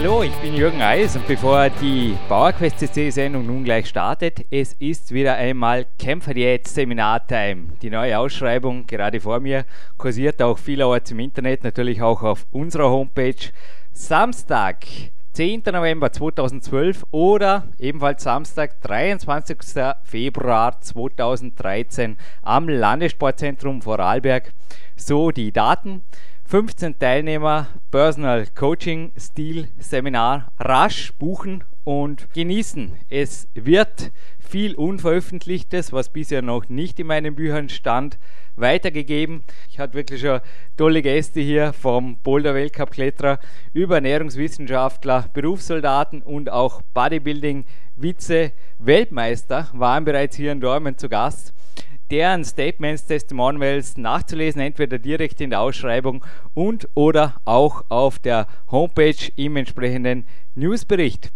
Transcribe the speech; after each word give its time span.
Hallo, 0.00 0.22
ich 0.22 0.32
bin 0.34 0.54
Jürgen 0.54 0.80
Eis 0.80 1.16
und 1.16 1.26
bevor 1.26 1.70
die 1.70 2.14
PowerQuest 2.28 2.78
CC 2.78 3.10
Sendung 3.10 3.46
nun 3.46 3.64
gleich 3.64 3.88
startet, 3.88 4.46
es 4.48 4.74
ist 4.74 5.12
wieder 5.12 5.34
einmal 5.34 5.86
Kämpferdiät 5.98 6.68
Seminartime. 6.68 7.70
Die 7.82 7.90
neue 7.90 8.16
Ausschreibung 8.16 8.86
gerade 8.86 9.18
vor 9.18 9.40
mir 9.40 9.64
kursiert 9.96 10.40
auch 10.40 10.56
vielerorts 10.56 11.10
im 11.10 11.18
Internet, 11.18 11.64
natürlich 11.64 12.00
auch 12.00 12.22
auf 12.22 12.46
unserer 12.52 12.88
Homepage. 12.88 13.50
Samstag, 13.90 14.86
10. 15.32 15.64
November 15.72 16.12
2012 16.12 17.04
oder 17.10 17.64
ebenfalls 17.80 18.22
Samstag, 18.22 18.80
23. 18.82 19.56
Februar 20.04 20.80
2013 20.80 22.16
am 22.42 22.68
Landessportzentrum 22.68 23.82
Vorarlberg. 23.82 24.52
So 24.94 25.32
die 25.32 25.50
Daten. 25.50 26.04
15 26.50 26.98
Teilnehmer, 26.98 27.66
Personal 27.90 28.46
Coaching 28.54 29.12
Stil 29.18 29.68
Seminar 29.78 30.50
rasch 30.58 31.12
buchen 31.18 31.62
und 31.84 32.32
genießen. 32.32 32.92
Es 33.10 33.48
wird 33.52 34.12
viel 34.38 34.74
Unveröffentlichtes, 34.74 35.92
was 35.92 36.08
bisher 36.08 36.40
noch 36.40 36.70
nicht 36.70 36.98
in 37.00 37.06
meinen 37.08 37.34
Büchern 37.34 37.68
stand, 37.68 38.18
weitergegeben. 38.56 39.44
Ich 39.68 39.78
hatte 39.78 39.92
wirklich 39.92 40.22
schon 40.22 40.40
tolle 40.78 41.02
Gäste 41.02 41.40
hier 41.40 41.74
vom 41.74 42.16
Boulder 42.22 42.54
Weltcup 42.54 42.92
Kletterer 42.92 43.40
über 43.74 43.96
Ernährungswissenschaftler, 43.96 45.28
Berufssoldaten 45.34 46.22
und 46.22 46.48
auch 46.48 46.80
Bodybuilding 46.94 47.66
Vize 47.94 48.52
Weltmeister 48.78 49.68
waren 49.74 50.06
bereits 50.06 50.36
hier 50.36 50.52
in 50.52 50.62
Dormen 50.62 50.96
zu 50.96 51.10
Gast 51.10 51.52
deren 52.10 52.44
Statements, 52.44 53.06
Testimonials 53.06 53.96
nachzulesen, 53.96 54.60
entweder 54.60 54.98
direkt 54.98 55.40
in 55.40 55.50
der 55.50 55.60
Ausschreibung 55.60 56.24
und 56.54 56.88
oder 56.94 57.36
auch 57.44 57.84
auf 57.88 58.18
der 58.18 58.46
Homepage 58.70 59.32
im 59.36 59.56
entsprechenden 59.56 60.26
Newsbericht. 60.54 61.30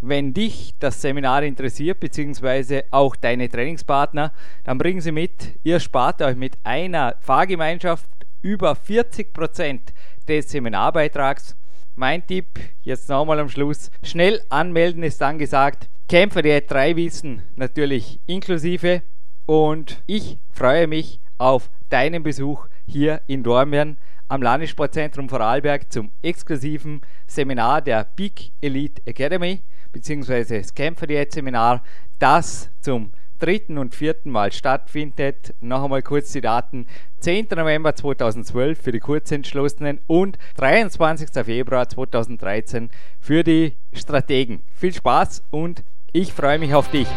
Wenn 0.00 0.34
dich 0.34 0.74
das 0.80 1.00
Seminar 1.00 1.42
interessiert, 1.44 2.00
beziehungsweise 2.00 2.84
auch 2.90 3.16
deine 3.16 3.48
Trainingspartner, 3.48 4.32
dann 4.64 4.76
bringen 4.76 5.00
sie 5.00 5.12
mit. 5.12 5.58
Ihr 5.62 5.80
spart 5.80 6.20
euch 6.20 6.36
mit 6.36 6.58
einer 6.62 7.16
Fahrgemeinschaft 7.20 8.08
über 8.42 8.74
40 8.74 9.32
Prozent 9.32 9.94
des 10.28 10.50
Seminarbeitrags. 10.50 11.56
Mein 11.94 12.26
Tipp, 12.26 12.60
jetzt 12.82 13.08
nochmal 13.08 13.38
am 13.38 13.48
Schluss, 13.48 13.90
schnell 14.02 14.42
anmelden 14.50 15.02
ist 15.02 15.22
angesagt. 15.22 15.88
Kämpfer 16.08 16.42
der 16.42 16.60
3 16.60 16.96
Wissen 16.96 17.42
natürlich 17.56 18.20
inklusive 18.26 19.02
und 19.46 20.02
ich 20.06 20.38
freue 20.50 20.86
mich 20.86 21.20
auf 21.38 21.70
deinen 21.88 22.22
Besuch 22.22 22.66
hier 22.86 23.20
in 23.26 23.42
Dormien 23.42 23.98
am 24.28 24.42
Landessportzentrum 24.42 25.28
Vorarlberg 25.28 25.92
zum 25.92 26.10
exklusiven 26.22 27.02
Seminar 27.26 27.82
der 27.82 28.04
Peak 28.04 28.52
Elite 28.60 29.02
Academy 29.06 29.62
bzw. 29.92 30.58
das 30.58 30.74
Kämpfer 30.74 31.06
Diät 31.06 31.32
Seminar, 31.32 31.82
das 32.18 32.70
zum 32.80 33.12
dritten 33.38 33.78
und 33.78 33.94
vierten 33.94 34.30
Mal 34.30 34.52
stattfindet. 34.52 35.54
Noch 35.60 35.84
einmal 35.84 36.02
kurz 36.02 36.32
die 36.32 36.40
Daten. 36.40 36.86
10. 37.20 37.48
November 37.50 37.94
2012 37.94 38.80
für 38.80 38.92
die 38.92 39.00
Kurzentschlossenen 39.00 40.00
und 40.06 40.38
23. 40.56 41.44
Februar 41.44 41.88
2013 41.88 42.90
für 43.20 43.44
die 43.44 43.74
Strategen. 43.92 44.62
Viel 44.74 44.94
Spaß 44.94 45.42
und 45.50 45.84
ich 46.12 46.32
freue 46.32 46.58
mich 46.58 46.74
auf 46.74 46.90
dich. 46.90 47.08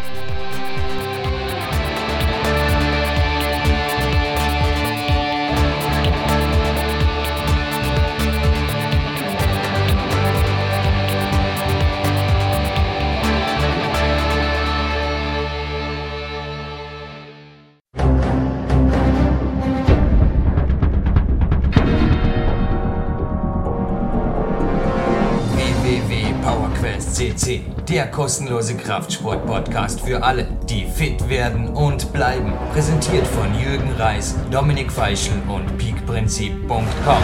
Der 27.90 28.08
kostenlose 28.08 28.76
Kraftsport-Podcast 28.76 30.02
für 30.02 30.22
alle, 30.22 30.46
die 30.70 30.86
fit 30.86 31.30
werden 31.30 31.70
und 31.70 32.12
bleiben. 32.12 32.52
Präsentiert 32.74 33.26
von 33.26 33.48
Jürgen 33.58 33.92
Reis, 33.98 34.36
Dominik 34.52 34.92
Feischl 34.92 35.32
und 35.48 35.78
peakprinzip.com. 35.78 37.24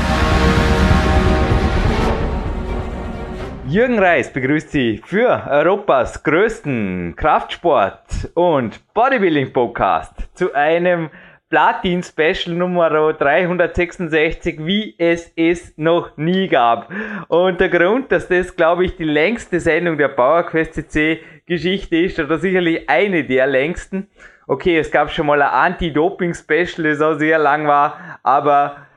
Jürgen 3.68 4.00
Reis 4.00 4.32
begrüßt 4.32 4.72
Sie 4.72 5.02
für 5.06 5.48
Europas 5.50 6.24
größten 6.24 7.16
Kraftsport- 7.18 8.30
und 8.34 8.80
Bodybuilding-Podcast 8.94 10.14
zu 10.34 10.54
einem 10.54 11.10
Platin 11.54 12.02
Special 12.02 12.56
Nummer 12.56 12.90
366, 13.14 14.66
wie 14.66 14.96
es 14.98 15.32
es 15.36 15.78
noch 15.78 16.18
nie 16.18 16.48
gab. 16.48 16.92
Und 17.28 17.62
der 17.62 17.70
Grund, 17.70 18.12
dass 18.12 18.28
das, 18.28 18.56
glaube 18.56 18.86
ich, 18.86 18.96
die 18.96 19.04
längste 19.04 19.60
Sendung 19.60 20.00
der 20.00 20.08
PowerQuest 20.08 20.74
CC 20.74 21.20
Geschichte 21.46 21.98
ist, 21.98 22.20
oder 22.20 22.40
sicherlich 22.40 22.90
eine 22.90 23.24
der 23.24 23.46
längsten. 23.46 24.08
Okay, 24.48 24.80
es 24.80 24.90
gab 24.90 25.12
schon 25.12 25.28
mal 25.28 25.44
ein 25.44 25.74
Anti-Doping-Special, 25.74 26.90
das 26.90 27.02
auch 27.02 27.20
sehr 27.20 27.38
lang 27.38 27.68
war, 27.68 28.20
aber 28.24 28.88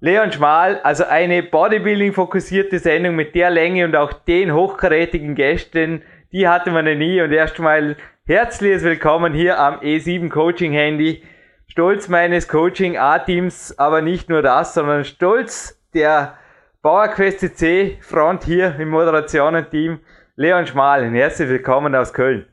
Leon 0.00 0.32
Schmal, 0.32 0.80
also 0.84 1.04
eine 1.04 1.42
Bodybuilding-fokussierte 1.42 2.78
Sendung 2.78 3.14
mit 3.14 3.34
der 3.34 3.50
Länge 3.50 3.84
und 3.84 3.94
auch 3.94 4.14
den 4.14 4.54
hochkarätigen 4.54 5.34
Gästen, 5.34 6.00
die 6.32 6.48
hatte 6.48 6.70
man 6.70 6.86
ja 6.86 6.94
nie. 6.94 7.20
Und 7.20 7.32
erstmal 7.32 7.94
herzliches 8.26 8.84
Willkommen 8.84 9.34
hier 9.34 9.58
am 9.60 9.80
E7 9.80 10.30
Coaching 10.30 10.72
Handy. 10.72 11.22
Stolz 11.70 12.08
meines 12.08 12.48
Coaching-A-Teams, 12.48 13.78
aber 13.78 14.00
nicht 14.00 14.28
nur 14.30 14.40
das, 14.40 14.74
sondern 14.74 15.04
stolz 15.04 15.74
der 15.94 16.38
PowerQuest 16.82 17.40
CC 17.40 17.98
Front 18.02 18.44
hier 18.44 18.76
im 18.78 18.88
Moderationen-Team, 18.90 19.98
Leon 20.36 20.66
Schmal. 20.66 21.04
Herzlich 21.10 21.48
willkommen 21.48 21.94
aus 21.96 22.14
Köln. 22.14 22.46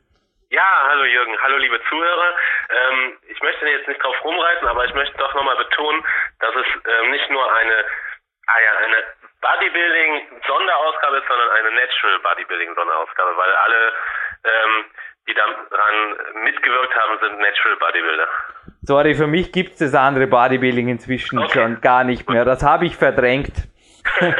Ja, 0.50 0.66
hallo 0.88 1.04
Jürgen, 1.04 1.36
hallo 1.40 1.56
liebe 1.58 1.80
Zuhörer. 1.88 2.34
Ähm, 2.70 3.16
ich 3.28 3.40
möchte 3.40 3.66
jetzt 3.66 3.88
nicht 3.88 4.02
drauf 4.02 4.16
rumreiten, 4.24 4.66
aber 4.68 4.84
ich 4.84 4.94
möchte 4.94 5.16
doch 5.16 5.32
nochmal 5.34 5.56
betonen, 5.56 6.04
dass 6.40 6.54
es 6.56 6.66
ähm, 6.84 7.10
nicht 7.10 7.30
nur 7.30 7.44
eine, 7.56 7.84
ah 8.46 8.84
eine 8.84 8.96
Bodybuilding-Sonderausgabe 9.40 11.18
ist, 11.18 11.28
sondern 11.28 11.50
eine 11.50 11.70
Natural 11.70 12.18
Bodybuilding-Sonderausgabe, 12.18 13.36
weil 13.36 13.52
alle, 13.52 13.92
ähm, 14.44 14.84
die 15.26 15.34
daran 15.34 16.44
mitgewirkt 16.44 16.94
haben, 16.94 17.18
sind 17.20 17.38
Natural 17.38 17.76
Bodybuilder. 17.78 18.28
Sorry, 18.82 19.14
für 19.14 19.26
mich 19.26 19.52
gibt 19.52 19.72
es 19.72 19.78
das 19.78 19.94
andere 19.94 20.26
Bodybuilding 20.26 20.88
inzwischen 20.88 21.38
okay. 21.38 21.52
schon 21.52 21.80
gar 21.80 22.04
nicht 22.04 22.28
mehr. 22.28 22.44
Das 22.44 22.62
habe 22.62 22.84
ich 22.86 22.96
verdrängt. 22.96 23.52
dann, 24.20 24.30
haben 24.30 24.34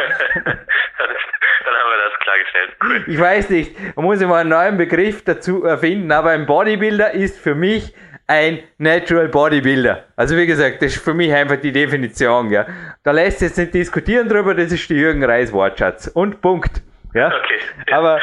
wir 1.90 2.00
das 2.04 2.20
klargestellt. 2.20 2.76
Cool. 2.82 3.04
Ich 3.06 3.18
weiß 3.18 3.50
nicht, 3.50 3.96
man 3.96 4.04
muss 4.04 4.20
immer 4.20 4.36
einen 4.36 4.50
neuen 4.50 4.76
Begriff 4.76 5.24
dazu 5.24 5.64
erfinden, 5.64 6.12
aber 6.12 6.30
ein 6.30 6.44
Bodybuilder 6.44 7.12
ist 7.12 7.40
für 7.40 7.54
mich 7.54 7.94
ein 8.26 8.62
Natural 8.78 9.28
Bodybuilder. 9.28 10.04
Also 10.16 10.37
wie 10.37 10.46
gesagt, 10.46 10.82
das 10.82 10.96
ist 10.96 11.04
für 11.04 11.14
mich 11.14 11.32
einfach 11.32 11.56
die 11.56 11.72
Definition. 11.72 12.50
Ja. 12.50 12.66
Da 13.02 13.10
lässt 13.10 13.38
sich 13.38 13.48
jetzt 13.48 13.58
nicht 13.58 13.75
diskutieren 13.75 14.28
drüber, 14.28 14.54
das 14.54 14.72
ist 14.72 14.88
die 14.88 14.94
Jürgen 14.94 15.25
Reis 15.25 15.52
Wortschatz. 15.52 16.08
Und 16.08 16.40
Punkt. 16.40 16.82
Ja? 17.14 17.28
Okay. 17.28 17.60
Aber 17.92 18.20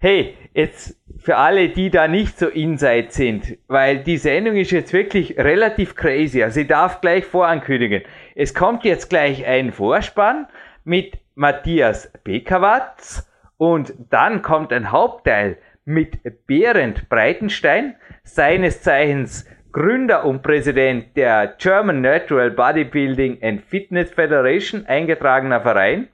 hey, 0.00 0.36
jetzt 0.52 0.96
für 1.22 1.36
alle, 1.36 1.68
die 1.68 1.88
da 1.90 2.08
nicht 2.08 2.36
so 2.36 2.48
inside 2.48 3.06
sind, 3.10 3.56
weil 3.68 3.98
die 3.98 4.18
Sendung 4.18 4.56
ist 4.56 4.72
jetzt 4.72 4.92
wirklich 4.92 5.38
relativ 5.38 5.94
crazy. 5.94 6.42
Also 6.42 6.60
ich 6.60 6.66
darf 6.66 7.00
gleich 7.00 7.24
vorankündigen. 7.24 8.02
Es 8.34 8.54
kommt 8.54 8.84
jetzt 8.84 9.08
gleich 9.08 9.46
ein 9.46 9.70
Vorspann 9.70 10.48
mit 10.84 11.18
Matthias 11.36 12.12
Bekawatz 12.24 13.30
und 13.56 13.94
dann 14.10 14.42
kommt 14.42 14.72
ein 14.72 14.90
Hauptteil 14.90 15.58
mit 15.84 16.18
Berend 16.46 17.08
Breitenstein, 17.08 17.94
seines 18.24 18.82
Zeichens 18.82 19.46
Gründer 19.70 20.24
und 20.24 20.42
Präsident 20.42 21.16
der 21.16 21.54
German 21.58 22.00
Natural 22.00 22.50
Bodybuilding 22.50 23.38
and 23.42 23.62
Fitness 23.62 24.10
Federation, 24.10 24.86
eingetragener 24.86 25.60
Verein 25.60 26.08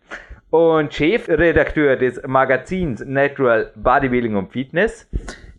und 0.51 0.95
Chefredakteur 0.95 1.97
des 1.97 2.23
Magazins 2.27 3.05
Natural 3.05 3.73
Bodybuilding 3.77 4.37
und 4.37 4.53
Fitness. 4.53 5.09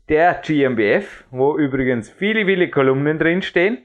der 0.09 0.41
GmbF, 0.44 1.24
wo 1.30 1.56
übrigens 1.57 2.09
viele, 2.09 2.45
viele 2.45 2.69
Kolumnen 2.69 3.19
drinstehen. 3.19 3.77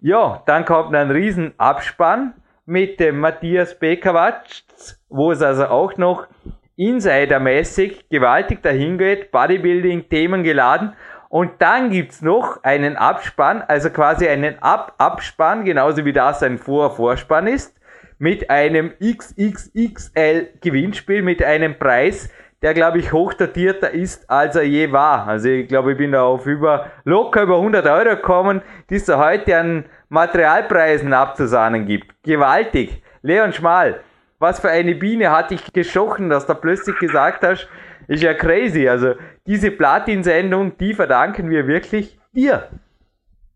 Ja, 0.00 0.42
dann 0.46 0.64
kommt 0.64 0.94
ein 0.94 1.10
riesen 1.10 1.54
Abspann 1.58 2.34
mit 2.64 3.00
dem 3.00 3.18
Matthias 3.18 3.76
Bekawatsch, 3.78 4.62
wo 5.08 5.32
es 5.32 5.42
also 5.42 5.66
auch 5.66 5.96
noch 5.96 6.28
insidermäßig 6.76 8.08
gewaltig 8.08 8.62
dahin 8.62 8.96
geht, 8.96 9.32
Bodybuilding, 9.32 10.08
Themen 10.08 10.44
geladen. 10.44 10.94
Und 11.28 11.50
dann 11.58 11.90
gibt's 11.90 12.22
noch 12.22 12.62
einen 12.62 12.96
Abspann, 12.96 13.62
also 13.62 13.90
quasi 13.90 14.28
einen 14.28 14.58
Ab-Abspann, 14.60 15.64
genauso 15.64 16.04
wie 16.04 16.12
das 16.12 16.42
ein 16.42 16.58
Vor-Vorspann 16.58 17.46
ist, 17.46 17.76
mit 18.18 18.50
einem 18.50 18.92
XXXL 19.00 20.48
Gewinnspiel, 20.60 21.22
mit 21.22 21.42
einem 21.42 21.78
Preis, 21.78 22.30
der 22.62 22.74
glaube 22.74 22.98
ich 22.98 23.12
hochdotierter 23.12 23.90
ist, 23.90 24.30
als 24.30 24.56
er 24.56 24.62
je 24.62 24.92
war. 24.92 25.26
Also 25.26 25.48
ich 25.48 25.68
glaube, 25.68 25.92
ich 25.92 25.98
bin 25.98 26.12
da 26.12 26.22
auf 26.22 26.46
über, 26.46 26.90
locker 27.04 27.42
über 27.42 27.56
100 27.56 27.86
Euro 27.86 28.16
gekommen, 28.16 28.62
die 28.88 28.96
es 28.96 29.08
heute 29.08 29.58
an 29.58 29.84
Materialpreisen 30.08 31.12
abzusahnen 31.12 31.86
gibt. 31.86 32.14
Gewaltig. 32.22 33.02
Leon 33.22 33.52
Schmal, 33.52 34.00
was 34.38 34.60
für 34.60 34.70
eine 34.70 34.94
Biene 34.94 35.30
hat 35.30 35.50
dich 35.50 35.72
geschochen, 35.72 36.28
dass 36.30 36.46
du 36.46 36.54
plötzlich 36.54 36.98
gesagt 36.98 37.44
hast, 37.44 37.68
ist 38.08 38.22
ja 38.22 38.34
crazy. 38.34 38.88
Also 38.88 39.14
diese 39.46 39.70
Platin-Sendung, 39.70 40.76
die 40.78 40.94
verdanken 40.94 41.50
wir 41.50 41.66
wirklich 41.66 42.18
dir. 42.32 42.68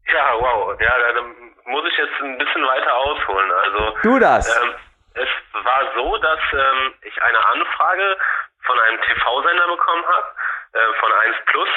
Ja, 0.08 0.34
wow. 0.38 0.76
Ja, 0.80 0.92
da 1.14 1.45
muss 1.66 1.84
ich 1.88 1.96
jetzt 1.96 2.20
ein 2.20 2.38
bisschen 2.38 2.66
weiter 2.66 2.94
ausholen. 2.94 3.52
Also, 3.52 3.96
du 4.02 4.18
das. 4.18 4.62
Ähm, 4.62 4.74
es 5.14 5.28
war 5.64 5.92
so, 5.94 6.16
dass 6.18 6.40
ähm, 6.52 6.94
ich 7.02 7.22
eine 7.22 7.44
Anfrage 7.46 8.18
von 8.64 8.78
einem 8.78 9.00
TV-Sender 9.02 9.66
bekommen 9.68 10.04
habe, 10.06 10.26
äh, 10.72 11.00
von 11.00 11.12
1 11.12 11.36
Plus. 11.46 11.68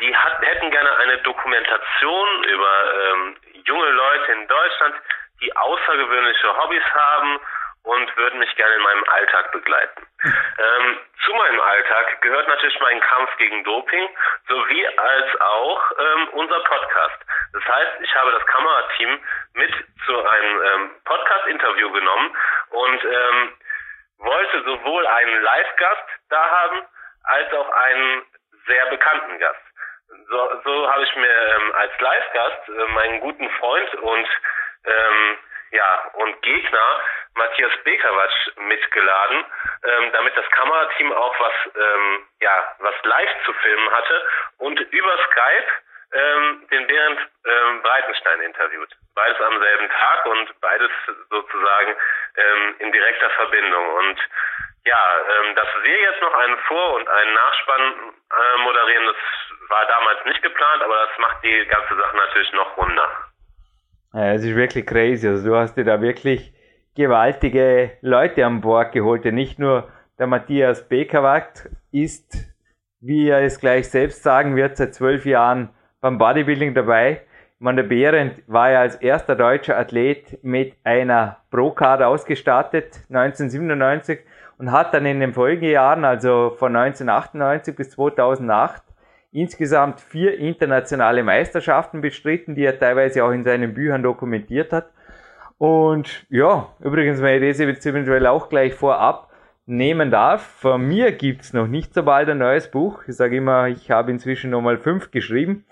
Die 0.00 0.16
hat, 0.16 0.40
hätten 0.42 0.70
gerne 0.70 0.96
eine 0.96 1.18
Dokumentation 1.18 2.44
über 2.44 2.94
ähm, 2.94 3.36
junge 3.64 3.90
Leute 3.90 4.32
in 4.32 4.46
Deutschland, 4.46 4.94
die 5.40 5.56
außergewöhnliche 5.56 6.56
Hobbys 6.56 6.84
haben 6.94 7.40
und 7.88 8.16
würden 8.18 8.38
mich 8.38 8.54
gerne 8.56 8.74
in 8.74 8.82
meinem 8.82 9.04
Alltag 9.08 9.52
begleiten. 9.52 10.06
Ähm, 10.60 10.98
zu 11.24 11.32
meinem 11.34 11.60
Alltag 11.60 12.20
gehört 12.20 12.48
natürlich 12.48 12.80
mein 12.80 13.00
Kampf 13.00 13.30
gegen 13.36 13.62
Doping 13.62 14.08
sowie 14.48 14.86
als 14.88 15.40
auch 15.40 15.92
ähm, 15.96 16.28
unser 16.30 16.58
Podcast. 16.64 17.18
Das 17.52 17.64
heißt, 17.64 18.00
ich 18.00 18.12
habe 18.16 18.32
das 18.32 18.44
Kamerateam 18.46 19.20
mit 19.54 19.72
zu 20.04 20.28
einem 20.28 20.62
ähm, 20.62 20.90
Podcast-Interview 21.04 21.92
genommen 21.92 22.36
und 22.70 23.04
ähm, 23.04 23.52
wollte 24.18 24.64
sowohl 24.64 25.06
einen 25.06 25.42
Live-Gast 25.42 26.08
da 26.28 26.50
haben, 26.50 26.82
als 27.22 27.52
auch 27.52 27.70
einen 27.70 28.22
sehr 28.66 28.86
bekannten 28.86 29.38
Gast. 29.38 29.62
So, 30.28 30.60
so 30.64 30.90
habe 30.90 31.04
ich 31.04 31.14
mir 31.14 31.54
ähm, 31.54 31.72
als 31.76 32.00
Live-Gast 32.00 32.68
äh, 32.68 32.92
meinen 32.94 33.20
guten 33.20 33.48
Freund 33.50 33.94
und 33.94 34.28
ähm, 34.86 35.38
ja 35.70 36.10
und 36.14 36.40
Gegner 36.42 37.00
Matthias 37.34 37.72
Bekawatsch 37.84 38.56
mitgeladen, 38.56 39.44
ähm, 39.84 40.12
damit 40.12 40.36
das 40.36 40.48
Kamerateam 40.50 41.12
auch 41.12 41.40
was 41.40 41.52
ähm, 41.74 42.26
ja 42.40 42.74
was 42.78 42.94
live 43.02 43.44
zu 43.44 43.52
filmen 43.52 43.90
hatte 43.90 44.28
und 44.58 44.80
über 44.80 45.18
Skype 45.30 45.68
ähm, 46.12 46.66
den 46.70 46.86
Bernd 46.86 47.20
ähm, 47.44 47.82
Breitenstein 47.82 48.40
interviewt. 48.40 48.90
Beides 49.14 49.40
am 49.40 49.60
selben 49.60 49.88
Tag 49.90 50.26
und 50.26 50.60
beides 50.60 50.90
sozusagen 51.28 51.96
ähm, 52.36 52.76
in 52.78 52.92
direkter 52.92 53.30
Verbindung. 53.30 53.94
Und 53.94 54.18
ja, 54.84 55.00
ähm, 55.28 55.54
dass 55.54 55.68
wir 55.82 56.00
jetzt 56.00 56.22
noch 56.22 56.34
einen 56.34 56.58
Vor- 56.60 56.94
und 56.94 57.08
einen 57.08 57.34
Nachspann 57.34 58.14
äh, 58.32 58.58
moderieren, 58.58 59.06
das 59.06 59.16
war 59.68 59.86
damals 59.86 60.24
nicht 60.24 60.42
geplant, 60.42 60.82
aber 60.82 61.06
das 61.06 61.18
macht 61.18 61.44
die 61.44 61.66
ganze 61.66 61.94
Sache 61.96 62.16
natürlich 62.16 62.52
noch 62.52 62.76
runder. 62.76 63.27
Es 64.12 64.42
ist 64.42 64.56
wirklich 64.56 64.86
crazy. 64.86 65.28
Also 65.28 65.50
du 65.50 65.56
hast 65.56 65.76
dir 65.76 65.84
da 65.84 66.00
wirklich 66.00 66.52
gewaltige 66.94 67.92
Leute 68.00 68.44
an 68.44 68.60
Bord 68.60 68.92
geholt. 68.92 69.24
Ja, 69.24 69.32
nicht 69.32 69.58
nur 69.58 69.88
der 70.18 70.26
Matthias 70.26 70.88
Bekerwagt 70.88 71.68
ist, 71.92 72.48
wie 73.00 73.28
er 73.28 73.42
es 73.42 73.60
gleich 73.60 73.88
selbst 73.88 74.22
sagen 74.22 74.56
wird, 74.56 74.76
seit 74.76 74.94
zwölf 74.94 75.24
Jahren 75.26 75.70
beim 76.00 76.18
Bodybuilding 76.18 76.74
dabei. 76.74 77.22
Man, 77.60 77.76
der 77.76 77.84
Behrendt 77.84 78.42
war 78.46 78.70
ja 78.70 78.80
als 78.80 78.96
erster 78.96 79.34
deutscher 79.34 79.76
Athlet 79.76 80.42
mit 80.42 80.74
einer 80.84 81.38
Pro-Card 81.50 82.02
ausgestattet, 82.02 83.00
1997, 83.08 84.20
und 84.58 84.70
hat 84.70 84.94
dann 84.94 85.06
in 85.06 85.20
den 85.20 85.32
Folgejahren, 85.32 86.04
also 86.04 86.54
von 86.56 86.74
1998 86.74 87.74
bis 87.74 87.90
2008, 87.90 88.82
insgesamt 89.40 90.00
vier 90.00 90.38
internationale 90.38 91.22
Meisterschaften 91.22 92.00
bestritten, 92.00 92.54
die 92.54 92.64
er 92.64 92.78
teilweise 92.78 93.24
auch 93.24 93.30
in 93.30 93.44
seinen 93.44 93.74
Büchern 93.74 94.02
dokumentiert 94.02 94.72
hat. 94.72 94.90
Und 95.58 96.26
ja, 96.30 96.68
übrigens, 96.80 97.20
wenn 97.20 97.42
ich 97.42 97.50
das 97.50 97.58
jetzt 97.58 97.84
eventuell 97.86 98.26
auch 98.26 98.48
gleich 98.48 98.74
vorab 98.74 99.28
nehmen 99.66 100.10
darf, 100.10 100.42
von 100.42 100.86
mir 100.86 101.12
gibt's 101.12 101.52
noch 101.52 101.66
nicht 101.66 101.92
so 101.92 102.02
bald 102.02 102.28
ein 102.28 102.38
neues 102.38 102.70
Buch. 102.70 103.02
Ich 103.06 103.16
sage 103.16 103.36
immer, 103.36 103.68
ich 103.68 103.90
habe 103.90 104.10
inzwischen 104.10 104.50
nochmal 104.50 104.78
fünf 104.78 105.10
geschrieben. 105.10 105.64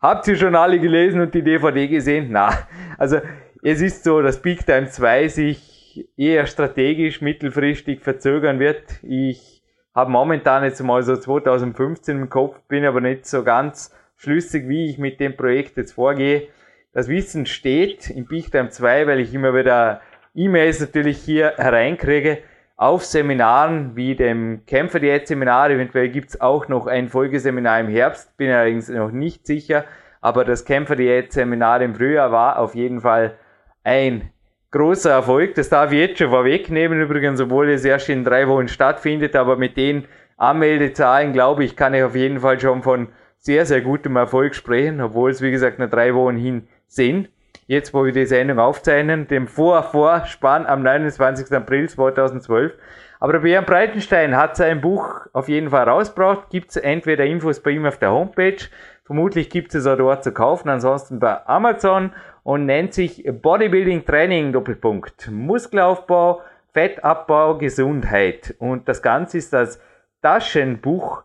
Habt 0.00 0.26
ihr 0.28 0.36
schon 0.36 0.56
alle 0.56 0.80
gelesen 0.80 1.20
und 1.20 1.34
die 1.34 1.42
DVD 1.42 1.88
gesehen? 1.88 2.28
Na, 2.30 2.50
also 2.98 3.20
es 3.62 3.80
ist 3.80 4.04
so, 4.04 4.20
dass 4.20 4.42
Big 4.42 4.66
Time 4.66 4.88
2 4.88 5.28
sich 5.28 6.08
eher 6.16 6.46
strategisch 6.46 7.20
mittelfristig 7.20 8.00
verzögern 8.00 8.58
wird. 8.58 8.82
Ich 9.02 9.53
habe 9.94 10.10
momentan 10.10 10.64
jetzt 10.64 10.82
mal 10.82 11.02
so 11.02 11.16
2015 11.16 12.18
im 12.18 12.28
Kopf, 12.28 12.60
bin 12.68 12.84
aber 12.84 13.00
nicht 13.00 13.26
so 13.26 13.44
ganz 13.44 13.94
schlüssig, 14.16 14.68
wie 14.68 14.90
ich 14.90 14.98
mit 14.98 15.20
dem 15.20 15.36
Projekt 15.36 15.76
jetzt 15.76 15.92
vorgehe. 15.92 16.48
Das 16.92 17.08
Wissen 17.08 17.46
steht 17.46 18.10
in 18.10 18.26
Big 18.26 18.50
Time 18.50 18.70
2, 18.70 19.06
weil 19.06 19.20
ich 19.20 19.32
immer 19.34 19.54
wieder 19.54 20.00
E-Mails 20.34 20.80
natürlich 20.80 21.18
hier 21.18 21.54
hereinkriege 21.56 22.38
auf 22.76 23.04
Seminaren 23.04 23.94
wie 23.94 24.16
dem 24.16 24.66
Kämpfer 24.66 24.98
Diät 24.98 25.28
Seminar. 25.28 25.70
Eventuell 25.70 26.08
gibt's 26.08 26.40
auch 26.40 26.68
noch 26.68 26.86
ein 26.86 27.08
Folgeseminar 27.08 27.80
im 27.80 27.88
Herbst, 27.88 28.36
bin 28.36 28.50
allerdings 28.50 28.88
noch 28.88 29.12
nicht 29.12 29.46
sicher. 29.46 29.84
Aber 30.20 30.44
das 30.44 30.64
Kämpfer 30.64 30.96
Diät 30.96 31.32
Seminar 31.32 31.82
im 31.82 31.94
Frühjahr 31.94 32.32
war 32.32 32.58
auf 32.58 32.74
jeden 32.74 33.00
Fall 33.00 33.36
ein 33.84 34.30
großer 34.74 35.10
Erfolg. 35.10 35.54
Das 35.54 35.70
darf 35.70 35.92
ich 35.92 35.98
jetzt 35.98 36.18
schon 36.18 36.30
vorwegnehmen, 36.30 37.00
übrigens, 37.00 37.40
obwohl 37.40 37.70
es 37.70 37.84
erst 37.84 38.08
in 38.10 38.24
drei 38.24 38.46
Wochen 38.48 38.68
stattfindet. 38.68 39.36
Aber 39.36 39.56
mit 39.56 39.76
den 39.76 40.04
Anmeldezahlen, 40.36 41.32
glaube 41.32 41.64
ich, 41.64 41.76
kann 41.76 41.94
ich 41.94 42.02
auf 42.02 42.14
jeden 42.14 42.40
Fall 42.40 42.60
schon 42.60 42.82
von 42.82 43.08
sehr, 43.38 43.64
sehr 43.64 43.80
gutem 43.80 44.16
Erfolg 44.16 44.54
sprechen, 44.54 45.00
obwohl 45.00 45.30
es, 45.30 45.40
wie 45.40 45.50
gesagt, 45.50 45.78
nur 45.78 45.88
drei 45.88 46.14
Wochen 46.14 46.36
hin 46.36 46.68
sind 46.86 47.28
jetzt 47.66 47.94
wo 47.94 48.04
wir 48.04 48.12
die 48.12 48.26
Sendung 48.26 48.58
aufzeichnen, 48.58 49.26
dem 49.26 49.46
Vor-Vorspann 49.46 50.66
am 50.66 50.82
29. 50.82 51.52
April 51.52 51.88
2012. 51.88 52.72
Aber 53.20 53.32
der 53.32 53.40
Björn 53.40 53.64
Breitenstein 53.64 54.36
hat 54.36 54.56
sein 54.56 54.80
Buch 54.80 55.26
auf 55.32 55.48
jeden 55.48 55.70
Fall 55.70 55.88
rausgebracht. 55.88 56.50
Gibt 56.50 56.70
es 56.70 56.76
entweder 56.76 57.24
Infos 57.24 57.60
bei 57.60 57.70
ihm 57.70 57.86
auf 57.86 57.98
der 57.98 58.12
Homepage, 58.12 58.58
vermutlich 59.04 59.50
gibt 59.50 59.74
es 59.74 59.86
auch 59.86 59.96
dort 59.96 60.24
zu 60.24 60.32
kaufen, 60.32 60.68
ansonsten 60.68 61.18
bei 61.20 61.46
Amazon 61.46 62.12
und 62.44 62.66
nennt 62.66 62.94
sich 62.94 63.24
Bodybuilding 63.26 64.04
Training 64.04 64.52
Doppelpunkt. 64.52 65.28
Muskelaufbau, 65.30 66.42
Fettabbau, 66.72 67.58
Gesundheit. 67.58 68.54
Und 68.58 68.88
das 68.88 69.02
Ganze 69.02 69.38
ist 69.38 69.52
das 69.52 69.80
Taschenbuch 70.22 71.24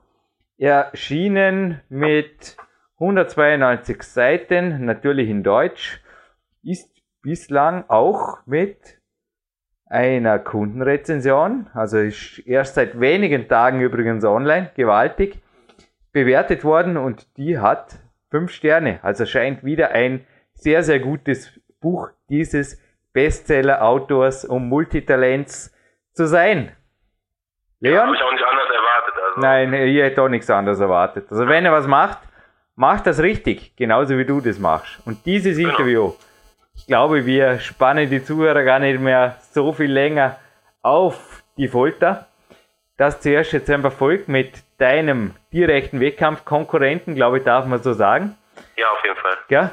erschienen 0.58 1.82
mit 1.90 2.58
192 3.00 4.04
Seiten, 4.04 4.84
natürlich 4.84 5.30
in 5.30 5.44
Deutsch 5.44 6.02
ist 6.64 7.02
bislang 7.22 7.86
auch 7.88 8.40
mit 8.46 9.00
einer 9.86 10.38
Kundenrezension, 10.38 11.68
also 11.74 11.98
ist 12.00 12.40
erst 12.40 12.76
seit 12.76 13.00
wenigen 13.00 13.48
Tagen 13.48 13.80
übrigens 13.82 14.26
online, 14.26 14.72
gewaltig 14.76 15.40
bewertet 16.12 16.64
worden 16.64 16.98
und 16.98 17.38
die 17.38 17.58
hat 17.58 18.00
fünf 18.30 18.52
Sterne. 18.52 19.00
Also 19.02 19.26
scheint 19.26 19.64
wieder 19.64 19.92
ein 19.92 20.26
sehr, 20.62 20.84
sehr 20.84 21.00
gutes 21.00 21.60
Buch 21.80 22.10
dieses 22.30 22.82
Bestseller-Autors 23.14 24.46
und 24.46 24.68
Multitalents 24.68 25.74
zu 26.14 26.28
sein. 26.28 26.76
Leon? 27.80 27.96
Ja, 27.96 28.06
habe 28.06 28.16
ich 28.16 28.22
auch 28.22 28.32
nicht 28.32 28.44
anders 28.44 28.70
erwartet. 28.70 29.14
Also. 29.28 29.42
Nein, 29.42 29.74
ich 29.74 29.98
hätte 29.98 30.22
auch 30.22 30.30
nichts 30.30 30.50
anderes 30.50 30.80
erwartet. 30.80 31.28
Also 31.32 31.48
wenn 31.48 31.66
er 31.66 31.72
was 31.72 31.88
macht, 31.88 32.20
macht 32.76 33.08
das 33.08 33.22
richtig, 33.22 33.76
genauso 33.76 34.18
wie 34.18 34.26
du 34.26 34.42
das 34.42 34.60
machst. 34.60 35.00
Und 35.06 35.26
dieses 35.26 35.58
genau. 35.58 35.70
Interview 35.70 36.14
ich 36.80 36.88
glaube, 36.88 37.26
wir 37.26 37.60
spannen 37.60 38.10
die 38.10 38.24
Zuhörer 38.24 38.64
gar 38.64 38.80
nicht 38.80 39.00
mehr 39.00 39.36
so 39.52 39.74
viel 39.74 39.92
länger 39.92 40.38
auf 40.82 41.44
die 41.58 41.68
Folter. 41.68 42.28
Das 42.98 43.20
zuerst 43.20 43.52
jetzt 43.52 43.70
einfach 43.70 43.92
folgt 43.92 44.30
mit 44.30 44.64
deinem 44.78 45.36
direkten 45.52 46.00
Wettkampfkonkurrenten, 46.00 47.16
glaube 47.16 47.40
ich, 47.40 47.44
darf 47.44 47.66
man 47.66 47.84
so 47.84 47.92
sagen. 47.92 48.38
Ja, 48.78 48.88
auf 48.92 49.04
jeden 49.04 49.18
Fall. 49.18 49.38
Ja? 49.50 49.72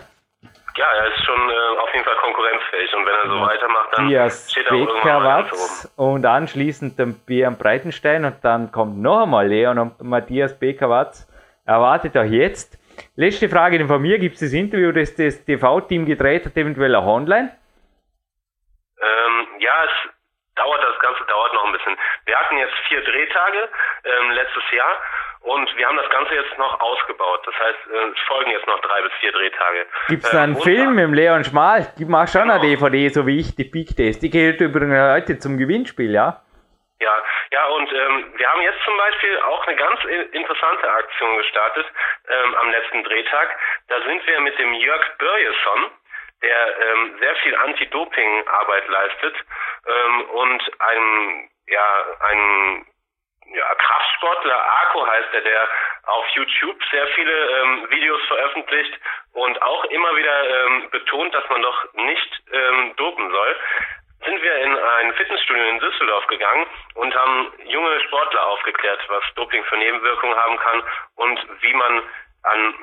Ja, 0.77 0.87
er 0.93 1.07
ist 1.09 1.25
schon 1.25 1.51
äh, 1.51 1.79
auf 1.81 1.93
jeden 1.95 2.05
Fall 2.05 2.17
konkurrenzfähig 2.17 2.95
und 2.95 3.07
wenn 3.07 3.15
er 3.15 3.29
so 3.31 3.41
weitermacht, 3.41 3.89
dann 3.97 4.09
Dias 4.09 4.51
steht 4.51 4.67
er 4.67 4.73
auch 4.73 4.79
irgendwann 4.79 5.51
und 5.97 6.27
anschließend 6.27 6.99
dann 6.99 7.15
Björn 7.27 7.57
Breitenstein 7.57 8.25
und 8.27 8.45
dann 8.45 8.71
kommt 8.73 8.99
noch 8.99 9.23
einmal 9.23 9.49
Leon 9.49 9.79
und 9.79 10.03
Matthias 10.03 10.59
Bekerwatz 10.59 11.27
erwartet 11.65 12.17
euch 12.17 12.31
jetzt. 12.31 12.79
Letzte 13.17 13.49
Frage 13.49 13.85
von 13.87 14.01
mir. 14.01 14.19
Gibt 14.19 14.35
es 14.35 14.41
das 14.41 14.53
Interview, 14.53 14.93
das 14.93 15.15
das 15.17 15.45
TV-Team 15.45 16.07
gedreht 16.07 16.47
hat, 16.47 16.57
eventuell 16.57 16.95
auch 16.95 17.07
online? 17.07 17.57
Ähm, 19.01 19.47
ja, 19.61 19.85
es 19.85 20.11
dauert, 20.57 20.83
das 20.83 20.99
Ganze 21.01 21.25
dauert 21.25 21.55
noch 21.55 21.65
ein 21.65 21.73
bisschen. 21.73 21.97
Wir 22.25 22.37
hatten 22.39 22.57
jetzt 22.59 22.75
vier 22.89 23.03
Drehtage 23.03 23.69
ähm, 24.05 24.31
letztes 24.31 24.63
Jahr 24.73 24.97
und 25.47 25.77
wir 25.77 25.87
haben 25.87 25.97
das 25.97 26.11
Ganze 26.11 26.35
jetzt 26.35 26.59
noch 26.59 26.81
ausgebaut. 26.81 27.41
Das 27.47 27.55
heißt, 27.55 27.79
äh, 27.93 28.11
es 28.11 28.19
folgen 28.27 28.51
jetzt 28.51 28.67
noch 28.67 28.81
drei 28.81 29.01
bis 29.03 29.13
vier 29.21 29.33
Drehtage. 29.33 29.87
Gibt 30.09 30.25
es 30.25 30.31
da 30.31 30.43
einen 30.43 30.57
ähm, 30.57 30.63
Film 30.63 30.95
mit 30.95 31.11
Leon 31.15 31.45
Schmal? 31.45 31.87
Die 31.99 32.05
macht 32.05 32.33
schon 32.33 32.43
genau. 32.43 32.55
eine 32.55 32.63
DVD, 32.67 33.09
so 33.09 33.27
wie 33.27 33.39
ich, 33.39 33.55
die 33.55 33.65
Peak 33.65 33.97
Test. 33.97 34.23
Die 34.23 34.31
gehört 34.31 34.61
übrigens 34.61 34.99
heute 35.15 35.39
zum 35.39 35.57
Gewinnspiel, 35.57 36.13
ja? 36.13 36.43
Ja, 36.99 37.15
ja, 37.53 37.67
und 37.67 37.93
ähm, 37.93 38.33
wir 38.37 38.51
haben 38.51 38.63
jetzt 38.63 38.83
zum 38.85 38.97
Beispiel 38.97 39.39
auch 39.41 39.67
eine 39.67 39.77
ganz 39.77 40.01
interessante 40.33 40.91
Aktion 40.91 41.37
gestartet 41.37 41.87
ähm, 42.29 42.55
am 42.55 42.71
letzten 42.71 43.05
Drehtag. 43.05 43.57
Da 43.89 44.03
sind 44.03 44.27
wir 44.27 44.41
mit 44.41 44.59
dem 44.59 44.73
Jörg 44.73 45.19
Börjesson, 45.19 45.91
der 46.43 46.81
ähm, 46.81 47.17
sehr 47.21 47.37
viel 47.37 47.55
Anti-Doping-Arbeit 47.55 48.89
leistet 48.89 49.35
ähm, 49.87 50.25
und 50.31 50.81
einem, 50.81 51.51
ja, 51.69 52.05
einem 52.31 52.87
ja, 53.55 53.75
Kraftsportler, 53.75 54.55
Arco 54.55 55.07
heißt 55.07 55.33
er, 55.33 55.41
der 55.41 55.69
auf 56.05 56.27
YouTube 56.35 56.79
sehr 56.91 57.07
viele 57.09 57.33
ähm, 57.33 57.91
Videos 57.91 58.23
veröffentlicht 58.27 58.93
und 59.33 59.61
auch 59.63 59.85
immer 59.85 60.17
wieder 60.17 60.67
ähm, 60.67 60.91
betont, 60.91 61.35
dass 61.35 61.49
man 61.49 61.63
doch 61.63 61.93
nicht 61.95 62.43
ähm, 62.53 62.95
dopen 62.97 63.31
soll, 63.31 63.57
sind 64.25 64.43
wir 64.43 64.55
in 64.57 64.77
ein 64.77 65.15
Fitnessstudio 65.15 65.65
in 65.67 65.79
Düsseldorf 65.79 66.27
gegangen 66.27 66.67
und 66.95 67.15
haben 67.15 67.53
junge 67.65 68.01
Sportler 68.01 68.47
aufgeklärt, 68.47 69.01
was 69.09 69.23
Doping 69.35 69.63
für 69.65 69.77
Nebenwirkungen 69.77 70.37
haben 70.37 70.57
kann 70.59 70.83
und 71.17 71.47
wie 71.61 71.75
man 71.75 72.03
an 72.53 72.75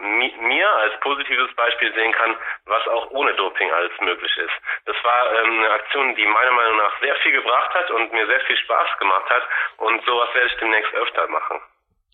mir 0.48 0.68
als 0.84 1.00
positives 1.00 1.54
Beispiel 1.56 1.94
sehen 1.94 2.12
kann, 2.12 2.36
was 2.66 2.88
auch 2.88 3.12
ohne 3.12 3.34
Doping 3.36 3.72
alles 3.72 3.92
möglich 4.02 4.32
ist. 4.38 4.54
Das 4.86 4.96
war 5.04 5.44
ähm, 5.44 5.60
eine 5.60 5.70
Aktion, 5.70 6.16
die 6.16 6.26
meiner 6.26 6.52
Meinung 6.52 6.78
nach 6.78 7.00
sehr 7.02 7.16
viel 7.18 7.32
gebracht 7.32 7.74
hat 7.74 7.92
und 7.92 8.12
mir 8.12 8.26
sehr 8.28 8.42
viel 8.42 8.58
Spaß 8.58 9.00
gemacht 9.00 9.30
hat 9.30 9.44
und 9.78 10.04
sowas 10.06 10.30
werde 10.34 10.48
ich 10.48 10.58
demnächst 10.58 10.94
öfter 10.96 11.28
machen. 11.28 11.58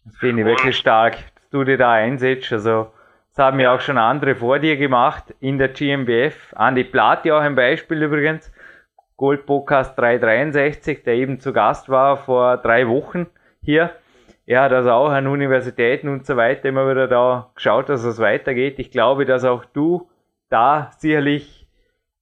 Das 0.06 0.18
finde 0.18 0.42
ich 0.42 0.48
und, 0.48 0.58
wirklich 0.58 0.78
stark, 0.78 1.14
dass 1.14 1.50
du 1.52 1.64
dir 1.64 1.78
da 1.78 1.94
einsetzt. 1.94 2.52
Also 2.54 2.92
das 3.36 3.46
haben 3.46 3.60
ja 3.60 3.74
auch 3.74 3.82
schon 3.82 3.98
andere 3.98 4.36
vor 4.36 4.60
dir 4.60 4.78
gemacht 4.78 5.26
in 5.40 5.58
der 5.58 5.70
GmbF. 5.70 6.54
Andi 6.56 6.84
Platt 6.84 7.26
ja 7.26 7.38
auch 7.38 7.42
ein 7.42 7.56
Beispiel 7.56 8.04
übrigens. 8.04 8.54
Gold 9.18 9.46
Podcast 9.46 9.98
363, 10.00 11.04
der 11.04 11.16
eben 11.16 11.40
zu 11.40 11.52
Gast 11.52 11.90
war 11.90 12.18
vor 12.18 12.58
drei 12.58 12.88
Wochen 12.88 13.28
hier 13.62 13.94
hat 14.58 14.72
also 14.72 14.92
auch 14.92 15.10
an 15.10 15.28
Universitäten 15.28 16.10
und 16.10 16.26
so 16.26 16.36
weiter 16.36 16.70
immer 16.70 16.90
wieder 16.90 17.08
da 17.08 17.52
geschaut, 17.54 17.90
dass 17.90 18.04
es 18.04 18.20
weitergeht. 18.20 18.80
Ich 18.80 18.90
glaube, 18.90 19.26
dass 19.26 19.44
auch 19.44 19.66
du 19.66 20.10
da 20.50 20.90
sicherlich 20.98 21.68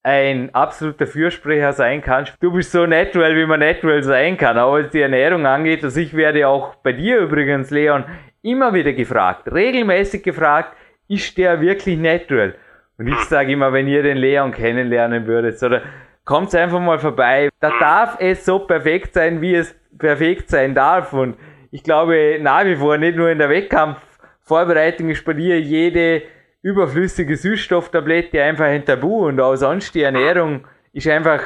ein 0.04 0.54
absoluter 0.54 1.08
Fürsprecher 1.08 1.74
sein 1.74 2.02
kannst. 2.02 2.36
Du 2.42 2.52
bist 2.52 2.72
so 2.72 2.86
natural, 2.86 3.36
wie 3.36 3.46
man 3.46 3.60
natural 3.60 4.04
sein 4.04 4.38
kann, 4.38 4.58
auch 4.58 4.74
was 4.74 4.90
die 4.90 5.02
Ernährung 5.02 5.46
angeht. 5.46 5.84
Also 5.84 6.00
ich 6.00 6.16
werde 6.16 6.48
auch 6.48 6.76
bei 6.76 6.94
dir 6.94 7.20
übrigens, 7.20 7.72
Leon, 7.72 8.06
immer 8.42 8.74
wieder 8.74 8.94
gefragt, 8.94 9.52
regelmäßig 9.52 10.24
gefragt, 10.24 10.76
ist 11.08 11.38
der 11.38 11.62
wirklich 11.62 11.98
natural? 11.98 12.56
Und 12.98 13.08
ich 13.08 13.20
sage 13.26 13.52
immer, 13.52 13.74
wenn 13.74 13.88
ihr 13.88 14.04
den 14.04 14.18
Leon 14.18 14.52
kennenlernen 14.52 15.28
würdet, 15.28 15.62
oder 15.62 15.82
kommt 16.28 16.54
einfach 16.54 16.80
mal 16.80 17.00
vorbei. 17.00 17.50
Da 17.60 17.72
darf 17.80 18.18
es 18.20 18.46
so 18.46 18.60
perfekt 18.60 19.14
sein, 19.14 19.42
wie 19.42 19.56
es 19.56 19.74
perfekt 19.98 20.50
sein 20.50 20.76
darf. 20.76 21.14
Und 21.14 21.38
ich 21.72 21.84
glaube 21.84 22.38
nach 22.42 22.66
wie 22.66 22.76
vor 22.76 22.98
nicht 22.98 23.16
nur 23.16 23.30
in 23.30 23.40
der 23.40 23.50
Wettkampfvorbereitung 23.50 25.10
ist 25.10 25.26
bei 25.26 25.34
jede 25.34 26.24
überflüssige 26.62 27.36
Süßstofftablette 27.36 28.42
einfach 28.44 28.66
ein 28.66 28.86
Tabu 28.86 29.28
und 29.28 29.40
auch 29.40 29.56
sonst 29.56 29.96
die 29.96 30.04
Ernährung 30.04 30.68
ist 30.94 31.08
einfach 31.08 31.42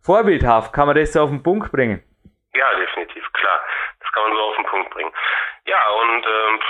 vorbildhaft. 0.00 0.72
Kann 0.72 0.86
man 0.86 0.96
das 0.96 1.12
so 1.12 1.22
auf 1.22 1.30
den 1.30 1.42
Punkt 1.42 1.72
bringen? 1.72 2.02
Ja, 2.54 2.66
definitiv, 2.78 3.24
klar. 3.32 3.60
Das 4.00 4.12
kann 4.12 4.22
man 4.24 4.32
so 4.32 4.42
auf 4.42 4.56
den 4.56 4.66
Punkt 4.66 4.90
bringen. 4.90 5.12
Ja, 5.66 5.82
und 6.02 6.24
ähm, 6.26 6.60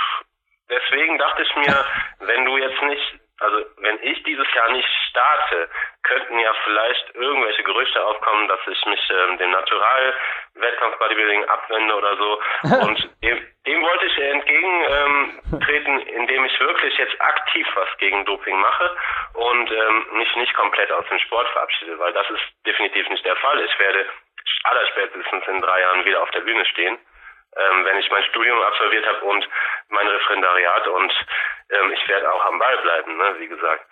deswegen 0.69 1.17
dachte 1.17 1.41
ich 1.41 1.55
mir, 1.55 1.85
wenn 2.19 2.45
du 2.45 2.57
jetzt 2.57 2.81
nicht 2.83 3.20
also 3.41 3.65
wenn 3.77 3.99
ich 4.03 4.21
dieses 4.23 4.47
Jahr 4.53 4.71
nicht 4.71 4.87
starte, 5.09 5.69
könnten 6.03 6.37
ja 6.39 6.53
vielleicht 6.63 7.15
irgendwelche 7.15 7.63
Gerüchte 7.63 8.05
aufkommen, 8.05 8.47
dass 8.47 8.59
ich 8.67 8.85
mich 8.85 8.99
ähm, 9.09 9.37
dem 9.39 9.51
Natural-Wettkampf-Bodybuilding 9.51 11.45
abwende 11.45 11.95
oder 11.95 12.15
so. 12.17 12.41
Und 12.85 13.09
dem, 13.23 13.47
dem 13.65 13.81
wollte 13.81 14.05
ich 14.05 14.17
entgegentreten, 14.17 15.99
ähm, 15.99 16.07
indem 16.07 16.45
ich 16.45 16.59
wirklich 16.59 16.97
jetzt 16.97 17.19
aktiv 17.19 17.67
was 17.75 17.89
gegen 17.97 18.25
Doping 18.25 18.59
mache 18.59 18.95
und 19.33 19.71
ähm, 19.71 20.05
mich 20.13 20.35
nicht 20.35 20.53
komplett 20.53 20.91
aus 20.91 21.07
dem 21.09 21.19
Sport 21.19 21.47
verabschiede, 21.49 21.97
weil 21.99 22.13
das 22.13 22.29
ist 22.29 22.43
definitiv 22.65 23.09
nicht 23.09 23.25
der 23.25 23.35
Fall. 23.37 23.63
Ich 23.63 23.79
werde 23.79 24.05
allerspätestens 24.63 25.47
in 25.47 25.61
drei 25.61 25.81
Jahren 25.81 26.05
wieder 26.05 26.21
auf 26.21 26.31
der 26.31 26.41
Bühne 26.41 26.65
stehen 26.65 26.99
ähm, 27.57 27.85
wenn 27.85 27.97
ich 27.99 28.09
mein 28.09 28.23
Studium 28.23 28.59
absolviert 28.61 29.05
habe 29.05 29.25
und 29.25 29.47
mein 29.89 30.07
Referendariat 30.07 30.87
und 30.87 31.11
ähm, 31.69 31.91
ich 31.93 32.09
werde 32.09 32.31
auch 32.31 32.45
am 32.45 32.59
Ball 32.59 32.77
bleiben, 32.81 33.17
ne, 33.17 33.35
wie 33.39 33.47
gesagt. 33.47 33.85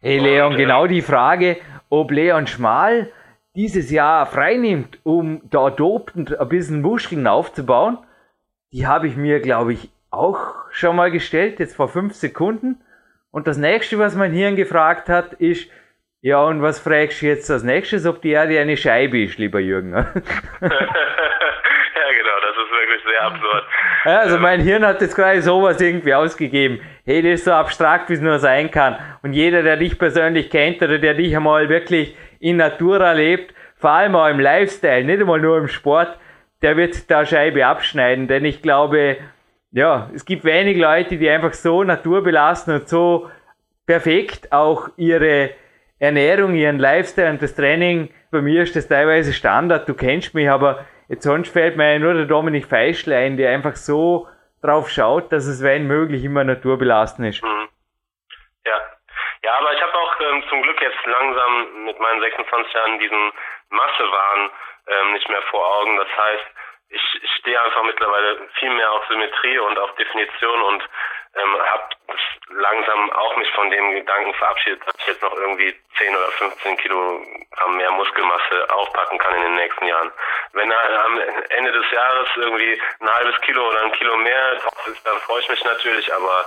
Hey 0.00 0.18
Leon, 0.18 0.52
und, 0.52 0.54
äh, 0.54 0.62
genau 0.64 0.86
die 0.86 1.02
Frage, 1.02 1.56
ob 1.88 2.10
Leon 2.10 2.46
Schmal 2.46 3.10
dieses 3.54 3.90
Jahr 3.90 4.26
freinimmt, 4.26 4.98
um 5.04 5.40
da 5.50 5.70
dopend 5.70 6.38
ein 6.38 6.48
bisschen 6.48 6.82
Muskeln 6.82 7.26
aufzubauen, 7.26 7.98
die 8.72 8.86
habe 8.86 9.06
ich 9.06 9.16
mir, 9.16 9.40
glaube 9.40 9.72
ich, 9.72 9.90
auch 10.10 10.54
schon 10.70 10.96
mal 10.96 11.10
gestellt, 11.10 11.60
jetzt 11.60 11.76
vor 11.76 11.88
fünf 11.88 12.14
Sekunden. 12.14 12.84
Und 13.30 13.46
das 13.46 13.56
nächste, 13.56 13.98
was 13.98 14.14
mein 14.14 14.32
Hirn 14.32 14.56
gefragt 14.56 15.08
hat, 15.08 15.32
ist, 15.34 15.70
ja, 16.20 16.42
und 16.42 16.62
was 16.62 16.80
fragst 16.80 17.22
du 17.22 17.26
jetzt 17.26 17.50
als 17.50 17.62
nächstes, 17.62 18.06
ob 18.06 18.22
die 18.22 18.30
Erde 18.30 18.58
eine 18.58 18.76
Scheibe 18.76 19.22
ist, 19.22 19.38
lieber 19.38 19.60
Jürgen? 19.60 19.92
absurd. 23.26 23.64
Also 24.04 24.38
mein 24.38 24.60
Hirn 24.60 24.84
hat 24.86 25.00
jetzt 25.00 25.16
gerade 25.16 25.42
sowas 25.42 25.80
irgendwie 25.80 26.14
ausgegeben. 26.14 26.80
Hey, 27.04 27.22
das 27.22 27.40
ist 27.40 27.44
so 27.44 27.52
abstrakt, 27.52 28.10
wie 28.10 28.14
es 28.14 28.20
nur 28.20 28.38
sein 28.38 28.70
kann. 28.70 28.96
Und 29.22 29.32
jeder, 29.32 29.62
der 29.62 29.76
dich 29.76 29.98
persönlich 29.98 30.50
kennt 30.50 30.82
oder 30.82 30.98
der 30.98 31.14
dich 31.14 31.34
einmal 31.36 31.68
wirklich 31.68 32.16
in 32.40 32.56
Natura 32.56 33.12
lebt, 33.12 33.54
vor 33.76 33.90
allem 33.90 34.14
auch 34.14 34.28
im 34.28 34.40
Lifestyle, 34.40 35.04
nicht 35.04 35.20
einmal 35.20 35.40
nur 35.40 35.58
im 35.58 35.68
Sport, 35.68 36.18
der 36.62 36.76
wird 36.76 37.10
da 37.10 37.26
Scheibe 37.26 37.66
abschneiden. 37.66 38.28
Denn 38.28 38.44
ich 38.44 38.62
glaube, 38.62 39.18
ja, 39.72 40.08
es 40.14 40.24
gibt 40.24 40.44
wenig 40.44 40.76
Leute, 40.78 41.16
die 41.16 41.28
einfach 41.28 41.52
so 41.52 41.82
naturbelassen 41.82 42.74
und 42.74 42.88
so 42.88 43.30
perfekt 43.86 44.52
auch 44.52 44.88
ihre 44.96 45.50
Ernährung, 45.98 46.54
ihren 46.54 46.78
Lifestyle 46.78 47.30
und 47.30 47.42
das 47.42 47.54
Training. 47.54 48.10
Bei 48.30 48.40
mir 48.40 48.62
ist 48.62 48.76
das 48.76 48.88
teilweise 48.88 49.32
Standard, 49.32 49.88
du 49.88 49.94
kennst 49.94 50.34
mich, 50.34 50.48
aber 50.48 50.84
Jetzt 51.08 51.24
sonst 51.24 51.52
fällt 51.52 51.76
mir 51.76 51.98
nur 51.98 52.14
der 52.14 52.24
Dominik 52.24 52.66
Feischl 52.66 53.12
ein, 53.12 53.36
der 53.36 53.50
einfach 53.52 53.76
so 53.76 54.28
drauf 54.62 54.88
schaut, 54.88 55.30
dass 55.32 55.46
es 55.46 55.62
wenn 55.62 55.86
möglich 55.86 56.24
immer 56.24 56.44
naturbelassen 56.44 57.24
ist. 57.24 57.42
Mhm. 57.42 57.68
Ja. 58.64 58.80
Ja, 59.42 59.52
aber 59.58 59.74
ich 59.74 59.82
habe 59.82 59.92
auch 59.92 60.20
ähm, 60.20 60.42
zum 60.48 60.62
Glück 60.62 60.80
jetzt 60.80 61.04
langsam 61.04 61.84
mit 61.84 62.00
meinen 62.00 62.20
26 62.20 62.72
Jahren 62.72 62.98
diesen 62.98 63.32
Massewahn 63.68 64.50
ähm, 64.86 65.12
nicht 65.12 65.28
mehr 65.28 65.42
vor 65.50 65.80
Augen. 65.80 65.96
Das 65.98 66.08
heißt, 66.08 66.46
ich, 66.88 67.22
ich 67.22 67.30
stehe 67.40 67.60
einfach 67.60 67.82
mittlerweile 67.84 68.48
viel 68.58 68.70
mehr 68.70 68.90
auf 68.92 69.04
Symmetrie 69.08 69.58
und 69.58 69.78
auf 69.78 69.94
Definition 69.96 70.62
und 70.62 70.82
ähm, 71.36 71.56
habe 71.72 71.94
langsam 72.48 73.10
auch 73.12 73.36
mich 73.36 73.50
von 73.52 73.70
dem 73.70 73.92
Gedanken 73.92 74.34
verabschiedet, 74.34 74.86
dass 74.86 74.94
ich 74.98 75.06
jetzt 75.06 75.22
noch 75.22 75.34
irgendwie 75.34 75.74
10 75.98 76.14
oder 76.14 76.28
15 76.38 76.76
Kilogramm 76.76 77.76
mehr 77.76 77.90
Muskelmasse 77.92 78.70
aufpacken 78.70 79.18
kann 79.18 79.34
in 79.36 79.42
den 79.42 79.54
nächsten 79.56 79.86
Jahren. 79.86 80.10
Wenn 80.52 80.70
da 80.70 80.76
am 81.06 81.18
Ende 81.48 81.72
des 81.72 81.90
Jahres 81.90 82.28
irgendwie 82.36 82.80
ein 83.00 83.08
halbes 83.08 83.40
Kilo 83.40 83.68
oder 83.68 83.82
ein 83.82 83.92
Kilo 83.92 84.16
mehr 84.16 84.54
drauf 84.56 84.86
ist, 84.86 85.06
dann 85.06 85.18
freue 85.18 85.40
ich 85.40 85.48
mich 85.48 85.64
natürlich, 85.64 86.12
aber 86.14 86.46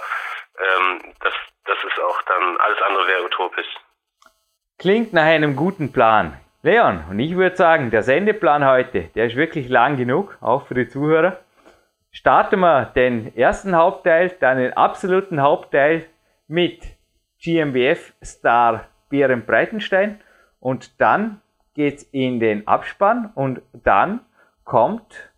ähm, 0.60 1.13
das, 1.22 1.34
das 1.65 1.77
ist 1.84 2.00
auch 2.00 2.22
dann, 2.24 2.58
alles 2.58 2.82
andere 2.82 3.08
wäre 3.08 3.24
utopisch. 3.24 3.67
Klingt 4.79 5.12
nach 5.13 5.25
einem 5.25 5.56
guten 5.56 5.91
Plan. 5.91 6.39
Leon, 6.62 7.03
und 7.10 7.20
ich 7.20 7.36
würde 7.36 7.56
sagen, 7.56 7.91
der 7.91 8.03
Sendeplan 8.03 8.65
heute, 8.65 9.10
der 9.15 9.25
ist 9.25 9.36
wirklich 9.36 9.70
lang 9.70 9.98
genug, 9.98 10.38
auch 10.41 10.67
für 10.67 10.74
die 10.74 10.88
Zuhörer 10.88 11.39
starten 12.12 12.60
wir 12.60 12.86
den 12.96 13.36
ersten 13.36 13.76
Hauptteil, 13.76 14.32
dann 14.40 14.58
den 14.58 14.74
absoluten 14.74 15.42
Hauptteil 15.42 16.06
mit 16.48 16.82
GmbF 17.40 18.14
Star 18.24 18.88
Bären 19.10 19.46
Breitenstein 19.46 20.20
und 20.60 21.00
dann 21.00 21.42
geht's 21.74 22.04
in 22.04 22.40
den 22.40 22.68
Abspann 22.68 23.32
und 23.36 23.62
dann 23.72 24.22
kommt 24.64 25.32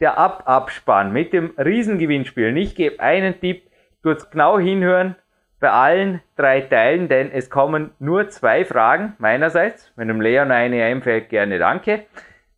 der 0.00 0.18
Ab-Abspann 0.18 1.12
mit 1.12 1.32
dem 1.32 1.52
Riesengewinnspiel. 1.58 2.48
Und 2.48 2.56
ich 2.56 2.74
gebe 2.74 3.00
einen 3.00 3.38
Tipp, 3.40 3.70
kurz 4.02 4.30
genau 4.30 4.58
hinhören 4.58 5.16
bei 5.60 5.70
allen 5.70 6.20
drei 6.36 6.60
Teilen, 6.62 7.08
denn 7.08 7.30
es 7.30 7.48
kommen 7.50 7.92
nur 8.00 8.28
zwei 8.28 8.64
Fragen 8.64 9.14
meinerseits. 9.18 9.92
Wenn 9.94 10.08
dem 10.08 10.20
Leon 10.20 10.50
eine 10.50 10.82
einfällt, 10.82 11.28
gerne 11.28 11.58
danke. 11.58 12.06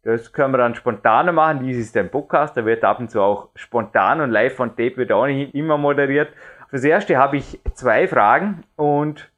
Das 0.05 0.33
können 0.33 0.53
wir 0.53 0.59
dann 0.59 0.75
spontaner 0.75 1.33
machen. 1.33 1.65
Dies 1.65 1.79
ist 1.79 1.97
ein 1.97 2.11
Podcast, 2.11 2.55
da 2.57 2.65
wird 2.67 2.85
ab 2.85 3.01
und 3.01 3.11
zu 3.11 3.23
auch 3.23 3.49
spontan 3.55 4.21
und 4.21 4.31
live 4.31 4.55
von 4.55 4.69
Tape 4.71 4.99
wird 4.99 5.13
auch 5.13 5.27
nicht 5.27 5.55
immer 5.55 5.79
moderiert. 5.79 6.29
Fürs 6.69 6.85
erste 6.85 7.17
habe 7.17 7.39
ich 7.39 7.59
zwei 7.73 8.07
Fragen 8.07 8.65
und 8.77 9.33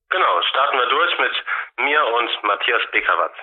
Genau, 0.10 0.42
starten 0.50 0.78
wir 0.78 0.88
durch 0.88 1.20
mit 1.20 1.86
mir 1.86 2.00
und 2.18 2.48
Matthias 2.48 2.82
Beckawatz. 2.94 3.36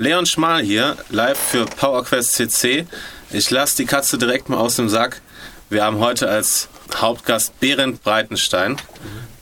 Leon 0.00 0.26
Schmal 0.26 0.60
hier, 0.60 0.96
live 1.10 1.38
für 1.38 1.66
PowerQuest 1.66 2.34
CC. 2.34 2.86
Ich 3.30 3.50
lasse 3.50 3.76
die 3.76 3.84
Katze 3.84 4.16
direkt 4.16 4.48
mal 4.48 4.56
aus 4.56 4.76
dem 4.76 4.88
Sack. 4.88 5.20
Wir 5.68 5.84
haben 5.84 5.98
heute 5.98 6.30
als 6.30 6.70
Hauptgast 6.96 7.60
Berend 7.60 8.02
Breitenstein, 8.02 8.78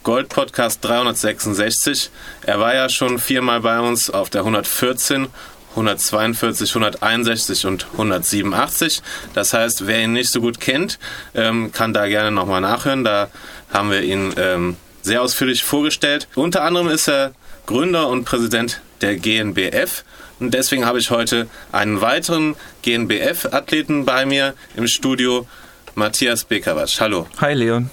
Gold 0.02 0.28
Podcast 0.28 0.84
366. 0.84 2.10
Er 2.44 2.58
war 2.58 2.74
ja 2.74 2.88
schon 2.88 3.20
viermal 3.20 3.60
bei 3.60 3.78
uns 3.78 4.10
auf 4.10 4.28
der 4.28 4.40
114, 4.40 5.28
142, 5.70 6.68
161 6.70 7.66
und 7.66 7.86
187. 7.92 9.02
Das 9.34 9.52
heißt, 9.52 9.86
wer 9.86 10.02
ihn 10.02 10.14
nicht 10.14 10.32
so 10.32 10.40
gut 10.40 10.58
kennt, 10.58 10.98
ähm, 11.36 11.70
kann 11.70 11.94
da 11.94 12.08
gerne 12.08 12.32
nochmal 12.32 12.60
nachhören. 12.60 13.04
Da 13.04 13.28
haben 13.72 13.92
wir 13.92 14.02
ihn 14.02 14.34
ähm, 14.36 14.76
sehr 15.02 15.22
ausführlich 15.22 15.62
vorgestellt. 15.62 16.26
Unter 16.34 16.64
anderem 16.64 16.88
ist 16.88 17.08
er 17.08 17.34
Gründer 17.66 18.08
und 18.08 18.24
Präsident 18.24 18.80
der 19.00 19.14
GNBF. 19.14 20.02
Und 20.38 20.52
deswegen 20.52 20.84
habe 20.84 20.98
ich 20.98 21.10
heute 21.10 21.48
einen 21.72 22.00
weiteren 22.00 22.56
GNBF-Athleten 22.82 24.04
bei 24.04 24.26
mir 24.26 24.54
im 24.76 24.86
Studio, 24.86 25.46
Matthias 25.94 26.44
Bekawatsch. 26.44 27.00
Hallo. 27.00 27.26
Hi 27.38 27.54
Leon. 27.54 27.90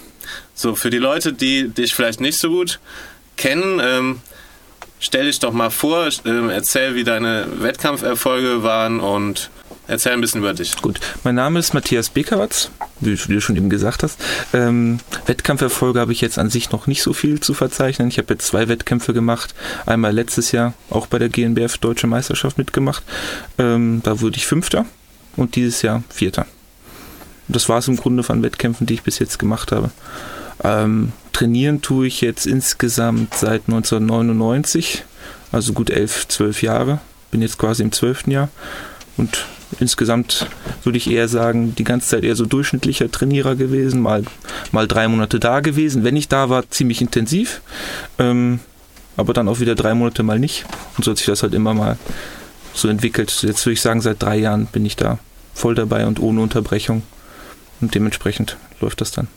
So, 0.53 0.75
für 0.75 0.89
die 0.89 0.97
Leute, 0.97 1.33
die 1.33 1.69
dich 1.69 1.93
vielleicht 1.93 2.19
nicht 2.19 2.37
so 2.37 2.49
gut 2.49 2.79
kennen, 3.37 3.79
ähm, 3.81 4.21
stell 4.99 5.25
dich 5.25 5.39
doch 5.39 5.53
mal 5.53 5.69
vor, 5.69 6.09
ähm, 6.25 6.49
erzähl, 6.49 6.95
wie 6.95 7.03
deine 7.03 7.47
Wettkampferfolge 7.61 8.63
waren 8.63 8.99
und 8.99 9.49
Erzähl 9.93 10.13
ein 10.13 10.21
bisschen 10.21 10.39
über 10.39 10.55
dich. 10.55 10.75
Gut, 10.77 10.99
mein 11.23 11.35
Name 11.35 11.59
ist 11.59 11.75
Matthias 11.75 12.09
Bekawatz, 12.09 12.71
wie 12.99 13.15
du 13.15 13.41
schon 13.41 13.55
eben 13.55 13.69
gesagt 13.69 14.01
hast. 14.01 14.19
Ähm, 14.51 14.97
Wettkampferfolge 15.27 15.99
habe 15.99 16.11
ich 16.11 16.19
jetzt 16.19 16.39
an 16.39 16.49
sich 16.49 16.71
noch 16.71 16.87
nicht 16.87 17.03
so 17.03 17.13
viel 17.13 17.39
zu 17.41 17.53
verzeichnen. 17.53 18.07
Ich 18.07 18.17
habe 18.17 18.33
jetzt 18.33 18.47
zwei 18.47 18.67
Wettkämpfe 18.69 19.13
gemacht. 19.13 19.53
Einmal 19.85 20.11
letztes 20.11 20.51
Jahr 20.51 20.73
auch 20.89 21.05
bei 21.05 21.19
der 21.19 21.29
GNBF 21.29 21.77
Deutsche 21.77 22.07
Meisterschaft 22.07 22.57
mitgemacht. 22.57 23.03
Ähm, 23.59 24.01
da 24.03 24.19
wurde 24.19 24.37
ich 24.37 24.47
Fünfter 24.47 24.87
und 25.35 25.55
dieses 25.55 25.83
Jahr 25.83 26.01
Vierter. 26.09 26.47
Das 27.47 27.69
war 27.69 27.77
es 27.77 27.87
im 27.87 27.97
Grunde 27.97 28.23
von 28.23 28.41
Wettkämpfen, 28.41 28.87
die 28.87 28.95
ich 28.95 29.03
bis 29.03 29.19
jetzt 29.19 29.37
gemacht 29.37 29.71
habe. 29.71 29.91
Ähm, 30.63 31.11
trainieren 31.33 31.83
tue 31.83 32.07
ich 32.07 32.19
jetzt 32.21 32.47
insgesamt 32.47 33.35
seit 33.35 33.67
1999, 33.67 35.03
also 35.51 35.71
gut 35.71 35.91
elf, 35.91 36.27
zwölf 36.29 36.63
Jahre. 36.63 36.99
Bin 37.29 37.43
jetzt 37.43 37.59
quasi 37.59 37.83
im 37.83 37.91
zwölften 37.91 38.31
Jahr 38.31 38.49
und 39.17 39.45
insgesamt 39.79 40.47
würde 40.83 40.97
ich 40.97 41.09
eher 41.09 41.27
sagen, 41.27 41.75
die 41.75 41.83
ganze 41.83 42.09
Zeit 42.09 42.23
eher 42.23 42.35
so 42.35 42.45
durchschnittlicher 42.45 43.11
Trainierer 43.11 43.55
gewesen, 43.55 44.01
mal, 44.01 44.23
mal 44.71 44.87
drei 44.87 45.07
Monate 45.07 45.39
da 45.39 45.59
gewesen. 45.59 46.03
Wenn 46.03 46.15
ich 46.15 46.27
da 46.27 46.49
war, 46.49 46.69
ziemlich 46.69 47.01
intensiv, 47.01 47.61
ähm, 48.19 48.59
aber 49.17 49.33
dann 49.33 49.47
auch 49.47 49.59
wieder 49.59 49.75
drei 49.75 49.93
Monate 49.93 50.23
mal 50.23 50.39
nicht. 50.39 50.65
Und 50.97 51.03
so 51.03 51.11
hat 51.11 51.17
sich 51.17 51.27
das 51.27 51.43
halt 51.43 51.53
immer 51.53 51.73
mal 51.73 51.97
so 52.73 52.87
entwickelt. 52.87 53.43
Jetzt 53.43 53.65
würde 53.65 53.73
ich 53.73 53.81
sagen, 53.81 54.01
seit 54.01 54.21
drei 54.21 54.37
Jahren 54.37 54.65
bin 54.67 54.85
ich 54.85 54.95
da 54.95 55.19
voll 55.53 55.75
dabei 55.75 56.05
und 56.07 56.19
ohne 56.19 56.41
Unterbrechung. 56.41 57.03
Und 57.81 57.95
dementsprechend 57.95 58.57
läuft 58.81 59.01
das 59.01 59.11
dann. 59.11 59.27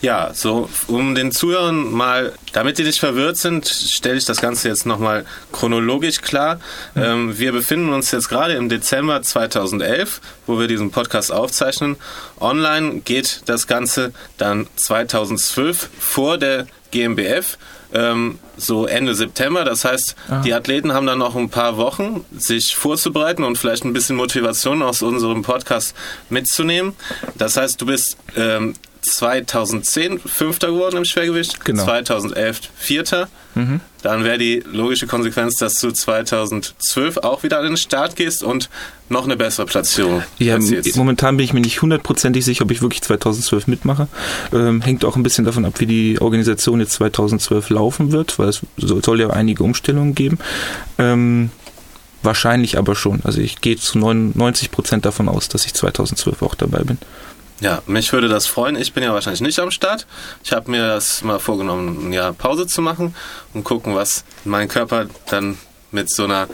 Ja, 0.00 0.32
so 0.34 0.68
um 0.86 1.14
den 1.14 1.32
Zuhörern 1.32 1.90
mal, 1.90 2.32
damit 2.52 2.78
die 2.78 2.84
nicht 2.84 3.00
verwirrt 3.00 3.36
sind, 3.36 3.66
stelle 3.66 4.16
ich 4.16 4.24
das 4.24 4.40
Ganze 4.40 4.68
jetzt 4.68 4.84
nochmal 4.86 5.24
chronologisch 5.52 6.20
klar. 6.20 6.56
Mhm. 6.94 7.02
Ähm, 7.02 7.38
wir 7.38 7.52
befinden 7.52 7.92
uns 7.92 8.10
jetzt 8.10 8.28
gerade 8.28 8.54
im 8.54 8.68
Dezember 8.68 9.22
2011, 9.22 10.20
wo 10.46 10.58
wir 10.58 10.68
diesen 10.68 10.90
Podcast 10.90 11.32
aufzeichnen. 11.32 11.96
Online 12.38 13.00
geht 13.00 13.42
das 13.46 13.66
Ganze 13.66 14.12
dann 14.36 14.66
2012 14.76 15.88
vor 15.98 16.36
der 16.38 16.66
GmbF 16.90 17.56
ähm, 17.94 18.38
so 18.56 18.86
Ende 18.86 19.14
September. 19.14 19.64
Das 19.64 19.84
heißt, 19.84 20.16
Aha. 20.28 20.42
die 20.42 20.52
Athleten 20.52 20.92
haben 20.92 21.06
dann 21.06 21.18
noch 21.18 21.36
ein 21.36 21.48
paar 21.48 21.76
Wochen, 21.76 22.24
sich 22.36 22.76
vorzubereiten 22.76 23.44
und 23.44 23.56
vielleicht 23.56 23.84
ein 23.84 23.92
bisschen 23.92 24.16
Motivation 24.16 24.82
aus 24.82 25.02
unserem 25.02 25.42
Podcast 25.42 25.94
mitzunehmen. 26.28 26.94
Das 27.36 27.56
heißt, 27.56 27.80
du 27.80 27.86
bist 27.86 28.16
ähm, 28.36 28.74
2010 29.04 30.18
Fünfter 30.18 30.68
geworden 30.68 30.96
im 30.96 31.04
Schwergewicht, 31.04 31.64
genau. 31.64 31.84
2011 31.84 32.60
Vierter. 32.76 33.28
Mhm. 33.54 33.80
Dann 34.02 34.24
wäre 34.24 34.38
die 34.38 34.62
logische 34.70 35.06
Konsequenz, 35.06 35.56
dass 35.56 35.76
du 35.80 35.90
2012 35.90 37.18
auch 37.18 37.42
wieder 37.42 37.58
an 37.58 37.64
den 37.64 37.76
Start 37.76 38.16
gehst 38.16 38.42
und 38.42 38.68
noch 39.08 39.24
eine 39.24 39.36
bessere 39.36 39.66
Platzierung 39.66 40.22
ja. 40.38 40.58
Momentan 40.96 41.36
bin 41.36 41.44
ich 41.44 41.52
mir 41.52 41.60
nicht 41.60 41.80
hundertprozentig 41.80 42.44
sicher, 42.44 42.64
ob 42.64 42.70
ich 42.70 42.82
wirklich 42.82 43.02
2012 43.02 43.66
mitmache. 43.66 44.08
Ähm, 44.52 44.80
hängt 44.80 45.04
auch 45.04 45.16
ein 45.16 45.22
bisschen 45.22 45.44
davon 45.44 45.64
ab, 45.64 45.74
wie 45.78 45.86
die 45.86 46.20
Organisation 46.20 46.80
jetzt 46.80 46.94
2012 46.94 47.70
laufen 47.70 48.12
wird, 48.12 48.38
weil 48.38 48.48
es 48.48 48.62
soll 48.76 49.20
ja 49.20 49.30
einige 49.30 49.62
Umstellungen 49.62 50.14
geben. 50.14 50.38
Ähm, 50.98 51.50
wahrscheinlich 52.22 52.78
aber 52.78 52.96
schon. 52.96 53.20
Also 53.24 53.40
ich 53.40 53.60
gehe 53.60 53.76
zu 53.76 53.98
99 53.98 54.70
Prozent 54.70 55.04
davon 55.04 55.28
aus, 55.28 55.48
dass 55.48 55.66
ich 55.66 55.74
2012 55.74 56.42
auch 56.42 56.54
dabei 56.54 56.82
bin. 56.82 56.98
Ja, 57.64 57.80
mich 57.86 58.12
würde 58.12 58.28
das 58.28 58.46
freuen. 58.46 58.76
Ich 58.76 58.92
bin 58.92 59.02
ja 59.02 59.14
wahrscheinlich 59.14 59.40
nicht 59.40 59.58
am 59.58 59.70
Start. 59.70 60.06
Ich 60.42 60.52
habe 60.52 60.70
mir 60.70 60.86
das 60.86 61.24
mal 61.24 61.38
vorgenommen, 61.38 62.10
ein 62.10 62.12
Jahr 62.12 62.34
Pause 62.34 62.66
zu 62.66 62.82
machen 62.82 63.14
und 63.54 63.64
gucken, 63.64 63.94
was 63.94 64.22
mein 64.44 64.68
Körper 64.68 65.06
dann 65.30 65.56
mit 65.90 66.10
so 66.10 66.24
einer 66.24 66.46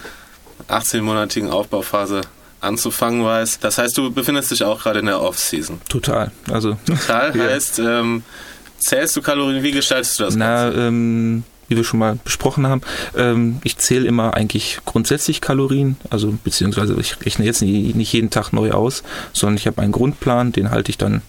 18-monatigen 0.69 1.49
Aufbauphase 1.51 2.21
anzufangen 2.61 3.25
weiß. 3.25 3.59
Das 3.59 3.79
heißt, 3.79 3.99
du 3.99 4.13
befindest 4.13 4.53
dich 4.53 4.63
auch 4.63 4.81
gerade 4.81 5.01
in 5.01 5.07
der 5.07 5.21
Off-Season. 5.21 5.81
Total. 5.89 6.31
Also, 6.49 6.77
Total 6.87 7.35
heißt, 7.35 7.81
ähm, 7.81 8.23
zählst 8.79 9.17
du 9.17 9.21
Kalorien? 9.21 9.65
Wie 9.65 9.73
gestaltest 9.73 10.17
du 10.21 10.23
das 10.23 10.37
Na, 10.37 10.67
Ganze? 10.67 10.79
Ähm, 10.79 11.43
wie 11.71 11.77
wir 11.77 11.85
schon 11.85 12.01
mal 12.01 12.19
besprochen 12.23 12.67
haben. 12.67 12.83
Ähm, 13.17 13.59
ich 13.65 13.79
zähle 13.79 14.07
immer 14.07 14.35
eigentlich 14.35 14.81
grundsätzlich 14.85 15.41
Kalorien, 15.41 15.97
also 16.11 16.37
beziehungsweise 16.45 16.95
ich 17.01 17.17
rechne 17.25 17.47
jetzt 17.47 17.63
nicht 17.63 18.13
jeden 18.13 18.29
Tag 18.29 18.53
neu 18.53 18.73
aus, 18.73 19.03
sondern 19.33 19.57
ich 19.57 19.67
habe 19.67 19.81
einen 19.81 19.93
Grundplan, 19.93 20.53
den 20.53 20.71
halte 20.71 20.91
ich 20.91 20.99
dann 20.99 21.23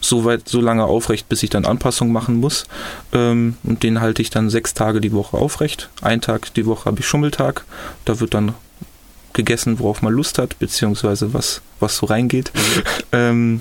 so 0.00 0.26
weit, 0.26 0.48
so 0.48 0.60
lange 0.60 0.84
aufrecht, 0.84 1.30
bis 1.30 1.42
ich 1.42 1.48
dann 1.48 1.64
Anpassungen 1.64 2.12
machen 2.12 2.36
muss. 2.36 2.66
Ähm, 3.12 3.56
und 3.64 3.82
den 3.82 4.02
halte 4.02 4.20
ich 4.20 4.28
dann 4.28 4.50
sechs 4.50 4.74
Tage 4.74 5.00
die 5.00 5.12
Woche 5.12 5.38
aufrecht. 5.38 5.88
Ein 6.02 6.20
Tag 6.20 6.52
die 6.54 6.66
Woche 6.66 6.84
habe 6.84 7.00
ich 7.00 7.06
Schummeltag. 7.06 7.64
Da 8.04 8.20
wird 8.20 8.34
dann 8.34 8.52
gegessen, 9.32 9.78
worauf 9.78 10.02
man 10.02 10.12
Lust 10.12 10.38
hat, 10.38 10.58
beziehungsweise 10.58 11.32
was, 11.32 11.62
was 11.80 11.96
so 11.96 12.06
reingeht. 12.06 12.52
Mhm. 12.54 12.82
ähm, 13.12 13.60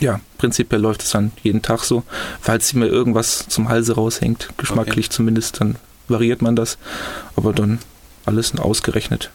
ja, 0.00 0.20
prinzipiell 0.38 0.80
läuft 0.80 1.02
es 1.02 1.10
dann 1.10 1.32
jeden 1.42 1.62
Tag 1.62 1.84
so. 1.84 2.02
Falls 2.40 2.72
mir 2.74 2.86
irgendwas 2.86 3.46
zum 3.48 3.68
Halse 3.68 3.94
raushängt, 3.94 4.48
geschmacklich 4.56 5.06
okay. 5.06 5.14
zumindest, 5.14 5.60
dann 5.60 5.76
variiert 6.08 6.42
man 6.42 6.56
das. 6.56 6.78
Aber 7.36 7.52
dann 7.52 7.78
alles 8.26 8.54
ausgerechnet. 8.58 9.30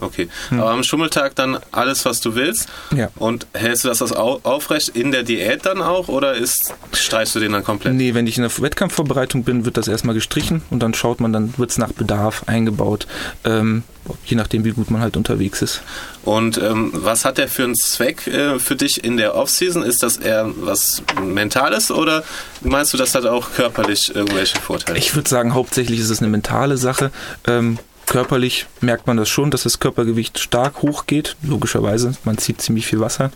Okay. 0.00 0.28
Hm. 0.48 0.60
Aber 0.60 0.70
am 0.70 0.82
Schummeltag 0.82 1.34
dann 1.34 1.58
alles, 1.70 2.04
was 2.04 2.20
du 2.20 2.34
willst? 2.34 2.68
Ja. 2.94 3.10
Und 3.16 3.46
hältst 3.52 3.84
du 3.84 3.88
das 3.88 4.00
aufrecht 4.12 4.90
in 4.90 5.12
der 5.12 5.22
Diät 5.22 5.66
dann 5.66 5.82
auch 5.82 6.08
oder 6.08 6.34
ist, 6.34 6.74
streichst 6.92 7.34
du 7.34 7.40
den 7.40 7.52
dann 7.52 7.64
komplett? 7.64 7.94
Nee, 7.94 8.14
wenn 8.14 8.26
ich 8.26 8.38
in 8.38 8.42
der 8.42 8.62
Wettkampfvorbereitung 8.62 9.44
bin, 9.44 9.64
wird 9.64 9.76
das 9.76 9.88
erstmal 9.88 10.14
gestrichen 10.14 10.62
und 10.70 10.80
dann 10.80 10.94
schaut 10.94 11.20
man, 11.20 11.32
dann 11.32 11.54
wird 11.58 11.70
es 11.70 11.78
nach 11.78 11.92
Bedarf 11.92 12.44
eingebaut. 12.46 13.06
Ähm, 13.44 13.84
je 14.24 14.36
nachdem, 14.36 14.64
wie 14.64 14.72
gut 14.72 14.90
man 14.90 15.00
halt 15.00 15.16
unterwegs 15.16 15.62
ist. 15.62 15.82
Und 16.24 16.58
ähm, 16.58 16.90
was 16.92 17.24
hat 17.24 17.38
der 17.38 17.48
für 17.48 17.64
einen 17.64 17.76
Zweck 17.76 18.26
äh, 18.26 18.58
für 18.58 18.76
dich 18.76 19.04
in 19.04 19.16
der 19.16 19.34
Offseason? 19.34 19.82
Ist 19.82 20.02
das 20.02 20.16
eher 20.16 20.50
was 20.56 21.02
Mentales 21.22 21.90
oder 21.90 22.24
meinst 22.62 22.92
du, 22.92 22.96
das 22.96 23.14
hat 23.14 23.26
auch 23.26 23.52
körperlich 23.54 24.14
irgendwelche 24.14 24.58
Vorteile? 24.58 24.98
Ich 24.98 25.14
würde 25.14 25.28
sagen, 25.28 25.54
hauptsächlich 25.54 26.00
ist 26.00 26.10
es 26.10 26.20
eine 26.20 26.28
mentale 26.28 26.78
Sache. 26.78 27.10
Ähm, 27.46 27.78
körperlich 28.06 28.66
merkt 28.80 29.06
man 29.06 29.16
das 29.16 29.28
schon, 29.28 29.50
dass 29.50 29.62
das 29.62 29.80
Körpergewicht 29.80 30.38
stark 30.38 30.82
hochgeht. 30.82 31.36
Logischerweise, 31.42 32.14
man 32.24 32.38
zieht 32.38 32.60
ziemlich 32.60 32.86
viel 32.86 33.00
Wasser 33.00 33.30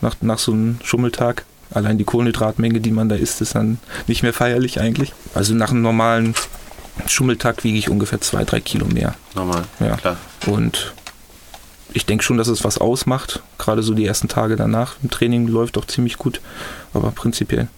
nach, 0.00 0.16
nach 0.20 0.38
so 0.38 0.52
einem 0.52 0.78
Schummeltag. 0.82 1.44
Allein 1.70 1.98
die 1.98 2.04
Kohlenhydratmenge, 2.04 2.80
die 2.80 2.90
man 2.90 3.08
da 3.08 3.14
isst, 3.14 3.40
ist 3.40 3.54
dann 3.54 3.78
nicht 4.06 4.22
mehr 4.22 4.32
feierlich 4.32 4.80
eigentlich. 4.80 5.12
Also 5.34 5.54
nach 5.54 5.70
einem 5.70 5.82
normalen 5.82 6.34
Schummeltag 7.06 7.62
wiege 7.64 7.78
ich 7.78 7.90
ungefähr 7.90 8.20
zwei, 8.20 8.44
drei 8.44 8.60
Kilo 8.60 8.86
mehr. 8.86 9.14
Normal, 9.34 9.64
ja. 9.80 9.96
klar. 9.96 10.16
Und 10.46 10.94
ich 11.92 12.06
denke 12.06 12.24
schon, 12.24 12.38
dass 12.38 12.48
es 12.48 12.64
was 12.64 12.78
ausmacht. 12.78 13.42
Gerade 13.58 13.82
so 13.82 13.94
die 13.94 14.06
ersten 14.06 14.28
Tage 14.28 14.56
danach 14.56 14.96
im 15.02 15.10
Training 15.10 15.46
läuft 15.46 15.78
auch 15.78 15.86
ziemlich 15.86 16.16
gut. 16.16 16.40
Aber 16.94 17.10
prinzipiell 17.10 17.68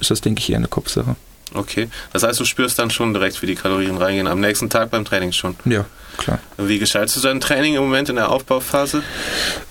ist 0.00 0.10
das, 0.10 0.20
denke 0.20 0.40
ich, 0.40 0.50
eher 0.50 0.58
eine 0.58 0.68
Kopfsache. 0.68 1.16
Okay, 1.54 1.88
das 2.12 2.22
heißt, 2.22 2.38
du 2.40 2.44
spürst 2.44 2.78
dann 2.78 2.90
schon 2.90 3.12
direkt, 3.12 3.42
wie 3.42 3.46
die 3.46 3.54
Kalorien 3.54 3.96
reingehen, 3.96 4.26
am 4.26 4.40
nächsten 4.40 4.70
Tag 4.70 4.90
beim 4.90 5.04
Training 5.04 5.32
schon. 5.32 5.56
Ja, 5.64 5.84
klar. 6.16 6.38
Wie 6.58 6.78
gestaltest 6.78 7.16
du 7.16 7.20
dein 7.20 7.40
Training 7.40 7.74
im 7.74 7.82
Moment 7.82 8.08
in 8.08 8.16
der 8.16 8.30
Aufbauphase? 8.30 9.02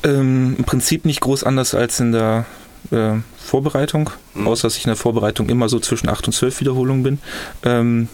Ähm, 0.04 0.56
Im 0.58 0.64
Prinzip 0.64 1.06
nicht 1.06 1.22
groß 1.22 1.44
anders 1.44 1.74
als 1.74 2.00
in 2.00 2.12
der 2.12 2.46
äh, 2.92 3.14
Vorbereitung, 3.38 4.10
mhm. 4.34 4.48
außer 4.48 4.64
dass 4.64 4.78
ich 4.78 4.86
in 4.86 4.90
der 4.90 4.96
Vorbereitung 4.96 5.50
immer 5.50 5.70
so 5.70 5.80
zwischen 5.80 6.10
8 6.10 6.28
und 6.28 6.34
12 6.34 6.62
Wiederholungen 6.62 7.04
bin. 7.04 7.20
Ähm, 7.64 8.08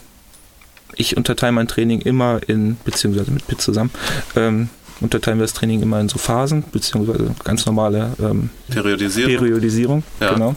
ich 0.96 1.16
unterteile 1.16 1.52
mein 1.52 1.68
Training 1.68 2.02
immer 2.02 2.40
in, 2.48 2.78
beziehungsweise 2.84 3.32
mit 3.32 3.48
Pitt 3.48 3.62
zusammen, 3.62 3.92
ähm, 4.36 4.70
unterteilen 5.02 5.40
wir 5.40 5.44
das 5.44 5.54
Training 5.54 5.82
immer 5.82 6.00
in 6.00 6.10
so 6.10 6.18
Phasen, 6.18 6.64
beziehungsweise 6.72 7.36
ganz 7.44 7.66
normale 7.66 8.14
ähm, 8.20 8.50
Periodisierung. 8.70 9.38
Periodisierung 9.38 10.04
ja. 10.20 10.34
genau. 10.34 10.56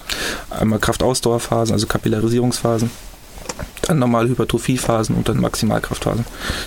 Einmal 0.51 0.79
Kraftausdauerphasen, 0.79 1.73
also 1.73 1.87
Kapillarisierungsphasen, 1.87 2.91
dann 3.83 3.99
normale 3.99 4.29
Hypertrophiephasen 4.29 5.15
und 5.17 5.29
dann 5.29 5.41
Maximalkraftphasen. 5.41 6.25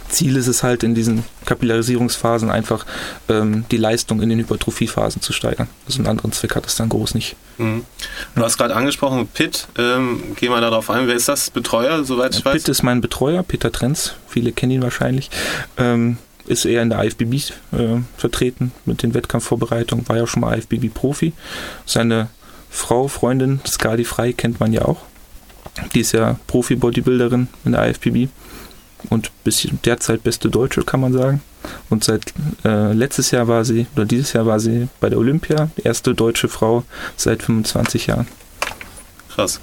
Ziel 0.09 0.35
ist 0.35 0.47
es 0.47 0.63
halt 0.63 0.83
in 0.83 0.95
diesen 0.95 1.23
Kapillarisierungsphasen 1.45 2.49
einfach 2.49 2.85
ähm, 3.29 3.65
die 3.71 3.77
Leistung 3.77 4.21
in 4.21 4.29
den 4.29 4.39
Hypertrophiephasen 4.39 5.21
zu 5.21 5.33
steigern. 5.33 5.67
Also 5.85 5.99
einen 5.99 6.07
anderen 6.07 6.31
Zweck 6.31 6.55
hat 6.55 6.65
es 6.65 6.75
dann 6.75 6.89
groß 6.89 7.15
nicht. 7.15 7.35
Mhm. 7.57 7.85
Du 8.35 8.43
hast 8.43 8.57
gerade 8.57 8.75
angesprochen, 8.75 9.27
Pitt, 9.27 9.67
ähm, 9.77 10.35
geh 10.35 10.49
mal 10.49 10.61
darauf 10.61 10.89
ein. 10.89 11.07
Wer 11.07 11.15
ist 11.15 11.27
das? 11.27 11.49
Betreuer, 11.49 12.03
soweit 12.03 12.35
ich 12.35 12.45
weiß? 12.45 12.53
Pitt 12.53 12.69
ist 12.69 12.83
mein 12.83 13.01
Betreuer, 13.01 13.43
Peter 13.43 13.71
Trenz. 13.71 14.13
Viele 14.27 14.51
kennen 14.51 14.71
ihn 14.71 14.81
wahrscheinlich. 14.81 15.29
Ähm, 15.77 16.17
ist 16.45 16.65
eher 16.65 16.81
in 16.81 16.89
der 16.89 17.03
IFBB 17.03 17.33
äh, 17.71 18.01
vertreten 18.17 18.71
mit 18.85 19.03
den 19.03 19.13
Wettkampfvorbereitungen, 19.13 20.07
war 20.07 20.17
ja 20.17 20.27
schon 20.27 20.41
mal 20.41 20.57
IFBB-Profi. 20.57 21.33
Seine 21.85 22.29
Frau, 22.69 23.07
Freundin, 23.07 23.61
Skadi 23.67 24.03
Frei, 24.03 24.33
kennt 24.33 24.59
man 24.59 24.73
ja 24.73 24.85
auch. 24.85 25.01
Die 25.93 26.01
ist 26.01 26.11
ja 26.11 26.39
Profi-Bodybuilderin 26.47 27.47
in 27.65 27.71
der 27.71 27.89
IFBB 27.89 28.29
und 29.09 29.31
bis 29.43 29.67
derzeit 29.85 30.23
beste 30.23 30.49
Deutsche, 30.49 30.83
kann 30.83 30.99
man 30.99 31.13
sagen. 31.13 31.41
Und 31.89 32.03
seit 32.03 32.33
äh, 32.65 32.93
letztes 32.93 33.31
Jahr 33.31 33.47
war 33.47 33.63
sie, 33.65 33.87
oder 33.95 34.05
dieses 34.05 34.33
Jahr 34.33 34.45
war 34.45 34.59
sie 34.59 34.87
bei 34.99 35.09
der 35.09 35.19
Olympia, 35.19 35.69
erste 35.83 36.13
deutsche 36.13 36.49
Frau 36.49 36.83
seit 37.15 37.43
25 37.43 38.07
Jahren. 38.07 38.27
Krass. 39.29 39.59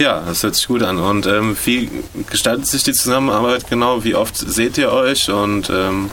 Ja, 0.00 0.22
das 0.26 0.42
hört 0.42 0.54
sich 0.54 0.66
gut 0.66 0.82
an. 0.82 0.98
Und 0.98 1.26
ähm, 1.26 1.54
wie 1.66 1.90
gestaltet 2.30 2.66
sich 2.66 2.82
die 2.82 2.94
Zusammenarbeit 2.94 3.68
genau? 3.68 4.02
Wie 4.02 4.14
oft 4.14 4.34
seht 4.34 4.78
ihr 4.78 4.90
euch 4.90 5.30
und 5.30 5.68
ähm, 5.68 6.10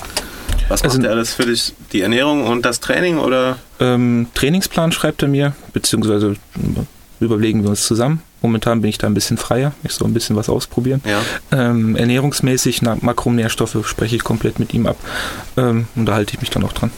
was 0.67 0.84
macht 0.84 0.91
also, 0.91 1.02
ihr 1.02 1.10
alles 1.10 1.34
für 1.34 1.45
dich? 1.45 1.73
Die 1.93 2.02
Ernährung 2.02 2.45
und 2.45 2.65
das 2.65 2.82
Training 2.82 3.17
oder? 3.17 3.58
Ähm, 3.80 4.28
Trainingsplan 4.34 4.91
schreibt 4.91 5.21
er 5.21 5.30
mir, 5.30 5.54
beziehungsweise 5.71 6.36
überlegen 7.21 7.63
wir 7.63 7.69
uns 7.69 7.88
zusammen. 7.88 8.21
Momentan 8.41 8.82
bin 8.82 8.89
ich 8.89 8.97
da 8.97 9.08
ein 9.08 9.13
bisschen 9.13 9.38
freier. 9.38 9.71
Ich 9.84 9.93
soll 9.93 10.10
ein 10.10 10.13
bisschen 10.13 10.36
was 10.36 10.50
ausprobieren. 10.50 11.02
Ja. 11.06 11.21
Ähm, 11.52 11.95
ernährungsmäßig, 11.95 12.82
Makronährstoffe 12.82 13.88
spreche 13.88 14.17
ich 14.17 14.23
komplett 14.26 14.60
mit 14.60 14.73
ihm 14.73 14.86
ab. 14.86 14.97
Ähm, 15.56 15.88
und 15.95 16.06
da 16.06 16.13
halte 16.13 16.34
ich 16.34 16.41
mich 16.41 16.50
dann 16.50 16.65
auch 16.65 16.73
dran. 16.73 16.91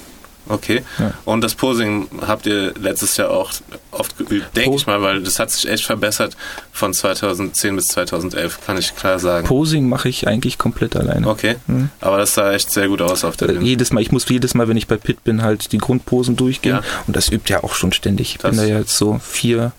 Okay. 0.49 0.83
Ja. 0.97 1.13
Und 1.25 1.41
das 1.41 1.53
Posing 1.55 2.07
habt 2.25 2.45
ihr 2.47 2.73
letztes 2.73 3.17
Jahr 3.17 3.29
auch 3.29 3.51
oft 3.91 4.17
geübt, 4.17 4.55
denke 4.55 4.75
ich 4.75 4.87
mal, 4.87 5.01
weil 5.01 5.21
das 5.21 5.39
hat 5.39 5.51
sich 5.51 5.69
echt 5.69 5.85
verbessert 5.85 6.35
von 6.71 6.93
2010 6.93 7.75
bis 7.75 7.85
2011, 7.85 8.59
kann 8.65 8.77
ich 8.77 8.95
klar 8.95 9.19
sagen. 9.19 9.47
Posing 9.47 9.87
mache 9.87 10.09
ich 10.09 10.27
eigentlich 10.27 10.57
komplett 10.57 10.95
alleine. 10.95 11.27
Okay. 11.27 11.55
Mhm. 11.67 11.89
Aber 12.01 12.17
das 12.17 12.33
sah 12.33 12.51
echt 12.51 12.71
sehr 12.71 12.87
gut 12.87 13.01
aus 13.01 13.23
auf 13.23 13.37
der 13.37 13.47
Bühne. 13.47 13.63
Jedes 13.63 13.93
Mal, 13.93 14.01
ich 14.01 14.11
muss 14.11 14.27
jedes 14.27 14.55
Mal, 14.55 14.67
wenn 14.67 14.77
ich 14.77 14.87
bei 14.87 14.97
Pit 14.97 15.23
bin, 15.23 15.43
halt 15.43 15.71
die 15.71 15.77
Grundposen 15.77 16.35
durchgehen. 16.35 16.77
Ja. 16.77 16.81
Und 17.05 17.15
das 17.15 17.29
übt 17.29 17.51
ja 17.51 17.63
auch 17.63 17.75
schon 17.75 17.93
ständig. 17.93 18.31
Ich 18.31 18.37
das 18.39 18.51
bin 18.51 18.59
da 18.59 18.65
jetzt 18.65 18.97
so 18.97 19.19
vier, 19.23 19.71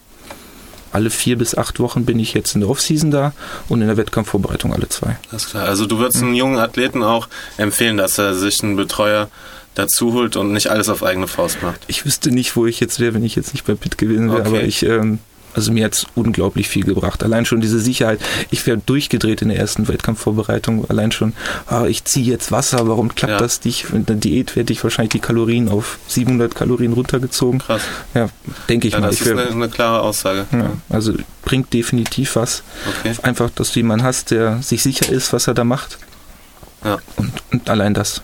alle 0.92 1.10
vier 1.10 1.36
bis 1.36 1.56
acht 1.56 1.80
Wochen 1.80 2.04
bin 2.04 2.18
ich 2.18 2.34
jetzt 2.34 2.54
in 2.54 2.60
der 2.60 2.70
Offseason 2.70 3.10
da 3.10 3.32
und 3.68 3.80
in 3.80 3.88
der 3.88 3.96
Wettkampfvorbereitung 3.96 4.72
alle 4.72 4.88
zwei. 4.88 5.16
Das 5.30 5.44
ist 5.44 5.50
klar. 5.50 5.66
Also 5.66 5.86
du 5.86 5.98
würdest 5.98 6.20
mhm. 6.20 6.28
einem 6.28 6.34
jungen 6.36 6.58
Athleten 6.58 7.02
auch 7.02 7.28
empfehlen, 7.56 7.96
dass 7.96 8.18
er 8.18 8.34
sich 8.34 8.62
einen 8.62 8.76
Betreuer 8.76 9.28
dazu 9.74 10.12
holt 10.12 10.36
und 10.36 10.52
nicht 10.52 10.68
alles 10.68 10.88
auf 10.88 11.02
eigene 11.02 11.28
Faust 11.28 11.62
macht. 11.62 11.80
Ich 11.86 12.04
wüsste 12.04 12.30
nicht, 12.30 12.56
wo 12.56 12.66
ich 12.66 12.80
jetzt 12.80 13.00
wäre, 13.00 13.14
wenn 13.14 13.24
ich 13.24 13.36
jetzt 13.36 13.54
nicht 13.54 13.66
bei 13.66 13.74
Pitt 13.74 13.98
gewesen 13.98 14.30
wäre, 14.30 14.40
okay. 14.40 14.48
aber 14.48 14.62
ich, 14.62 14.82
ähm, 14.84 15.20
also 15.54 15.72
mir 15.72 15.84
hat 15.84 15.94
es 15.94 16.06
unglaublich 16.14 16.68
viel 16.68 16.84
gebracht. 16.84 17.24
Allein 17.24 17.44
schon 17.44 17.60
diese 17.60 17.80
Sicherheit. 17.80 18.20
Ich 18.50 18.66
wäre 18.66 18.78
durchgedreht 18.78 19.42
in 19.42 19.48
der 19.48 19.58
ersten 19.58 19.88
Wettkampfvorbereitung. 19.88 20.88
Allein 20.88 21.12
schon, 21.12 21.32
ah, 21.66 21.86
ich 21.86 22.04
ziehe 22.04 22.26
jetzt 22.26 22.52
Wasser, 22.52 22.86
warum 22.86 23.14
klappt 23.14 23.32
ja. 23.32 23.38
das 23.38 23.64
nicht? 23.64 23.86
In 23.92 24.06
der 24.06 24.16
Diät 24.16 24.54
werde 24.54 24.72
ich 24.72 24.82
wahrscheinlich 24.84 25.10
die 25.10 25.20
Kalorien 25.20 25.68
auf 25.68 25.98
700 26.08 26.54
Kalorien 26.54 26.92
runtergezogen. 26.92 27.60
Krass. 27.60 27.82
Ja, 28.14 28.28
denke 28.68 28.88
ich 28.88 28.94
ja, 28.94 29.00
mal. 29.00 29.08
Das 29.08 29.16
ich 29.16 29.22
ist 29.22 29.32
eine, 29.32 29.48
eine, 29.48 29.68
klare 29.68 30.02
Aussage. 30.02 30.46
Ja, 30.52 30.72
also 30.88 31.14
bringt 31.42 31.72
definitiv 31.72 32.36
was. 32.36 32.62
Okay. 33.00 33.14
Einfach, 33.22 33.50
dass 33.50 33.72
du 33.72 33.80
jemanden 33.80 34.04
hast, 34.04 34.30
der 34.30 34.62
sich 34.62 34.82
sicher 34.82 35.10
ist, 35.10 35.32
was 35.32 35.46
er 35.46 35.54
da 35.54 35.64
macht. 35.64 35.98
Ja. 36.84 36.98
Und, 37.16 37.32
und 37.50 37.68
allein 37.68 37.94
das. 37.94 38.22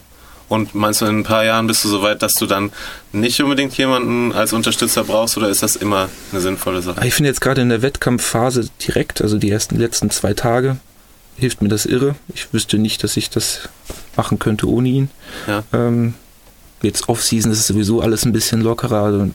Und 0.49 0.75
meinst 0.75 1.01
du, 1.01 1.07
in 1.07 1.19
ein 1.19 1.25
paar 1.25 1.45
Jahren 1.45 1.67
bist 1.67 1.85
du 1.85 1.89
so 1.89 2.03
weit, 2.03 2.23
dass 2.23 2.35
du 2.35 2.47
dann 2.47 2.71
nicht 3.13 3.41
unbedingt 3.43 3.77
jemanden 3.77 4.33
als 4.33 4.53
Unterstützer 4.53 5.03
brauchst 5.03 5.37
oder 5.37 5.49
ist 5.49 5.63
das 5.63 5.75
immer 5.75 6.09
eine 6.31 6.41
sinnvolle 6.41 6.83
Sache? 6.83 7.05
Ich 7.07 7.15
finde 7.15 7.31
jetzt 7.31 7.41
gerade 7.41 7.63
in 7.63 7.69
der 7.69 7.83
Wettkampfphase 7.83 8.69
direkt, 8.87 9.23
also 9.23 9.39
die 9.39 9.51
ersten 9.51 9.77
letzten 9.77 10.11
zwei 10.11 10.35
Tage, 10.35 10.77
hilft 11.37 11.63
mir 11.63 11.69
das 11.69 11.85
irre. 11.85 12.15
Ich 12.33 12.53
wüsste 12.53 12.79
nicht, 12.79 13.03
dass 13.03 13.17
ich 13.17 13.29
das 13.29 13.69
machen 14.17 14.39
könnte 14.39 14.69
ohne 14.69 14.89
ihn. 14.89 15.11
Ja. 15.47 15.65
Ähm, 15.73 16.15
jetzt 16.83 17.09
Off-Season 17.09 17.51
ist 17.51 17.61
es 17.61 17.67
sowieso 17.67 18.01
alles 18.01 18.25
ein 18.25 18.33
bisschen 18.33 18.61
lockerer. 18.61 19.03
Also, 19.03 19.31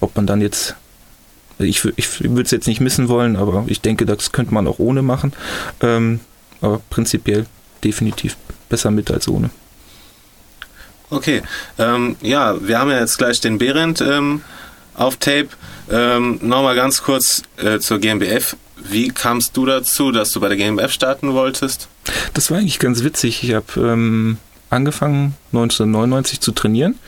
ob 0.00 0.16
man 0.16 0.26
dann 0.26 0.40
jetzt, 0.40 0.76
ich, 1.58 1.84
ich 1.96 2.20
würde 2.22 2.42
es 2.42 2.50
jetzt 2.50 2.68
nicht 2.68 2.80
missen 2.80 3.08
wollen, 3.08 3.36
aber 3.36 3.64
ich 3.66 3.80
denke, 3.80 4.06
das 4.06 4.32
könnte 4.32 4.54
man 4.54 4.66
auch 4.66 4.78
ohne 4.78 5.02
machen. 5.02 5.32
Ähm, 5.80 6.20
aber 6.60 6.80
prinzipiell 6.88 7.46
definitiv 7.82 8.36
besser 8.68 8.90
mit 8.90 9.10
als 9.10 9.28
ohne. 9.28 9.50
Okay, 11.10 11.42
ähm, 11.78 12.16
ja, 12.20 12.56
wir 12.66 12.78
haben 12.78 12.90
ja 12.90 13.00
jetzt 13.00 13.18
gleich 13.18 13.40
den 13.40 13.58
Behrendt 13.58 14.00
ähm, 14.00 14.42
auf 14.94 15.16
Tape. 15.16 15.48
Ähm, 15.90 16.38
Nochmal 16.42 16.74
ganz 16.74 17.02
kurz 17.02 17.42
äh, 17.56 17.78
zur 17.78 17.98
GmbF. 17.98 18.56
Wie 18.76 19.08
kamst 19.08 19.56
du 19.56 19.66
dazu, 19.66 20.12
dass 20.12 20.30
du 20.32 20.40
bei 20.40 20.48
der 20.48 20.56
GmbF 20.56 20.92
starten 20.92 21.32
wolltest? 21.34 21.88
Das 22.32 22.50
war 22.50 22.58
eigentlich 22.58 22.78
ganz 22.78 23.04
witzig. 23.04 23.44
Ich 23.44 23.54
habe 23.54 23.66
ähm, 23.76 24.38
angefangen 24.70 25.34
1999 25.52 26.40
zu 26.40 26.52
trainieren. 26.52 26.98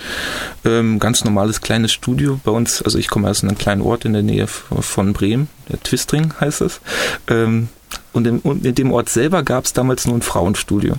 Ähm, 0.65 0.99
ganz 0.99 1.25
normales 1.25 1.61
kleines 1.61 1.93
Studio 1.93 2.41
bei 2.45 2.53
uns. 2.53 2.83
Also 2.83 2.99
ich 2.99 3.09
komme 3.09 3.29
aus 3.29 3.43
einem 3.43 3.59
kleinen 3.59 3.83
Ort 3.83 4.05
in 4.05 4.13
der 4.13 4.23
Nähe 4.23 4.47
von 4.47 5.13
Bremen. 5.13 5.49
Der 5.69 5.83
Twistring 5.83 6.33
heißt 6.41 6.61
es. 6.63 6.81
Ähm, 7.29 7.69
und 8.13 8.27
in, 8.27 8.41
in, 8.41 8.75
dem 8.75 8.93
Ort 8.93 9.11
selber 9.11 9.43
gab 9.43 9.65
es 9.65 9.73
damals 9.73 10.07
nur 10.07 10.17
ein 10.17 10.23
Frauenstudio. 10.23 10.95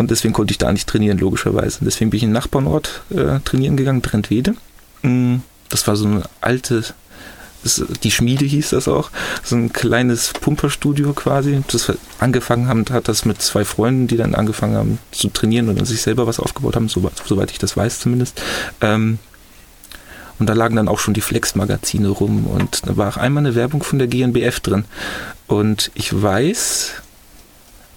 Und 0.00 0.10
deswegen 0.10 0.32
konnte 0.32 0.52
ich 0.52 0.56
da 0.56 0.72
nicht 0.72 0.88
trainieren, 0.88 1.18
logischerweise. 1.18 1.80
Deswegen 1.82 2.08
bin 2.08 2.16
ich 2.16 2.22
in 2.22 2.30
den 2.30 2.32
Nachbarnort 2.32 3.02
äh, 3.10 3.38
trainieren 3.44 3.76
gegangen, 3.76 4.00
Trentwede. 4.00 4.54
Mm, 5.02 5.40
das 5.68 5.86
war 5.86 5.94
so 5.94 6.06
ein 6.06 6.22
altes, 6.40 6.94
die 8.02 8.10
Schmiede 8.10 8.46
hieß 8.46 8.70
das 8.70 8.88
auch, 8.88 9.10
so 9.44 9.56
ein 9.56 9.74
kleines 9.74 10.32
Pumperstudio 10.32 11.12
quasi. 11.12 11.62
Das 11.70 11.92
angefangen 12.18 12.66
haben, 12.66 12.86
hat 12.90 13.08
das 13.08 13.26
mit 13.26 13.42
zwei 13.42 13.66
Freunden, 13.66 14.06
die 14.06 14.16
dann 14.16 14.34
angefangen 14.34 14.74
haben 14.74 14.98
zu 15.10 15.28
trainieren 15.28 15.68
und 15.68 15.84
sich 15.84 16.00
selber 16.00 16.26
was 16.26 16.40
aufgebaut 16.40 16.76
haben, 16.76 16.88
soweit, 16.88 17.20
soweit 17.26 17.50
ich 17.50 17.58
das 17.58 17.76
weiß 17.76 18.00
zumindest. 18.00 18.40
Ähm, 18.80 19.18
und 20.38 20.48
da 20.48 20.54
lagen 20.54 20.76
dann 20.76 20.88
auch 20.88 20.98
schon 20.98 21.12
die 21.12 21.20
Flex-Magazine 21.20 22.08
rum 22.08 22.46
und 22.46 22.86
da 22.86 22.96
war 22.96 23.10
auch 23.10 23.16
einmal 23.18 23.44
eine 23.44 23.54
Werbung 23.54 23.82
von 23.82 23.98
der 23.98 24.08
GNBF 24.08 24.60
drin. 24.60 24.86
Und 25.46 25.90
ich 25.92 26.22
weiß, 26.22 27.02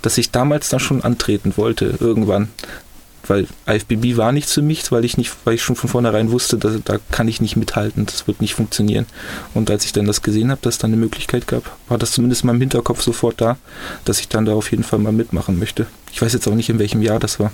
dass 0.03 0.19
ich 0.19 0.29
damals 0.29 0.69
dann 0.69 0.79
schon 0.79 1.03
antreten 1.03 1.53
wollte, 1.55 1.95
irgendwann. 1.99 2.49
weil 3.25 3.47
IFBB 3.67 4.17
war 4.17 4.31
nichts 4.33 4.51
für 4.53 4.61
mich, 4.61 4.91
weil 4.91 5.05
ich 5.05 5.17
nicht, 5.17 5.33
weil 5.45 5.55
ich 5.55 5.63
schon 5.63 5.77
von 5.77 5.89
vornherein 5.89 6.29
wusste, 6.31 6.57
dass, 6.57 6.73
da 6.83 6.97
kann 7.09 7.27
ich 7.29 7.39
nicht 7.41 7.55
mithalten, 7.55 8.05
das 8.05 8.27
wird 8.27 8.41
nicht 8.41 8.53
funktionieren. 8.53 9.05
Und 9.53 9.71
als 9.71 9.85
ich 9.85 9.93
dann 9.93 10.05
das 10.05 10.21
gesehen 10.21 10.51
habe, 10.51 10.59
dass 10.61 10.75
es 10.75 10.77
dann 10.79 10.91
eine 10.91 10.99
Möglichkeit 10.99 11.47
gab, 11.47 11.71
war 11.87 11.97
das 11.97 12.11
zumindest 12.11 12.43
in 12.43 12.47
meinem 12.47 12.59
Hinterkopf 12.59 13.01
sofort 13.01 13.39
da, 13.39 13.57
dass 14.05 14.19
ich 14.19 14.27
dann 14.27 14.45
da 14.45 14.53
auf 14.53 14.71
jeden 14.71 14.83
Fall 14.83 14.99
mal 14.99 15.13
mitmachen 15.13 15.57
möchte. 15.57 15.85
Ich 16.11 16.21
weiß 16.21 16.33
jetzt 16.33 16.47
auch 16.47 16.53
nicht, 16.55 16.69
in 16.69 16.79
welchem 16.79 17.01
Jahr 17.01 17.19
das 17.19 17.39
war. 17.39 17.51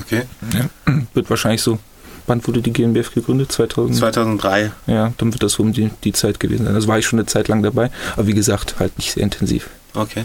Okay. 0.00 0.22
Ja, 0.52 0.94
wird 1.14 1.28
wahrscheinlich 1.28 1.62
so. 1.62 1.78
Wann 2.26 2.46
wurde 2.46 2.62
die 2.62 2.72
GmbF 2.72 3.12
gegründet? 3.12 3.52
2000? 3.52 3.98
2003. 3.98 4.72
Ja, 4.86 5.12
dann 5.18 5.32
wird 5.32 5.42
das 5.42 5.58
um 5.58 5.72
die, 5.72 5.90
die 6.04 6.12
Zeit 6.12 6.40
gewesen 6.40 6.64
sein. 6.64 6.74
Das 6.74 6.86
war 6.86 6.98
ich 6.98 7.04
schon 7.06 7.18
eine 7.18 7.26
Zeit 7.26 7.48
lang 7.48 7.62
dabei, 7.62 7.90
aber 8.16 8.26
wie 8.26 8.32
gesagt, 8.32 8.76
halt 8.78 8.96
nicht 8.96 9.12
sehr 9.12 9.22
intensiv. 9.24 9.68
Okay. 9.92 10.24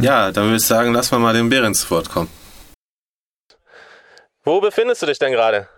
Ja, 0.00 0.30
dann 0.30 0.44
würde 0.44 0.56
ich 0.58 0.66
sagen, 0.66 0.94
lass 0.94 1.10
mal 1.10 1.18
mal 1.18 1.34
den 1.34 1.48
Bären 1.48 1.74
zu 1.74 1.90
Wort 1.90 2.08
kommen. 2.08 2.30
Wo 4.44 4.60
befindest 4.60 5.02
du 5.02 5.06
dich 5.06 5.18
denn 5.18 5.32
gerade? 5.32 5.68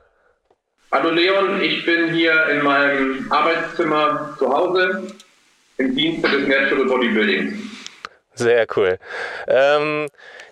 Hallo 0.92 1.08
Leon, 1.08 1.62
ich 1.62 1.86
bin 1.86 2.12
hier 2.12 2.46
in 2.48 2.62
meinem 2.62 3.32
Arbeitszimmer 3.32 4.36
zu 4.38 4.52
Hause 4.52 5.10
im 5.78 5.96
Dienste 5.96 6.28
des 6.28 6.48
Natural 6.48 6.84
Bodybuilding. 6.84 7.70
Sehr 8.34 8.66
cool. 8.76 8.98
Ähm, 9.48 10.08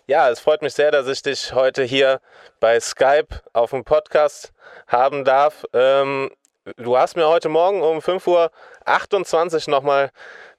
ja, 0.06 0.30
es 0.30 0.40
freut 0.40 0.62
mich 0.62 0.72
sehr, 0.72 0.90
dass 0.90 1.06
ich 1.06 1.20
dich 1.20 1.52
heute 1.52 1.82
hier 1.82 2.22
bei 2.60 2.80
Skype 2.80 3.42
auf 3.52 3.70
dem 3.70 3.84
Podcast 3.84 4.54
haben 4.86 5.26
darf. 5.26 5.66
Ähm, 5.74 6.30
du 6.78 6.96
hast 6.96 7.16
mir 7.16 7.28
heute 7.28 7.50
Morgen 7.50 7.82
um 7.82 7.98
5.28 7.98 9.68
Uhr 9.68 9.70
nochmal 9.70 10.10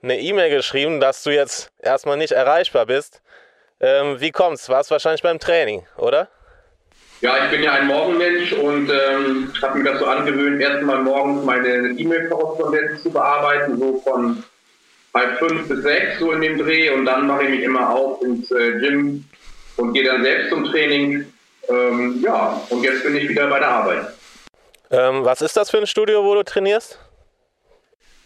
eine 0.02 0.20
E-Mail 0.20 0.50
geschrieben, 0.50 1.00
dass 1.00 1.24
du 1.24 1.32
jetzt 1.32 1.72
erstmal 1.80 2.18
nicht 2.18 2.32
erreichbar 2.32 2.86
bist. 2.86 3.22
Ähm, 3.80 4.20
wie 4.20 4.32
kommt's? 4.32 4.70
Warst 4.70 4.92
wahrscheinlich 4.92 5.24
beim 5.24 5.40
Training, 5.40 5.86
oder? 5.98 6.28
Ja, 7.22 7.46
ich 7.46 7.52
bin 7.52 7.64
ja 7.64 7.74
ein 7.74 7.88
Morgenmensch 7.88 8.54
und 8.54 8.90
ähm, 8.90 9.52
habe 9.62 9.78
mir 9.78 9.92
das 9.92 10.00
so 10.00 10.06
angewöhnt, 10.06 10.62
erstmal 10.62 11.00
morgens 11.00 11.44
meine 11.44 11.90
E-Mail-Korrespondenz 11.90 13.04
zu 13.04 13.12
bearbeiten, 13.12 13.78
so 13.78 14.02
von 14.06 14.44
halb 15.14 15.38
fünf 15.40 15.68
bis 15.68 15.82
sechs, 15.84 16.20
so 16.20 16.32
in 16.32 16.42
dem 16.42 16.58
Dreh. 16.58 16.90
Und 16.92 17.06
dann 17.06 17.28
mache 17.28 17.44
ich 17.44 17.50
mich 17.50 17.64
immer 17.64 17.90
auf 17.90 18.22
ins 18.22 18.50
äh, 18.52 18.80
Gym 18.80 19.26
und 19.76 19.94
gehe 19.94 20.06
dann 20.06 20.24
selbst 20.24 20.50
zum 20.50 20.64
Training. 20.66 21.32
Ähm, 21.68 22.22
ja, 22.24 22.62
und 22.70 22.84
jetzt 22.84 23.04
bin 23.04 23.16
ich 23.18 23.28
wieder 23.28 23.48
bei 23.48 23.60
der 23.60 23.70
Arbeit. 23.70 24.08
Ähm, 24.92 25.26
was 25.26 25.42
ist 25.42 25.58
das 25.58 25.70
für 25.70 25.78
ein 25.78 25.88
Studio, 25.88 26.24
wo 26.24 26.36
du 26.36 26.44
trainierst? 26.44 27.00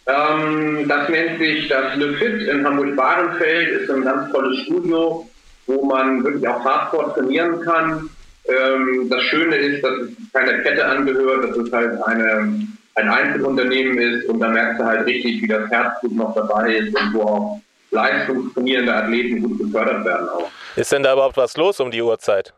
Ähm, 0.06 0.86
das 0.86 1.08
nennt 1.08 1.38
sich 1.38 1.68
das 1.68 1.96
Le 1.96 2.14
Fit 2.14 2.42
in 2.42 2.64
Hamburg-Bahrenfeld, 2.64 3.80
ist 3.80 3.90
ein 3.90 4.02
ganz 4.04 4.30
tolles 4.32 4.58
Studio, 4.64 5.28
wo 5.66 5.84
man 5.84 6.22
wirklich 6.22 6.46
auch 6.46 6.62
Hardcore 6.62 7.14
trainieren 7.14 7.60
kann. 7.62 8.10
Ähm, 8.46 9.08
das 9.08 9.22
Schöne 9.22 9.56
ist, 9.56 9.82
dass 9.82 9.92
es 9.92 10.32
keiner 10.32 10.58
Kette 10.58 10.84
angehört, 10.84 11.44
dass 11.44 11.56
es 11.56 11.72
halt 11.72 12.02
eine, 12.04 12.66
ein 12.96 13.08
Einzelunternehmen 13.08 13.98
ist 13.98 14.28
und 14.28 14.40
da 14.40 14.48
merkst 14.48 14.80
du 14.80 14.84
halt 14.84 15.06
richtig, 15.06 15.40
wie 15.40 15.48
das 15.48 15.70
Herzblut 15.70 16.12
noch 16.12 16.34
dabei 16.34 16.74
ist 16.74 16.94
und 16.94 17.14
wo 17.14 17.22
auch 17.22 17.60
leistungstrainierende 17.90 18.94
Athleten 18.94 19.42
gut 19.42 19.58
gefördert 19.58 20.04
werden 20.04 20.28
auch. 20.28 20.50
Ist 20.76 20.92
denn 20.92 21.02
da 21.02 21.14
überhaupt 21.14 21.38
was 21.38 21.56
los 21.56 21.80
um 21.80 21.90
die 21.90 22.02
Uhrzeit? 22.02 22.52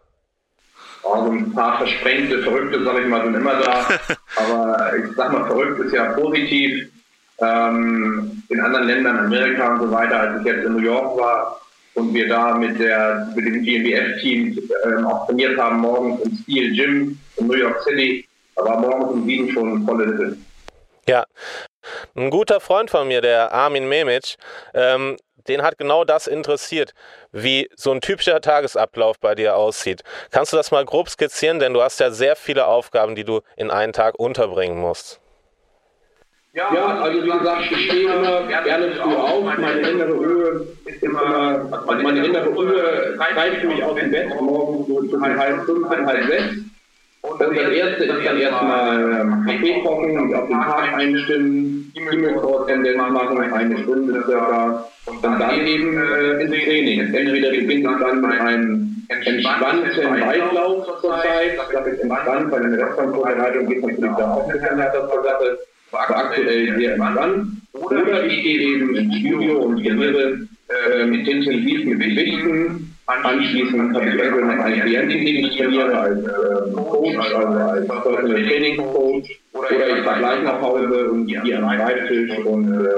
Also 1.05 1.31
ein 1.31 1.53
paar 1.53 1.79
versprengte, 1.79 2.43
verrückte, 2.43 2.83
sag 2.83 2.99
ich 2.99 3.07
mal, 3.07 3.23
sind 3.23 3.35
immer 3.37 3.55
da. 3.61 3.87
Aber 4.37 4.97
ich 4.97 5.15
sag 5.15 5.33
mal, 5.33 5.47
verrückt 5.47 5.79
ist 5.79 5.93
ja 5.93 6.13
positiv. 6.15 6.91
Ähm, 7.39 8.43
in 8.49 8.61
anderen 8.61 8.87
Ländern, 8.87 9.19
Amerika 9.19 9.75
und 9.75 9.81
so 9.81 9.91
weiter, 9.91 10.21
als 10.21 10.41
ich 10.41 10.47
jetzt 10.47 10.65
in 10.65 10.73
New 10.73 10.79
York 10.79 11.19
war 11.19 11.61
und 11.95 12.15
wir 12.15 12.29
da 12.29 12.55
mit, 12.55 12.79
der, 12.79 13.31
mit 13.35 13.45
dem 13.45 13.63
GmbF-Team 13.63 14.59
ähm, 14.85 15.07
auch 15.07 15.27
trainiert 15.27 15.59
haben, 15.59 15.81
morgens 15.81 16.23
im 16.23 16.37
Steel 16.37 16.75
Gym 16.75 17.19
in 17.37 17.47
New 17.47 17.57
York 17.57 17.83
City, 17.83 18.27
da 18.55 18.65
war 18.65 18.81
morgens 18.81 19.11
um 19.13 19.27
sieben 19.27 19.51
schon 19.51 19.85
volle 19.85 20.07
Hütte. 20.07 20.37
Ja, 21.07 21.25
ein 22.15 22.31
guter 22.31 22.61
Freund 22.61 22.91
von 22.91 23.07
mir, 23.07 23.21
der 23.21 23.53
Armin 23.53 23.89
Memic, 23.89 24.37
ähm, 24.75 25.17
den 25.47 25.63
hat 25.63 25.79
genau 25.79 26.05
das 26.05 26.27
interessiert, 26.27 26.93
wie 27.33 27.69
so 27.77 27.93
ein 27.93 28.01
typischer 28.01 28.41
Tagesablauf 28.41 29.19
bei 29.21 29.35
dir 29.35 29.57
aussieht. 29.57 30.03
Kannst 30.31 30.53
du 30.53 30.57
das 30.57 30.71
mal 30.71 30.85
grob 30.85 31.09
skizzieren, 31.09 31.61
denn 31.61 31.73
du 31.75 31.83
hast 31.83 32.01
ja 32.01 32.11
sehr 32.11 32.35
viele 32.35 32.67
Aufgaben, 32.67 33.15
die 33.15 33.25
du 33.25 33.43
in 33.57 33.71
einen 33.71 33.93
Tag 33.93 34.19
unterbringen 34.19 34.79
musst. 34.79 35.21
Ja, 36.57 37.01
also 37.03 37.23
wie 37.23 37.31
gesagt, 37.31 37.71
ich 37.71 37.85
stehe 37.85 38.05
immer 38.05 38.47
gerne 38.47 38.93
früh 38.93 39.15
auf. 39.15 39.45
Meine 39.45 39.91
innere 39.91 40.11
Ruhe 40.11 40.67
ist 40.87 41.03
immer, 41.03 41.69
also 41.71 42.03
meine 42.03 42.25
innere 42.25 42.49
Ruhe 42.49 43.15
treibt 43.19 43.65
mich 43.65 43.85
aus 43.85 43.95
dem 43.97 44.11
Bett 44.11 44.29
morgens 44.41 44.87
so 44.89 45.03
zwischen 45.03 45.39
halb 45.39 45.67
fünf 45.67 45.91
und 45.91 46.07
halb 46.07 46.27
sechs. 46.27 46.55
Und 47.21 47.41
das 47.43 47.51
erste 47.51 48.05
ist 48.05 48.25
dann 48.25 48.39
erstmal 48.39 49.03
ähm, 49.03 49.45
Kaffee 49.47 49.83
kochen 49.83 50.19
und 50.19 50.35
auf 50.35 50.47
den 50.49 50.61
Tag 50.63 50.95
einstimmen, 50.97 51.93
E-Mail-Korrespondenz 51.95 52.97
machen, 52.97 53.53
eine 53.53 53.79
Stunde 53.83 54.25
circa. 54.25 54.89
Und 55.05 55.23
dann 55.23 55.67
eben 55.67 55.99
äh, 55.99 56.43
ins 56.43 56.65
Training. 56.65 57.01
Entweder 57.15 57.51
beginnt 57.51 57.87
es 57.87 58.01
dann 58.01 58.21
mit 58.23 58.41
einem 58.41 59.07
entspannten 59.09 60.21
Weitlauf 60.23 61.01
zur 61.03 61.21
Zeit. 61.21 61.59
Das 61.71 61.87
ist 61.87 62.01
entspannt, 62.01 62.51
weil 62.51 62.65
in 62.65 62.77
der 62.77 62.87
Restaurantvorbereitung 62.87 63.67
geht 63.67 63.83
natürlich 63.83 64.17
da 64.17 64.33
auch 64.33 64.49
ein 64.49 64.53
bisschen 64.53 64.79
härter 64.79 65.11
zur 65.11 65.23
Sache 65.23 65.59
aktuell 65.97 66.77
sehr 66.77 66.95
entspannt. 66.95 67.49
Oder 67.73 68.25
ich 68.25 68.43
gehe 68.43 68.59
eben 68.59 68.97
ins 68.97 69.17
Studio 69.17 69.59
und 69.59 69.85
trainiere 69.85 70.47
äh, 70.69 71.07
mit 71.07 71.29
intensiv 71.29 71.85
mit 71.85 72.01
Gewichten. 72.01 72.93
Anschließend 73.07 73.95
habe 73.95 74.09
ich 74.09 74.15
irgendwann 74.17 74.57
noch 74.57 74.65
einen 74.65 74.81
Klienten, 74.81 75.25
den 75.25 75.45
ich 75.45 75.57
trainiere 75.57 75.97
als 75.97 76.25
äh, 76.25 76.73
Coach, 76.75 77.17
also 77.17 77.37
als 77.37 77.87
Personal 77.87 78.43
Training 78.45 78.77
Coach. 78.77 79.41
Oder 79.53 79.69
ich 79.71 80.05
fahre 80.05 80.19
gleich 80.19 80.43
nach 80.43 80.61
Hause 80.61 81.11
und 81.11 81.27
gehe 81.27 81.41
an 81.41 81.47
den 81.47 81.81
Schreibtisch 81.81 82.39
und 82.45 82.73
äh, 82.73 82.89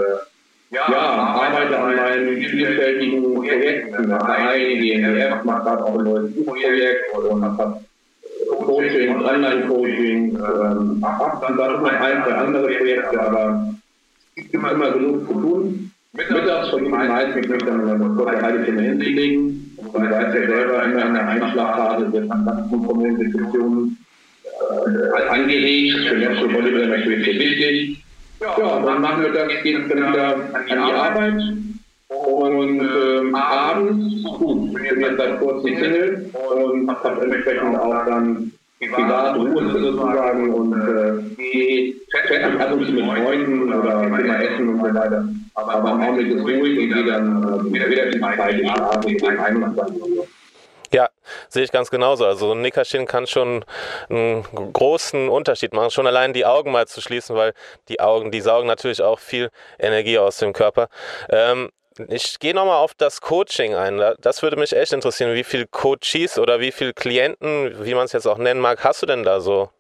ja, 0.71 0.87
arbeite 0.87 1.79
an 1.79 1.97
meinen 1.97 2.37
vielfältigen 2.45 3.35
Projekten. 3.35 4.13
Eine 4.13 4.79
GmbF 4.79 5.45
macht 5.45 5.65
gerade 5.65 5.85
auch 5.85 5.99
ein 5.99 6.05
neues 6.05 6.35
Buchprojekt 6.35 7.15
und 7.15 7.59
hat 7.59 7.81
Coaching, 8.57 9.17
Online-Coaching, 9.17 10.35
ähm, 10.37 11.01
dann 11.01 11.57
noch 11.57 11.85
ein, 11.85 12.25
zwei 12.25 12.35
andere 12.35 12.69
Projekte, 12.69 13.21
aber 13.21 13.75
gibt 14.35 14.55
immer 14.55 14.91
genug 14.93 15.27
zu 15.27 15.35
tun. 15.35 15.91
Mittags 16.13 16.71
versuche 16.71 16.85
ich 16.85 16.91
meistens 16.91 17.49
mich 17.49 17.63
dann 17.63 17.89
eine 17.89 18.09
kurze 18.17 18.41
halbe 18.43 18.63
Stunde 18.65 18.83
hinzulegen. 18.83 19.77
Und 19.77 19.95
du 19.95 20.11
weißt 20.11 20.35
ja 20.35 20.47
selber, 20.47 20.85
immer 20.85 21.07
in 21.07 21.15
der 21.15 21.29
Einschlafphase 21.29 22.13
wird 22.13 22.29
von 22.29 23.19
Diskussionen 23.19 23.99
äh, 24.45 25.29
angeregt. 25.29 26.09
Für 26.09 26.17
Natural 26.17 26.49
Bodybuilding 26.49 26.91
natürlich 26.91 27.25
sehr 27.25 27.35
wichtig. 27.35 28.05
Ja, 28.41 28.81
dann 28.81 29.01
machen 29.03 29.23
wir 29.23 29.33
das, 29.33 29.49
geht 29.63 29.91
dann 29.91 30.13
wieder 30.13 30.35
an 30.53 30.65
die 30.67 30.73
Arbeit. 30.73 31.35
Und 32.09 32.81
ähm, 32.81 33.35
abends, 33.35 34.25
gut, 34.39 34.73
bin 34.73 34.85
jetzt 34.85 35.19
seit 35.19 35.41
kurzem 35.41 35.77
Single 35.77 36.31
und 36.33 36.89
habe 36.89 37.23
entsprechend 37.23 37.79
auch 37.79 38.05
dann 38.07 38.53
privat 38.81 39.37
Ruhe 39.37 39.71
sozusagen 39.71 40.55
und 40.55 40.73
äh, 40.73 41.13
mich 41.37 41.97
ab 42.61 42.73
und 42.73 42.87
zu 42.87 42.93
mit 42.93 43.05
Freunden 43.05 43.73
oder 43.75 44.09
mal 44.09 44.43
essen 44.43 44.69
und 44.71 44.79
so 44.79 44.95
weiter. 44.95 45.29
Aber 45.55 45.75
am 45.75 46.01
Augenblick 46.01 46.35
ist 46.35 46.43
ruhig 46.43 46.79
und 46.79 46.95
gehe 46.95 47.05
dann 47.05 47.75
äh, 47.75 47.83
relativ 47.83 48.23
zeitig 48.23 48.71
schlafen, 48.71 49.01
gegen 49.03 49.39
21 49.39 50.03
Uhr. 50.03 50.27
Ja, 50.91 51.11
sehe 51.51 51.65
ich 51.65 51.73
ganz 51.73 51.91
genauso. 51.91 52.25
Also 52.25 52.53
ein 52.53 52.63
Nickerchen 52.63 53.07
kann 53.07 53.27
schon 53.27 53.65
einen 54.09 54.45
großen 54.73 55.29
Unterschied 55.29 55.75
machen. 55.75 55.91
Schon 55.91 56.07
allein 56.07 56.33
die 56.33 56.47
Augen 56.47 56.73
mal 56.73 56.87
zu 56.87 57.03
schließen, 57.03 57.37
weil 57.37 57.53
die 57.89 58.01
Augen, 58.01 58.31
die 58.31 58.41
saugen 58.41 58.67
natürlich 58.67 59.03
auch 59.03 59.19
viel 59.19 59.51
Energie 59.79 60.19
aus 60.19 60.39
dem 60.39 60.55
Körper. 60.55 60.89
Ähm, 61.29 61.69
ich 62.09 62.39
gehe 62.39 62.55
nochmal 62.55 62.77
auf 62.77 62.95
das 62.95 63.21
Coaching 63.21 63.75
ein. 63.75 64.01
Das 64.21 64.43
würde 64.43 64.57
mich 64.57 64.75
echt 64.75 64.93
interessieren. 64.93 65.35
Wie 65.35 65.45
viele 65.45 65.67
Coaches 65.67 66.39
oder 66.39 66.61
wie 66.61 66.73
viele 66.73 66.95
Klienten, 66.95 67.85
wie 67.85 67.95
man 67.95 68.05
es 68.05 68.13
jetzt 68.13 68.27
auch 68.27 68.39
nennen 68.39 68.61
mag, 68.61 68.83
hast 68.85 69.03
du 69.03 69.07
denn 69.07 69.25
da 69.25 69.41
so? 69.41 69.71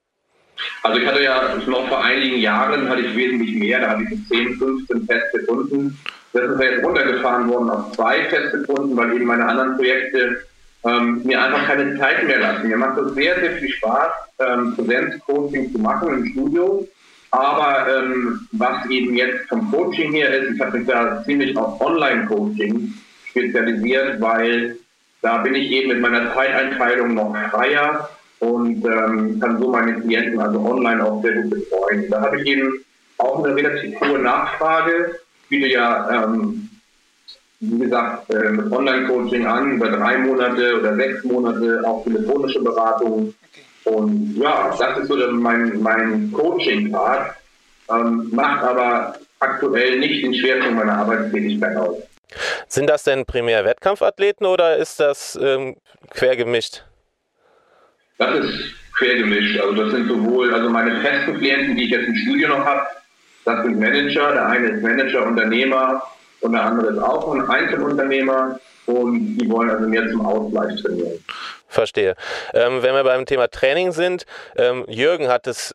Also 0.82 1.00
ich 1.00 1.06
hatte 1.06 1.22
ja 1.22 1.54
noch 1.66 1.88
vor 1.88 2.02
einigen 2.02 2.38
Jahren 2.38 2.88
hatte 2.88 3.02
ich 3.02 3.16
wesentlich 3.16 3.54
mehr, 3.54 3.80
da 3.80 3.90
hatte 3.90 4.02
ich 4.10 4.28
10, 4.28 4.56
15 4.56 5.06
feste 5.06 5.44
Kunden. 5.44 5.98
Das 6.32 6.42
ist 6.50 6.60
ja 6.60 6.70
jetzt 6.70 6.84
runtergefahren 6.84 7.48
worden 7.48 7.70
auf 7.70 7.92
zwei 7.92 8.24
feste 8.24 8.62
Kunden, 8.64 8.96
weil 8.96 9.14
eben 9.14 9.26
meine 9.26 9.46
anderen 9.46 9.76
Projekte 9.76 10.44
ähm, 10.84 11.22
mir 11.24 11.42
einfach 11.42 11.66
keine 11.66 11.98
Zeit 11.98 12.24
mehr 12.24 12.38
lassen. 12.38 12.68
Mir 12.68 12.76
macht 12.76 12.98
es 12.98 13.14
sehr, 13.14 13.38
sehr 13.38 13.52
viel 13.52 13.70
Spaß, 13.70 14.12
ähm, 14.40 14.76
Präsenzcoaching 14.76 15.72
zu 15.72 15.78
machen 15.78 16.08
im 16.08 16.26
Studio. 16.26 16.86
Aber 17.30 17.86
ähm, 17.88 18.48
was 18.52 18.88
eben 18.88 19.14
jetzt 19.14 19.48
vom 19.48 19.70
Coaching 19.70 20.12
her 20.12 20.34
ist, 20.34 20.54
ich 20.54 20.60
habe 20.60 20.78
mich 20.78 20.86
da 20.86 21.22
ziemlich 21.24 21.56
auf 21.56 21.80
Online-Coaching 21.80 22.94
spezialisiert, 23.28 24.20
weil 24.20 24.76
da 25.20 25.38
bin 25.38 25.54
ich 25.54 25.70
eben 25.70 25.88
mit 25.88 26.00
meiner 26.00 26.32
Zeiteinteilung 26.34 27.14
noch 27.14 27.36
freier 27.50 28.08
und 28.38 28.84
ähm, 28.84 29.40
kann 29.40 29.60
so 29.60 29.70
meine 29.70 30.00
Klienten 30.00 30.40
also 30.40 30.60
online 30.60 31.04
auch 31.04 31.22
sehr 31.22 31.42
gut 31.42 31.50
betreuen. 31.50 32.08
Da 32.08 32.20
habe 32.20 32.40
ich 32.40 32.46
eben 32.46 32.84
auch 33.18 33.44
eine 33.44 33.54
relativ 33.54 34.00
hohe 34.00 34.18
Nachfrage. 34.18 35.18
Ich 35.42 35.48
biete 35.48 35.68
ja 35.68 36.24
ähm, 36.24 36.68
wie 37.60 37.78
gesagt, 37.78 38.30
äh, 38.30 38.56
Online-Coaching 38.70 39.46
an, 39.46 39.72
über 39.72 39.88
drei 39.88 40.18
Monate 40.18 40.78
oder 40.78 40.94
sechs 40.94 41.24
Monate, 41.24 41.82
auch 41.84 42.04
telefonische 42.04 42.62
Beratung. 42.62 43.34
Und 43.88 44.36
ja, 44.36 44.74
das 44.78 44.98
ist 44.98 45.08
so 45.08 45.16
mein, 45.32 45.80
mein 45.80 46.30
Coaching-Part, 46.32 47.34
ähm, 47.90 48.28
macht 48.32 48.62
aber 48.62 49.14
aktuell 49.40 49.98
nicht 49.98 50.22
den 50.24 50.34
Schwerpunkt 50.34 50.76
meiner 50.76 50.98
Arbeitstätigkeit 50.98 51.76
aus. 51.76 51.96
Sind 52.68 52.90
das 52.90 53.04
denn 53.04 53.24
primär 53.24 53.64
Wettkampfathleten 53.64 54.46
oder 54.46 54.76
ist 54.76 55.00
das 55.00 55.38
ähm, 55.40 55.76
quer 56.10 56.36
gemischt? 56.36 56.84
Das 58.18 58.38
ist 58.40 58.74
quer 58.98 59.16
gemischt. 59.16 59.58
Also 59.58 59.84
das 59.84 59.92
sind 59.92 60.08
sowohl, 60.08 60.52
also 60.52 60.68
meine 60.68 61.00
festen 61.00 61.38
Klienten, 61.38 61.76
die 61.76 61.84
ich 61.84 61.90
jetzt 61.90 62.08
im 62.08 62.16
Studio 62.16 62.48
noch 62.48 62.66
habe, 62.66 62.86
das 63.46 63.62
sind 63.62 63.80
Manager. 63.80 64.32
Der 64.32 64.46
eine 64.48 64.68
ist 64.68 64.82
Manager, 64.82 65.26
Unternehmer 65.26 66.02
und 66.40 66.52
der 66.52 66.62
andere 66.62 66.92
ist 66.92 66.98
auch 66.98 67.32
ein 67.32 67.48
Einzelunternehmer 67.48 68.60
und 68.86 69.38
die 69.38 69.48
wollen 69.48 69.70
also 69.70 69.88
mehr 69.88 70.10
zum 70.10 70.26
Ausgleich 70.26 70.82
trainieren. 70.82 71.24
Verstehe. 71.68 72.16
Ähm, 72.54 72.82
wenn 72.82 72.94
wir 72.94 73.04
beim 73.04 73.26
Thema 73.26 73.48
Training 73.48 73.92
sind, 73.92 74.24
ähm, 74.56 74.84
Jürgen 74.88 75.28
hat 75.28 75.46
es 75.46 75.74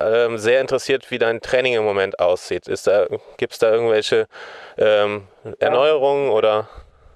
ähm, 0.00 0.38
sehr 0.38 0.60
interessiert, 0.60 1.10
wie 1.10 1.18
dein 1.18 1.40
Training 1.40 1.74
im 1.74 1.84
Moment 1.84 2.18
aussieht. 2.18 2.64
da, 2.86 3.06
Gibt 3.36 3.52
es 3.52 3.58
da 3.58 3.72
irgendwelche 3.72 4.26
ähm, 4.76 5.24
Erneuerungen 5.58 6.30
oder? 6.30 6.68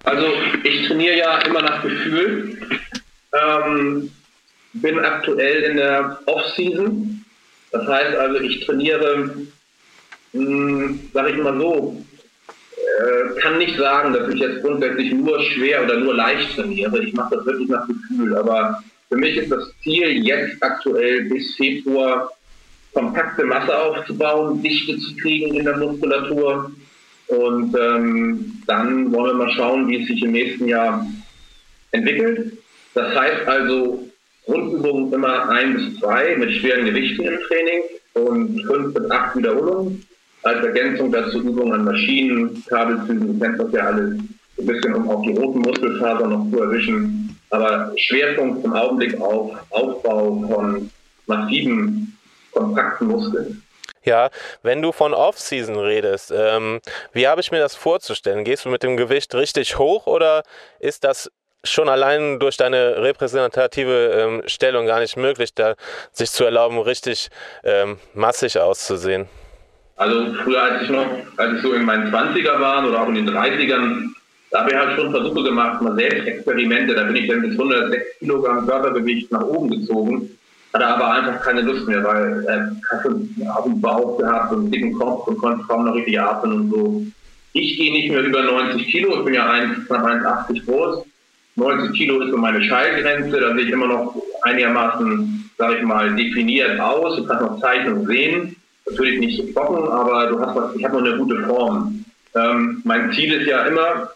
Also 0.05 0.27
ich 0.63 0.87
trainiere 0.87 1.17
ja 1.17 1.39
immer 1.41 1.63
nach 1.63 1.83
Gefühl. 1.83 2.59
Ähm, 3.33 4.13
bin 4.75 4.99
aktuell 4.99 5.63
in 5.65 5.77
der 5.77 6.19
Off-Season. 6.27 7.25
Das 7.73 7.87
heißt 7.87 8.17
also, 8.17 8.41
ich 8.41 8.65
trainiere, 8.65 9.31
hm, 10.33 11.11
sage 11.13 11.31
ich 11.31 11.37
mal 11.37 11.59
so, 11.59 12.03
äh, 12.99 13.41
kann 13.41 13.59
nicht 13.59 13.77
sagen, 13.77 14.13
dass 14.13 14.29
ich 14.33 14.41
jetzt 14.41 14.63
grundsätzlich 14.63 15.13
nur 15.13 15.41
schwer 15.43 15.85
oder 15.85 15.99
nur 15.99 16.15
leicht 16.15 16.55
trainiere. 16.55 17.03
Ich 17.03 17.13
mache 17.15 17.37
das 17.37 17.47
wirklich 17.47 17.69
nach 17.69 17.87
Gefühl. 17.87 18.37
Aber 18.37 18.83
für 19.09 19.17
mich 19.17 19.37
ist 19.37 19.51
das 19.51 19.71
Ziel 19.83 20.25
jetzt 20.25 20.63
aktuell 20.63 21.25
bis 21.25 21.55
Februar 21.57 22.31
kompakte 22.93 23.45
Masse 23.45 23.77
aufzubauen, 23.77 24.63
Dichte 24.63 24.97
zu 24.99 25.17
kriegen 25.17 25.55
in 25.55 25.65
der 25.65 25.77
Muskulatur. 25.77 26.71
Und 27.29 27.77
ähm, 27.79 28.63
dann 28.67 29.13
wollen 29.13 29.39
wir 29.39 29.45
mal 29.45 29.53
schauen, 29.53 29.89
wie 29.89 30.03
es 30.03 30.09
sich 30.09 30.23
im 30.23 30.33
nächsten 30.33 30.67
Jahr 30.67 31.07
entwickelt. 31.93 32.53
Das 32.95 33.15
heißt 33.15 33.47
also 33.47 34.09
Grundübungen 34.47 35.13
immer 35.13 35.49
ein 35.51 35.75
bis 35.75 36.01
zwei 36.01 36.37
mit 36.37 36.53
schweren 36.53 36.87
Gewichten 36.87 37.23
im 37.23 37.39
Training 37.47 37.83
und 38.15 38.65
fünf 38.67 38.95
bis 38.95 39.11
acht 39.11 39.37
Wiederholungen. 39.37 40.08
Als 40.43 40.65
Ergänzung 40.65 41.11
dazu 41.11 41.41
Übungen 41.41 41.73
an 41.73 41.85
Maschinen, 41.85 42.65
Kabelzügen, 42.69 43.41
kennt 43.41 43.61
das 43.61 43.73
ja 43.73 43.87
alles, 43.87 44.19
ein 44.59 44.67
bisschen 44.67 44.95
um 44.95 45.11
auch 45.11 45.23
die 45.23 45.37
roten 45.37 45.61
Muskelfasern 45.61 46.31
noch 46.31 46.51
zu 46.51 46.63
erwischen. 46.63 47.37
Aber 47.51 47.93
Schwerpunkt 47.97 48.65
im 48.65 48.73
Augenblick 48.73 49.21
auf 49.21 49.53
Aufbau 49.71 50.45
von 50.49 50.91
massiven 51.27 52.17
kompakten 52.53 53.09
Muskeln. 53.09 53.63
Ja, 54.05 54.31
wenn 54.63 54.81
du 54.81 54.93
von 54.93 55.13
Off-Season 55.13 55.77
redest, 55.77 56.33
ähm, 56.35 56.81
wie 57.13 57.29
habe 57.29 57.41
ich 57.41 57.51
mir 57.51 57.59
das 57.59 57.75
vorzustellen? 57.75 58.45
Gehst 58.45 58.65
du 58.65 58.71
mit 58.71 58.83
dem 58.83 58.97
Gewicht 58.97 59.35
richtig 59.35 59.79
hoch 59.79 60.07
oder 60.07 60.45
ist 60.79 61.05
das 61.05 61.31
schon 61.65 61.89
allein 61.89 62.39
durch 62.39 62.57
deine 62.57 63.03
repräsentative 63.03 64.13
ähm, 64.15 64.43
Stellung 64.47 64.87
gar 64.87 65.01
nicht 65.01 65.17
möglich, 65.17 65.55
da 65.55 65.75
sich 66.13 66.31
zu 66.31 66.45
erlauben, 66.45 66.79
richtig 66.79 67.29
ähm, 67.65 67.99
massig 68.15 68.59
auszusehen? 68.59 69.29
Also 69.99 70.33
früher, 70.45 70.63
als 70.63 70.83
ich 70.83 70.91
noch, 70.91 71.07
als 71.37 71.57
ich 71.57 71.63
so 71.63 71.73
in 71.73 71.85
meinen 71.85 72.13
20er 72.13 72.61
war 72.61 72.87
oder 72.89 73.03
auch 73.03 73.09
in 73.09 73.17
den 73.17 73.29
30ern, 73.29 74.09
da 74.51 74.61
habe 74.61 74.71
ich 74.71 74.77
halt 74.77 74.99
schon 74.99 75.11
Versuche 75.11 75.43
gemacht, 75.43 75.83
mal 75.83 75.95
selbst 75.97 76.27
Experimente, 76.27 76.95
da 76.95 77.05
bin 77.05 77.17
ich 77.17 77.29
dann 77.29 77.43
bis 77.43 77.53
106 77.53 78.19
Kilogramm 78.21 78.67
Körpergewicht 78.67 79.31
nach 79.31 79.43
oben 79.43 79.71
gezogen 79.71 80.31
hatte 80.73 80.87
aber 80.87 81.13
einfach 81.13 81.41
keine 81.43 81.63
Lust 81.63 81.87
mehr, 81.87 82.05
weil 82.05 82.45
er 82.47 82.77
hatte 82.91 83.21
auf 83.55 83.65
dem 83.65 83.81
Bauch 83.81 84.19
gehabt 84.19 84.53
und 84.53 84.61
einen 84.61 84.71
dicken 84.71 84.93
Kopf 84.93 85.27
und 85.27 85.39
konnte 85.39 85.67
kaum 85.67 85.85
noch 85.85 85.95
richtig 85.95 86.21
atmen 86.21 86.53
und 86.53 86.71
so. 86.71 87.07
Ich 87.53 87.77
gehe 87.77 87.93
nicht 87.93 88.11
mehr 88.11 88.23
über 88.23 88.43
90 88.43 88.87
Kilo, 88.87 89.19
ich 89.19 89.25
bin 89.25 89.35
ja 89.35 89.51
1, 89.51 89.87
knapp 89.87 90.05
1,80 90.05 90.65
groß. 90.67 91.05
90 91.57 91.97
Kilo 91.97 92.21
ist 92.21 92.31
so 92.31 92.37
meine 92.37 92.63
Schallgrenze, 92.63 93.41
da 93.41 93.55
sehe 93.55 93.65
ich 93.65 93.71
immer 93.71 93.89
noch 93.89 94.15
einigermaßen, 94.43 95.51
sage 95.57 95.79
ich 95.79 95.83
mal, 95.83 96.15
definiert 96.15 96.79
aus. 96.79 97.17
Du 97.17 97.27
kannst 97.27 97.43
noch 97.43 97.61
Zeichnungen 97.61 98.07
sehen, 98.07 98.57
natürlich 98.91 99.21
nicht 99.21 99.55
trocken, 99.55 99.89
aber 99.89 100.27
du 100.27 100.41
hast 100.41 100.57
was, 100.57 100.77
ich 100.77 100.85
habe 100.85 101.01
noch 101.01 101.07
eine 101.07 101.19
gute 101.19 101.45
Form. 101.45 102.05
Ähm, 102.35 102.81
mein 102.85 103.13
Ziel 103.13 103.33
ist 103.33 103.47
ja 103.47 103.65
immer 103.67 104.11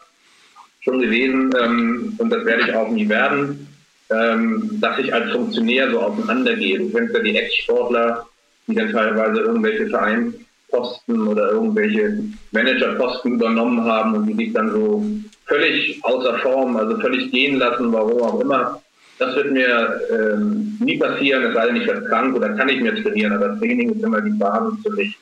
schon 0.80 1.00
gewesen, 1.00 1.54
ähm, 1.60 2.14
und 2.18 2.30
das 2.30 2.44
werde 2.44 2.62
ich 2.68 2.74
auch 2.74 2.88
nie 2.88 3.08
werden, 3.08 3.66
ähm, 4.10 4.78
dass 4.80 4.98
ich 4.98 5.12
als 5.12 5.32
Funktionär 5.32 5.90
so 5.90 6.00
auseinandergehe. 6.00 6.78
Du 6.78 6.90
kennst 6.90 7.14
ja 7.14 7.22
die 7.22 7.36
Ex-Sportler, 7.36 8.26
die 8.66 8.74
dann 8.74 8.92
teilweise 8.92 9.40
irgendwelche 9.40 9.86
Vereinposten 9.88 11.26
oder 11.28 11.52
irgendwelche 11.52 12.22
Managerposten 12.50 13.34
übernommen 13.34 13.84
haben 13.84 14.14
und 14.14 14.26
die 14.26 14.34
sich 14.34 14.52
dann 14.52 14.70
so 14.70 15.04
völlig 15.46 16.02
außer 16.04 16.38
Form, 16.38 16.76
also 16.76 16.98
völlig 17.00 17.30
gehen 17.30 17.56
lassen, 17.58 17.92
warum 17.92 18.22
auch 18.22 18.40
immer. 18.40 18.82
Das 19.22 19.36
wird 19.36 19.52
mir 19.52 20.00
ähm, 20.10 20.76
nie 20.80 20.98
passieren, 20.98 21.44
es 21.44 21.54
sei 21.54 21.66
denn, 21.66 21.76
ich 21.76 21.86
werde 21.86 22.04
krank 22.06 22.34
oder 22.34 22.48
kann 22.54 22.68
ich 22.68 22.80
mir 22.80 23.00
trainieren, 23.00 23.32
aber 23.34 23.56
Training 23.56 23.94
ist 23.94 24.02
immer 24.02 24.20
die 24.20 24.30
Basis 24.30 24.80
für 24.82 24.90
mich, 24.94 25.16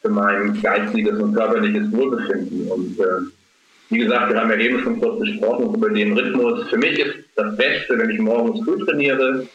für 0.00 0.08
mein 0.08 0.58
geistiges 0.62 1.18
und 1.20 1.34
körperliches 1.34 1.92
Wohlbefinden. 1.92 2.66
Und 2.70 2.98
äh, 2.98 3.28
wie 3.90 3.98
gesagt, 3.98 4.32
wir 4.32 4.40
haben 4.40 4.48
ja 4.48 4.56
eben 4.56 4.80
schon 4.80 4.98
kurz 4.98 5.20
gesprochen 5.20 5.74
über 5.74 5.90
den 5.90 6.16
Rhythmus. 6.16 6.66
Für 6.70 6.78
mich 6.78 6.98
ist 6.98 7.14
das 7.36 7.54
Beste, 7.58 7.98
wenn 7.98 8.08
ich 8.08 8.20
morgens 8.20 8.64
früh 8.64 8.82
trainiere. 8.86 9.46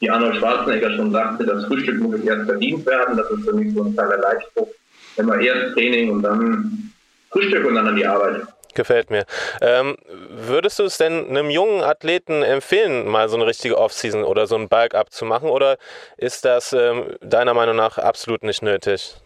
Wie 0.00 0.10
Arnold 0.10 0.36
Schwarzenegger 0.36 0.94
schon 0.94 1.12
sagte, 1.12 1.46
das 1.46 1.64
Frühstück 1.64 1.98
muss 2.00 2.20
erst 2.20 2.44
verdient 2.44 2.84
werden. 2.84 3.16
Das 3.16 3.30
ist 3.30 3.48
für 3.48 3.54
mich 3.54 3.72
so 3.72 3.84
ein 3.84 3.94
kleiner 3.94 4.18
Leitspruch. 4.18 4.68
Immer 5.16 5.40
erst 5.40 5.72
Training 5.72 6.10
und 6.10 6.22
dann 6.22 6.92
Frühstück 7.30 7.64
und 7.64 7.76
dann 7.76 7.86
an 7.86 7.96
die 7.96 8.04
Arbeit. 8.04 8.42
Gefällt 8.76 9.10
mir. 9.10 9.24
Ähm, 9.62 9.96
würdest 10.28 10.78
du 10.78 10.84
es 10.84 10.98
denn 10.98 11.30
einem 11.30 11.48
jungen 11.48 11.82
Athleten 11.82 12.42
empfehlen, 12.42 13.08
mal 13.08 13.28
so 13.30 13.36
eine 13.36 13.46
richtige 13.46 13.78
Offseason 13.78 14.22
oder 14.22 14.46
so 14.46 14.54
ein 14.54 14.68
Bulk-Up 14.68 15.10
zu 15.10 15.24
machen? 15.24 15.48
Oder 15.48 15.78
ist 16.18 16.44
das 16.44 16.74
ähm, 16.74 17.16
deiner 17.22 17.54
Meinung 17.54 17.74
nach 17.74 17.96
absolut 17.96 18.42
nicht 18.44 18.62
nötig? 18.62 19.16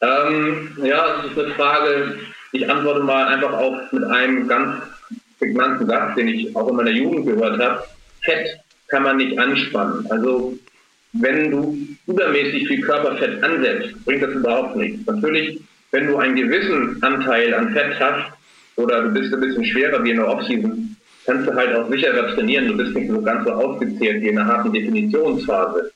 Ähm, 0.00 0.78
ja, 0.84 1.16
das 1.16 1.32
ist 1.32 1.38
eine 1.38 1.54
Frage, 1.54 2.18
ich 2.52 2.70
antworte 2.70 3.00
mal 3.00 3.26
einfach 3.26 3.52
auch 3.54 3.76
mit 3.90 4.04
einem 4.04 4.46
ganz 4.46 4.82
prägnanten 5.40 5.88
Satz, 5.88 6.14
den 6.14 6.28
ich 6.28 6.54
auch 6.54 6.68
in 6.68 6.76
meiner 6.76 6.90
Jugend 6.90 7.26
gehört 7.26 7.60
habe. 7.60 7.82
Fett 8.22 8.60
kann 8.86 9.02
man 9.02 9.16
nicht 9.16 9.36
anspannen. 9.36 10.06
Also 10.10 10.56
wenn 11.12 11.50
du 11.50 11.76
übermäßig 12.06 12.68
viel 12.68 12.82
Körperfett 12.82 13.42
ansetzt, 13.42 14.04
bringt 14.04 14.22
das 14.22 14.30
überhaupt 14.30 14.76
nichts. 14.76 15.04
Natürlich, 15.06 15.60
wenn 15.92 16.06
du 16.06 16.16
einen 16.16 16.36
gewissen 16.36 17.02
Anteil 17.02 17.54
an 17.54 17.72
Fett 17.72 17.98
hast 17.98 18.32
oder 18.76 19.02
du 19.02 19.10
bist 19.10 19.32
ein 19.32 19.40
bisschen 19.40 19.64
schwerer 19.64 20.02
wie 20.04 20.10
in 20.10 20.16
der 20.16 20.28
Offseason, 20.28 20.96
kannst 21.24 21.48
du 21.48 21.54
halt 21.54 21.74
auch 21.74 21.90
sicherer 21.90 22.34
trainieren. 22.34 22.68
Du 22.68 22.76
bist 22.76 22.94
nicht 22.94 23.10
so 23.10 23.20
ganz 23.22 23.44
so 23.44 23.52
ausgezählt 23.52 24.22
wie 24.22 24.28
in 24.28 24.38
einer 24.38 24.52
harten 24.52 24.72
Definitionsphase. 24.72 25.90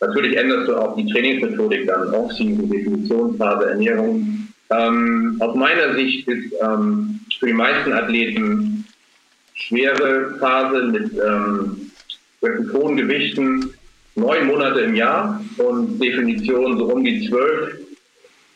Natürlich 0.00 0.36
änderst 0.36 0.68
du 0.68 0.76
auch 0.76 0.96
die 0.96 1.10
Trainingsmethodik 1.12 1.86
dann, 1.86 2.14
Offseason, 2.14 2.70
Definitionsphase, 2.70 3.70
Ernährung, 3.70 4.48
ähm, 4.70 5.36
aus 5.40 5.54
meiner 5.56 5.94
Sicht 5.94 6.28
ist 6.28 6.54
ähm, 6.62 7.20
für 7.38 7.46
die 7.46 7.52
meisten 7.52 7.92
Athleten 7.92 8.84
schwere 9.54 10.36
Phase 10.38 10.84
mit, 10.84 11.12
ähm, 11.14 11.90
mit 12.40 12.72
hohen 12.72 12.96
Gewichten 12.96 13.74
neun 14.14 14.46
Monate 14.46 14.80
im 14.80 14.94
Jahr 14.94 15.44
und 15.58 15.98
Definition 15.98 16.78
so 16.78 16.84
um 16.86 17.04
die 17.04 17.28
zwölf 17.28 17.78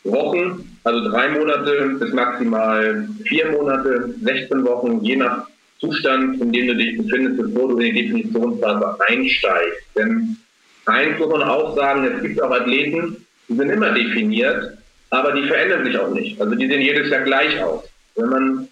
Wochen, 0.05 0.74
also 0.85 1.09
drei 1.09 1.29
Monate 1.29 1.97
bis 1.99 2.13
maximal 2.13 3.07
vier 3.25 3.51
Monate, 3.51 4.13
16 4.21 4.63
Wochen, 4.65 5.03
je 5.03 5.15
nach 5.17 5.47
Zustand, 5.79 6.39
in 6.41 6.53
dem 6.53 6.67
du 6.67 6.75
dich 6.75 6.97
befindest, 6.97 7.37
bevor 7.37 7.69
du 7.69 7.79
in 7.79 7.93
die 7.93 8.03
Definitionsphase 8.03 8.97
einsteigst. 9.07 9.85
Denn 9.95 10.37
eins 10.85 11.19
muss 11.19 11.29
man 11.29 11.43
auch 11.43 11.75
sagen, 11.75 12.05
es 12.05 12.21
gibt 12.21 12.41
auch 12.41 12.51
Athleten, 12.51 13.25
die 13.49 13.55
sind 13.55 13.69
immer 13.69 13.91
definiert, 13.91 14.77
aber 15.09 15.31
die 15.33 15.47
verändern 15.47 15.85
sich 15.85 15.97
auch 15.97 16.11
nicht. 16.11 16.39
Also 16.39 16.55
die 16.55 16.67
sehen 16.67 16.81
jedes 16.81 17.09
Jahr 17.09 17.21
gleich 17.21 17.61
aus. 17.61 17.83
Wenn 18.15 18.29
man 18.29 18.67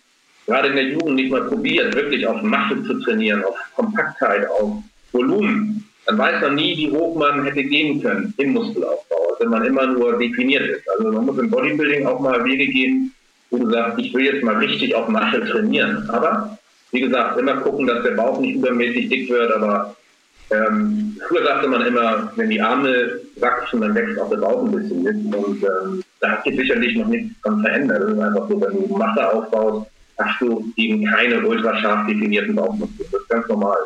gerade 0.45 0.69
in 0.69 0.75
der 0.75 0.85
Jugend 0.85 1.15
nicht 1.15 1.31
mal 1.31 1.43
probiert, 1.43 1.95
wirklich 1.95 2.25
auf 2.27 2.41
Masse 2.41 2.83
zu 2.83 2.99
trainieren, 3.01 3.43
auf 3.43 3.55
Kompaktheit, 3.75 4.47
auf 4.49 4.83
Volumen, 5.11 5.83
dann 6.05 6.17
weiß 6.17 6.41
man 6.41 6.55
nie, 6.55 6.77
wie 6.77 6.91
hoch 6.91 7.15
man 7.17 7.43
hätte 7.43 7.63
gehen 7.63 8.01
können 8.01 8.33
im 8.37 8.53
Muskelaufbau, 8.53 9.22
wenn 9.39 9.49
man 9.49 9.65
immer 9.65 9.87
nur 9.87 10.17
definiert 10.17 10.67
ist. 10.67 10.89
Also 10.89 11.11
man 11.11 11.25
muss 11.25 11.37
im 11.37 11.49
Bodybuilding 11.49 12.05
auch 12.05 12.19
mal 12.19 12.43
Wege 12.45 12.67
gehen, 12.67 13.13
wo 13.49 13.57
du 13.57 13.69
sagst, 13.69 13.99
ich 13.99 14.13
will 14.13 14.25
jetzt 14.25 14.43
mal 14.43 14.55
richtig 14.55 14.95
auf 14.95 15.07
Masse 15.07 15.41
trainieren. 15.45 16.09
Aber 16.09 16.57
wie 16.91 17.01
gesagt, 17.01 17.39
immer 17.39 17.57
gucken, 17.57 17.87
dass 17.87 18.03
der 18.03 18.11
Bauch 18.11 18.39
nicht 18.39 18.55
übermäßig 18.55 19.09
dick 19.09 19.29
wird, 19.29 19.51
aber 19.53 19.95
ähm, 20.51 21.17
früher 21.27 21.43
sagte 21.43 21.67
man 21.67 21.85
immer, 21.85 22.31
wenn 22.35 22.49
die 22.49 22.61
Arme 22.61 23.19
wachsen, 23.37 23.81
dann 23.81 23.95
wächst 23.95 24.19
auch 24.19 24.29
der 24.29 24.37
Bauch 24.37 24.63
ein 24.63 24.71
bisschen 24.71 25.03
mit. 25.03 25.35
Und 25.35 25.63
ähm, 25.63 26.03
da 26.19 26.31
hat 26.31 26.43
sich 26.43 26.55
sicherlich 26.55 26.95
noch 26.97 27.07
nichts 27.07 27.33
dran 27.41 27.61
verändert. 27.61 28.03
Das 28.03 28.11
ist 28.11 28.19
einfach 28.19 28.47
so, 28.49 28.61
wenn 28.61 28.87
du 28.87 28.97
Masse 28.97 29.33
aufbaust, 29.33 29.87
hast 30.17 30.41
du 30.41 30.65
eben 30.77 31.05
keine 31.05 31.45
ultrascharf 31.45 32.07
definierten 32.07 32.55
Bauchmuskeln. 32.55 33.09
Das 33.11 33.21
ist 33.21 33.29
ganz 33.29 33.47
normal. 33.47 33.77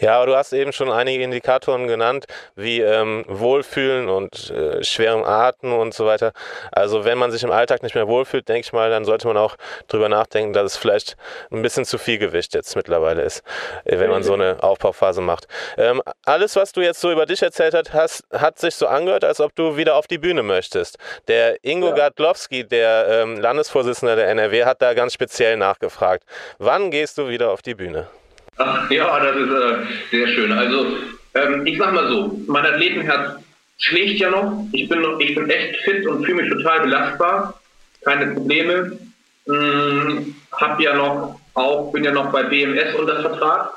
Ja, 0.00 0.16
aber 0.16 0.26
du 0.26 0.36
hast 0.36 0.52
eben 0.52 0.72
schon 0.72 0.90
einige 0.90 1.22
Indikatoren 1.24 1.86
genannt, 1.86 2.26
wie 2.56 2.80
ähm, 2.80 3.24
Wohlfühlen 3.26 4.08
und 4.08 4.50
äh, 4.50 4.82
schwerem 4.82 5.24
Atmen 5.24 5.72
und 5.72 5.92
so 5.92 6.06
weiter. 6.06 6.32
Also 6.72 7.04
wenn 7.04 7.18
man 7.18 7.30
sich 7.30 7.42
im 7.42 7.50
Alltag 7.50 7.82
nicht 7.82 7.94
mehr 7.94 8.08
wohlfühlt, 8.08 8.48
denke 8.48 8.60
ich 8.60 8.72
mal, 8.72 8.90
dann 8.90 9.04
sollte 9.04 9.26
man 9.26 9.36
auch 9.36 9.56
drüber 9.88 10.08
nachdenken, 10.08 10.52
dass 10.52 10.72
es 10.72 10.76
vielleicht 10.76 11.16
ein 11.50 11.62
bisschen 11.62 11.84
zu 11.84 11.98
viel 11.98 12.18
Gewicht 12.18 12.54
jetzt 12.54 12.76
mittlerweile 12.76 13.22
ist, 13.22 13.42
äh, 13.84 13.98
wenn 13.98 14.10
man 14.10 14.22
so 14.22 14.34
eine 14.34 14.62
Aufbauphase 14.62 15.20
macht. 15.20 15.48
Ähm, 15.76 16.02
alles, 16.24 16.56
was 16.56 16.72
du 16.72 16.80
jetzt 16.80 17.00
so 17.00 17.12
über 17.12 17.26
dich 17.26 17.42
erzählt 17.42 17.74
hast, 17.74 17.92
hast, 17.92 18.24
hat 18.32 18.58
sich 18.58 18.74
so 18.74 18.86
angehört, 18.86 19.24
als 19.24 19.40
ob 19.40 19.54
du 19.54 19.76
wieder 19.76 19.96
auf 19.96 20.06
die 20.06 20.18
Bühne 20.18 20.42
möchtest. 20.42 20.98
Der 21.26 21.62
Ingo 21.62 21.88
ja. 21.88 21.94
Gadlowski, 21.94 22.66
der 22.66 23.06
ähm, 23.08 23.38
Landesvorsitzende 23.38 24.16
der 24.16 24.28
NRW, 24.28 24.64
hat 24.64 24.80
da 24.80 24.94
ganz 24.94 25.12
speziell 25.12 25.56
nachgefragt. 25.58 26.24
Wann 26.58 26.90
gehst 26.90 27.18
du 27.18 27.28
wieder 27.28 27.50
auf 27.50 27.62
die 27.62 27.74
Bühne? 27.74 28.08
Ach, 28.56 28.90
ja, 28.90 29.20
das 29.20 29.36
ist 29.36 29.50
äh, 29.50 29.76
sehr 30.10 30.28
schön. 30.28 30.52
Also, 30.52 30.96
ähm, 31.34 31.66
ich 31.66 31.78
sag 31.78 31.92
mal 31.92 32.08
so, 32.08 32.40
mein 32.46 32.66
Athletenherz 32.66 33.40
schlägt 33.78 34.18
ja 34.20 34.30
noch. 34.30 34.66
Ich 34.72 34.88
bin, 34.88 35.00
noch, 35.00 35.20
ich 35.20 35.34
bin 35.34 35.48
echt 35.48 35.76
fit 35.82 36.06
und 36.06 36.24
fühle 36.24 36.42
mich 36.42 36.52
total 36.52 36.80
belastbar. 36.80 37.60
Keine 38.04 38.34
Probleme. 38.34 38.98
Hm, 39.46 40.34
hab 40.52 40.80
ja 40.80 40.94
noch 40.94 41.40
auch, 41.54 41.92
bin 41.92 42.04
ja 42.04 42.12
noch 42.12 42.30
bei 42.30 42.42
BMS 42.42 42.94
unter 42.96 43.20
Vertrag. 43.20 43.70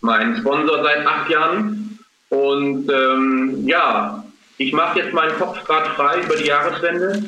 Mein 0.00 0.36
Sponsor 0.36 0.82
seit 0.82 1.06
acht 1.06 1.28
Jahren. 1.28 1.98
Und 2.30 2.90
ähm, 2.90 3.66
ja, 3.66 4.24
ich 4.56 4.72
mache 4.72 5.00
jetzt 5.00 5.12
meinen 5.12 5.36
Kopf 5.38 5.62
gerade 5.64 5.90
frei 5.90 6.20
über 6.20 6.36
die 6.36 6.46
Jahreswende. 6.46 7.22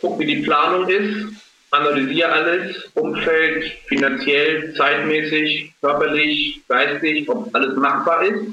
Guck, 0.00 0.18
wie 0.18 0.26
die 0.26 0.42
Planung 0.42 0.88
ist 0.88 1.34
analysiere 1.70 2.32
alles, 2.32 2.90
Umfeld, 2.94 3.64
finanziell, 3.86 4.74
zeitmäßig, 4.74 5.72
körperlich, 5.80 6.60
geistig, 6.68 7.28
ob 7.28 7.54
alles 7.54 7.76
machbar 7.76 8.22
ist. 8.24 8.44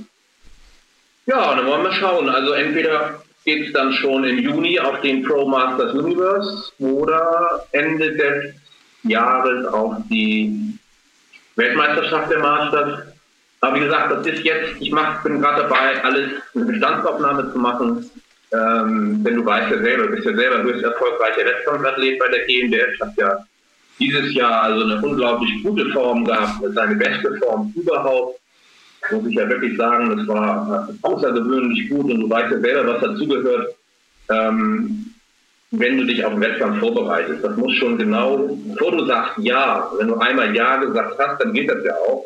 Ja, 1.25 1.55
dann 1.55 1.65
wollen 1.67 1.83
wir 1.83 1.93
schauen. 1.93 2.29
Also 2.29 2.53
entweder 2.53 3.21
geht 3.43 3.67
es 3.67 3.73
dann 3.73 3.93
schon 3.93 4.23
im 4.23 4.39
Juni 4.39 4.79
auf 4.79 5.01
den 5.01 5.23
Pro 5.23 5.47
Masters 5.47 5.93
Universe 5.93 6.71
oder 6.79 7.65
Ende 7.71 8.15
des 8.15 8.53
Jahres 9.03 9.65
auf 9.67 9.95
die 10.09 10.77
Weltmeisterschaft 11.55 12.31
der 12.31 12.39
Masters. 12.39 12.99
Aber 13.61 13.75
wie 13.75 13.85
gesagt, 13.85 14.11
das 14.11 14.27
ist 14.27 14.43
jetzt, 14.43 14.79
ich 14.79 14.91
mach, 14.91 15.23
bin 15.23 15.41
gerade 15.41 15.63
dabei, 15.63 16.03
alles 16.03 16.29
eine 16.53 16.65
Bestandsaufnahme 16.65 17.51
zu 17.51 17.57
machen. 17.57 18.09
Ähm, 18.53 19.23
denn 19.23 19.35
du 19.35 19.45
weißt 19.45 19.71
ja 19.71 19.79
selber, 19.79 20.07
du 20.07 20.15
bist 20.15 20.25
ja 20.25 20.35
selber 20.35 20.63
höchst 20.63 20.83
erfolgreicher 20.83 21.45
Wettkampfathlet 21.45 22.19
bei 22.19 22.27
der 22.29 22.45
GmbF, 22.45 22.99
hast 23.01 23.17
ja 23.17 23.37
dieses 23.99 24.33
Jahr 24.33 24.63
also 24.63 24.85
eine 24.85 25.01
unglaublich 25.01 25.51
gute 25.63 25.89
Form 25.91 26.23
gehabt, 26.23 26.63
seine 26.73 26.95
beste 26.95 27.35
Form 27.37 27.73
überhaupt. 27.75 28.39
Muss 29.11 29.25
ich 29.27 29.35
ja 29.35 29.49
wirklich 29.49 29.77
sagen, 29.77 30.17
das 30.17 30.27
war 30.27 30.89
außergewöhnlich 31.01 31.89
gut 31.89 32.11
und 32.11 32.21
du 32.21 32.29
weißt 32.29 32.51
ja 32.51 32.59
selber, 32.59 32.93
was 32.93 33.01
dazugehört, 33.01 33.75
ähm, 34.29 35.13
wenn 35.71 35.97
du 35.97 36.05
dich 36.05 36.23
auf 36.23 36.33
den 36.33 36.41
Wettkampf 36.41 36.79
vorbereitest. 36.79 37.43
Das 37.43 37.55
muss 37.57 37.75
schon 37.75 37.97
genau, 37.97 38.57
bevor 38.65 38.91
du 38.91 39.05
sagst 39.05 39.37
Ja, 39.39 39.91
wenn 39.97 40.07
du 40.07 40.15
einmal 40.15 40.55
Ja 40.55 40.77
gesagt 40.77 41.17
hast, 41.19 41.41
dann 41.41 41.53
geht 41.53 41.69
das 41.69 41.83
ja 41.83 41.93
auch, 41.95 42.25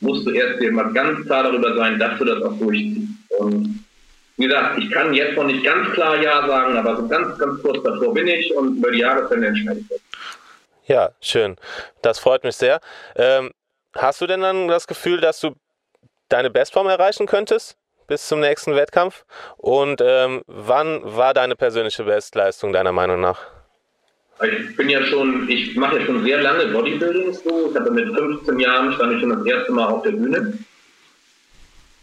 musst 0.00 0.26
du 0.26 0.30
erst 0.30 0.60
dir 0.60 0.72
mal 0.72 0.92
ganz 0.92 1.24
klar 1.26 1.44
darüber 1.44 1.74
sein, 1.76 1.98
dass 1.98 2.18
du 2.18 2.24
das 2.24 2.42
auch 2.42 2.58
durchziehst. 2.58 3.08
Und 3.38 3.77
wie 4.38 4.46
gesagt, 4.46 4.78
ich 4.78 4.90
kann 4.90 5.12
jetzt 5.12 5.36
noch 5.36 5.44
nicht 5.44 5.64
ganz 5.64 5.90
klar 5.92 6.16
Ja 6.22 6.46
sagen, 6.46 6.76
aber 6.76 6.96
so 6.96 7.08
ganz, 7.08 7.36
ganz 7.38 7.60
kurz 7.60 7.82
davor 7.82 8.14
bin 8.14 8.28
ich 8.28 8.54
und 8.54 8.78
über 8.78 8.90
die 8.92 9.00
Jahreswende 9.00 9.48
entscheide 9.48 9.80
ich 9.80 10.88
Ja, 10.88 11.10
schön. 11.20 11.56
Das 12.02 12.20
freut 12.20 12.44
mich 12.44 12.54
sehr. 12.54 12.80
Ähm, 13.16 13.50
hast 13.94 14.20
du 14.20 14.26
denn 14.26 14.40
dann 14.40 14.68
das 14.68 14.86
Gefühl, 14.86 15.20
dass 15.20 15.40
du 15.40 15.56
deine 16.28 16.50
Bestform 16.50 16.86
erreichen 16.86 17.26
könntest 17.26 17.76
bis 18.06 18.28
zum 18.28 18.38
nächsten 18.38 18.76
Wettkampf? 18.76 19.24
Und 19.56 20.00
ähm, 20.04 20.42
wann 20.46 21.00
war 21.04 21.34
deine 21.34 21.56
persönliche 21.56 22.04
Bestleistung 22.04 22.72
deiner 22.72 22.92
Meinung 22.92 23.20
nach? 23.20 23.40
Ich 24.40 24.76
bin 24.76 24.88
ja 24.88 25.02
schon, 25.04 25.48
ich 25.48 25.74
mache 25.74 25.98
ja 25.98 26.06
schon 26.06 26.22
sehr 26.22 26.40
lange 26.40 26.66
Bodybuilding. 26.66 27.32
So. 27.34 27.70
Ich 27.70 27.76
hatte 27.76 27.90
mit 27.90 28.06
15 28.16 28.60
Jahren 28.60 28.92
stand 28.92 29.14
ich 29.14 29.20
schon 29.20 29.30
das 29.30 29.44
erste 29.44 29.72
Mal 29.72 29.86
auf 29.86 30.02
der 30.04 30.12
Bühne 30.12 30.56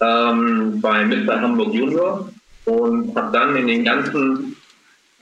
ähm, 0.02 0.82
bei 0.82 1.06
Mr. 1.06 1.42
Hamburg 1.42 1.74
Junior 1.74 2.30
und 2.66 3.16
habe 3.16 3.32
dann 3.32 3.56
in 3.56 3.68
den 3.68 3.84
ganzen, 3.86 4.56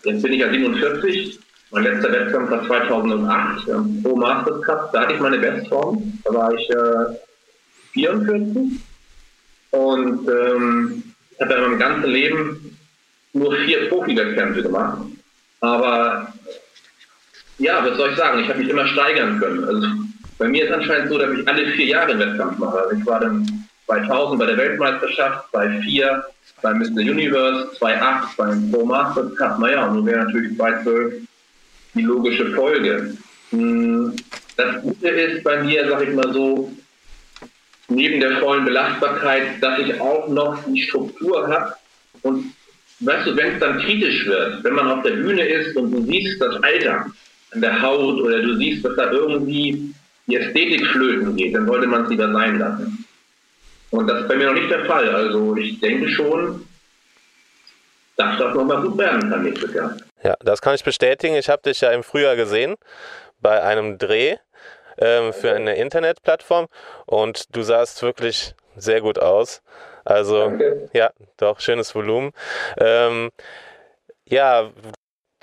jetzt 0.03 0.23
bin 0.23 0.33
ich 0.33 0.39
ja 0.39 0.49
47, 0.49 1.39
mein 1.71 1.83
letzter 1.83 2.11
Wettkampf 2.11 2.51
war 2.51 2.65
2008, 2.65 3.67
ähm, 3.67 4.03
Pro 4.03 4.15
Masters 4.15 4.61
Cup, 4.61 4.91
da 4.93 5.01
hatte 5.01 5.13
ich 5.13 5.19
meine 5.19 5.39
Bestform, 5.39 6.19
da 6.23 6.33
war 6.33 6.53
ich 6.53 6.69
äh, 6.69 7.17
44 7.93 8.79
und 9.71 10.29
ähm, 10.29 11.03
habe 11.39 11.53
in 11.53 11.61
meinem 11.61 11.79
ganzen 11.79 12.09
Leben 12.09 12.77
nur 13.33 13.55
vier 13.65 13.89
Profi-Wettkämpfe 13.89 14.63
gemacht. 14.63 14.99
Aber 15.61 16.33
ja, 17.57 17.83
was 17.85 17.97
soll 17.97 18.11
ich 18.11 18.17
sagen? 18.17 18.41
Ich 18.41 18.49
habe 18.49 18.59
mich 18.59 18.69
immer 18.69 18.87
steigern 18.87 19.39
können. 19.39 19.63
Also 19.63 19.87
bei 20.37 20.47
mir 20.47 20.65
ist 20.65 20.71
anscheinend 20.71 21.09
so, 21.09 21.17
dass 21.17 21.31
ich 21.31 21.47
alle 21.47 21.65
vier 21.71 21.85
Jahre 21.85 22.11
einen 22.11 22.19
Wettkampf 22.19 22.59
mache. 22.59 22.79
Also 22.81 22.95
ich 22.95 23.05
war 23.05 23.19
dann 23.19 23.62
2000 23.85 24.39
bei 24.39 24.45
der 24.45 24.57
Weltmeisterschaft, 24.57 25.49
2004 25.51 26.23
beim 26.61 26.79
Mr. 26.79 27.01
Universe, 27.01 27.71
2008 27.77 28.37
beim 28.37 28.71
Pro 28.71 28.85
Masters 28.85 29.35
Cup. 29.35 29.59
Naja, 29.59 29.85
und 29.85 29.95
nun 29.95 30.05
wäre 30.05 30.23
natürlich 30.25 30.55
2012 30.57 31.13
die 31.93 32.01
logische 32.01 32.51
Folge. 32.51 33.17
Hm, 33.51 34.15
das 34.55 34.81
Gute 34.81 35.09
ist 35.09 35.43
bei 35.43 35.63
mir, 35.63 35.87
sag 35.89 36.01
ich 36.07 36.13
mal 36.13 36.31
so, 36.33 36.71
neben 37.89 38.19
der 38.19 38.37
vollen 38.39 38.65
Belastbarkeit, 38.65 39.61
dass 39.61 39.79
ich 39.79 39.99
auch 39.99 40.27
noch 40.27 40.57
die 40.67 40.81
Struktur 40.81 41.47
habe. 41.47 41.73
Und 42.21 42.53
weißt 43.01 43.27
du, 43.27 43.35
wenn 43.35 43.53
es 43.53 43.59
dann 43.59 43.79
kritisch 43.79 44.25
wird, 44.25 44.63
wenn 44.63 44.73
man 44.73 44.87
auf 44.87 45.03
der 45.03 45.11
Bühne 45.11 45.45
ist 45.45 45.75
und 45.75 45.91
du 45.91 46.03
siehst 46.03 46.41
das 46.41 46.55
Alter 46.63 47.05
an 47.51 47.61
der 47.61 47.81
Haut 47.81 48.21
oder 48.21 48.41
du 48.41 48.55
siehst, 48.55 48.85
dass 48.85 48.95
da 48.95 49.11
irgendwie 49.11 49.93
die 50.27 50.35
Ästhetik 50.35 50.85
flöten 50.87 51.35
geht, 51.35 51.53
dann 51.53 51.67
sollte 51.67 51.87
man 51.87 52.03
es 52.03 52.09
lieber 52.09 52.31
sein 52.31 52.57
lassen. 52.57 53.02
Und 53.93 54.07
das 54.07 54.21
ist 54.21 54.27
bei 54.27 54.35
mir 54.35 54.47
noch 54.47 54.55
nicht 54.55 54.71
der 54.71 54.85
Fall. 54.85 55.07
Also 55.07 55.55
ich 55.55 55.79
denke 55.79 56.09
schon, 56.09 56.67
dass 58.15 58.39
das 58.39 58.55
nochmal 58.55 58.81
gut 58.81 58.97
werden 58.97 59.29
kann 59.29 59.43
nächstes 59.43 59.71
Jahr. 59.71 59.95
Ja, 60.23 60.35
das 60.39 60.61
kann 60.63 60.73
ich 60.73 60.83
bestätigen. 60.83 61.35
Ich 61.35 61.47
habe 61.47 61.61
dich 61.61 61.81
ja 61.81 61.91
im 61.91 62.01
Frühjahr 62.01 62.35
gesehen 62.35 62.75
bei 63.39 63.61
einem 63.61 63.99
Dreh 63.99 64.37
ähm, 64.97 65.31
für 65.31 65.53
eine 65.53 65.75
Internetplattform 65.75 66.69
und 67.05 67.55
du 67.55 67.61
sahst 67.61 68.01
wirklich 68.01 68.55
sehr 68.75 68.99
gut 68.99 69.19
aus. 69.19 69.61
Also 70.05 70.45
Danke. 70.45 70.89
ja, 70.93 71.11
doch, 71.37 71.59
schönes 71.59 71.93
Volumen. 71.93 72.31
Ähm, 72.77 73.29
ja, 74.25 74.71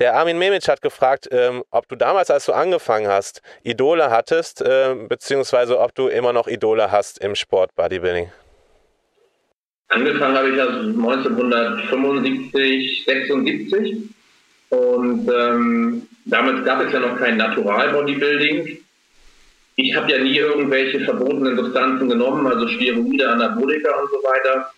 der 0.00 0.16
Armin 0.16 0.38
Memic 0.38 0.66
hat 0.66 0.82
gefragt, 0.82 1.28
ähm, 1.30 1.62
ob 1.70 1.86
du 1.88 1.94
damals, 1.94 2.28
als 2.30 2.46
du 2.46 2.52
angefangen 2.52 3.06
hast, 3.06 3.42
Idole 3.62 4.10
hattest, 4.10 4.60
äh, 4.62 4.96
beziehungsweise 5.08 5.78
ob 5.78 5.94
du 5.94 6.08
immer 6.08 6.32
noch 6.32 6.48
Idole 6.48 6.90
hast 6.90 7.22
im 7.22 7.36
Sport 7.36 7.76
Bodybuilding. 7.76 8.32
Angefangen 9.88 10.36
habe 10.36 10.50
ich 10.50 10.56
ja 10.56 10.66
1975, 10.66 13.04
76 13.04 13.98
und 14.70 15.28
ähm, 15.28 16.08
damals 16.24 16.64
gab 16.64 16.82
es 16.84 16.92
ja 16.92 16.98
noch 17.00 17.18
kein 17.18 17.36
Natural 17.36 17.92
Bodybuilding. 17.92 18.78
Ich 19.76 19.94
habe 19.96 20.10
ja 20.12 20.18
nie 20.18 20.36
irgendwelche 20.36 21.00
verbotenen 21.00 21.56
Substanzen 21.56 22.08
genommen, 22.08 22.46
also 22.46 22.68
Steroide, 22.68 23.28
Anabolika 23.28 23.90
und 24.00 24.08
so 24.10 24.22
weiter. 24.26 24.70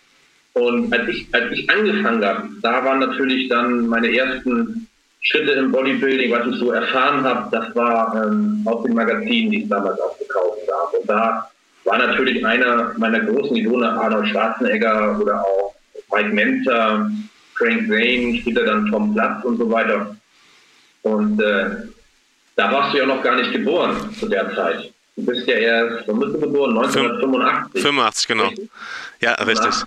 Und 0.53 0.91
als 0.93 1.07
ich, 1.09 1.27
als 1.31 1.51
ich 1.51 1.69
angefangen 1.69 2.25
habe, 2.25 2.49
da 2.61 2.83
waren 2.83 2.99
natürlich 2.99 3.47
dann 3.49 3.87
meine 3.87 4.15
ersten 4.15 4.87
Schritte 5.23 5.53
im 5.53 5.71
Bodybuilding, 5.71 6.31
was 6.31 6.47
ich 6.47 6.59
so 6.59 6.71
erfahren 6.71 7.23
habe, 7.23 7.49
das 7.51 7.73
war 7.75 8.23
ähm, 8.23 8.61
aus 8.65 8.83
den 8.83 8.93
Magazinen, 8.93 9.51
die 9.51 9.63
es 9.63 9.69
damals 9.69 9.99
auch 9.99 10.17
gekauft 10.19 10.59
gab. 10.67 10.93
Und 10.93 11.09
da 11.09 11.49
war 11.85 11.97
natürlich 11.97 12.45
einer 12.45 12.93
meiner 12.97 13.21
großen 13.21 13.55
Idole, 13.55 13.89
Arnold 13.89 14.27
Schwarzenegger 14.29 15.17
oder 15.19 15.41
auch 15.41 15.75
Mike 16.11 16.33
Menzer, 16.33 17.09
Frank 17.55 17.87
Zane, 17.87 18.39
später 18.41 18.65
dann 18.65 18.87
Tom 18.91 19.13
Platz 19.13 19.43
und 19.45 19.57
so 19.57 19.71
weiter. 19.71 20.15
Und 21.03 21.41
äh, 21.41 21.69
da 22.55 22.71
warst 22.71 22.93
du 22.93 22.97
ja 22.97 23.05
noch 23.05 23.23
gar 23.23 23.35
nicht 23.37 23.51
geboren 23.53 24.13
zu 24.19 24.27
der 24.27 24.53
Zeit. 24.53 24.93
Du 25.15 25.25
bist 25.25 25.47
ja 25.47 25.55
erst, 25.55 26.07
wann 26.07 26.19
bist 26.19 26.33
du 26.33 26.39
geboren? 26.39 26.77
1985. 26.77 27.81
85, 27.81 28.27
genau. 28.27 28.47
Richtig? 28.47 28.69
Ja, 29.21 29.33
richtig. 29.35 29.83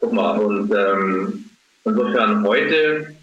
Guck 0.00 0.12
mal, 0.12 0.38
und 0.38 0.72
ähm, 0.74 1.50
insofern 1.84 2.44
heute 2.44 3.14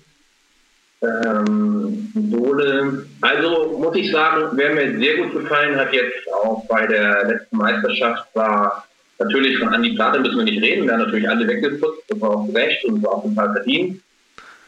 ähm, 1.03 2.11
Idole. 2.15 3.05
Also 3.21 3.77
muss 3.79 3.95
ich 3.95 4.11
sagen, 4.11 4.49
wer 4.53 4.73
mir 4.73 4.97
sehr 4.97 5.17
gut 5.17 5.33
gefallen 5.33 5.75
hat 5.75 5.93
jetzt 5.93 6.31
auch 6.33 6.65
bei 6.67 6.87
der 6.87 7.25
letzten 7.25 7.57
Meisterschaft 7.57 8.27
war 8.33 8.85
Natürlich 9.19 9.57
von 9.59 9.69
Andi 9.69 9.93
Plate 9.93 10.19
müssen 10.19 10.37
wir 10.37 10.43
nicht 10.43 10.61
reden, 10.61 10.87
werden 10.87 11.01
natürlich 11.01 11.29
alle 11.29 11.47
weggeputzt, 11.47 12.03
das 12.09 12.19
war 12.19 12.31
auch 12.31 12.53
recht 12.53 12.83
und 12.85 13.03
war 13.03 13.13
auch 13.13 13.23
total 13.23 13.53
verdient. 13.53 14.01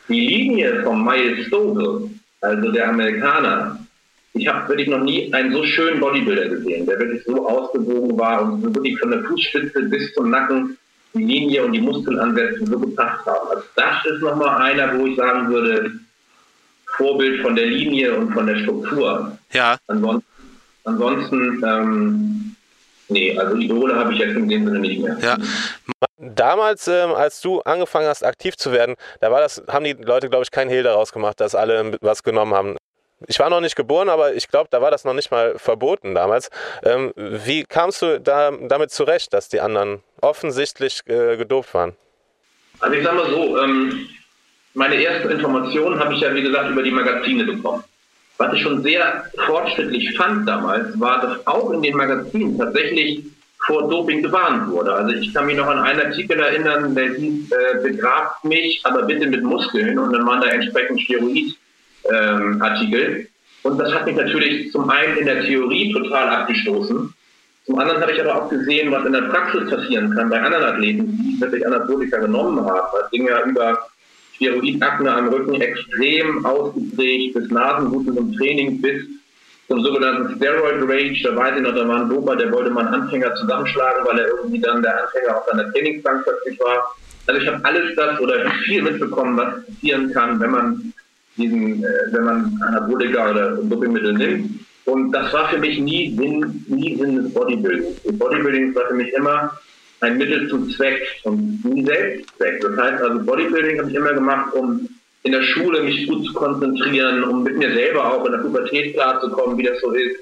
Die 0.07 0.27
Linie 0.27 0.83
von 0.83 1.03
Miles 1.03 1.47
Stowe, 1.47 2.09
also 2.41 2.71
der 2.71 2.89
Amerikaner, 2.89 3.79
ich 4.33 4.47
habe 4.47 4.69
wirklich 4.69 4.87
noch 4.87 5.01
nie 5.01 5.33
einen 5.33 5.51
so 5.51 5.63
schönen 5.63 5.99
Bodybuilder 5.99 6.49
gesehen, 6.49 6.85
der 6.85 6.99
wirklich 6.99 7.23
so 7.25 7.47
ausgewogen 7.47 8.17
war 8.17 8.43
und 8.43 8.75
wirklich 8.75 8.99
von 8.99 9.11
der 9.11 9.23
Fußspitze 9.23 9.83
bis 9.83 10.13
zum 10.13 10.29
Nacken 10.29 10.77
die 11.13 11.23
Linie 11.23 11.65
und 11.65 11.73
die 11.73 11.81
Muskelansätze 11.81 12.65
so 12.65 12.79
gepasst 12.79 13.25
haben. 13.25 13.49
Also 13.49 13.63
das 13.75 14.05
ist 14.05 14.21
nochmal 14.21 14.61
einer, 14.61 14.97
wo 14.97 15.05
ich 15.05 15.15
sagen 15.15 15.49
würde, 15.49 15.91
Vorbild 16.97 17.41
von 17.41 17.55
der 17.55 17.65
Linie 17.65 18.15
und 18.15 18.33
von 18.33 18.47
der 18.47 18.57
Struktur. 18.57 19.37
Ja. 19.51 19.77
Ansonsten, 19.87 20.25
ansonsten 20.83 21.63
ähm, 21.65 22.55
nee, 23.09 23.37
also 23.37 23.55
Idole 23.55 23.95
habe 23.95 24.13
ich 24.13 24.19
jetzt 24.19 24.35
in 24.35 24.49
dem 24.49 24.65
Sinne 24.65 24.79
nicht 24.79 25.01
mehr. 25.01 25.17
Ja. 25.21 25.37
Damals, 26.17 26.87
ähm, 26.87 27.13
als 27.13 27.41
du 27.41 27.61
angefangen 27.61 28.07
hast, 28.07 28.23
aktiv 28.23 28.55
zu 28.57 28.71
werden, 28.71 28.95
da 29.19 29.31
war 29.31 29.41
das, 29.41 29.63
haben 29.67 29.85
die 29.85 29.93
Leute, 29.93 30.29
glaube 30.29 30.43
ich, 30.43 30.51
keinen 30.51 30.69
Hehl 30.69 30.83
daraus 30.83 31.11
gemacht, 31.11 31.39
dass 31.39 31.55
alle 31.55 31.97
was 32.01 32.23
genommen 32.23 32.53
haben. 32.53 32.77
Ich 33.27 33.39
war 33.39 33.49
noch 33.49 33.61
nicht 33.61 33.75
geboren, 33.75 34.09
aber 34.09 34.33
ich 34.33 34.49
glaube, 34.49 34.67
da 34.69 34.81
war 34.81 34.91
das 34.91 35.05
noch 35.05 35.13
nicht 35.13 35.31
mal 35.31 35.57
verboten 35.57 36.15
damals. 36.15 36.49
Ähm, 36.83 37.13
wie 37.15 37.63
kamst 37.63 38.01
du 38.01 38.19
da, 38.19 38.51
damit 38.51 38.91
zurecht, 38.91 39.33
dass 39.33 39.47
die 39.47 39.61
anderen 39.61 40.03
offensichtlich 40.21 41.01
äh, 41.07 41.37
gedopt 41.37 41.73
waren? 41.73 41.95
Also 42.79 42.95
ich 42.95 43.03
sage 43.03 43.15
mal 43.15 43.29
so, 43.29 43.57
ähm, 43.59 44.09
meine 44.75 45.03
ersten 45.03 45.29
Informationen 45.29 45.99
habe 45.99 46.13
ich 46.13 46.21
ja, 46.21 46.33
wie 46.35 46.43
gesagt, 46.43 46.69
über 46.69 46.83
die 46.83 46.91
Magazine 46.91 47.45
bekommen. 47.45 47.83
Was 48.37 48.53
ich 48.53 48.61
schon 48.61 48.83
sehr 48.83 49.23
fortschrittlich 49.45 50.15
fand 50.17 50.47
damals, 50.47 50.99
war, 50.99 51.21
dass 51.21 51.47
auch 51.47 51.71
in 51.71 51.81
den 51.81 51.95
Magazinen 51.95 52.57
tatsächlich 52.57 53.23
vor 53.65 53.89
Doping 53.89 54.21
gewarnt 54.21 54.69
wurde. 54.69 54.93
Also 54.93 55.15
ich 55.15 55.33
kann 55.33 55.45
mich 55.45 55.55
noch 55.55 55.67
an 55.67 55.79
einen 55.79 56.01
Artikel 56.01 56.37
erinnern, 56.39 56.93
der 56.93 57.13
hieß, 57.13 57.51
äh, 57.51 57.81
begrabt 57.81 58.43
mich, 58.43 58.81
aber 58.83 59.03
bitte 59.03 59.27
mit 59.27 59.43
Muskeln. 59.43 59.97
Und 59.97 60.11
dann 60.11 60.27
waren 60.27 60.41
da 60.41 60.47
entsprechend 60.47 60.99
Steroid-Artikel. 61.01 63.01
Ähm, 63.01 63.27
und 63.63 63.77
das 63.79 63.93
hat 63.93 64.05
mich 64.05 64.17
natürlich 64.17 64.71
zum 64.71 64.89
einen 64.89 65.17
in 65.17 65.25
der 65.25 65.45
Theorie 65.45 65.93
total 65.93 66.27
abgestoßen. 66.27 67.13
Zum 67.65 67.79
anderen 67.79 68.01
habe 68.01 68.11
ich 68.11 68.21
aber 68.21 68.35
auch 68.35 68.49
gesehen, 68.49 68.91
was 68.91 69.05
in 69.05 69.13
der 69.13 69.23
Praxis 69.23 69.69
passieren 69.69 70.13
kann 70.13 70.29
bei 70.29 70.39
anderen 70.39 70.65
Athleten, 70.65 71.17
die 71.17 71.41
wirklich 71.41 71.65
Anabolika 71.65 72.19
genommen 72.19 72.63
haben. 72.63 72.87
Das 73.01 73.09
ging 73.09 73.27
ja 73.27 73.41
über 73.43 73.87
Steroidakne 74.35 75.13
am 75.13 75.29
Rücken 75.29 75.61
extrem 75.61 76.45
ausgeprägt, 76.45 77.35
bis 77.35 77.49
Nasenbluten 77.49 78.17
im 78.17 78.33
Training, 78.33 78.81
bis 78.81 79.03
zum 79.67 79.81
sogenannten 79.81 80.35
Steroid 80.35 80.81
Rage. 80.83 81.21
Da 81.23 81.35
weiß 81.35 81.57
ich 81.57 81.63
noch, 81.63 81.75
da 81.75 81.87
war 81.87 82.01
ein 82.01 82.09
Doper, 82.09 82.35
der 82.35 82.51
wollte 82.51 82.69
mal 82.69 82.85
einen 82.85 83.03
Anfänger 83.03 83.33
zusammenschlagen, 83.35 84.05
weil 84.05 84.19
er 84.19 84.27
irgendwie 84.27 84.59
dann 84.59 84.81
der 84.81 85.03
Anfänger 85.03 85.37
auf 85.37 85.45
seiner 85.49 85.71
Trainingsbank 85.71 86.23
plötzlich 86.23 86.59
war. 86.59 86.95
Also 87.27 87.41
ich 87.41 87.47
habe 87.47 87.63
alles 87.63 87.95
das 87.95 88.19
oder 88.19 88.51
viel 88.65 88.81
mitbekommen, 88.81 89.37
was 89.37 89.65
passieren 89.65 90.11
kann, 90.11 90.39
wenn 90.39 90.51
man 90.51 90.93
diesen, 91.37 91.83
äh, 91.83 91.87
wenn 92.11 92.23
man 92.23 92.61
Anabolika 92.67 93.31
oder 93.31 93.55
Dopingmittel 93.55 94.13
nimmt. 94.13 94.59
Und 94.85 95.11
das 95.11 95.33
war 95.33 95.49
für 95.49 95.57
mich 95.57 95.79
nie 95.79 96.15
Sinn, 96.15 96.63
nie 96.67 96.95
Sinn 96.95 97.15
des 97.15 97.33
Bodybuildings. 97.33 97.99
Bodybuilding 98.19 98.75
war 98.75 98.87
für 98.87 98.93
mich 98.93 99.11
immer 99.13 99.51
ein 100.05 100.17
Mittel 100.17 100.47
zum 100.49 100.69
Zweck 100.69 101.01
und 101.23 101.63
nie 101.65 101.83
Selbstzweck. 101.85 102.61
Das 102.61 102.77
heißt 102.77 103.01
also, 103.03 103.19
Bodybuilding 103.25 103.79
habe 103.79 103.89
ich 103.89 103.95
immer 103.95 104.13
gemacht, 104.13 104.53
um 104.53 104.87
in 105.23 105.31
der 105.31 105.41
Schule 105.41 105.81
mich 105.81 106.07
gut 106.07 106.25
zu 106.25 106.33
konzentrieren, 106.33 107.23
um 107.23 107.43
mit 107.43 107.57
mir 107.57 107.73
selber 107.73 108.13
auch 108.13 108.25
in 108.25 108.31
der 108.31 108.39
Pubertät 108.39 108.93
klarzukommen, 108.93 109.57
wie 109.57 109.63
das 109.63 109.81
so 109.81 109.91
ist. 109.91 110.17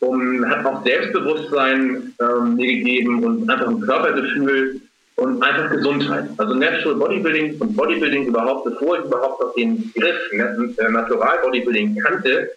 Um, 0.00 0.44
hat 0.48 0.66
auch 0.66 0.84
Selbstbewusstsein 0.84 2.12
ähm, 2.20 2.56
mir 2.56 2.66
gegeben 2.66 3.22
und 3.22 3.48
einfach 3.48 3.68
ein 3.68 3.80
Körpergefühl 3.80 4.80
und 5.14 5.40
einfach 5.40 5.70
Gesundheit. 5.70 6.24
Also 6.38 6.54
Natural 6.54 6.96
Bodybuilding 6.96 7.60
und 7.60 7.76
Bodybuilding 7.76 8.26
überhaupt, 8.26 8.64
bevor 8.64 8.98
ich 8.98 9.04
überhaupt 9.04 9.40
noch 9.40 9.54
den 9.54 9.92
Griff 9.94 10.16
äh, 10.32 10.90
Natural 10.90 11.38
Bodybuilding 11.44 11.96
kannte, 12.00 12.50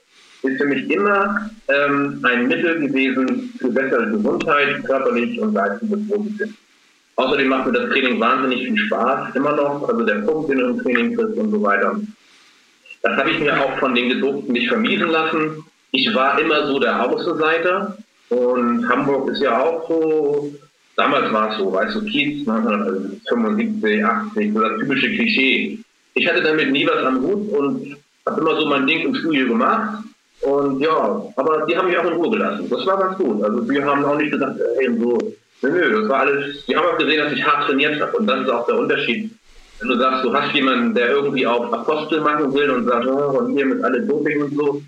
ist 0.48 0.62
für 0.62 0.68
mich 0.68 0.90
immer 0.90 1.50
ähm, 1.68 2.20
ein 2.24 2.48
Mittel 2.48 2.80
gewesen 2.80 3.54
für 3.60 3.70
bessere 3.70 4.12
Gesundheit, 4.12 4.84
körperlich 4.86 5.40
und 5.40 5.54
geistiges 5.54 6.00
Wohlbefinden. 6.10 6.58
Außerdem 7.18 7.48
macht 7.48 7.68
mir 7.68 7.74
das 7.74 7.90
Training 7.92 8.20
wahnsinnig 8.20 8.66
viel 8.66 8.78
Spaß, 8.78 9.36
immer 9.36 9.56
noch, 9.56 9.88
also 9.88 10.04
der 10.04 10.16
Punkt, 10.16 10.50
den 10.50 10.60
du 10.60 10.66
im 10.66 10.80
Training 10.80 11.16
kriegst 11.16 11.38
und 11.38 11.52
so 11.52 11.62
weiter. 11.64 11.96
Das 13.02 13.18
habe 13.18 13.32
ich 13.32 13.40
mir 13.40 13.54
auch 13.60 13.78
von 13.78 13.96
den 13.96 14.10
Gedruckten 14.10 14.52
nicht 14.52 14.68
vermiesen 14.68 15.10
lassen. 15.10 15.64
Ich 15.92 16.14
war 16.14 16.40
immer 16.40 16.68
so 16.68 16.80
der 16.80 17.06
Außenseiter 17.06 17.98
und 18.30 18.90
Hamburg 18.90 19.30
ist 19.30 19.42
ja 19.42 19.62
auch 19.62 19.88
so, 19.88 20.54
damals 20.98 21.32
war 21.32 21.52
es 21.52 21.58
so, 21.58 21.72
weißt 21.72 21.96
du, 21.96 22.06
Kiez, 22.06 22.48
1975, 22.48 24.04
80, 24.04 24.54
so 24.54 24.60
das 24.60 24.80
typische 24.80 25.10
Klischee. 25.10 25.80
Ich 26.16 26.28
hatte 26.28 26.42
damit 26.42 26.72
nie 26.72 26.86
was 26.86 27.06
am 27.06 27.22
Hut 27.22 27.50
und 27.54 27.98
habe 28.26 28.42
immer 28.42 28.60
so 28.60 28.66
mein 28.66 28.88
Ding 28.88 29.06
im 29.06 29.16
Studio 29.16 29.48
gemacht 29.48 30.04
und 30.42 30.80
ja, 30.80 31.24
aber 31.36 31.66
die 31.66 31.78
haben 31.78 31.88
mich 31.88 31.98
auch 31.98 32.06
in 32.06 32.14
Ruhe 32.14 32.30
gelassen. 32.32 32.70
Das 32.70 32.86
war 32.86 32.98
ganz 33.00 33.18
gut. 33.18 33.44
Also 33.44 33.68
wir 33.70 33.86
haben 33.86 34.06
auch 34.06 34.18
nicht 34.18 34.32
gesagt, 34.32 34.60
hey, 34.78 34.90
so, 35.00 35.18
nö, 35.62 35.70
nö, 35.70 36.02
das 36.02 36.10
war 36.10 36.20
alles, 36.20 36.66
die 36.66 36.76
haben 36.76 36.86
auch 36.86 36.98
gesehen, 36.98 37.24
dass 37.24 37.34
ich 37.34 37.44
hart 37.44 37.68
trainiert 37.68 38.00
habe. 38.02 38.18
Und 38.18 38.28
das 38.28 38.42
ist 38.42 38.50
auch 38.50 38.66
der 38.66 38.78
Unterschied. 38.78 39.32
Wenn 39.80 39.90
du 39.90 39.98
sagst, 39.98 40.24
du 40.24 40.34
hast 40.34 40.54
jemanden, 40.54 40.94
der 40.94 41.10
irgendwie 41.10 41.46
auf 41.46 41.74
Apostel 41.74 42.22
machen 42.22 42.54
will 42.54 42.70
und 42.70 42.86
sagt, 42.86 43.08
oh, 43.08 43.40
und 43.40 43.54
hier 43.54 43.66
mit 43.66 43.84
alle 43.84 44.02
Doping 44.02 44.44
und 44.44 44.56
so. 44.56 44.82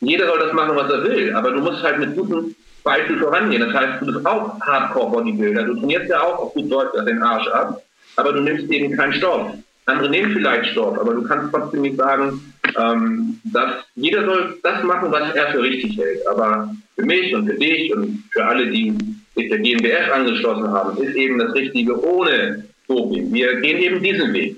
Jeder 0.00 0.26
soll 0.26 0.38
das 0.38 0.52
machen, 0.52 0.76
was 0.76 0.90
er 0.92 1.02
will, 1.02 1.34
aber 1.34 1.50
du 1.50 1.60
musst 1.60 1.82
halt 1.82 1.98
mit 1.98 2.14
guten 2.14 2.54
Beispiel 2.84 3.18
vorangehen. 3.18 3.60
Das 3.60 3.74
heißt, 3.74 4.00
du 4.00 4.06
bist 4.06 4.24
auch 4.24 4.60
Hardcore-Bodybuilder. 4.60 5.64
Du 5.64 5.74
trainierst 5.74 6.08
ja 6.08 6.20
auch 6.20 6.38
auf 6.38 6.54
gut 6.54 6.70
Deutsch 6.70 6.92
den 7.04 7.22
Arsch 7.22 7.48
ab, 7.48 7.82
aber 8.16 8.32
du 8.32 8.40
nimmst 8.40 8.70
eben 8.70 8.96
keinen 8.96 9.14
Stoff. 9.14 9.50
Andere 9.88 10.10
nehmen 10.10 10.32
vielleicht 10.32 10.70
Stoff, 10.70 10.98
aber 10.98 11.14
du 11.14 11.22
kannst 11.22 11.52
trotzdem 11.52 11.82
nicht 11.82 11.96
sagen, 11.96 12.54
ähm, 12.78 13.40
dass 13.44 13.84
jeder 13.94 14.24
soll 14.24 14.58
das 14.62 14.82
machen, 14.82 15.10
was 15.10 15.34
er 15.34 15.50
für 15.50 15.62
richtig 15.62 15.96
hält. 15.96 16.26
Aber 16.28 16.70
für 16.94 17.04
mich 17.04 17.34
und 17.34 17.46
für 17.46 17.54
dich 17.54 17.94
und 17.94 18.24
für 18.30 18.44
alle, 18.44 18.70
die 18.70 18.94
sich 19.34 19.48
der 19.48 19.58
GmbF 19.58 20.12
angeschlossen 20.12 20.70
haben, 20.70 21.02
ist 21.02 21.14
eben 21.14 21.38
das 21.38 21.54
Richtige 21.54 21.98
ohne 22.04 22.64
Doping. 22.86 23.32
Wir 23.32 23.60
gehen 23.60 23.78
eben 23.78 24.02
diesen 24.02 24.32
Weg. 24.32 24.56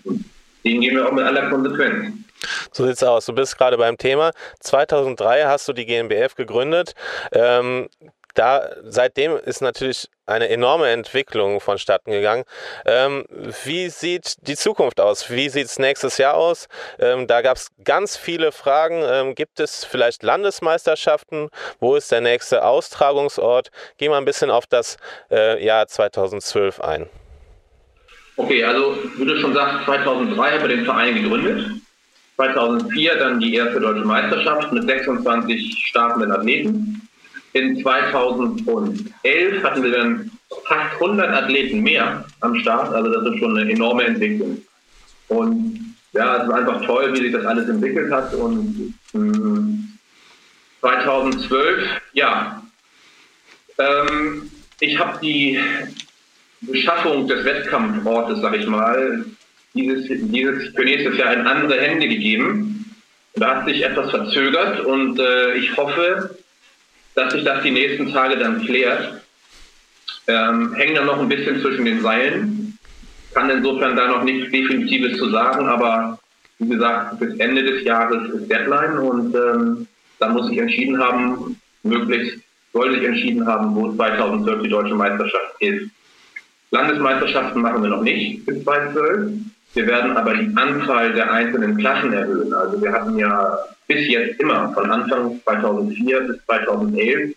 Den 0.64 0.80
gehen 0.80 0.96
wir 0.96 1.08
auch 1.08 1.12
mit 1.12 1.24
aller 1.24 1.48
Konsequenz. 1.48 2.12
So 2.72 2.86
sieht's 2.86 3.02
aus. 3.02 3.26
Du 3.26 3.32
bist 3.32 3.56
gerade 3.56 3.76
beim 3.76 3.96
Thema. 3.98 4.32
2003 4.60 5.44
hast 5.44 5.68
du 5.68 5.72
die 5.72 5.86
GmbF 5.86 6.34
gegründet. 6.34 6.94
Ähm, 7.32 7.88
da 8.40 8.70
seitdem 8.84 9.36
ist 9.36 9.60
natürlich 9.60 10.08
eine 10.24 10.48
enorme 10.48 10.88
Entwicklung 10.88 11.60
vonstatten 11.60 12.10
gegangen. 12.10 12.44
Ähm, 12.86 13.26
wie 13.64 13.90
sieht 13.90 14.36
die 14.48 14.56
Zukunft 14.56 14.98
aus? 14.98 15.28
Wie 15.28 15.50
sieht 15.50 15.66
es 15.66 15.78
nächstes 15.78 16.16
Jahr 16.16 16.36
aus? 16.36 16.66
Ähm, 16.98 17.26
da 17.26 17.42
gab 17.42 17.58
es 17.58 17.68
ganz 17.84 18.16
viele 18.16 18.50
Fragen. 18.50 19.02
Ähm, 19.04 19.34
gibt 19.34 19.60
es 19.60 19.84
vielleicht 19.84 20.22
Landesmeisterschaften? 20.22 21.50
Wo 21.80 21.96
ist 21.96 22.10
der 22.12 22.22
nächste 22.22 22.64
Austragungsort? 22.64 23.68
Gehen 23.98 24.10
wir 24.10 24.16
ein 24.16 24.24
bisschen 24.24 24.50
auf 24.50 24.66
das 24.66 24.96
äh, 25.30 25.62
Jahr 25.62 25.86
2012 25.86 26.80
ein. 26.80 27.10
Okay, 28.36 28.64
also 28.64 28.96
wie 29.18 29.26
du 29.26 29.36
schon 29.36 29.52
sagst, 29.52 29.84
2003 29.84 30.50
haben 30.50 30.62
wir 30.62 30.76
den 30.76 30.86
Verein 30.86 31.14
gegründet. 31.14 31.72
2004 32.36 33.16
dann 33.16 33.38
die 33.38 33.54
erste 33.54 33.80
deutsche 33.80 34.06
Meisterschaft 34.06 34.72
mit 34.72 34.84
26 34.84 35.88
startenden 35.88 36.32
Athleten. 36.32 37.06
In 37.52 37.80
2011 37.82 39.62
hatten 39.62 39.82
wir 39.82 39.90
dann 39.90 40.30
fast 40.66 40.94
100 40.94 41.28
Athleten 41.28 41.80
mehr 41.80 42.24
am 42.40 42.54
Start, 42.56 42.92
also 42.94 43.10
das 43.10 43.32
ist 43.32 43.38
schon 43.40 43.56
eine 43.56 43.70
enorme 43.70 44.04
Entwicklung. 44.04 44.62
Und 45.28 45.96
ja, 46.12 46.38
es 46.38 46.44
ist 46.44 46.52
einfach 46.52 46.84
toll, 46.86 47.12
wie 47.12 47.22
sich 47.22 47.32
das 47.32 47.44
alles 47.46 47.68
entwickelt 47.68 48.12
hat. 48.12 48.34
Und 48.34 48.94
ähm, 49.14 49.98
2012, 50.80 51.88
ja, 52.12 52.62
ähm, 53.78 54.50
ich 54.80 54.98
habe 54.98 55.18
die 55.20 55.58
Beschaffung 56.62 57.28
des 57.28 57.44
Wettkampfortes, 57.44 58.40
sag 58.40 58.56
ich 58.56 58.66
mal, 58.66 59.24
dieses, 59.74 60.06
dieses 60.08 60.74
für 60.74 60.84
nächstes 60.84 61.16
Jahr 61.16 61.32
in 61.32 61.46
andere 61.46 61.80
Hände 61.80 62.08
gegeben. 62.08 62.96
Da 63.34 63.56
hat 63.56 63.66
sich 63.66 63.82
etwas 63.82 64.10
verzögert 64.10 64.80
und 64.80 65.18
äh, 65.20 65.54
ich 65.54 65.76
hoffe, 65.76 66.36
dass 67.14 67.32
sich 67.32 67.44
das 67.44 67.62
die 67.62 67.70
nächsten 67.70 68.12
Tage 68.12 68.36
dann 68.36 68.64
klärt. 68.64 69.22
Ähm, 70.26 70.74
hängen 70.74 70.94
dann 70.94 71.06
noch 71.06 71.18
ein 71.18 71.28
bisschen 71.28 71.60
zwischen 71.60 71.84
den 71.84 72.02
Seilen. 72.02 72.78
Kann 73.34 73.50
insofern 73.50 73.96
da 73.96 74.08
noch 74.08 74.24
nichts 74.24 74.50
Definitives 74.50 75.18
zu 75.18 75.30
sagen, 75.30 75.66
aber 75.66 76.18
wie 76.58 76.68
gesagt, 76.68 77.18
bis 77.18 77.38
Ende 77.38 77.62
des 77.64 77.84
Jahres 77.84 78.28
ist 78.32 78.50
Deadline 78.50 78.98
und 78.98 79.34
ähm, 79.34 79.86
da 80.18 80.28
muss 80.28 80.50
ich 80.50 80.58
entschieden 80.58 81.02
haben, 81.02 81.56
möglichst 81.82 82.38
soll 82.72 82.92
sich 82.94 83.04
entschieden 83.04 83.46
haben, 83.46 83.74
wo 83.74 83.92
2012 83.92 84.62
die 84.62 84.68
deutsche 84.68 84.94
Meisterschaft 84.94 85.54
ist. 85.60 85.90
Landesmeisterschaften 86.70 87.62
machen 87.62 87.82
wir 87.82 87.90
noch 87.90 88.02
nicht 88.02 88.44
bis 88.46 88.62
2012. 88.62 89.32
Wir 89.74 89.86
werden 89.86 90.16
aber 90.16 90.34
die 90.34 90.50
Anzahl 90.56 91.12
der 91.12 91.32
einzelnen 91.32 91.76
Klassen 91.76 92.12
erhöhen. 92.12 92.52
Also 92.52 92.82
wir 92.82 92.92
hatten 92.92 93.16
ja 93.18 93.58
bis 93.86 94.08
jetzt 94.08 94.40
immer 94.40 94.72
von 94.72 94.90
Anfang 94.90 95.40
2004 95.44 96.20
bis 96.22 96.44
2011 96.46 97.34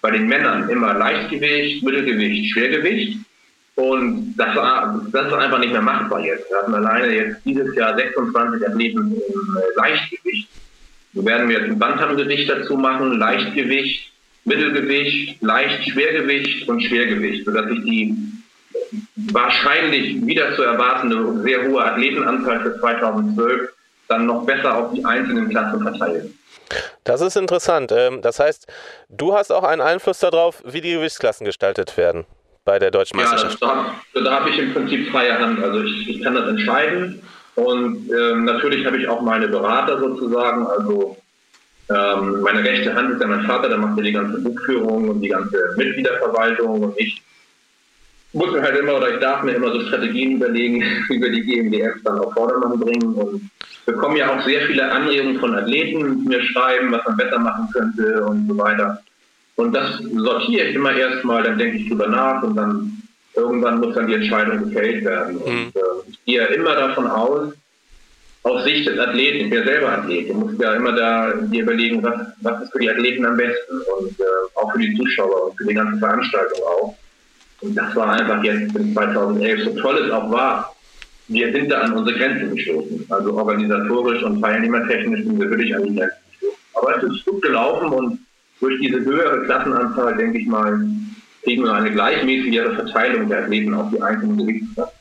bei 0.00 0.10
den 0.10 0.26
Männern 0.26 0.68
immer 0.68 0.94
Leichtgewicht, 0.94 1.82
Mittelgewicht, 1.82 2.52
Schwergewicht. 2.52 3.18
Und 3.76 4.34
das, 4.36 4.56
war, 4.56 5.04
das 5.12 5.26
ist 5.26 5.32
einfach 5.32 5.58
nicht 5.58 5.72
mehr 5.72 5.82
machbar 5.82 6.24
jetzt. 6.24 6.50
Wir 6.50 6.58
hatten 6.58 6.74
alleine 6.74 7.14
jetzt 7.14 7.44
dieses 7.44 7.74
Jahr 7.76 7.96
26 7.96 8.66
Athleten 8.66 8.98
im 8.98 9.56
äh, 9.56 9.76
Leichtgewicht. 9.76 10.48
So 11.12 11.24
werden 11.24 11.48
wir 11.48 11.58
jetzt 11.58 11.70
ein 11.70 11.78
Bantamgewicht 11.78 12.48
dazu 12.48 12.76
machen, 12.76 13.18
Leichtgewicht, 13.18 14.12
Mittelgewicht, 14.44 15.42
leicht 15.42 15.90
Schwergewicht 15.90 16.68
und 16.68 16.82
Schwergewicht, 16.82 17.44
sodass 17.44 17.68
sich 17.68 17.82
die 17.84 18.14
wahrscheinlich 19.32 20.24
wieder 20.24 20.54
zu 20.56 20.62
erwartende 20.62 21.42
sehr 21.42 21.68
hohe 21.68 21.84
Athletenanzahl 21.84 22.60
für 22.60 22.78
2012 22.78 23.72
dann 24.08 24.26
noch 24.26 24.44
besser 24.44 24.76
auf 24.76 24.92
die 24.92 25.04
einzelnen 25.04 25.48
Klassen 25.48 25.82
verteilt. 25.82 26.30
Das 27.04 27.20
ist 27.20 27.36
interessant. 27.36 27.92
Ähm, 27.92 28.22
das 28.22 28.40
heißt, 28.40 28.66
du 29.08 29.34
hast 29.34 29.52
auch 29.52 29.64
einen 29.64 29.80
Einfluss 29.80 30.18
darauf, 30.18 30.62
wie 30.64 30.80
die 30.80 30.92
Gewichtsklassen 30.92 31.44
gestaltet 31.44 31.96
werden 31.96 32.24
bei 32.64 32.78
der 32.78 32.90
deutschen 32.90 33.16
Meisterschaft. 33.16 33.60
Ja, 33.62 33.94
da, 34.14 34.20
da 34.20 34.40
habe 34.40 34.50
ich 34.50 34.58
im 34.58 34.72
Prinzip 34.72 35.10
freie 35.10 35.38
Hand. 35.38 35.62
Also 35.62 35.82
ich, 35.82 36.08
ich 36.08 36.22
kann 36.22 36.34
das 36.34 36.48
entscheiden. 36.48 37.22
Und 37.54 38.10
ähm, 38.10 38.44
natürlich 38.44 38.84
habe 38.84 38.98
ich 38.98 39.08
auch 39.08 39.22
meine 39.22 39.48
Berater 39.48 39.98
sozusagen. 39.98 40.66
Also 40.66 41.16
ähm, 41.88 42.40
meine 42.40 42.64
rechte 42.64 42.92
Hand 42.94 43.12
ist 43.12 43.20
ja 43.20 43.28
mein 43.28 43.46
Vater, 43.46 43.68
der 43.68 43.78
macht 43.78 43.96
ja 43.96 44.02
die 44.02 44.12
ganze 44.12 44.38
Buchführung 44.40 45.08
und 45.08 45.22
die 45.22 45.28
ganze 45.28 45.56
Mitgliederverwaltung. 45.76 46.82
Und 46.82 46.98
ich 46.98 47.22
muss 48.32 48.52
mir 48.52 48.62
halt 48.62 48.78
immer 48.78 48.96
oder 48.96 49.14
ich 49.14 49.20
darf 49.20 49.42
mir 49.42 49.52
immer 49.52 49.72
so 49.72 49.80
Strategien 49.82 50.36
überlegen, 50.36 50.82
wie 51.08 51.20
wir 51.20 51.30
die 51.30 51.42
GmbF 51.42 51.94
dann 52.04 52.18
auf 52.18 52.32
Vordermann 52.34 52.78
bringen. 52.78 53.14
Und 53.14 53.50
bekomme 53.86 54.18
ja 54.18 54.36
auch 54.36 54.44
sehr 54.44 54.62
viele 54.62 54.90
Anregungen 54.90 55.38
von 55.38 55.54
Athleten, 55.54 56.22
die 56.22 56.28
mir 56.28 56.42
schreiben, 56.42 56.92
was 56.92 57.04
man 57.06 57.16
besser 57.16 57.38
machen 57.38 57.68
könnte 57.72 58.24
und 58.24 58.48
so 58.48 58.58
weiter. 58.58 59.00
Und 59.54 59.72
das 59.72 59.98
sortiere 60.14 60.68
ich 60.68 60.74
immer 60.74 60.92
erstmal, 60.92 61.42
dann 61.42 61.58
denke 61.58 61.78
ich 61.78 61.88
drüber 61.88 62.08
nach 62.08 62.42
und 62.42 62.56
dann 62.56 63.02
irgendwann 63.34 63.80
muss 63.80 63.94
dann 63.94 64.06
die 64.06 64.14
Entscheidung 64.14 64.68
gefällt 64.68 65.04
werden. 65.04 65.38
Und 65.38 65.52
mhm. 65.52 65.72
äh, 65.74 66.10
ich 66.10 66.24
gehe 66.24 66.40
ja 66.40 66.46
immer 66.46 66.74
davon 66.74 67.06
aus, 67.06 67.54
aus 68.42 68.64
Sicht 68.64 68.86
des 68.86 68.98
Athleten, 68.98 69.46
ich 69.46 69.50
bin 69.50 69.60
ja 69.60 69.64
selber 69.64 69.92
Athlet, 69.92 70.28
ich 70.28 70.34
muss 70.34 70.52
ja 70.58 70.74
immer 70.74 70.92
da 70.92 71.32
dir 71.32 71.62
überlegen, 71.62 72.02
was, 72.02 72.28
was 72.42 72.62
ist 72.62 72.72
für 72.72 72.78
die 72.78 72.90
Athleten 72.90 73.24
am 73.24 73.36
besten 73.36 73.80
und 73.98 74.20
äh, 74.20 74.24
auch 74.54 74.72
für 74.72 74.78
die 74.78 74.94
Zuschauer 74.94 75.50
und 75.50 75.56
für 75.56 75.66
die 75.66 75.74
ganze 75.74 75.98
Veranstaltung 75.98 76.58
auch. 76.64 76.96
Das 77.74 77.94
war 77.96 78.12
einfach 78.12 78.42
jetzt 78.42 78.74
in 78.76 78.92
2011, 78.92 79.64
so 79.64 79.80
toll 79.80 79.98
es 80.04 80.10
auch 80.10 80.30
war, 80.30 80.74
wir 81.28 81.52
sind 81.52 81.70
da 81.70 81.80
an 81.80 81.92
unsere 81.92 82.16
Grenzen 82.16 82.54
gestoßen. 82.54 83.06
Also 83.08 83.34
organisatorisch 83.34 84.22
und 84.22 84.40
teilnehmertechnisch 84.40 85.24
sind 85.24 85.40
wir 85.40 85.50
wirklich 85.50 85.74
an 85.74 85.82
die 85.84 85.96
Grenzen 85.96 86.16
gestoßen. 86.30 86.58
Aber 86.74 86.96
es 86.96 87.02
ist 87.02 87.24
gut 87.24 87.42
gelaufen 87.42 87.88
und 87.88 88.18
durch 88.60 88.80
diese 88.80 89.04
höhere 89.04 89.44
Klassenanzahl, 89.44 90.16
denke 90.16 90.38
ich 90.38 90.46
mal, 90.46 90.86
kriegen 91.42 91.64
wir 91.64 91.74
eine 91.74 91.92
gleichmäßigere 91.92 92.74
Verteilung 92.74 93.28
der 93.28 93.44
Athleten 93.44 93.74
auf 93.74 93.90
die 93.90 94.00
einzelnen 94.00 94.38
Gewichtsklassen. 94.38 94.95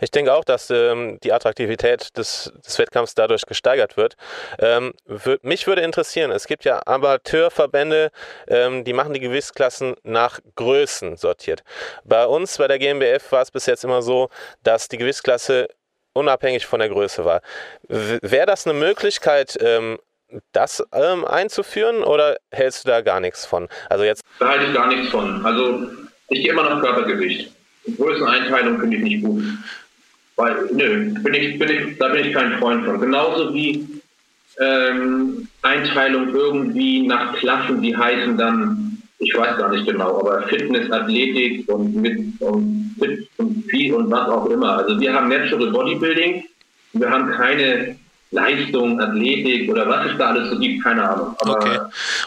Ich 0.00 0.10
denke 0.10 0.32
auch, 0.32 0.44
dass 0.44 0.70
ähm, 0.70 1.18
die 1.22 1.32
Attraktivität 1.32 2.16
des, 2.16 2.52
des, 2.64 2.78
Wettkampfs 2.78 3.14
dadurch 3.14 3.46
gesteigert 3.46 3.96
wird. 3.96 4.16
Ähm, 4.58 4.94
mich 5.42 5.66
würde 5.66 5.82
interessieren, 5.82 6.30
es 6.30 6.46
gibt 6.46 6.64
ja 6.64 6.82
Amateurverbände, 6.86 8.10
ähm, 8.46 8.84
die 8.84 8.92
machen 8.92 9.12
die 9.12 9.20
Gewichtsklassen 9.20 9.96
nach 10.02 10.40
Größen 10.56 11.16
sortiert. 11.16 11.62
Bei 12.04 12.26
uns, 12.26 12.58
bei 12.58 12.68
der 12.68 12.78
GmbF, 12.78 13.32
war 13.32 13.42
es 13.42 13.50
bis 13.50 13.66
jetzt 13.66 13.84
immer 13.84 14.02
so, 14.02 14.28
dass 14.62 14.88
die 14.88 14.98
Gewichtsklasse 14.98 15.68
unabhängig 16.12 16.66
von 16.66 16.80
der 16.80 16.88
Größe 16.88 17.24
war. 17.24 17.42
Wäre 17.88 18.46
das 18.46 18.66
eine 18.66 18.78
Möglichkeit, 18.78 19.56
ähm, 19.60 19.98
das 20.52 20.84
ähm, 20.92 21.24
einzuführen 21.24 22.02
oder 22.02 22.36
hältst 22.50 22.84
du 22.84 22.88
da 22.90 23.00
gar 23.00 23.20
nichts 23.20 23.46
von? 23.46 23.68
Also 23.88 24.04
jetzt. 24.04 24.22
Da 24.38 24.48
halte 24.48 24.66
ich 24.66 24.74
gar 24.74 24.88
nichts 24.88 25.08
von. 25.08 25.44
Also 25.44 25.88
ich 26.28 26.42
gehe 26.42 26.52
immer 26.52 26.64
nach 26.64 26.80
Körpergewicht. 26.80 27.52
Größeneinteilung 27.96 28.80
finde 28.80 28.96
ich 28.96 29.02
nicht 29.02 29.24
gut. 29.24 29.44
Weil, 30.36 30.68
nö, 30.72 31.14
bin 31.22 31.34
ich, 31.34 31.58
bin 31.58 31.68
ich, 31.68 31.98
da 31.98 32.08
bin 32.08 32.26
ich 32.26 32.32
kein 32.32 32.58
Freund 32.58 32.84
von. 32.84 33.00
Genauso 33.00 33.52
wie 33.54 33.86
ähm, 34.60 35.48
Einteilung 35.62 36.34
irgendwie 36.34 37.06
nach 37.06 37.34
Klassen, 37.36 37.82
die 37.82 37.96
heißen 37.96 38.36
dann, 38.36 39.02
ich 39.18 39.34
weiß 39.34 39.56
gar 39.58 39.70
nicht 39.70 39.86
genau, 39.86 40.20
aber 40.20 40.42
Fitness, 40.42 40.90
Athletik 40.92 41.68
und 41.68 41.94
mit 41.96 42.40
und 42.40 42.94
Fit 42.98 43.28
und 43.38 43.64
Vieh 43.68 43.92
und 43.92 44.10
was 44.10 44.28
auch 44.28 44.46
immer. 44.46 44.78
Also 44.78 45.00
wir 45.00 45.12
haben 45.12 45.28
Natural 45.28 45.70
Bodybuilding, 45.70 46.44
wir 46.92 47.10
haben 47.10 47.30
keine 47.32 47.96
Leistung, 48.30 49.00
Athletik 49.00 49.70
oder 49.70 49.88
was 49.88 50.06
es 50.10 50.18
da 50.18 50.30
alles 50.30 50.50
so 50.50 50.58
gibt, 50.58 50.84
keine 50.84 51.08
Ahnung. 51.08 51.34
Aber 51.40 51.52
okay. 51.52 51.78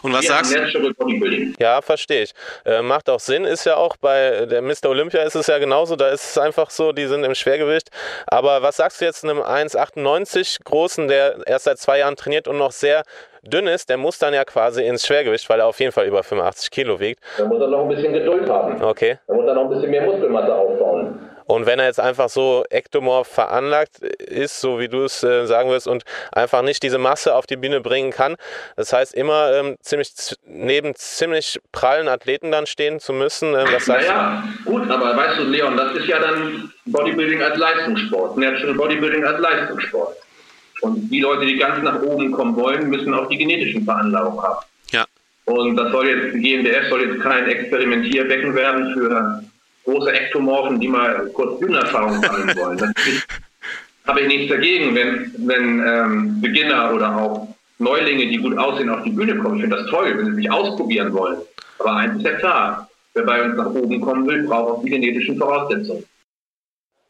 Und 0.01 0.13
was 0.13 0.25
sagst 0.25 0.55
du? 0.55 1.53
Ja, 1.59 1.81
verstehe 1.81 2.23
ich. 2.23 2.33
Äh, 2.65 2.81
macht 2.81 3.09
auch 3.09 3.19
Sinn, 3.19 3.45
ist 3.45 3.65
ja 3.65 3.75
auch 3.75 3.97
bei 3.97 4.45
der 4.47 4.61
Mr. 4.61 4.89
Olympia 4.89 5.21
ist 5.21 5.35
es 5.35 5.47
ja 5.47 5.59
genauso, 5.59 5.95
da 5.95 6.09
ist 6.09 6.31
es 6.31 6.37
einfach 6.37 6.71
so, 6.71 6.91
die 6.91 7.05
sind 7.05 7.23
im 7.23 7.35
Schwergewicht. 7.35 7.89
Aber 8.27 8.63
was 8.63 8.77
sagst 8.77 9.01
du 9.01 9.05
jetzt 9.05 9.23
einem 9.23 9.39
1,98 9.39 10.63
Großen, 10.63 11.07
der 11.07 11.45
erst 11.45 11.65
seit 11.65 11.77
zwei 11.77 11.99
Jahren 11.99 12.15
trainiert 12.15 12.47
und 12.47 12.57
noch 12.57 12.71
sehr 12.71 13.03
dünn 13.43 13.67
ist, 13.67 13.89
der 13.89 13.97
muss 13.97 14.19
dann 14.19 14.33
ja 14.33 14.43
quasi 14.43 14.83
ins 14.83 15.05
Schwergewicht, 15.05 15.49
weil 15.49 15.59
er 15.59 15.67
auf 15.67 15.79
jeden 15.79 15.91
Fall 15.91 16.05
über 16.05 16.23
85 16.23 16.71
Kilo 16.71 16.99
wiegt. 16.99 17.21
Da 17.37 17.45
muss 17.45 17.61
er 17.61 17.67
noch 17.67 17.83
ein 17.83 17.89
bisschen 17.89 18.13
Geduld 18.13 18.49
haben. 18.49 18.81
Okay. 18.81 19.19
Da 19.27 19.33
muss 19.33 19.45
er 19.45 19.55
noch 19.55 19.63
ein 19.63 19.69
bisschen 19.69 19.91
mehr 19.91 20.03
Muskelmasse 20.03 20.53
aufbauen. 20.53 21.30
Und 21.51 21.65
wenn 21.65 21.79
er 21.79 21.87
jetzt 21.87 21.99
einfach 21.99 22.29
so 22.29 22.63
ektomorph 22.69 23.27
veranlagt 23.27 23.99
ist, 23.99 24.61
so 24.61 24.79
wie 24.79 24.87
du 24.87 25.03
es 25.03 25.21
äh, 25.21 25.45
sagen 25.45 25.69
wirst, 25.69 25.85
und 25.85 26.03
einfach 26.31 26.61
nicht 26.61 26.81
diese 26.81 26.97
Masse 26.97 27.35
auf 27.35 27.45
die 27.45 27.57
Bühne 27.57 27.81
bringen 27.81 28.11
kann, 28.11 28.37
das 28.77 28.93
heißt 28.93 29.13
immer 29.13 29.51
ähm, 29.51 29.75
ziemlich 29.81 30.13
neben 30.45 30.95
ziemlich 30.95 31.59
prallen 31.73 32.07
Athleten 32.07 32.53
dann 32.53 32.67
stehen 32.67 33.01
zu 33.01 33.11
müssen. 33.11 33.53
Äh, 33.53 33.65
was 33.69 33.85
naja, 33.87 34.45
gut, 34.63 34.89
aber 34.89 35.17
weißt 35.17 35.39
du, 35.39 35.43
Leon, 35.43 35.75
das 35.75 35.93
ist 35.97 36.07
ja 36.07 36.19
dann 36.19 36.71
Bodybuilding 36.85 37.43
als 37.43 37.57
Leistungssport, 37.57 38.37
Natural 38.37 38.73
Bodybuilding 38.73 39.25
als 39.25 39.41
Leistungssport. 39.41 40.15
Und 40.83 41.09
die 41.09 41.19
Leute, 41.19 41.45
die 41.45 41.57
ganz 41.57 41.83
nach 41.83 42.01
oben 42.01 42.31
kommen 42.31 42.55
wollen, 42.55 42.89
müssen 42.89 43.13
auch 43.13 43.27
die 43.27 43.37
genetischen 43.37 43.83
Veranlagungen 43.83 44.41
haben. 44.41 44.65
Ja. 44.91 45.05
Und 45.43 45.75
das 45.75 45.91
soll 45.91 46.07
jetzt, 46.07 46.33
die 46.33 46.39
GmbF 46.39 46.87
soll 46.87 47.09
jetzt 47.09 47.21
kein 47.21 47.45
Experimentierbecken 47.49 48.55
werden 48.55 48.93
für 48.93 49.43
große 49.91 50.11
Ektomorphen, 50.11 50.79
die 50.79 50.87
mal 50.87 51.29
kurz 51.33 51.59
Bühnenerfahrung 51.59 52.21
sammeln 52.21 52.55
wollen. 52.57 52.77
Natürlich 52.77 53.23
habe 54.07 54.21
ich 54.21 54.27
nichts 54.27 54.49
dagegen, 54.49 54.95
wenn, 54.95 55.31
wenn 55.37 55.83
ähm, 55.85 56.41
Beginner 56.41 56.93
oder 56.93 57.15
auch 57.15 57.47
Neulinge, 57.79 58.27
die 58.27 58.37
gut 58.37 58.57
aussehen, 58.57 58.89
auf 58.89 59.03
die 59.03 59.11
Bühne 59.11 59.37
kommen. 59.37 59.55
Ich 59.57 59.61
finde 59.61 59.77
das 59.77 59.87
toll, 59.87 60.13
wenn 60.17 60.25
sie 60.25 60.35
sich 60.35 60.51
ausprobieren 60.51 61.13
wollen. 61.13 61.37
Aber 61.79 61.95
eins 61.95 62.17
ist 62.17 62.25
ja 62.25 62.33
klar, 62.33 62.89
wer 63.13 63.23
bei 63.23 63.43
uns 63.43 63.55
nach 63.57 63.67
oben 63.67 64.01
kommen 64.01 64.27
will, 64.27 64.43
braucht 64.43 64.71
auch 64.71 64.83
die 64.83 64.89
genetischen 64.89 65.37
Voraussetzungen 65.37 66.03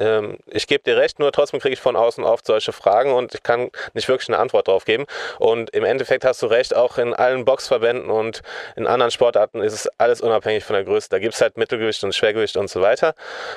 ähm, 0.01 0.37
ich 0.47 0.65
gebe 0.65 0.83
dir 0.83 0.97
recht, 0.97 1.19
nur 1.19 1.31
trotzdem 1.31 1.59
kriege 1.59 1.73
ich 1.73 1.79
von 1.79 1.95
außen 1.95 2.23
oft 2.23 2.45
solche 2.45 2.71
Fragen 2.71 3.13
und 3.13 3.35
ich 3.35 3.43
kann 3.43 3.69
nicht 3.93 4.07
wirklich 4.07 4.29
eine 4.29 4.39
Antwort 4.39 4.67
drauf 4.67 4.85
geben. 4.85 5.05
Und 5.37 5.69
im 5.71 5.83
Endeffekt 5.83 6.25
hast 6.25 6.41
du 6.41 6.47
recht, 6.47 6.75
auch 6.75 6.97
in 6.97 7.13
allen 7.13 7.45
Boxverbänden 7.45 8.09
und 8.09 8.41
in 8.75 8.87
anderen 8.87 9.11
Sportarten 9.11 9.61
ist 9.61 9.73
es 9.73 9.87
alles 9.99 10.21
unabhängig 10.21 10.63
von 10.63 10.73
der 10.73 10.85
Größe. 10.85 11.09
Da 11.09 11.19
gibt 11.19 11.35
es 11.35 11.41
halt 11.41 11.57
Mittelgewicht 11.57 12.03
und 12.03 12.15
Schwergewicht 12.15 12.57
und 12.57 12.69
so 12.69 12.81
weiter. 12.81 13.13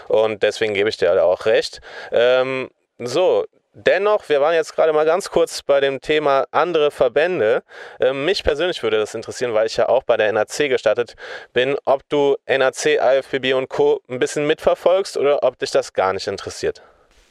Und 0.09 0.43
deswegen 0.43 0.75
gebe 0.75 0.89
ich 0.91 0.99
dir 0.99 1.25
auch 1.25 1.47
recht. 1.47 1.81
Ähm, 2.13 2.71
so, 2.99 3.47
Dennoch, 3.77 4.29
wir 4.29 4.41
waren 4.41 4.55
jetzt 4.55 4.77
gerade 4.77 4.93
mal 4.93 5.05
ganz 5.05 5.31
kurz 5.31 5.61
bei 5.63 5.81
dem 5.81 6.01
Thema 6.01 6.47
andere 6.53 6.93
Verbände. 6.93 7.65
Ähm, 7.99 8.25
mich 8.25 8.45
persönlich 8.45 8.85
würde 8.85 8.99
das 8.99 9.17
interessieren, 9.17 9.53
weil 9.53 9.67
ich 9.67 9.77
ja 9.77 9.89
auch 9.89 10.05
bei 10.05 10.17
der 10.17 10.33
NAC 10.33 10.69
gestartet 10.69 11.17
bin, 11.53 11.77
ob 11.85 12.09
du 12.09 12.37
NAC, 12.47 13.01
IFBB 13.01 13.55
und 13.55 13.69
Co. 13.69 14.01
ein 14.09 14.21
bisschen 14.21 14.47
mitverfolgst 14.47 15.17
oder 15.17 15.43
ob 15.43 15.59
dich 15.59 15.73
das 15.73 15.93
gar 15.93 16.13
nicht 16.13 16.29
interessiert. 16.29 16.83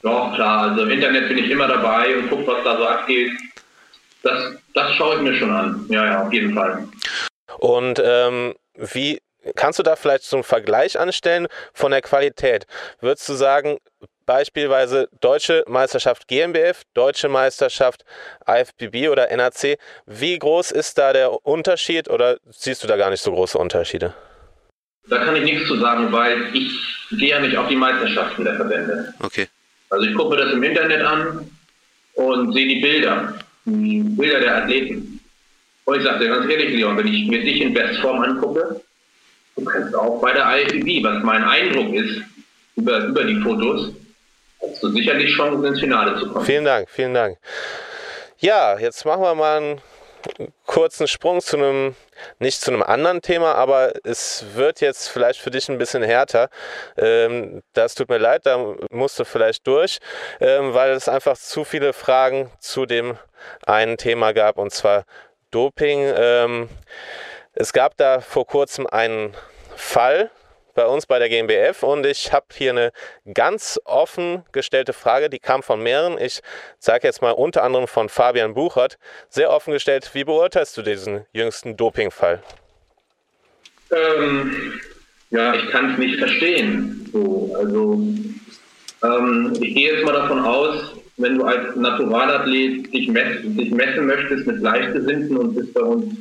Doch, 0.01 0.35
klar. 0.35 0.71
Also 0.71 0.83
im 0.83 0.91
Internet 0.91 1.29
bin 1.29 1.37
ich 1.37 1.49
immer 1.49 1.67
dabei 1.67 2.17
und 2.17 2.29
gucke, 2.29 2.45
was 2.45 2.63
da 2.65 2.77
so 2.77 2.85
abgeht. 2.87 3.31
Das, 4.21 4.53
das 4.73 4.91
schaue 4.95 5.15
ich 5.15 5.21
mir 5.21 5.35
schon 5.35 5.51
an. 5.51 5.85
Ja, 5.87 6.05
ja, 6.05 6.25
auf 6.25 6.33
jeden 6.33 6.53
Fall. 6.53 6.85
Und 7.57 8.01
ähm, 8.03 8.53
wie 8.75 9.21
kannst 9.55 9.79
du 9.79 9.83
da 9.83 9.95
vielleicht 9.95 10.25
so 10.25 10.35
einen 10.35 10.43
Vergleich 10.43 10.99
anstellen 10.99 11.47
von 11.73 11.91
der 11.91 12.01
Qualität? 12.01 12.65
Würdest 12.99 13.29
du 13.29 13.33
sagen, 13.33 13.77
beispielsweise 14.25 15.09
Deutsche 15.21 15.63
Meisterschaft 15.67 16.27
GmbF, 16.27 16.83
Deutsche 16.93 17.29
Meisterschaft 17.29 18.05
IFBB 18.47 19.09
oder 19.09 19.35
NAC. 19.35 19.77
Wie 20.05 20.37
groß 20.37 20.71
ist 20.71 20.97
da 20.97 21.13
der 21.13 21.45
Unterschied 21.45 22.09
oder 22.09 22.37
siehst 22.49 22.83
du 22.83 22.87
da 22.87 22.97
gar 22.97 23.09
nicht 23.09 23.21
so 23.21 23.31
große 23.31 23.57
Unterschiede? 23.57 24.13
Da 25.09 25.17
kann 25.23 25.35
ich 25.35 25.43
nichts 25.43 25.67
zu 25.67 25.77
sagen, 25.77 26.11
weil 26.11 26.55
ich 26.55 26.71
gehe 27.11 27.29
ja 27.29 27.39
nicht 27.39 27.57
auf 27.57 27.67
die 27.67 27.75
Meisterschaften 27.75 28.45
der 28.45 28.55
Verbände. 28.55 29.13
Okay. 29.21 29.47
Also 29.89 30.05
ich 30.05 30.15
gucke 30.15 30.35
mir 30.35 30.43
das 30.43 30.53
im 30.53 30.63
Internet 30.63 31.01
an 31.01 31.51
und 32.15 32.53
sehe 32.53 32.67
die 32.67 32.81
Bilder, 32.81 33.33
die 33.65 34.01
Bilder 34.01 34.39
der 34.39 34.57
Athleten. 34.63 35.19
Und 35.85 35.97
ich 35.97 36.03
sage 36.03 36.19
dir 36.19 36.29
ganz 36.29 36.49
ehrlich, 36.49 36.75
Leon, 36.75 36.97
wenn 36.97 37.07
ich 37.07 37.27
mir 37.27 37.41
dich 37.41 37.61
in 37.61 37.73
Bestform 37.73 38.21
angucke, 38.21 38.81
du 39.57 39.65
kannst 39.65 39.93
auch 39.95 40.21
bei 40.21 40.31
der 40.31 40.45
IFBB, 40.57 41.03
was 41.03 41.23
mein 41.23 41.43
Eindruck 41.43 41.93
ist, 41.93 42.21
über, 42.75 43.05
über 43.05 43.23
die 43.23 43.39
Fotos, 43.41 43.91
hast 44.69 44.83
du 44.83 44.89
sicherlich 44.89 45.35
Chancen 45.35 45.63
ins 45.65 45.79
Finale 45.79 46.19
zu 46.19 46.29
kommen. 46.29 46.45
Vielen 46.45 46.65
Dank, 46.65 46.89
vielen 46.89 47.13
Dank. 47.13 47.37
Ja, 48.37 48.77
jetzt 48.77 49.05
machen 49.05 49.21
wir 49.21 49.35
mal 49.35 49.57
einen 49.57 49.81
kurzen 50.65 51.07
Sprung 51.07 51.41
zu 51.41 51.57
einem, 51.57 51.95
nicht 52.39 52.61
zu 52.61 52.71
einem 52.71 52.83
anderen 52.83 53.21
Thema, 53.21 53.55
aber 53.55 53.93
es 54.03 54.45
wird 54.55 54.81
jetzt 54.81 55.09
vielleicht 55.09 55.39
für 55.39 55.51
dich 55.51 55.69
ein 55.69 55.77
bisschen 55.77 56.03
härter. 56.03 56.49
Ähm, 56.97 57.61
das 57.73 57.95
tut 57.95 58.09
mir 58.09 58.17
leid, 58.17 58.45
da 58.45 58.75
musst 58.89 59.19
du 59.19 59.25
vielleicht 59.25 59.67
durch, 59.67 59.99
ähm, 60.39 60.73
weil 60.73 60.91
es 60.91 61.09
einfach 61.09 61.37
zu 61.37 61.63
viele 61.63 61.93
Fragen 61.93 62.49
zu 62.59 62.85
dem 62.85 63.17
einen 63.65 63.97
Thema 63.97 64.33
gab, 64.33 64.57
und 64.57 64.71
zwar 64.71 65.05
Doping. 65.51 66.11
Ähm, 66.15 66.69
es 67.53 67.73
gab 67.73 67.97
da 67.97 68.21
vor 68.21 68.47
kurzem 68.47 68.87
einen 68.87 69.35
Fall, 69.75 70.31
bei 70.73 70.85
uns 70.85 71.05
bei 71.05 71.19
der 71.19 71.29
GmbF 71.29 71.83
und 71.83 72.05
ich 72.05 72.31
habe 72.33 72.45
hier 72.53 72.71
eine 72.71 72.91
ganz 73.33 73.79
offen 73.85 74.43
gestellte 74.51 74.93
Frage, 74.93 75.29
die 75.29 75.39
kam 75.39 75.63
von 75.63 75.81
mehreren. 75.81 76.17
Ich 76.19 76.41
sage 76.79 77.07
jetzt 77.07 77.21
mal 77.21 77.31
unter 77.31 77.63
anderem 77.63 77.87
von 77.87 78.09
Fabian 78.09 78.53
Buchert, 78.53 78.97
sehr 79.29 79.51
offen 79.51 79.73
gestellt. 79.73 80.11
Wie 80.13 80.23
beurteilst 80.23 80.75
du 80.77 80.81
diesen 80.81 81.25
jüngsten 81.31 81.77
Dopingfall? 81.77 82.41
Ähm, 83.91 84.79
ja, 85.29 85.53
ich 85.53 85.69
kann 85.69 85.91
es 85.91 85.97
nicht 85.97 86.17
verstehen. 86.17 87.09
So, 87.11 87.55
also 87.57 87.93
ähm, 89.03 89.53
ich 89.61 89.75
gehe 89.75 89.93
jetzt 89.93 90.05
mal 90.05 90.13
davon 90.13 90.39
aus, 90.45 90.93
wenn 91.17 91.37
du 91.37 91.45
als 91.45 91.75
Naturalathlet 91.75 92.91
dich, 92.93 93.07
mess 93.07 93.41
dich 93.43 93.71
messen 93.71 94.07
möchtest 94.07 94.47
mit 94.47 94.59
Gleichgesinnten 94.59 95.37
und 95.37 95.55
bist 95.55 95.73
bei 95.73 95.81
uns 95.81 96.15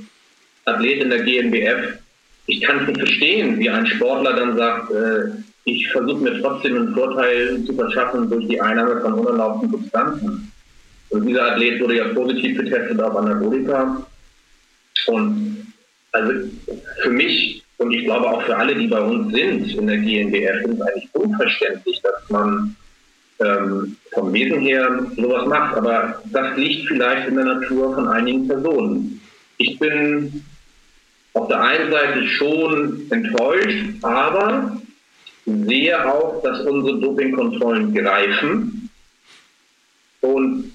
Athlet 0.64 1.02
in 1.02 1.10
der 1.10 1.22
GmbF, 1.22 1.98
ich 2.46 2.60
kann 2.60 2.80
es 2.80 2.88
nicht 2.88 2.98
verstehen, 2.98 3.58
wie 3.58 3.70
ein 3.70 3.86
Sportler 3.86 4.34
dann 4.34 4.56
sagt, 4.56 4.90
äh, 4.90 5.30
ich 5.64 5.88
versuche 5.90 6.22
mir 6.22 6.40
trotzdem 6.40 6.76
einen 6.76 6.94
Vorteil 6.94 7.62
zu 7.64 7.74
verschaffen 7.74 8.28
durch 8.28 8.48
die 8.48 8.60
Einnahme 8.60 9.00
von 9.00 9.14
unerlaubten 9.14 9.70
Substanzen. 9.70 10.52
Und 11.10 11.26
dieser 11.26 11.52
Athlet 11.52 11.80
wurde 11.80 11.98
ja 11.98 12.08
positiv 12.08 12.58
getestet 12.58 13.00
auf 13.00 13.14
Anabolika. 13.16 14.04
Und 15.06 15.66
also 16.12 16.32
für 17.02 17.10
mich 17.10 17.62
und 17.82 17.92
ich 17.92 18.04
glaube 18.04 18.30
auch 18.30 18.42
für 18.42 18.56
alle, 18.56 18.76
die 18.76 18.86
bei 18.86 19.00
uns 19.00 19.34
sind 19.34 19.74
in 19.74 19.86
der 19.88 19.98
GmbF, 19.98 20.62
ist 20.62 20.74
es 20.74 20.80
eigentlich 20.80 21.08
unverständlich, 21.14 22.00
dass 22.02 22.30
man 22.30 22.76
ähm, 23.40 23.96
vom 24.12 24.32
Wesen 24.32 24.60
her 24.60 25.04
sowas 25.16 25.46
macht. 25.46 25.76
Aber 25.76 26.22
das 26.26 26.56
liegt 26.56 26.86
vielleicht 26.86 27.28
in 27.28 27.34
der 27.34 27.44
Natur 27.44 27.92
von 27.94 28.06
einigen 28.06 28.46
Personen. 28.46 29.20
Ich 29.58 29.78
bin 29.80 30.44
auf 31.34 31.48
der 31.48 31.60
einen 31.60 31.90
Seite 31.90 32.26
schon 32.26 33.02
enttäuscht, 33.10 33.84
aber 34.02 34.76
sehe 35.46 36.12
auch, 36.12 36.42
dass 36.42 36.60
unsere 36.60 37.00
Dopingkontrollen 37.00 37.94
greifen 37.94 38.90
und 40.20 40.72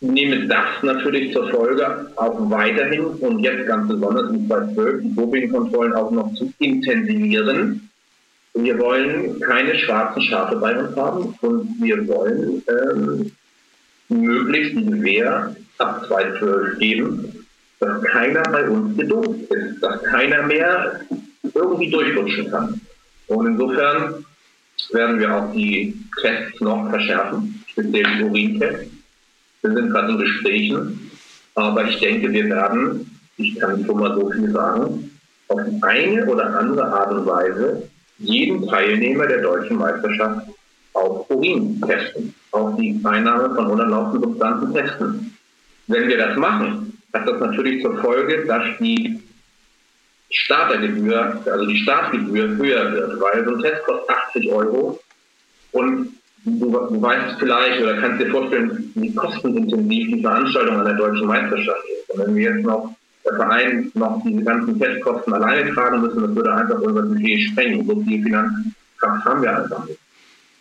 nehme 0.00 0.46
das 0.46 0.82
natürlich 0.82 1.32
zur 1.32 1.48
Folge, 1.50 2.10
auch 2.16 2.50
weiterhin 2.50 3.04
und 3.04 3.40
jetzt 3.40 3.66
ganz 3.66 3.88
besonders 3.88 4.30
in 4.30 4.46
2012 4.46 5.02
die 5.02 5.14
Dopingkontrollen 5.14 5.94
auch 5.94 6.10
noch 6.10 6.32
zu 6.34 6.52
intensivieren. 6.58 7.88
Wir 8.54 8.78
wollen 8.78 9.40
keine 9.40 9.76
schwarzen 9.78 10.22
Schafe 10.22 10.56
bei 10.56 10.78
uns 10.78 10.96
haben 10.96 11.34
und 11.40 11.68
wir 11.80 12.06
wollen 12.06 12.62
ähm, 12.68 13.32
möglichst 14.08 14.76
die 14.76 14.86
Gewähr 14.86 15.56
ab 15.78 16.04
2012 16.06 16.78
geben, 16.78 17.43
dass 17.80 18.02
keiner 18.02 18.42
bei 18.42 18.68
uns 18.68 18.96
gedopt 18.96 19.50
ist, 19.50 19.82
dass 19.82 20.02
keiner 20.04 20.42
mehr 20.42 21.00
irgendwie 21.54 21.90
durchrutschen 21.90 22.50
kann. 22.50 22.80
Und 23.26 23.46
insofern 23.46 24.24
werden 24.92 25.18
wir 25.18 25.34
auch 25.34 25.52
die 25.52 25.94
Tests 26.20 26.60
noch 26.60 26.88
verschärfen, 26.90 27.64
speziell 27.68 28.06
die 28.16 28.22
Urintests. 28.24 28.90
Wir 29.62 29.72
sind 29.72 29.90
gerade 29.90 30.12
in 30.12 30.18
Gesprächen, 30.18 31.10
aber 31.54 31.84
ich 31.84 31.98
denke, 32.00 32.30
wir 32.32 32.44
werden, 32.46 33.18
ich 33.36 33.58
kann 33.58 33.84
schon 33.84 33.98
mal 33.98 34.14
so 34.14 34.30
viel 34.30 34.50
sagen, 34.50 35.10
auf 35.48 35.60
eine 35.82 36.26
oder 36.26 36.58
andere 36.58 36.84
Art 36.84 37.12
und 37.12 37.26
Weise 37.26 37.88
jeden 38.18 38.66
Teilnehmer 38.68 39.26
der 39.26 39.42
deutschen 39.42 39.76
Meisterschaft 39.76 40.46
auf 40.92 41.28
Urin 41.30 41.80
testen, 41.86 42.34
auf 42.52 42.76
die 42.76 43.00
Einnahme 43.02 43.54
von 43.54 43.66
unerlaubten 43.66 44.22
Substanzen 44.22 44.72
testen. 44.72 45.36
Wenn 45.86 46.08
wir 46.08 46.18
das 46.18 46.36
machen, 46.36 46.93
hat 47.14 47.28
das 47.28 47.40
natürlich 47.40 47.82
zur 47.82 47.96
Folge, 47.98 48.44
dass 48.46 48.64
die 48.78 49.20
Startergebühr, 50.30 51.42
also 51.46 51.66
die 51.66 51.78
Startgebühr 51.78 52.56
höher 52.56 52.92
wird, 52.92 53.20
weil 53.20 53.44
so 53.44 53.54
ein 53.54 53.62
Test 53.62 53.84
kostet 53.84 54.10
80 54.10 54.52
Euro 54.52 54.98
und 55.72 56.12
du, 56.44 56.70
du 56.70 57.02
weißt 57.02 57.38
vielleicht 57.38 57.82
oder 57.82 58.00
kannst 58.00 58.20
dir 58.20 58.30
vorstellen, 58.30 58.90
wie 58.94 59.14
kostenintensiv 59.14 60.08
die 60.08 60.20
Veranstaltung 60.20 60.76
an 60.80 60.86
der 60.86 60.94
deutschen 60.94 61.26
Meisterschaft 61.26 61.84
ist. 61.88 62.10
Und 62.10 62.26
wenn 62.26 62.36
wir 62.36 62.50
jetzt 62.50 62.64
noch 62.64 62.94
der 63.24 63.36
Verein 63.36 63.90
noch 63.94 64.22
diese 64.24 64.42
ganzen 64.42 64.78
Testkosten 64.78 65.32
alleine 65.32 65.72
tragen 65.72 66.00
müssen, 66.00 66.20
das 66.20 66.34
würde 66.34 66.54
einfach 66.54 66.80
unser 66.80 67.02
Budget 67.02 67.40
sprengen. 67.50 67.86
So 67.86 68.00
viel 68.02 68.22
Finanzkraft 68.22 69.24
haben 69.24 69.42
wir 69.42 69.56
einfach 69.56 69.86
nicht. 69.86 69.98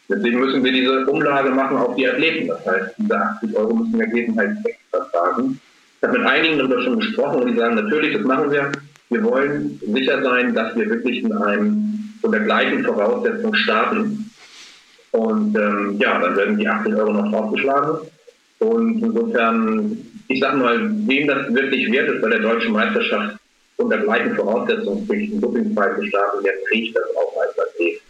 Deswegen 0.10 0.40
müssen 0.40 0.64
wir 0.64 0.72
diese 0.72 1.06
Umlage 1.08 1.50
machen 1.50 1.78
auf 1.78 1.96
die 1.96 2.08
Athleten. 2.08 2.48
Das 2.48 2.66
heißt, 2.66 2.96
diese 2.98 3.18
80 3.18 3.56
Euro 3.56 3.74
müssen 3.74 3.94
die 3.94 4.04
Athleten 4.04 4.38
halt 4.38 4.58
extra 4.66 5.00
tragen. 5.12 5.60
Ich 6.04 6.10
habe 6.10 6.20
mit 6.20 6.28
einigen 6.28 6.58
darüber 6.58 6.82
schon 6.82 7.00
gesprochen 7.00 7.44
und 7.44 7.52
die 7.54 7.58
sagen, 7.58 7.76
natürlich, 7.76 8.14
das 8.14 8.26
machen 8.26 8.52
wir. 8.52 8.74
Wir 9.10 9.24
wollen 9.24 9.80
sicher 9.88 10.22
sein, 10.22 10.54
dass 10.54 10.76
wir 10.76 10.90
wirklich 10.90 11.24
in 11.24 11.32
einem 11.32 12.14
von 12.20 12.34
der 12.34 12.42
gleichen 12.42 12.84
Voraussetzung 12.84 13.56
starten. 13.56 14.30
Und 15.12 15.56
ähm, 15.56 15.96
ja, 16.00 16.20
dann 16.20 16.36
werden 16.36 16.58
die 16.58 16.68
80 16.68 16.94
Euro 16.96 17.14
noch 17.14 17.32
draufgeschlagen. 17.32 18.00
Und 18.60 19.02
insofern, 19.02 19.98
ich 20.28 20.42
sage 20.42 20.58
mal, 20.58 20.92
wem 21.08 21.26
das 21.26 21.54
wirklich 21.54 21.90
wert 21.90 22.10
ist 22.10 22.22
bei 22.22 22.32
der 22.32 22.40
deutschen 22.40 22.74
Meisterschaft 22.74 23.38
unter 23.78 23.98
gleichen 24.00 24.36
Voraussetzungen 24.36 25.08
durch 25.08 25.30
den 25.30 25.40
Dopingfight 25.40 25.96
zu 26.00 26.06
starten, 26.08 26.44
der 26.44 26.54
kriegt 26.68 26.98
das 26.98 27.06
auch 27.16 27.34
als 27.42 27.58
Athlet. 27.58 28.02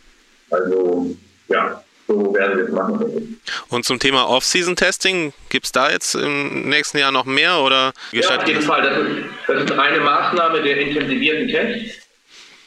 Also 0.49 1.15
ja, 1.47 1.83
so 2.07 2.33
werden 2.33 2.57
wir 2.57 2.65
es 2.65 2.71
machen. 2.71 3.39
Und 3.69 3.85
zum 3.85 3.99
Thema 3.99 4.27
Off-Season-Testing, 4.27 5.33
gibt 5.49 5.65
es 5.65 5.71
da 5.71 5.89
jetzt 5.89 6.15
im 6.15 6.69
nächsten 6.69 6.97
Jahr 6.97 7.11
noch 7.11 7.25
mehr? 7.25 7.59
Oder 7.59 7.93
ja, 8.11 8.37
auf 8.37 8.47
jeden 8.47 8.61
Fall. 8.61 8.81
Das 8.81 8.97
ist, 8.97 9.09
das 9.47 9.63
ist 9.63 9.79
eine 9.79 9.99
Maßnahme 9.99 10.61
der 10.61 10.77
intensivierten 10.77 11.47
Tests. 11.47 11.97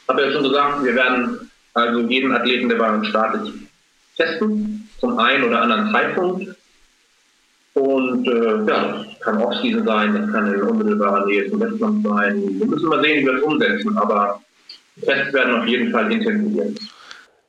Ich 0.03 0.09
habe 0.09 0.21
ja 0.23 0.31
schon 0.31 0.43
gesagt, 0.43 0.83
wir 0.83 0.95
werden 0.95 1.51
also 1.73 1.99
jeden 2.01 2.31
Athleten, 2.31 2.69
der 2.69 2.77
bei 2.77 2.89
uns 2.91 3.07
startet, 3.07 3.53
testen, 4.15 4.89
zum 4.99 5.19
einen 5.19 5.43
oder 5.43 5.61
anderen 5.61 5.91
Zeitpunkt. 5.91 6.55
Und 7.73 8.27
äh, 8.27 8.55
ja, 8.67 9.05
das 9.05 9.19
kann 9.19 9.37
Off-Season 9.37 9.85
sein, 9.85 10.15
das 10.15 10.31
kann 10.31 10.51
in 10.51 10.61
unmittelbarer 10.63 11.27
Nähe 11.27 11.47
zum 11.49 11.59
Wettkampf 11.59 12.07
sein. 12.07 12.59
Wir 12.59 12.65
müssen 12.65 12.89
mal 12.89 13.03
sehen, 13.03 13.21
wie 13.21 13.25
wir 13.27 13.35
es 13.35 13.43
umsetzen, 13.43 13.95
aber 13.97 14.41
Tests 15.05 15.31
werden 15.33 15.61
auf 15.61 15.67
jeden 15.67 15.91
Fall 15.91 16.11
intensiviert. 16.11 16.79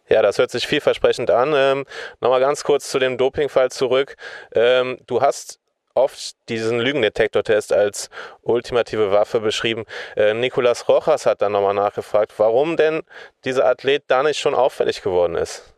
Ja, 0.08 0.22
das 0.22 0.38
hört 0.38 0.50
sich 0.50 0.66
vielversprechend 0.66 1.30
an. 1.30 1.52
Ähm, 1.54 1.84
Nochmal 2.20 2.40
ganz 2.40 2.64
kurz 2.64 2.90
zu 2.90 2.98
dem 2.98 3.18
Dopingfall 3.18 3.70
zurück. 3.70 4.16
Ähm, 4.54 4.98
du 5.06 5.20
hast 5.20 5.60
oft 5.94 6.36
diesen 6.48 6.78
Lügendetektortest 6.80 7.72
als 7.72 8.08
ultimative 8.42 9.10
Waffe 9.10 9.40
beschrieben. 9.40 9.84
Äh, 10.16 10.34
Nicolas 10.34 10.88
Rojas 10.88 11.26
hat 11.26 11.42
dann 11.42 11.52
nochmal 11.52 11.74
nachgefragt, 11.74 12.32
warum 12.38 12.76
denn 12.76 13.02
dieser 13.44 13.66
Athlet 13.66 14.04
da 14.06 14.22
nicht 14.22 14.38
schon 14.38 14.54
auffällig 14.54 15.02
geworden 15.02 15.34
ist. 15.34 15.74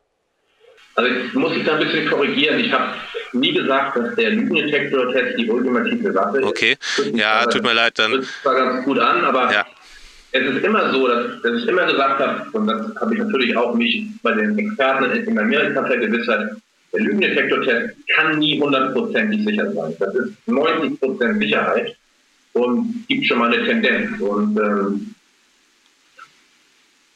Also 0.95 1.11
ich 1.11 1.33
muss 1.35 1.57
ich 1.57 1.64
da 1.64 1.74
ein 1.74 1.81
bisschen 1.81 2.09
korrigieren. 2.09 2.61
Ich 2.61 2.70
habe 2.72 2.95
nie 3.33 3.55
gesagt, 3.55 3.97
dass 3.97 4.14
der 4.16 4.31
Lügendetektortest 4.31 5.39
die 5.39 5.49
ultimative 5.49 6.14
Waffe 6.14 6.39
ist. 6.41 6.45
Okay, 6.45 6.76
ja, 7.14 7.47
tut 7.47 7.62
mir 7.62 7.72
leid. 7.72 7.99
Dann 7.99 8.12
das 8.12 8.26
zwar 8.43 8.55
ganz 8.55 8.85
gut 8.85 8.99
an, 8.99 9.24
aber 9.24 9.51
ja 9.53 9.64
es 10.33 10.43
ist 10.43 10.64
immer 10.64 10.93
so, 10.93 11.09
dass, 11.09 11.43
dass 11.43 11.62
ich 11.62 11.68
immer 11.68 11.87
gesagt 11.87 12.20
habe, 12.20 12.47
und 12.53 12.66
das 12.66 12.95
habe 13.01 13.14
ich 13.14 13.20
natürlich 13.20 13.57
auch 13.57 13.74
mich 13.74 14.07
bei 14.22 14.33
den 14.33 14.59
Experten 14.59 15.11
in 15.11 15.39
Amerika 15.39 15.85
vergewissert, 15.85 16.57
der 16.93 17.01
Lügendetektortest 17.01 17.95
kann 18.14 18.39
nie 18.39 18.61
hundertprozentig 18.61 19.45
sicher 19.45 19.72
sein. 19.72 19.95
Das 19.99 20.14
ist 20.14 20.33
90 20.47 21.01
Prozent 21.01 21.41
Sicherheit 21.41 21.97
und 22.53 23.05
gibt 23.09 23.26
schon 23.26 23.39
mal 23.39 23.53
eine 23.53 23.64
Tendenz. 23.64 24.20
Und 24.20 24.59
ähm, 24.59 25.14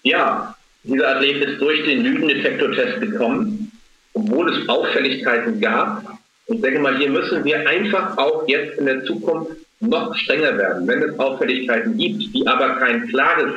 ja, 0.02 0.54
dieser 0.84 1.16
Athlet 1.16 1.44
ist 1.44 1.60
durch 1.60 1.84
den 1.84 2.04
Lügendetektortest 2.04 3.00
gekommen, 3.00 3.72
obwohl 4.12 4.52
es 4.52 4.68
Auffälligkeiten 4.68 5.60
gab. 5.60 6.18
Ich 6.46 6.60
denke 6.60 6.78
mal, 6.78 6.96
hier 6.96 7.10
müssen 7.10 7.44
wir 7.44 7.68
einfach 7.68 8.16
auch 8.16 8.46
jetzt 8.46 8.78
in 8.78 8.86
der 8.86 9.04
Zukunft 9.04 9.56
noch 9.88 10.14
strenger 10.16 10.56
werden, 10.58 10.86
wenn 10.86 11.02
es 11.02 11.18
Auffälligkeiten 11.18 11.96
gibt, 11.96 12.34
die 12.34 12.46
aber 12.46 12.76
kein 12.76 13.08
klares 13.08 13.54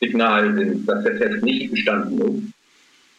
Signal 0.00 0.54
sind, 0.54 0.88
dass 0.88 1.02
der 1.04 1.18
Test 1.18 1.42
nicht 1.42 1.70
bestanden 1.70 2.20
ist, 2.20 2.52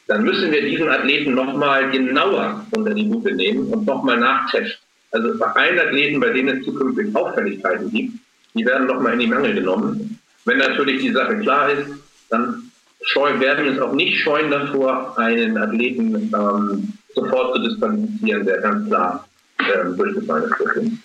dann 0.07 0.23
müssen 0.23 0.51
wir 0.51 0.61
diesen 0.61 0.89
Athleten 0.89 1.35
nochmal 1.35 1.91
genauer 1.91 2.65
unter 2.71 2.93
die 2.93 3.07
Lupe 3.07 3.31
nehmen 3.33 3.67
und 3.67 3.85
nochmal 3.85 4.17
nachtesten. 4.17 4.79
Also 5.11 5.37
bei 5.37 5.45
allen 5.47 5.79
Athleten, 5.79 6.19
bei 6.19 6.29
denen 6.29 6.59
es 6.59 6.65
zukünftig 6.65 7.15
Auffälligkeiten 7.15 7.91
gibt, 7.91 8.13
die 8.55 8.65
werden 8.65 8.87
nochmal 8.87 9.13
in 9.13 9.19
die 9.19 9.27
Mangel 9.27 9.53
genommen. 9.53 10.19
Wenn 10.45 10.57
natürlich 10.57 11.01
die 11.01 11.11
Sache 11.11 11.37
klar 11.39 11.69
ist, 11.69 11.91
dann 12.29 12.71
werden 13.15 13.65
wir 13.65 13.71
uns 13.71 13.81
auch 13.81 13.93
nicht 13.93 14.19
scheuen 14.19 14.51
davor, 14.51 15.17
einen 15.17 15.57
Athleten 15.57 16.15
ähm, 16.15 16.93
sofort 17.13 17.55
zu 17.55 17.63
disqualifizieren, 17.63 18.45
der 18.45 18.61
ganz 18.61 18.87
klar 18.87 19.28
ähm. 19.59 21.03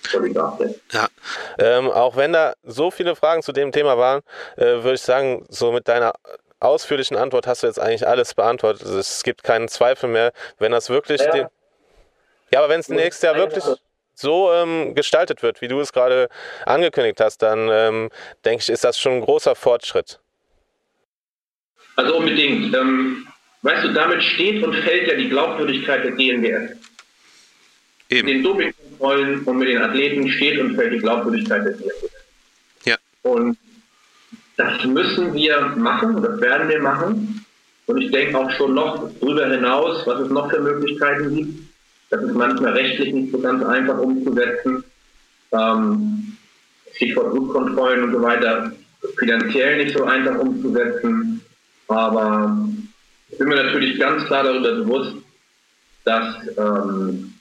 Ja, 0.93 1.09
ähm, 1.59 1.91
auch 1.91 2.17
wenn 2.17 2.33
da 2.33 2.55
so 2.63 2.91
viele 2.91 3.17
Fragen 3.17 3.43
zu 3.43 3.53
dem 3.53 3.73
Thema 3.73 3.99
waren, 3.99 4.23
äh, 4.57 4.65
würde 4.65 4.95
ich 4.95 5.03
sagen, 5.03 5.45
so 5.49 5.73
mit 5.73 5.89
deiner 5.89 6.15
ausführlichen 6.61 7.17
Antwort 7.17 7.47
hast 7.47 7.63
du 7.63 7.67
jetzt 7.67 7.81
eigentlich 7.81 8.07
alles 8.07 8.35
beantwortet. 8.35 8.83
Es 8.83 9.23
gibt 9.23 9.43
keinen 9.43 9.69
Zweifel 9.69 10.09
mehr, 10.09 10.33
wenn 10.59 10.73
das 10.73 10.89
wirklich 10.89 11.21
ja, 11.21 11.31
den, 11.31 11.47
ja 12.51 12.61
aber 12.61 12.69
wenn 12.69 12.81
es 12.81 12.89
nächstes 12.89 13.23
Jahr 13.23 13.37
wirklich 13.37 13.65
so 14.15 14.53
ähm, 14.53 14.95
gestaltet 14.95 15.43
wird, 15.43 15.61
wie 15.61 15.69
du 15.69 15.81
es 15.81 15.93
gerade 15.93 16.29
angekündigt 16.67 17.21
hast, 17.21 17.43
dann 17.43 17.69
ähm, 17.71 18.11
denke 18.45 18.63
ich, 18.63 18.71
ist 18.71 18.85
das 18.85 18.99
schon 18.99 19.15
ein 19.15 19.21
großer 19.21 19.55
Fortschritt. 19.55 20.21
Also 21.97 22.17
unbedingt. 22.17 22.75
Ähm, 22.75 23.27
weißt 23.63 23.85
du, 23.85 23.93
damit 23.93 24.23
steht 24.23 24.63
und 24.63 24.75
fällt 24.75 25.09
ja 25.09 25.15
die 25.15 25.29
Glaubwürdigkeit 25.29 26.05
der 26.05 26.13
GmbF. 26.13 26.77
Eben. 28.15 28.27
Mit 28.27 28.37
den 28.37 28.43
Dopingkontrollen 28.45 29.43
und 29.43 29.59
mit 29.59 29.69
den 29.69 29.79
Athleten 29.83 30.31
steht 30.31 30.61
und 30.61 30.77
fällt 30.77 30.93
die 30.93 30.99
Glaubwürdigkeit 30.99 31.65
der 31.65 31.73
GmbF. 31.73 32.11
Ja. 32.85 32.97
Und 33.23 33.59
das 34.57 34.85
müssen 34.85 35.35
wir 35.35 35.73
machen, 35.77 36.23
das 36.23 36.41
werden 36.41 36.69
wir 36.69 36.81
machen. 36.81 37.45
Und 37.87 38.01
ich 38.01 38.12
denke 38.12 38.39
auch 38.39 38.51
schon 38.53 38.75
noch 38.75 39.11
darüber 39.21 39.49
hinaus, 39.51 40.07
was 40.07 40.21
es 40.21 40.31
noch 40.31 40.49
für 40.49 40.61
Möglichkeiten 40.61 41.35
gibt. 41.35 41.59
Das 42.11 42.23
ist 42.23 42.35
manchmal 42.35 42.73
rechtlich 42.75 43.12
nicht 43.12 43.33
so 43.33 43.41
ganz 43.41 43.65
einfach 43.65 43.99
umzusetzen. 43.99 44.85
Ähm, 45.51 46.37
Stichwort 46.95 47.33
Blutkontrollen 47.33 48.05
und 48.05 48.12
so 48.12 48.23
weiter, 48.23 48.73
finanziell 49.19 49.85
nicht 49.85 49.97
so 49.97 50.05
einfach 50.05 50.39
umzusetzen. 50.39 51.41
Aber 51.89 52.57
ich 53.29 53.39
bin 53.39 53.49
mir 53.49 53.65
natürlich 53.65 53.99
ganz 53.99 54.25
klar 54.27 54.45
darüber 54.45 54.77
bewusst, 54.77 55.17
dass 56.05 56.37
ähm, 56.57 57.34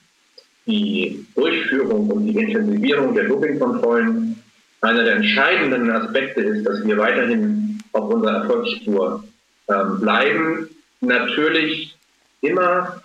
die 0.66 1.26
Durchführung 1.34 2.10
und 2.10 2.26
die 2.26 2.36
Intensivierung 2.36 3.14
der 3.14 3.24
Dopingkontrollen 3.24 4.42
einer 4.80 5.04
der 5.04 5.16
entscheidenden 5.16 5.90
Aspekte 5.90 6.40
ist, 6.42 6.66
dass 6.66 6.86
wir 6.86 6.98
weiterhin 6.98 7.78
auf 7.92 8.12
unserer 8.12 8.42
Erfolgsspur 8.42 9.24
ähm, 9.68 10.00
bleiben. 10.00 10.68
Natürlich 11.00 11.96
immer 12.42 13.02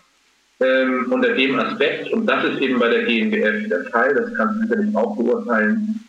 ähm, 0.60 1.08
unter 1.12 1.30
dem 1.30 1.58
Aspekt, 1.60 2.12
und 2.12 2.26
das 2.26 2.44
ist 2.46 2.62
eben 2.62 2.80
bei 2.80 2.90
der 2.90 3.04
GmbF 3.04 3.70
der 3.70 3.86
Fall, 3.86 4.14
das 4.14 4.34
kannst 4.36 4.56
du 4.56 4.68
sicherlich 4.68 4.96
auch 4.96 5.16
beurteilen, 5.16 6.00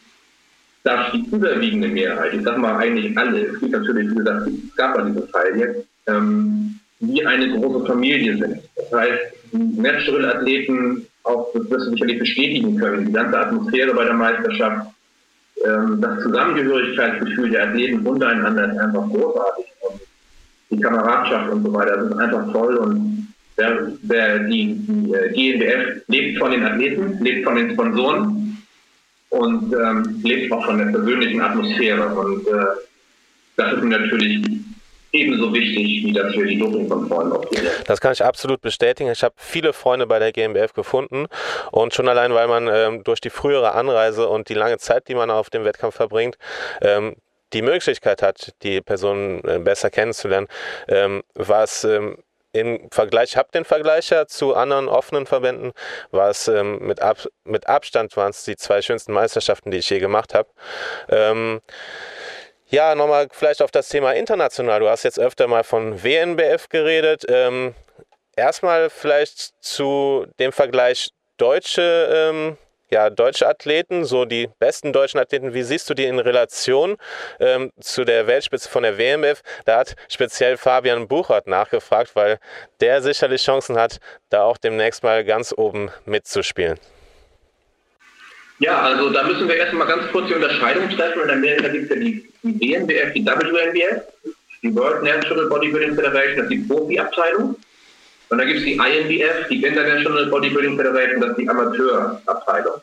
dass 0.83 1.13
die 1.13 1.25
überwiegende 1.31 1.89
Mehrheit, 1.89 2.35
ich 2.35 2.43
sage 2.43 2.59
mal 2.59 2.77
eigentlich 2.79 3.17
alle, 3.17 3.47
es 3.47 3.61
gibt 3.61 3.73
natürlich, 3.73 4.11
wie 4.11 4.15
gesagt, 4.17 4.49
es 4.49 4.77
gab 4.77 4.97
ja 4.97 5.05
diesen 5.05 5.29
Fall 5.29 5.57
jetzt, 5.57 5.87
ähm, 6.07 6.81
wie 7.01 7.25
eine 7.25 7.51
große 7.51 7.87
Familie 7.87 8.37
sind. 8.37 8.61
Das 8.77 8.93
heißt, 8.93 9.23
Natural-Athleten, 9.53 11.07
auch 11.25 11.53
das 11.53 11.71
wirst 11.71 11.87
du 11.87 11.91
sicherlich 11.93 12.19
bestätigen 12.19 12.77
können, 12.77 13.07
die 13.07 13.13
ganze 13.13 13.39
Atmosphäre 13.39 13.95
bei 13.95 14.05
der 14.05 14.15
Meisterschaft, 14.15 14.87
ähm, 15.65 16.01
das 16.01 16.23
Zusammengehörigkeitsgefühl 16.23 17.51
der 17.51 17.69
Athleten 17.69 18.07
untereinander 18.07 18.73
ist 18.73 18.79
einfach 18.79 19.09
großartig. 19.09 19.67
Und 19.83 20.01
die 20.71 20.81
Kameradschaft 20.81 21.53
und 21.53 21.65
so 21.65 21.73
weiter, 21.73 21.97
das 21.97 22.11
ist 22.11 22.19
einfach 22.19 22.53
toll 22.53 22.77
und 22.77 23.35
der, 23.59 23.93
der, 24.03 24.39
die, 24.45 24.75
die 24.75 25.13
äh, 25.13 25.33
GmbF 25.33 26.03
lebt 26.09 26.39
von 26.39 26.51
den 26.53 26.65
Athleten, 26.65 27.19
lebt 27.23 27.45
von 27.45 27.57
den 27.57 27.73
Sponsoren 27.73 28.59
und 29.31 29.75
ähm, 29.75 30.21
lebt 30.23 30.53
auch 30.53 30.65
von 30.65 30.79
der 30.79 30.87
persönlichen 30.87 31.41
Atmosphäre. 31.41 32.15
Und 32.15 32.47
äh, 32.47 32.65
das 33.57 33.75
ist 33.75 33.85
natürlich 33.85 34.60
ebenso 35.13 35.53
wichtig, 35.53 36.05
wie 36.05 36.13
das 36.13 36.35
für 36.35 36.47
Dopingkontrollen 36.57 37.33
auch 37.33 37.45
Das 37.87 38.01
kann 38.01 38.13
ich 38.13 38.25
absolut 38.25 38.61
bestätigen. 38.61 39.11
Ich 39.11 39.23
habe 39.23 39.35
viele 39.37 39.73
Freunde 39.73 40.07
bei 40.07 40.19
der 40.19 40.33
GmbF 40.33 40.73
gefunden 40.73 41.27
und 41.73 41.95
schon 41.95 42.09
allein, 42.09 42.35
weil 42.35 42.49
man 42.49 42.69
ähm, 42.69 43.05
durch 43.05 43.21
die 43.21 43.31
frühere 43.31 43.73
Anreise 43.73 44.29
und 44.29 44.49
die 44.49 44.55
lange 44.55 44.79
Zeit, 44.79 45.09
die 45.09 45.15
man 45.15 45.31
auf 45.31 45.51
dem 45.51 45.65
Wettkampf 45.65 45.97
verbringt, 45.97 46.37
ähm, 46.81 47.17
die 47.53 47.63
Möglichkeit 47.63 48.23
hat, 48.23 48.53
die 48.63 48.81
Person 48.81 49.43
äh, 49.45 49.59
besser 49.59 49.91
kennenzulernen, 49.91 50.47
ähm, 50.89 51.23
war 51.35 51.65
es 51.65 51.85
ähm, 51.85 52.19
im 52.53 52.89
Vergleich, 52.91 53.31
ich 53.31 53.37
habe 53.37 53.49
den 53.53 53.65
Vergleich 53.65 54.11
ja 54.11 54.27
zu 54.27 54.55
anderen 54.55 54.89
offenen 54.89 55.27
Verbänden, 55.27 55.73
war 56.11 56.31
es 56.31 56.49
ähm, 56.49 56.79
mit, 56.81 57.01
Ab 57.01 57.29
mit 57.45 57.69
Abstand 57.69 58.17
waren 58.17 58.31
es 58.31 58.45
die 58.45 58.57
zwei 58.57 58.83
schönsten 58.83 59.13
Meisterschaften, 59.13 59.71
die 59.71 59.79
ich 59.79 59.91
je 59.91 60.01
gemacht 60.01 60.35
habe. 60.35 60.49
Ähm, 61.09 61.61
ja, 62.71 62.95
nochmal 62.95 63.29
vielleicht 63.33 63.63
auf 63.63 63.71
das 63.71 63.89
Thema 63.89 64.13
international. 64.13 64.81
Du 64.81 64.89
hast 64.89 65.03
jetzt 65.03 65.19
öfter 65.19 65.49
mal 65.49 65.65
von 65.65 66.03
WNBF 66.03 66.69
geredet. 66.69 67.25
Ähm, 67.29 67.75
erstmal 68.37 68.91
vielleicht 68.91 69.53
zu 69.61 70.27
dem 70.39 70.53
Vergleich 70.53 71.11
deutsche, 71.37 72.31
ähm, 72.31 72.57
ja, 72.91 73.11
deutsche 73.11 73.49
Athleten, 73.49 74.05
so 74.05 74.25
die 74.25 74.49
besten 74.59 74.93
deutschen 74.93 75.19
Athleten. 75.19 75.53
Wie 75.53 75.63
siehst 75.63 75.91
du 75.91 75.95
die 75.95 76.05
in 76.05 76.21
Relation 76.21 76.97
ähm, 77.41 77.73
zu 77.81 78.05
der 78.05 78.29
Weltspitze 78.29 78.69
von 78.69 78.85
der 78.85 78.99
WMF? 78.99 79.43
Da 79.65 79.79
hat 79.79 79.97
speziell 80.09 80.57
Fabian 80.57 81.09
Buchert 81.09 81.49
nachgefragt, 81.49 82.15
weil 82.15 82.39
der 82.81 83.03
sicherlich 83.03 83.43
Chancen 83.43 83.77
hat, 83.77 83.99
da 84.29 84.45
auch 84.45 84.59
demnächst 84.59 85.03
mal 85.03 85.25
ganz 85.25 85.53
oben 85.57 85.91
mitzuspielen. 86.05 86.79
Ja, 88.61 88.83
also 88.83 89.09
da 89.09 89.27
müssen 89.27 89.49
wir 89.49 89.57
erstmal 89.57 89.87
ganz 89.87 90.11
kurz 90.13 90.29
die 90.29 90.35
Unterscheidung 90.35 90.89
treffen. 90.91 91.23
In 91.23 91.31
Amerika 91.31 91.69
gibt 91.69 91.91
es 91.91 91.97
ja 91.97 91.97
die, 91.97 92.31
WNBF, 92.43 93.15
die 93.15 93.25
WNBF, 93.25 94.03
die 94.63 94.75
World 94.75 95.03
Natural 95.03 95.47
Bodybuilding 95.47 95.95
Federation, 95.95 96.37
das 96.37 96.45
ist 96.45 96.51
die 96.51 96.69
Profi-Abteilung. 96.69 97.57
Und 98.29 98.39
da 98.39 98.45
gibt 98.45 98.59
es 98.59 98.65
die 98.65 98.75
INBF, 98.75 99.49
die 99.49 99.65
International 99.65 100.27
Bodybuilding 100.27 100.77
Federation, 100.77 101.21
das 101.23 101.31
ist 101.31 101.39
die 101.39 101.49
Amateurabteilung. 101.49 102.75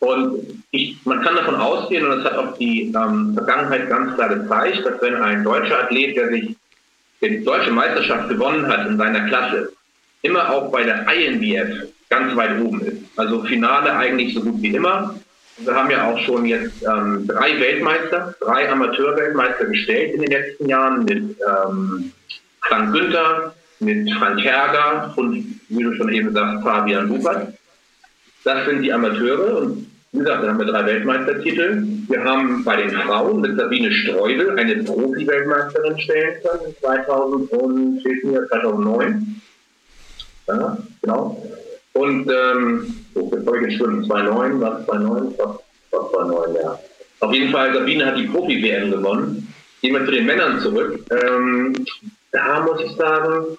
Und 0.00 0.64
ich, 0.72 0.96
man 1.04 1.22
kann 1.22 1.36
davon 1.36 1.54
ausgehen, 1.54 2.04
und 2.04 2.18
das 2.18 2.24
hat 2.32 2.38
auch 2.38 2.58
die 2.58 2.92
ähm, 2.94 3.34
Vergangenheit 3.34 3.88
ganz 3.88 4.14
klar 4.16 4.34
gezeigt, 4.34 4.84
dass 4.84 5.00
wenn 5.00 5.14
ein 5.14 5.44
deutscher 5.44 5.84
Athlet, 5.84 6.16
der 6.16 6.28
sich 6.28 6.56
die 7.20 7.44
deutsche 7.44 7.70
Meisterschaft 7.70 8.28
gewonnen 8.28 8.66
hat 8.66 8.86
in 8.88 8.98
seiner 8.98 9.28
Klasse, 9.28 9.72
immer 10.22 10.50
auch 10.50 10.72
bei 10.72 10.82
der 10.82 11.06
INBF 11.08 11.88
ganz 12.08 12.34
weit 12.36 12.60
oben 12.60 12.80
ist. 12.80 13.02
Also 13.16 13.42
Finale 13.44 13.94
eigentlich 13.94 14.34
so 14.34 14.40
gut 14.40 14.60
wie 14.62 14.74
immer. 14.74 15.14
Wir 15.58 15.74
haben 15.74 15.90
ja 15.90 16.10
auch 16.10 16.18
schon 16.20 16.46
jetzt 16.46 16.82
ähm, 16.84 17.26
drei 17.26 17.58
Weltmeister, 17.58 18.34
drei 18.40 18.70
Amateurweltmeister 18.70 19.66
gestellt 19.66 20.14
in 20.14 20.22
den 20.22 20.30
letzten 20.30 20.68
Jahren 20.68 21.04
mit 21.04 21.18
ähm, 21.18 22.12
Frank 22.62 22.92
Günther, 22.92 23.54
mit 23.80 24.10
Frank 24.14 24.40
Herger 24.40 25.12
und, 25.16 25.60
wie 25.68 25.82
du 25.82 25.92
schon 25.94 26.12
eben 26.12 26.32
sagst, 26.32 26.62
Fabian 26.62 27.08
Lupert. 27.08 27.54
Das 28.44 28.66
sind 28.66 28.82
die 28.82 28.92
Amateure 28.92 29.62
und 29.62 29.90
wie 30.12 30.20
gesagt, 30.20 30.42
da 30.42 30.48
haben 30.48 30.58
wir 30.58 30.66
drei 30.66 30.86
Weltmeistertitel. 30.86 31.82
Wir 32.08 32.24
haben 32.24 32.64
bei 32.64 32.76
den 32.76 32.90
Frauen 32.90 33.42
mit 33.42 33.58
Sabine 33.58 33.92
Streudel 33.92 34.58
eine 34.58 34.82
Profi-Weltmeisterin 34.84 35.98
stellen 35.98 36.40
können 36.42 36.74
2009. 36.80 39.42
Ja, 40.46 40.78
genau. 41.02 41.42
Und 41.98 42.30
ähm, 42.30 42.94
so, 43.12 43.28
jetzt 43.34 43.46
habe 43.46 43.58
ich 43.58 43.64
geschwimmt, 43.64 44.06
2,9, 44.06 44.60
was 44.60 44.86
2,9, 44.86 45.34
was, 45.36 45.58
was 45.90 46.00
2,9, 46.12 46.62
ja. 46.62 46.78
Auf 47.18 47.32
jeden 47.32 47.50
Fall, 47.50 47.74
Sabine 47.74 48.06
hat 48.06 48.16
die 48.16 48.28
Profi-WM 48.28 48.92
gewonnen. 48.92 49.52
Gehen 49.82 49.94
wir 49.94 50.04
zu 50.04 50.12
den 50.12 50.26
Männern 50.26 50.60
zurück. 50.60 51.00
Ähm, 51.10 51.74
da 52.30 52.60
muss 52.60 52.80
ich 52.82 52.92
sagen, 52.92 53.58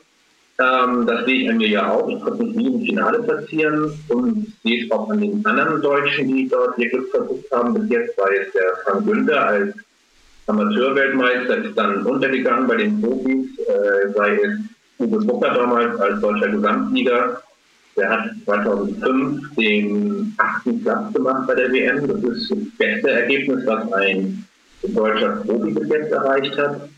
ähm, 0.57 1.05
das 1.05 1.25
sehe 1.25 1.43
ich 1.43 1.49
an 1.49 1.57
mir 1.57 1.67
ja 1.67 1.91
auch. 1.91 2.07
Ich 2.07 2.21
konnte 2.21 2.45
mich 2.45 2.55
nie 2.55 2.67
im 2.67 2.85
Finale 2.85 3.19
platzieren 3.23 3.91
und 4.07 4.53
sehe 4.63 4.85
es 4.85 4.91
auch 4.91 5.09
an 5.09 5.19
den 5.19 5.45
anderen 5.45 5.81
Deutschen, 5.81 6.29
die 6.29 6.47
dort 6.47 6.77
ihr 6.77 6.89
Glück 6.89 7.11
versucht 7.11 7.51
haben. 7.51 7.73
Bis 7.73 7.89
jetzt 7.89 8.17
war 8.17 8.31
jetzt 8.31 8.55
der 8.55 8.77
Frank 8.85 9.05
Günther 9.05 9.47
als 9.47 9.75
Amateurweltmeister, 10.47 11.57
ist 11.57 11.77
dann 11.77 12.05
untergegangen 12.05 12.67
bei 12.67 12.77
den 12.77 13.01
Profis, 13.01 13.47
äh, 13.67 14.13
sei 14.15 14.35
es 14.35 14.59
Uwe 14.99 15.25
Bucker 15.25 15.53
damals 15.53 15.99
als 15.99 16.21
deutscher 16.21 16.47
Gesamtsieger 16.47 17.41
der 17.99 18.09
hat 18.09 18.29
2005 18.45 19.55
den 19.55 20.33
achten 20.37 20.81
Platz 20.81 21.13
gemacht 21.13 21.47
bei 21.47 21.55
der 21.55 21.71
WM. 21.71 22.07
Das 22.07 22.23
ist 22.23 22.51
das 22.51 22.57
beste 22.77 23.11
Ergebnis, 23.11 23.65
was 23.65 23.91
ein 23.93 24.45
deutscher 24.83 25.43
Profi 25.45 25.71
bis 25.71 25.89
jetzt 25.89 26.11
erreicht 26.11 26.57
hat. 26.57 26.89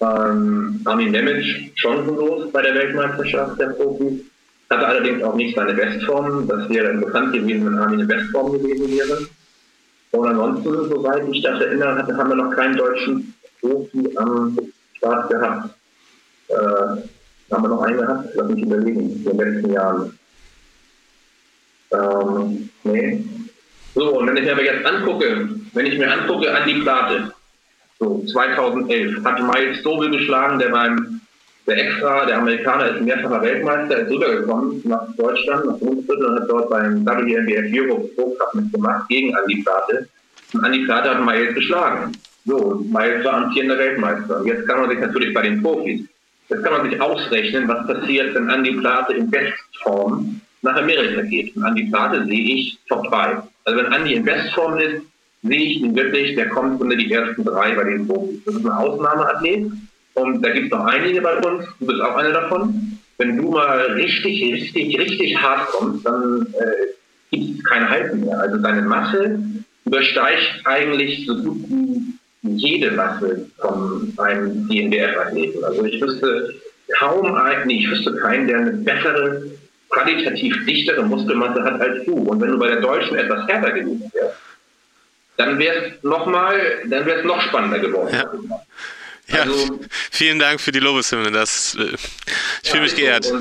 Ähm, 0.00 0.80
Armin 0.84 1.12
Nemec 1.12 1.72
chancenlos 1.76 2.52
bei 2.52 2.62
der 2.62 2.74
Weltmeisterschaft 2.74 3.60
der 3.60 3.68
Profis. 3.68 4.20
Hatte 4.70 4.86
allerdings 4.86 5.22
auch 5.22 5.34
nicht 5.34 5.56
seine 5.56 5.74
Bestform. 5.74 6.46
Das 6.48 6.68
wäre 6.68 6.92
interessant 6.92 7.32
gewesen, 7.32 7.66
wenn 7.66 7.78
Armin 7.78 8.00
eine 8.00 8.08
Bestform 8.08 8.52
gewesen 8.52 8.88
wäre. 8.96 9.18
Und 10.12 10.28
ansonsten, 10.28 10.88
soweit 10.88 11.28
ich 11.32 11.42
das 11.42 11.60
erinnere, 11.60 12.06
haben 12.16 12.28
wir 12.28 12.36
noch 12.36 12.54
keinen 12.54 12.76
deutschen 12.76 13.34
Profi 13.60 14.08
am 14.16 14.56
Start 14.96 15.28
gehabt. 15.30 15.70
Äh, 16.48 16.54
haben 17.50 17.62
wir 17.62 17.68
noch 17.68 17.82
einen 17.82 17.98
gehabt? 17.98 18.28
Lass 18.34 18.48
mich 18.48 18.62
überlegen, 18.62 19.00
in 19.00 19.24
den 19.24 19.36
letzten 19.36 19.72
Jahren. 19.72 20.18
Ähm, 21.94 22.70
nee. 22.84 23.24
So, 23.94 24.18
und 24.18 24.26
wenn 24.26 24.36
ich 24.36 24.44
mir 24.44 24.64
jetzt 24.64 24.84
angucke, 24.84 25.48
wenn 25.72 25.86
ich 25.86 25.98
mir 25.98 26.10
angucke 26.10 26.52
an 26.54 26.66
die 26.66 26.80
Plate, 26.80 27.32
so 28.00 28.24
2011, 28.32 29.24
hat 29.24 29.40
Miles 29.40 29.82
Dobel 29.82 30.10
geschlagen, 30.10 30.58
der 30.58 30.70
beim 30.70 31.20
der 31.66 31.78
extra, 31.78 32.26
der 32.26 32.38
Amerikaner 32.38 32.90
ist 32.90 33.00
mehrfacher 33.00 33.40
Weltmeister, 33.40 34.00
ist 34.00 34.10
rübergekommen 34.10 34.82
nach 34.84 35.06
Deutschland, 35.16 35.64
nach 35.64 35.78
Brunsbüttel 35.78 36.26
und 36.26 36.40
hat 36.40 36.50
dort 36.50 36.68
beim 36.68 37.06
WNBF 37.06 37.72
Europe 37.72 38.08
Pro 38.14 38.30
Cup 38.32 38.54
mitgemacht 38.54 39.08
gegen 39.08 39.34
Andi 39.34 39.62
Plate. 39.62 40.08
Und 40.52 40.64
Andi 40.64 40.84
Plate 40.84 41.10
hat 41.10 41.24
Miles 41.24 41.54
geschlagen. 41.54 42.12
So, 42.44 42.84
Miles 42.86 43.24
war 43.24 43.34
amtierender 43.34 43.78
Weltmeister. 43.78 44.40
Und 44.40 44.46
jetzt 44.46 44.68
kann 44.68 44.80
man 44.80 44.90
sich 44.90 44.98
natürlich 44.98 45.32
bei 45.32 45.42
den 45.42 45.62
Profis, 45.62 46.02
jetzt 46.50 46.62
kann 46.62 46.72
man 46.72 46.90
sich 46.90 47.00
ausrechnen, 47.00 47.66
was 47.66 47.86
passiert, 47.86 48.34
wenn 48.34 48.50
Andi 48.50 48.72
Plate 48.72 49.14
in 49.14 49.30
Bestform 49.30 50.40
nach 50.64 50.76
Amerika 50.76 51.22
geht. 51.22 51.54
Und 51.56 51.64
Andi 51.64 51.84
Plate 51.84 52.24
sehe 52.24 52.54
ich 52.54 52.78
Top 52.88 53.08
3. 53.08 53.42
Also 53.64 53.78
wenn 53.78 53.92
Andi 53.92 54.14
in 54.14 54.24
Bestform 54.24 54.78
ist, 54.78 55.02
sehe 55.42 55.60
ich 55.60 55.76
ihn 55.76 55.94
wirklich, 55.94 56.34
der 56.34 56.48
kommt 56.48 56.80
unter 56.80 56.96
die 56.96 57.12
ersten 57.12 57.44
drei 57.44 57.74
bei 57.74 57.84
den 57.84 58.06
Profis. 58.06 58.40
Das 58.44 58.54
ist 58.54 58.64
ein 58.64 58.72
Ausnahmeathlet. 58.72 59.70
Und 60.14 60.42
da 60.42 60.50
gibt 60.50 60.66
es 60.66 60.72
noch 60.72 60.86
einige 60.86 61.20
bei 61.20 61.36
uns, 61.38 61.66
du 61.78 61.86
bist 61.86 62.00
auch 62.00 62.16
einer 62.16 62.32
davon. 62.32 62.98
Wenn 63.18 63.36
du 63.36 63.50
mal 63.50 63.78
richtig, 63.92 64.42
richtig, 64.52 64.98
richtig 64.98 65.36
hart 65.36 65.68
kommst, 65.68 66.06
dann 66.06 66.46
äh, 66.54 67.36
gibt 67.36 67.58
es 67.58 67.64
kein 67.64 67.88
Halten 67.88 68.20
mehr. 68.20 68.40
Also 68.40 68.56
deine 68.58 68.82
Masse 68.82 69.38
übersteigt 69.84 70.62
eigentlich 70.64 71.26
so 71.26 71.36
gut 71.36 71.58
wie 71.68 72.14
jede 72.42 72.92
Masse 72.92 73.46
von 73.58 74.12
einem 74.18 74.68
DNBF-Athleten. 74.68 75.64
Also 75.64 75.84
ich 75.84 76.00
wüsste 76.00 76.54
kaum 76.98 77.34
einen, 77.34 77.70
ich 77.70 77.90
wüsste 77.90 78.14
keinen, 78.16 78.46
der 78.46 78.58
eine 78.58 78.72
bessere, 78.72 79.42
qualitativ 79.90 80.64
dichtere 80.66 81.02
Muskelmasse 81.02 81.62
hat 81.62 81.80
als 81.80 82.04
du. 82.04 82.14
Und 82.14 82.40
wenn 82.40 82.50
du 82.50 82.58
bei 82.58 82.68
der 82.68 82.80
Deutschen 82.80 83.16
etwas 83.16 83.46
härter 83.48 83.72
gewesen 83.72 84.10
wärst, 84.12 84.36
dann 85.36 85.58
wäre 85.58 85.86
es 85.86 86.02
noch 86.02 86.26
mal, 86.26 86.58
dann 86.86 87.06
wäre 87.06 87.20
es 87.20 87.24
noch 87.24 87.40
spannender 87.42 87.78
geworden. 87.78 88.14
Ja. 88.14 88.32
Ja, 89.28 89.40
also, 89.42 89.80
vielen 90.10 90.38
Dank 90.38 90.60
für 90.60 90.70
die 90.70 90.80
Lobeshymne. 90.80 91.30
Das, 91.30 91.76
äh, 91.80 91.94
ich 92.62 92.70
fühle 92.70 92.82
mich 92.82 92.94
geehrt. 92.94 93.32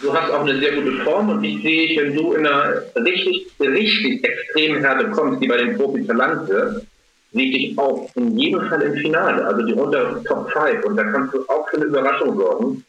Du 0.00 0.12
hast 0.12 0.30
auch 0.30 0.42
eine 0.42 0.58
sehr 0.58 0.72
gute 0.72 1.04
Form 1.04 1.28
und 1.28 1.42
ich 1.42 1.62
sehe, 1.62 2.00
wenn 2.00 2.14
du 2.14 2.32
in 2.32 2.46
einer 2.46 2.82
richtig, 2.96 3.46
richtig 3.60 4.24
extremen 4.24 4.80
Härte 4.84 5.10
kommst, 5.10 5.42
die 5.42 5.48
bei 5.48 5.56
den 5.56 5.76
Profis 5.76 6.06
verlangt 6.06 6.48
wird, 6.48 6.84
sehe 7.32 7.46
ich 7.46 7.52
dich 7.52 7.78
auch 7.78 8.08
in 8.14 8.38
jedem 8.38 8.68
Fall 8.68 8.82
im 8.82 8.94
Finale, 8.94 9.44
also 9.44 9.62
die 9.62 9.74
unter 9.74 10.22
Top 10.24 10.50
5 10.52 10.84
und 10.84 10.96
da 10.96 11.04
kannst 11.04 11.34
du 11.34 11.44
auch 11.48 11.68
für 11.68 11.76
eine 11.76 11.86
Überraschung 11.86 12.36
sorgen, 12.36 12.84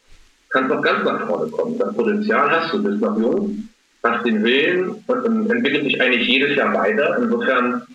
kannst 0.50 0.72
auch 0.72 0.82
ganz 0.82 1.04
nach 1.04 1.26
vorne 1.26 1.50
kommen. 1.50 1.78
Das 1.78 1.94
Potenzial 1.94 2.50
hast 2.50 2.72
du, 2.74 2.82
bist 2.82 3.00
noch 3.00 3.18
jung, 3.18 3.68
hast 4.02 4.26
den 4.26 4.42
Willen 4.42 5.02
und 5.06 5.50
entwickelt 5.50 5.84
sich 5.84 6.00
eigentlich 6.00 6.26
jedes 6.28 6.56
Jahr 6.56 6.74
weiter. 6.74 7.16
Insofern 7.18 7.86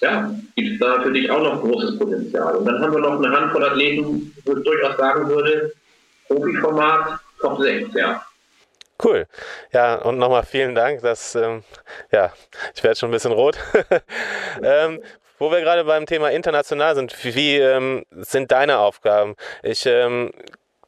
ja, 0.00 0.34
gibt 0.56 0.72
es 0.72 0.78
da 0.80 1.02
für 1.02 1.12
dich 1.12 1.30
auch 1.30 1.42
noch 1.42 1.60
großes 1.60 1.98
Potenzial. 1.98 2.56
Und 2.56 2.64
dann 2.66 2.80
haben 2.80 2.92
wir 2.92 3.00
noch 3.00 3.22
eine 3.22 3.30
Handvoll 3.30 3.64
Athleten, 3.64 4.34
wo 4.44 4.56
ich 4.56 4.64
durchaus 4.64 4.96
sagen 4.96 5.28
würde, 5.28 5.72
Profiformat 6.28 7.20
Top 7.40 7.60
6, 7.60 7.94
ja. 7.94 8.24
Cool. 9.02 9.26
Ja, 9.72 9.96
und 9.96 10.18
nochmal 10.18 10.44
vielen 10.44 10.74
Dank. 10.74 11.02
dass, 11.02 11.34
ähm, 11.34 11.64
ja, 12.12 12.32
ich 12.74 12.84
werde 12.84 12.96
schon 12.96 13.10
ein 13.10 13.12
bisschen 13.12 13.32
rot. 13.32 13.58
ähm, 14.62 15.02
wo 15.38 15.50
wir 15.50 15.60
gerade 15.60 15.84
beim 15.84 16.06
Thema 16.06 16.30
international 16.30 16.94
sind, 16.94 17.12
wie 17.24 17.56
ähm, 17.56 18.04
sind 18.12 18.52
deine 18.52 18.78
Aufgaben? 18.78 19.34
Ich, 19.64 19.86
ähm, 19.86 20.30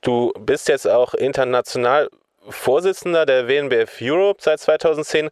du 0.04 0.32
bist 0.38 0.68
jetzt 0.68 0.88
auch 0.88 1.14
international 1.14 2.08
Vorsitzender 2.48 3.24
der 3.24 3.48
WNBF 3.48 3.98
Europe 4.02 4.42
seit 4.42 4.60
2010. 4.60 5.30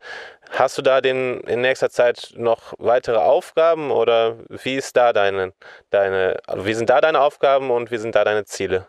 Hast 0.50 0.78
du 0.78 0.82
da 0.82 1.00
den, 1.00 1.40
in 1.42 1.60
nächster 1.60 1.90
Zeit 1.90 2.32
noch 2.36 2.74
weitere 2.78 3.18
Aufgaben 3.18 3.90
oder 3.90 4.36
wie 4.48 4.76
ist 4.76 4.96
da 4.96 5.12
deine, 5.12 5.52
deine, 5.90 6.38
wie 6.56 6.74
sind 6.74 6.90
da 6.90 7.00
deine 7.00 7.20
Aufgaben 7.20 7.70
und 7.70 7.90
wie 7.90 7.98
sind 7.98 8.14
da 8.14 8.24
deine 8.24 8.44
Ziele? 8.44 8.86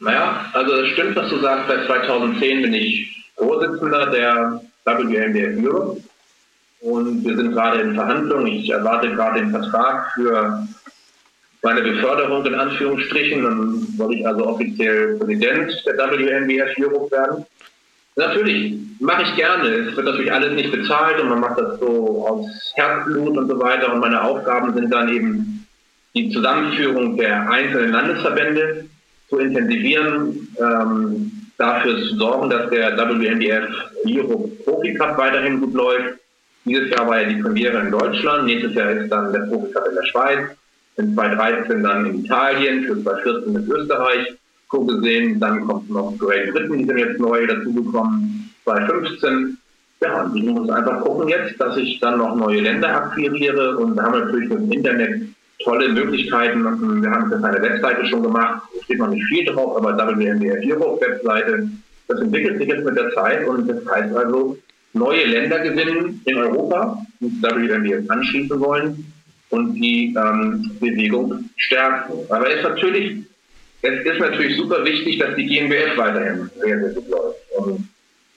Naja, 0.00 0.46
also 0.52 0.74
es 0.74 0.88
stimmt, 0.90 1.14
was 1.14 1.28
du 1.28 1.38
sagst, 1.38 1.68
seit 1.68 1.86
2010 1.86 2.62
bin 2.62 2.74
ich 2.74 3.32
Vorsitzender 3.36 4.06
der 4.06 4.60
WNBF 4.84 5.64
Europe 5.64 6.00
und 6.80 7.24
wir 7.24 7.36
sind 7.36 7.52
gerade 7.52 7.80
in 7.80 7.94
Verhandlungen. 7.94 8.48
Ich 8.48 8.70
erwarte 8.70 9.12
gerade 9.12 9.40
den 9.40 9.50
Vertrag 9.50 10.12
für 10.14 10.66
meine 11.62 11.82
Beförderung 11.82 12.44
in 12.44 12.54
Anführungsstrichen. 12.54 13.42
Dann 13.42 13.86
soll 13.96 14.14
ich 14.14 14.26
also 14.26 14.46
offiziell 14.46 15.16
Präsident 15.18 15.72
der 15.86 15.96
WNBF 15.96 16.78
Europe 16.78 17.10
werden. 17.10 17.46
Natürlich, 18.16 18.74
mache 19.00 19.22
ich 19.22 19.36
gerne. 19.36 19.68
Es 19.68 19.96
wird 19.96 20.04
natürlich 20.04 20.32
alles 20.32 20.52
nicht 20.52 20.70
bezahlt 20.70 21.20
und 21.20 21.30
man 21.30 21.40
macht 21.40 21.58
das 21.58 21.80
so 21.80 22.26
aus 22.28 22.46
Herzblut 22.74 23.38
und 23.38 23.48
so 23.48 23.58
weiter. 23.58 23.92
Und 23.92 24.00
meine 24.00 24.22
Aufgaben 24.22 24.74
sind 24.74 24.92
dann 24.92 25.08
eben 25.08 25.66
die 26.14 26.30
Zusammenführung 26.30 27.16
der 27.16 27.50
einzelnen 27.50 27.92
Landesverbände 27.92 28.84
zu 29.30 29.38
intensivieren, 29.38 30.48
ähm, 30.58 31.32
dafür 31.56 31.96
zu 32.02 32.16
sorgen, 32.16 32.50
dass 32.50 32.68
der 32.68 32.98
WNBF 32.98 33.70
Europe 34.04 34.48
Profi 34.64 34.92
Cup 34.94 35.16
weiterhin 35.16 35.60
gut 35.60 35.72
läuft. 35.72 36.18
Dieses 36.66 36.90
Jahr 36.90 37.08
war 37.08 37.22
ja 37.22 37.28
die 37.28 37.42
Premiere 37.42 37.80
in 37.80 37.90
Deutschland, 37.90 38.44
nächstes 38.44 38.74
Jahr 38.74 38.90
ist 38.90 39.10
dann 39.10 39.32
der 39.32 39.40
Profi 39.40 39.72
Cup 39.72 39.88
in 39.88 39.94
der 39.94 40.04
Schweiz 40.04 40.50
in 40.96 41.14
2013 41.14 41.82
dann 41.82 42.06
in 42.06 42.24
Italien, 42.24 42.84
für 42.84 43.02
2014 43.02 43.56
in 43.56 43.70
Österreich 43.70 44.38
so 44.70 44.80
gesehen. 44.84 45.38
Dann 45.40 45.66
kommt 45.66 45.90
noch 45.90 46.16
Great 46.18 46.52
Britain, 46.52 46.78
die 46.78 46.84
sind 46.84 46.98
jetzt 46.98 47.20
neu 47.20 47.46
dazugekommen, 47.46 48.50
2015. 48.64 49.58
Ja, 50.00 50.22
und 50.22 50.36
ich 50.36 50.44
muss 50.44 50.68
einfach 50.68 51.00
gucken 51.00 51.28
jetzt, 51.28 51.60
dass 51.60 51.76
ich 51.76 52.00
dann 52.00 52.18
noch 52.18 52.34
neue 52.34 52.60
Länder 52.60 52.88
akquiriere 52.88 53.76
und 53.76 53.94
da 53.96 54.04
haben 54.04 54.14
wir 54.14 54.24
natürlich 54.24 54.48
mit 54.48 54.58
dem 54.58 54.72
Internet 54.72 55.22
tolle 55.62 55.88
Möglichkeiten. 55.90 56.64
Wir 57.02 57.10
haben 57.10 57.30
jetzt 57.30 57.44
eine 57.44 57.62
Webseite 57.62 58.06
schon 58.06 58.24
gemacht, 58.24 58.62
steht 58.82 58.98
noch 58.98 59.10
nicht 59.10 59.24
viel 59.26 59.44
drauf, 59.44 59.76
aber 59.76 59.96
WNBF 59.96 60.58
Europe 60.64 61.06
Webseite, 61.06 61.68
das 62.08 62.20
entwickelt 62.20 62.58
sich 62.58 62.66
jetzt 62.66 62.84
mit 62.84 62.96
der 62.96 63.10
Zeit 63.12 63.46
und 63.46 63.68
das 63.68 63.86
heißt 63.94 64.16
also, 64.16 64.58
neue 64.92 65.24
Länder 65.24 65.60
gewinnen 65.60 66.20
in 66.24 66.36
Europa, 66.36 66.98
die 67.20 67.40
WNBF 67.40 68.10
anschließen 68.10 68.58
wollen 68.58 69.11
und 69.52 69.74
die 69.74 70.14
ähm, 70.16 70.70
Bewegung 70.80 71.50
stärken. 71.56 72.12
Aber 72.30 72.48
es 72.48 72.56
ist 72.56 72.62
natürlich, 72.62 73.18
es 73.82 74.04
ist 74.04 74.18
natürlich 74.18 74.56
super 74.56 74.82
wichtig, 74.84 75.18
dass 75.18 75.36
die 75.36 75.46
GmbF 75.46 75.96
weiterhin 75.96 76.50
sehr, 76.58 76.80
sehr 76.80 76.90
gut 76.90 77.08
läuft. 77.08 77.38
Und 77.58 77.88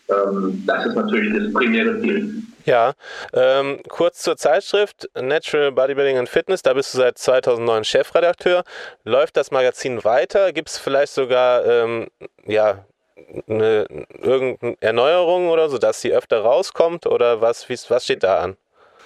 ähm, 0.10 0.64
das 0.68 0.86
ist 0.86 0.96
natürlich 0.96 1.34
das 1.34 1.54
primäre 1.54 2.02
Ziel. 2.02 2.44
Ja, 2.66 2.94
ähm, 3.34 3.80
kurz 3.88 4.24
zur 4.24 4.36
Zeitschrift 4.36 5.08
Natural 5.16 5.72
Bodybuilding 5.72 6.18
and 6.18 6.28
Fitness, 6.28 6.64
da 6.64 6.74
bist 6.74 6.94
du 6.94 6.98
seit 6.98 7.18
2009 7.18 7.84
Chefredakteur. 7.86 8.64
Läuft 9.04 9.38
das 9.38 9.52
Magazin 9.52 10.04
weiter? 10.04 10.52
Gibt 10.52 10.70
es 10.70 10.78
vielleicht 10.78 11.14
sogar 11.14 11.66
ähm, 11.66 12.08
ja, 12.46 12.84
eine, 13.48 13.86
irgendeine 14.22 14.76
Erneuerung 14.82 15.48
oder 15.48 15.70
so, 15.70 15.78
dass 15.78 16.02
sie 16.02 16.12
öfter 16.12 16.40
rauskommt? 16.40 17.06
Oder 17.06 17.40
was, 17.40 17.70
was 17.70 18.04
steht 18.04 18.24
da 18.24 18.40
an? 18.40 18.58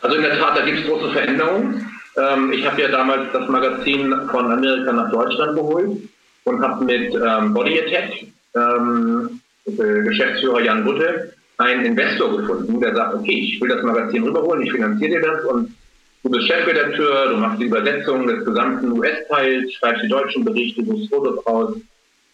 Also 0.01 0.15
in 0.15 0.21
der 0.21 0.39
Tat, 0.39 0.57
da 0.57 0.65
gibt 0.65 0.79
es 0.79 0.85
große 0.85 1.11
Veränderungen. 1.11 1.85
Ähm, 2.17 2.51
ich 2.51 2.65
habe 2.65 2.81
ja 2.81 2.87
damals 2.89 3.31
das 3.33 3.47
Magazin 3.49 4.13
von 4.31 4.51
Amerika 4.51 4.91
nach 4.91 5.11
Deutschland 5.11 5.55
geholt 5.55 5.97
und 6.45 6.61
habe 6.61 6.85
mit 6.85 7.13
ähm, 7.13 7.53
Body 7.53 7.79
Attack, 7.79 8.25
ähm, 8.55 9.41
äh, 9.65 10.03
Geschäftsführer 10.03 10.61
Jan 10.61 10.83
Butte, 10.83 11.33
einen 11.57 11.85
Investor 11.85 12.37
gefunden, 12.37 12.79
der 12.79 12.95
sagt, 12.95 13.15
okay, 13.15 13.39
ich 13.39 13.61
will 13.61 13.69
das 13.69 13.83
Magazin 13.83 14.23
rüberholen, 14.23 14.63
ich 14.63 14.71
finanziere 14.71 15.11
dir 15.11 15.21
das 15.21 15.45
und 15.45 15.75
du 16.23 16.29
bist 16.29 16.47
Chefredakteur, 16.47 17.29
du 17.29 17.37
machst 17.37 17.59
die 17.59 17.65
Übersetzung 17.65 18.25
des 18.27 18.45
gesamten 18.45 18.91
US-Teils, 18.93 19.73
schreibst 19.73 20.03
die 20.03 20.07
deutschen 20.07 20.45
Berichte, 20.45 20.83
du 20.83 21.05
Fotos 21.07 21.45
aus. 21.45 21.75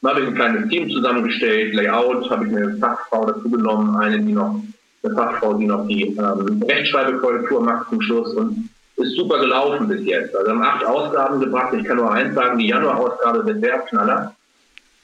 Dann 0.01 0.11
habe 0.11 0.21
ich 0.21 0.27
ein 0.27 0.35
kleines 0.35 0.69
Team 0.69 0.89
zusammengestellt, 0.91 1.73
Layout, 1.73 2.29
habe 2.29 2.45
ich 2.45 2.55
eine 2.55 2.77
Fachfrau 2.77 3.25
dazu 3.25 3.49
genommen, 3.49 3.95
eine, 3.95 4.19
die 4.19 4.33
noch, 4.33 4.61
eine 5.05 5.15
Fachfrau, 5.15 5.53
die 5.53 5.65
noch 5.65 5.87
die 5.87 6.15
ähm, 6.17 6.63
Rechtschreibekorrektur 6.67 7.61
macht 7.61 7.89
zum 7.89 8.01
Schluss 8.01 8.33
und 8.33 8.69
ist 8.97 9.15
super 9.15 9.39
gelaufen 9.39 9.87
bis 9.87 10.05
jetzt. 10.05 10.35
Also 10.35 10.47
wir 10.47 10.53
haben 10.53 10.63
acht 10.63 10.85
Ausgaben 10.85 11.39
gebracht. 11.39 11.73
Ich 11.73 11.85
kann 11.85 11.97
nur 11.97 12.11
eins 12.11 12.33
sagen, 12.33 12.57
die 12.57 12.67
Januar-Ausgabe 12.67 13.45
wird 13.45 13.63
der 13.63 13.79
Knaller. 13.79 14.35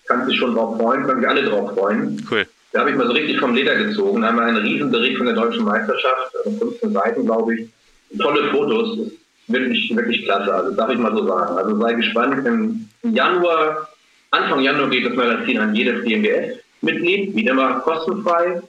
Kannst 0.07 0.29
dich 0.29 0.37
schon 0.37 0.55
drauf 0.55 0.77
freuen, 0.77 1.03
können 1.03 1.19
sich 1.19 1.29
alle 1.29 1.43
drauf 1.43 1.73
freuen. 1.73 2.25
Cool. 2.29 2.45
Da 2.71 2.79
habe 2.79 2.91
ich 2.91 2.95
mal 2.95 3.07
so 3.07 3.13
richtig 3.13 3.39
vom 3.39 3.53
Leder 3.53 3.75
gezogen. 3.75 4.21
Wir 4.21 4.29
einen 4.29 4.57
Riesenbericht 4.57 5.17
von 5.17 5.25
der 5.25 5.35
deutschen 5.35 5.65
Meisterschaft, 5.65 6.31
15 6.57 6.93
Seiten, 6.93 7.25
glaube 7.25 7.55
ich. 7.55 7.69
Tolle 8.17 8.49
Fotos, 8.51 8.97
ist 8.97 9.11
wirklich, 9.47 9.93
wirklich 9.95 10.23
klasse. 10.23 10.53
Also 10.53 10.71
darf 10.71 10.89
ich 10.89 10.97
mal 10.97 11.15
so 11.15 11.27
sagen. 11.27 11.57
Also 11.57 11.77
sei 11.77 11.93
gespannt. 11.93 12.45
Im 12.45 12.87
Januar, 13.13 13.89
Anfang 14.31 14.61
Januar 14.61 14.89
geht 14.89 15.05
das 15.05 15.15
Magazin 15.15 15.59
an 15.59 15.75
jedes 15.75 16.03
DMBS-Mitglied, 16.05 17.35
wie 17.35 17.45
immer 17.45 17.81
kostenfrei 17.81 18.61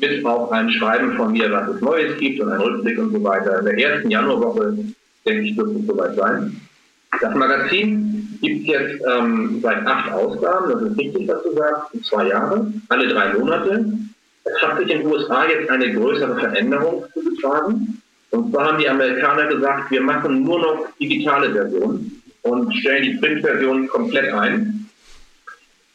mit 0.00 0.24
auch 0.24 0.50
ein 0.50 0.70
Schreiben 0.70 1.16
von 1.16 1.32
mir, 1.32 1.50
was 1.50 1.68
es 1.68 1.80
Neues 1.80 2.18
gibt 2.18 2.40
und 2.40 2.50
ein 2.50 2.60
Rückblick 2.60 2.98
und 2.98 3.12
so 3.12 3.22
weiter. 3.22 3.58
In 3.60 3.64
der 3.66 3.78
ersten 3.78 4.10
Januarwoche, 4.10 4.78
denke 5.26 5.42
ich, 5.42 5.56
wird 5.56 5.68
es 5.76 5.86
soweit 5.86 6.16
sein. 6.16 6.60
Das 7.20 7.34
Magazin 7.34 8.38
gibt 8.40 8.62
es 8.62 8.66
jetzt 8.68 9.02
ähm, 9.06 9.60
seit 9.62 9.86
acht 9.86 10.12
Ausgaben, 10.12 10.70
das 10.72 10.82
ist 10.82 10.98
richtig, 10.98 11.28
was 11.28 11.42
du 11.42 11.54
sagst, 11.54 12.04
zwei 12.04 12.28
Jahre, 12.28 12.72
alle 12.88 13.08
drei 13.08 13.32
Monate. 13.34 13.84
Es 14.44 14.62
hat 14.62 14.78
sich 14.78 14.90
in 14.90 15.00
den 15.00 15.06
USA 15.06 15.46
jetzt 15.46 15.68
eine 15.70 15.92
größere 15.92 16.38
Veränderung 16.38 17.04
zugetragen. 17.12 18.00
Und 18.30 18.52
zwar 18.52 18.68
haben 18.68 18.78
die 18.78 18.88
Amerikaner 18.88 19.46
gesagt, 19.48 19.90
wir 19.90 20.00
machen 20.00 20.44
nur 20.44 20.60
noch 20.60 20.86
digitale 21.00 21.52
Versionen 21.52 22.22
und 22.42 22.72
stellen 22.76 23.02
die 23.02 23.18
Printversion 23.18 23.88
komplett 23.88 24.32
ein. 24.32 24.88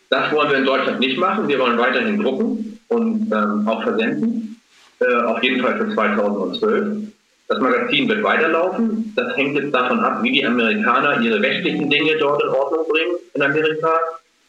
Das 0.10 0.32
wollen 0.32 0.52
wir 0.52 0.58
in 0.58 0.66
Deutschland 0.66 1.00
nicht 1.00 1.18
machen. 1.18 1.48
Wir 1.48 1.60
wollen 1.60 1.78
weiterhin 1.78 2.22
drucken 2.22 2.75
und 2.96 3.32
ähm, 3.32 3.68
auch 3.68 3.84
versenden. 3.84 4.60
Äh, 5.00 5.24
auf 5.24 5.44
jeden 5.44 5.62
Fall 5.62 5.78
für 5.78 5.94
2012. 5.94 7.08
Das 7.48 7.60
Magazin 7.60 8.10
wird 8.10 8.24
weiterlaufen. 8.24 9.14
Das 9.16 9.36
hängt 9.38 9.56
jetzt 9.56 9.74
davon 9.74 10.00
ab, 10.00 10.24
wie 10.24 10.32
die 10.32 10.46
Amerikaner 10.46 11.22
ihre 11.22 11.42
rechtlichen 11.42 11.90
Dinge 11.90 12.18
dort 12.18 12.42
in 12.44 12.50
Ordnung 12.50 12.86
bringen 12.90 13.16
in 13.34 13.42
Amerika. 13.42 13.92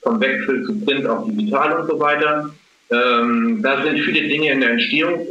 Vom 0.03 0.21
Wechsel 0.21 0.65
zu 0.65 0.81
Print 0.85 1.07
auf 1.07 1.27
digital 1.27 1.81
und 1.81 1.89
so 1.89 1.99
weiter. 1.99 2.51
Ähm, 2.91 3.61
da 3.63 3.83
sind 3.83 3.99
viele 3.99 4.29
Dinge 4.29 4.53
in 4.53 4.61
der 4.61 4.71
Entstehung. 4.71 5.27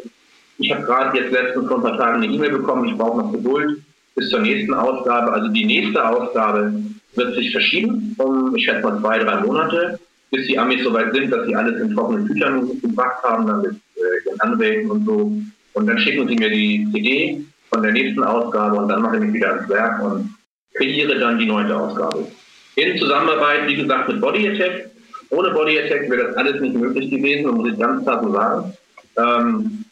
Ich 0.57 0.71
habe 0.73 0.83
gerade 0.83 1.17
jetzt 1.17 1.31
letztens 1.31 1.67
vor 1.67 1.77
ein 1.77 1.83
paar 1.83 1.97
Tagen 1.97 2.21
eine 2.21 2.33
E-Mail 2.33 2.51
bekommen. 2.51 2.85
Ich 2.85 2.97
brauche 2.97 3.19
noch 3.19 3.31
Geduld 3.31 3.81
bis 4.15 4.29
zur 4.29 4.41
nächsten 4.41 4.73
Ausgabe. 4.73 5.31
Also 5.31 5.47
die 5.49 5.65
nächste 5.65 6.07
Ausgabe 6.07 6.73
wird 7.15 7.35
sich 7.35 7.51
verschieben 7.51 8.15
um, 8.17 8.55
ich 8.55 8.65
schätze 8.65 8.83
mal, 8.83 8.99
zwei, 8.99 9.19
drei 9.19 9.41
Monate, 9.41 9.99
bis 10.35 10.47
die 10.47 10.59
Amis 10.59 10.83
soweit 10.83 11.13
sind, 11.13 11.31
dass 11.31 11.45
sie 11.47 11.55
alles 11.55 11.79
in 11.81 11.93
trockenen 11.93 12.27
Tüchern 12.27 12.81
gebracht 12.81 13.23
haben, 13.23 13.47
dann 13.47 13.61
mit 13.61 13.71
äh, 13.71 14.29
den 14.29 14.41
Anwälten 14.41 14.91
und 14.91 15.05
so. 15.05 15.31
Und 15.73 15.87
dann 15.87 15.97
schicken 15.99 16.27
sie 16.27 16.35
mir 16.35 16.49
die 16.49 16.87
CD 16.91 17.41
von 17.69 17.83
der 17.83 17.91
nächsten 17.91 18.23
Ausgabe 18.23 18.77
und 18.77 18.89
dann 18.89 19.01
mache 19.01 19.17
ich 19.17 19.23
mich 19.23 19.33
wieder 19.33 19.55
ans 19.55 19.69
Werk 19.69 20.01
und 20.03 20.29
kreiere 20.73 21.19
dann 21.19 21.39
die 21.39 21.45
neunte 21.45 21.75
Ausgabe. 21.75 22.27
In 22.75 22.97
Zusammenarbeit, 22.97 23.67
wie 23.67 23.75
gesagt, 23.75 24.09
mit 24.09 24.21
Body 24.21 24.49
Attack. 24.49 24.89
Ohne 25.29 25.51
Body 25.51 25.79
Attack 25.79 26.09
wäre 26.09 26.27
das 26.27 26.37
alles 26.37 26.61
nicht 26.61 26.75
möglich 26.75 27.09
gewesen, 27.09 27.51
muss 27.51 27.71
ich 27.71 27.79
ganz 27.79 28.03
klar 28.03 28.23
so 28.23 28.31
sagen. 28.31 28.73
Ähm, 29.17 29.85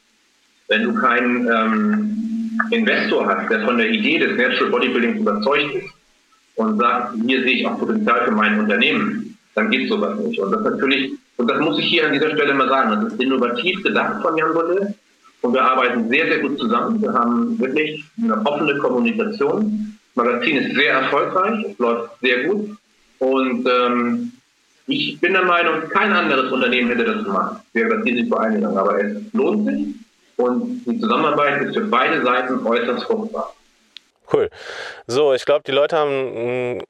wenn 0.68 0.84
du 0.84 0.94
keinen 0.96 1.48
ähm, 1.48 2.60
Investor 2.72 3.28
hast, 3.28 3.50
der 3.50 3.66
von 3.66 3.78
der 3.78 3.90
Idee 3.90 4.20
des 4.20 4.38
Natural 4.38 4.72
Bodybuildings 4.72 5.20
überzeugt 5.20 5.76
ist 5.76 5.90
und 6.56 6.78
sagt, 6.78 7.16
hier 7.26 7.42
sehe 7.44 7.56
ich 7.56 7.68
auch 7.68 7.80
Potenzial 7.80 8.26
für 8.26 8.32
mein 8.32 8.60
Unternehmen, 8.60 9.23
dann 9.56 9.70
geht 9.70 9.90
sowas 9.90 10.18
nicht. 10.20 10.40
Und 10.40 10.52
das 10.52 10.64
natürlich, 10.64 11.14
und 11.38 11.50
das 11.50 11.60
muss 11.60 11.80
ich 11.80 11.86
hier 11.86 12.06
an 12.06 12.14
dieser 12.14 12.32
Stelle 12.32 12.54
mal 12.54 12.70
sagen, 12.70 12.92
das 12.92 13.14
ist 13.14 13.22
innovativ 13.22 13.84
gedacht 13.84 14.22
von 14.22 14.38
Jan 14.38 14.54
Budde 14.54 14.94
und 15.42 15.54
wir 15.54 15.64
arbeiten 15.64 16.10
sehr, 16.10 16.26
sehr 16.28 16.40
gut 16.40 16.60
zusammen. 16.60 17.02
Wir 17.02 17.14
haben 17.14 17.60
wirklich 17.60 18.04
eine 18.22 18.46
offene 18.46 18.78
Kommunikation. 18.78 19.98
Das 20.16 20.26
Magazin 20.26 20.58
ist 20.58 20.76
sehr 20.76 20.94
erfolgreich, 20.94 21.66
es 21.72 21.78
läuft 21.80 22.12
sehr 22.22 22.44
gut 22.46 22.78
und 23.20 23.68
ähm, 23.68 24.32
ich 24.86 25.20
bin 25.22 25.34
der 25.34 25.46
Meinung, 25.46 25.88
kein 25.90 26.12
anderes 26.12 26.52
Unternehmen 26.52 26.90
hätte 26.90 27.06
das 27.06 27.24
gemacht, 27.24 27.62
wäre 27.72 27.96
das 27.96 28.06
Risiko 28.06 28.36
eingegangen. 28.36 28.78
Aber 28.78 29.00
es 29.02 29.18
lohnt 29.32 29.66
sich 29.68 29.96
und 30.36 30.84
die 30.86 31.00
Zusammenarbeit 31.00 31.62
ist 31.62 31.76
für 31.76 31.86
beide 31.86 32.22
Seiten 32.24 32.66
äußerst 32.66 33.06
fruchtbar. 33.06 33.54
Cool. 34.32 34.50
So, 35.08 35.34
ich 35.34 35.46
glaube, 35.46 35.64
die 35.66 35.72
Leute 35.72 35.96
haben 35.96 36.10
einen 36.10 36.84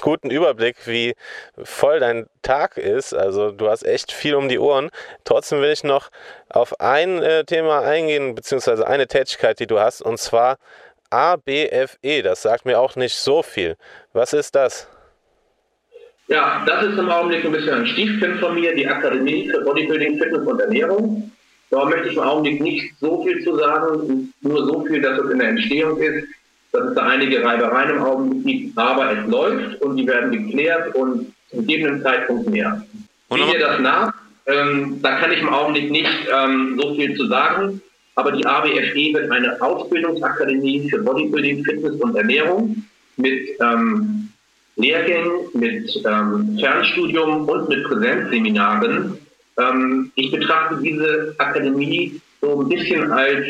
guten 0.00 0.30
Überblick, 0.30 0.76
wie 0.86 1.14
voll 1.62 2.00
dein 2.00 2.26
Tag 2.42 2.76
ist. 2.76 3.14
Also 3.14 3.50
du 3.50 3.68
hast 3.68 3.84
echt 3.84 4.12
viel 4.12 4.34
um 4.34 4.48
die 4.48 4.58
Ohren. 4.58 4.90
Trotzdem 5.24 5.60
will 5.60 5.70
ich 5.70 5.84
noch 5.84 6.10
auf 6.48 6.80
ein 6.80 7.22
äh, 7.22 7.44
Thema 7.44 7.80
eingehen, 7.80 8.34
beziehungsweise 8.34 8.86
eine 8.86 9.06
Tätigkeit, 9.06 9.58
die 9.60 9.66
du 9.66 9.80
hast, 9.80 10.02
und 10.02 10.18
zwar 10.18 10.58
ABFE. 11.10 12.22
Das 12.22 12.42
sagt 12.42 12.64
mir 12.64 12.78
auch 12.78 12.96
nicht 12.96 13.16
so 13.16 13.42
viel. 13.42 13.76
Was 14.12 14.32
ist 14.32 14.54
das? 14.54 14.88
Ja, 16.28 16.64
das 16.66 16.84
ist 16.84 16.98
im 16.98 17.10
Augenblick 17.10 17.44
ein 17.44 17.52
bisschen 17.52 17.74
ein 17.74 17.86
Stiefkind 17.86 18.40
von 18.40 18.54
mir, 18.54 18.74
die 18.74 18.88
Akademie 18.88 19.50
für 19.50 19.60
Bodybuilding, 19.60 20.18
Fitness 20.18 20.46
und 20.46 20.60
Ernährung. 20.60 21.30
Da 21.70 21.84
möchte 21.84 22.08
ich 22.08 22.16
im 22.16 22.22
Augenblick 22.22 22.60
nicht 22.62 22.94
so 23.00 23.22
viel 23.24 23.42
zu 23.44 23.56
sagen, 23.56 24.32
nur 24.40 24.66
so 24.66 24.84
viel, 24.84 25.00
dass 25.02 25.18
es 25.18 25.30
in 25.30 25.38
der 25.38 25.48
Entstehung 25.48 26.00
ist, 26.00 26.28
dass 26.72 26.88
es 26.88 26.94
da 26.94 27.02
einige 27.06 27.44
Reibereien 27.44 27.90
im 27.90 28.02
Augenblick 28.02 28.64
gibt, 28.64 28.78
aber 28.78 29.12
es 29.12 29.26
läuft 29.28 29.80
und 29.82 29.96
die 29.96 30.06
werden 30.06 30.32
geklärt 30.32 30.94
und 30.94 31.32
zu 31.50 31.58
gegebenen 31.58 32.02
Zeitpunkt 32.02 32.48
mehr. 32.48 32.82
Wie 33.30 33.44
mir 33.44 33.58
das 33.58 33.80
nach? 33.80 34.14
Ähm, 34.46 34.98
da 35.02 35.18
kann 35.18 35.32
ich 35.32 35.40
im 35.40 35.50
Augenblick 35.50 35.90
nicht 35.90 36.10
ähm, 36.34 36.78
so 36.80 36.94
viel 36.94 37.14
zu 37.16 37.26
sagen, 37.26 37.80
aber 38.14 38.32
die 38.32 38.44
ABFE 38.44 39.14
wird 39.14 39.30
eine 39.30 39.60
Ausbildungsakademie 39.60 40.90
für 40.90 41.02
Bodybuilding, 41.02 41.64
Fitness 41.64 42.00
und 42.00 42.16
Ernährung 42.16 42.84
mit 43.16 43.40
ähm, 43.60 44.28
Lehrgängen, 44.76 45.32
mit 45.54 46.02
ähm, 46.06 46.58
Fernstudium 46.58 47.48
und 47.48 47.68
mit 47.68 47.84
Präsenzseminaren. 47.84 49.18
Ähm, 49.58 50.10
ich 50.14 50.30
betrachte 50.30 50.78
diese 50.82 51.34
Akademie 51.38 52.20
so 52.40 52.60
ein 52.60 52.68
bisschen 52.68 53.12
als, 53.12 53.46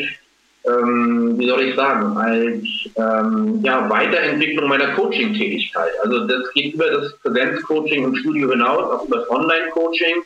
ähm, 0.65 1.37
wie 1.37 1.47
soll 1.47 1.61
ich 1.61 1.75
sagen, 1.75 2.17
als 2.17 2.63
ähm, 2.95 3.59
ja, 3.63 3.89
Weiterentwicklung 3.89 4.69
meiner 4.69 4.93
Coaching-Tätigkeit. 4.93 5.91
Also 6.03 6.27
das 6.27 6.51
geht 6.53 6.73
über 6.73 6.89
das 6.89 7.17
Präsenzcoaching 7.19 8.05
und 8.05 8.17
Studio 8.17 8.51
hinaus, 8.51 8.91
auch 8.91 9.07
über 9.07 9.17
das 9.17 9.29
Online-Coaching. 9.29 10.23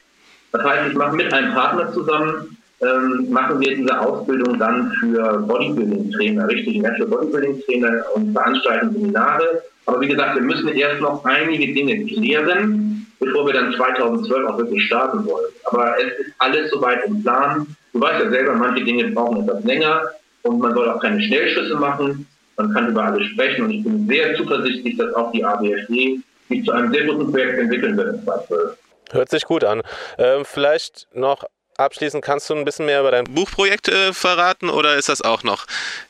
Das 0.52 0.64
heißt, 0.64 0.90
ich 0.92 0.96
mache 0.96 1.16
mit 1.16 1.34
einem 1.34 1.54
Partner 1.54 1.92
zusammen, 1.94 2.58
ähm, 2.82 3.28
machen 3.32 3.60
wir 3.60 3.76
diese 3.76 4.00
Ausbildung 4.00 4.60
dann 4.60 4.92
für 5.00 5.40
Bodybuilding-Trainer, 5.40 6.48
richtig 6.48 6.82
Natural 6.82 7.08
Bodybuilding-Trainer 7.08 8.04
und 8.14 8.34
veranstalten 8.34 8.94
Seminare 8.94 9.64
aber 9.88 10.02
wie 10.02 10.08
gesagt, 10.10 10.36
wir 10.36 10.42
müssen 10.42 10.68
erst 10.68 11.02
noch 11.02 11.24
einige 11.24 11.74
Dinge 11.74 12.06
klären, 12.06 13.08
bevor 13.20 13.48
wir 13.48 13.54
dann 13.54 13.74
2012 13.74 14.48
auch 14.48 14.58
wirklich 14.58 14.84
starten 14.84 15.26
wollen. 15.26 15.46
Aber 15.64 15.96
es 15.98 16.28
ist 16.28 16.34
alles 16.40 16.70
soweit 16.72 17.06
im 17.06 17.24
Plan. 17.24 17.66
Du 17.94 18.02
weißt 18.02 18.26
ja 18.26 18.30
selber, 18.30 18.54
manche 18.54 18.84
Dinge 18.84 19.06
brauchen 19.12 19.44
etwas 19.44 19.64
länger 19.64 20.02
und 20.48 20.60
man 20.60 20.74
soll 20.74 20.90
auch 20.90 21.02
keine 21.02 21.22
Schnellschüsse 21.22 21.76
machen. 21.76 22.28
Man 22.56 22.74
kann 22.74 22.90
über 22.90 23.04
alles 23.04 23.26
sprechen 23.28 23.66
und 23.66 23.72
ich 23.72 23.84
bin 23.84 24.08
sehr 24.08 24.36
zuversichtlich, 24.36 24.98
dass 24.98 25.14
auch 25.14 25.32
die 25.32 25.44
ABFD 25.44 26.20
sich 26.50 26.66
zu 26.66 26.72
einem 26.72 26.92
sehr 26.92 27.06
guten 27.06 27.32
Projekt 27.32 27.60
entwickeln 27.60 27.98
wird 27.98 28.16
in 28.16 28.24
2012. 28.24 28.78
Hört 29.12 29.30
sich 29.30 29.44
gut 29.44 29.64
an. 29.64 29.84
Ähm, 30.18 30.44
vielleicht 30.44 31.08
noch 31.14 31.44
abschließend, 31.78 32.24
kannst 32.24 32.50
du 32.50 32.56
ein 32.56 32.66
bisschen 32.66 32.88
mehr 32.88 33.02
über 33.02 33.12
dein 33.12 33.26
Buchprojekt 33.26 33.88
äh, 33.88 34.12
verraten 34.12 34.70
oder 34.70 34.96
ist 34.96 35.10
das 35.10 35.22
auch 35.22 35.44
noch 35.44 35.66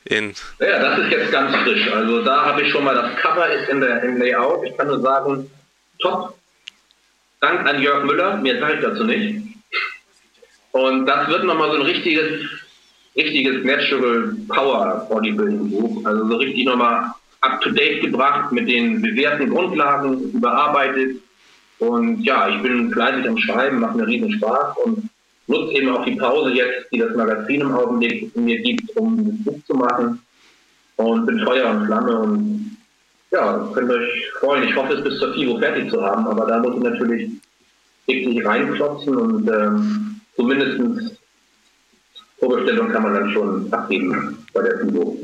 in. 0.06 0.34
Ja, 0.60 0.80
das 0.80 1.00
ist 1.00 1.12
jetzt 1.12 1.32
ganz 1.32 1.56
frisch. 1.58 1.92
Also 1.92 2.24
da 2.24 2.46
habe 2.46 2.62
ich 2.62 2.72
schon 2.72 2.84
mal 2.84 2.96
das 2.96 3.16
Cover 3.18 3.50
ist 3.50 3.70
in 3.70 3.82
der, 3.82 4.04
im 4.04 4.18
Layout. 4.18 4.66
Ich 4.66 4.78
kann 4.78 4.88
nur 4.88 5.02
sagen, 5.02 5.52
top. 6.00 6.34
Dank 7.40 7.68
an 7.68 7.82
Jörg 7.82 8.04
Müller, 8.04 8.38
mehr 8.38 8.60
sage 8.60 8.76
ich 8.76 8.82
dazu 8.82 9.04
nicht. 9.04 9.44
Und 10.72 11.06
das 11.06 11.28
wird 11.28 11.44
nochmal 11.44 11.70
so 11.72 11.78
ein 11.78 11.84
richtiges, 11.84 12.50
richtiges 13.18 13.63
Natural 13.63 14.36
Power 14.47 15.07
Bodybuilding 15.09 15.72
Buch. 15.72 16.05
Also 16.05 16.28
so 16.28 16.36
richtig 16.38 16.65
nochmal 16.65 17.11
up 17.41 17.61
to 17.61 17.72
date 17.72 18.01
gebracht 18.01 18.51
mit 18.51 18.68
den 18.70 19.01
bewährten 19.01 19.49
Grundlagen, 19.49 20.32
überarbeitet. 20.32 21.18
Und 21.80 22.24
ja, 22.24 22.49
ich 22.49 22.61
bin 22.61 22.91
fleißig 22.91 23.28
am 23.28 23.38
Schreiben, 23.38 23.80
macht 23.80 23.95
mir 23.95 24.07
riesen 24.07 24.32
Spaß 24.34 24.78
und 24.86 25.09
nutze 25.47 25.74
eben 25.74 25.89
auch 25.89 26.05
die 26.05 26.15
Pause 26.15 26.53
jetzt, 26.53 26.91
die 26.91 26.99
das 26.99 27.15
Magazin 27.15 27.61
im 27.61 27.74
Augenblick 27.74 28.36
mir 28.36 28.59
gibt, 28.61 28.95
um 28.97 29.26
das 29.26 29.43
Buch 29.43 29.63
zu 29.65 29.74
machen 29.74 30.20
und 30.97 31.26
bin 31.26 31.39
Feuer 31.45 31.70
und 31.70 31.86
Flamme 31.86 32.20
und 32.20 32.78
ja, 33.32 33.70
könnt 33.74 33.91
euch 33.91 34.32
freuen. 34.39 34.63
Ich 34.63 34.76
hoffe, 34.76 34.93
es 34.93 35.03
bis 35.03 35.20
zur 35.20 35.34
FIBO 35.34 35.59
fertig 35.59 35.89
zu 35.91 36.01
haben, 36.01 36.26
aber 36.28 36.45
da 36.45 36.59
muss 36.59 36.76
ich 36.76 36.84
natürlich 36.84 37.32
wirklich 38.05 38.45
reinklopfen 38.45 39.18
und 39.18 39.47
ähm, 39.49 40.22
zumindest 40.36 41.18
Vorbestellung 42.40 42.92
kann 42.92 43.04
man 43.04 43.14
dann 43.14 43.32
schon 43.32 43.68
abgeben 43.72 44.46
bei 44.54 44.62
der 44.62 44.80
FIBO. 44.80 45.18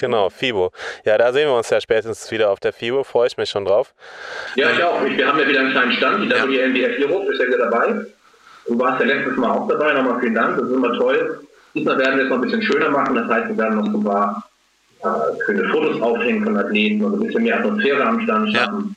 Genau, 0.00 0.30
FIBO. 0.30 0.72
Ja, 1.04 1.18
da 1.18 1.32
sehen 1.32 1.48
wir 1.48 1.54
uns 1.54 1.68
ja 1.68 1.80
spätestens 1.80 2.30
wieder 2.30 2.50
auf 2.50 2.60
der 2.60 2.72
FIBO. 2.72 3.04
Freue 3.04 3.26
ich 3.26 3.36
mich 3.36 3.50
schon 3.50 3.64
drauf. 3.64 3.94
Ja, 4.56 4.70
ich 4.70 4.82
auch. 4.82 5.04
Wir 5.04 5.26
haben 5.26 5.38
ja 5.38 5.46
wieder 5.46 5.60
einen 5.60 5.72
kleinen 5.72 5.92
Stand. 5.92 6.24
Die 6.24 6.30
WNBF 6.30 7.06
Europe 7.06 7.32
ist 7.32 7.40
ja 7.40 7.46
wieder 7.48 7.70
dabei. 7.70 8.06
Du 8.68 8.78
warst 8.78 9.00
ja 9.00 9.06
letztes 9.06 9.36
Mal 9.36 9.50
auch 9.50 9.66
dabei, 9.66 9.94
nochmal 9.94 10.20
vielen 10.20 10.34
Dank, 10.34 10.58
das 10.58 10.68
ist 10.68 10.74
immer 10.74 10.92
toll. 10.98 11.40
Diesmal 11.74 11.98
werden 11.98 12.18
wir 12.18 12.24
es 12.24 12.30
noch 12.30 12.36
ein 12.36 12.42
bisschen 12.42 12.62
schöner 12.62 12.90
machen, 12.90 13.14
das 13.14 13.28
heißt, 13.28 13.48
wir 13.48 13.56
werden 13.56 13.76
noch 13.76 13.90
so 13.90 13.98
ein 13.98 14.04
paar 14.04 14.44
äh, 15.02 15.44
schöne 15.46 15.68
Fotos 15.70 16.00
aufhängen 16.02 16.44
von 16.44 16.56
Athleten 16.56 17.02
und 17.02 17.14
ein 17.14 17.26
bisschen 17.26 17.44
mehr 17.44 17.58
Atmosphäre 17.58 18.04
am 18.04 18.20
Stand 18.20 18.54
schaffen. 18.54 18.94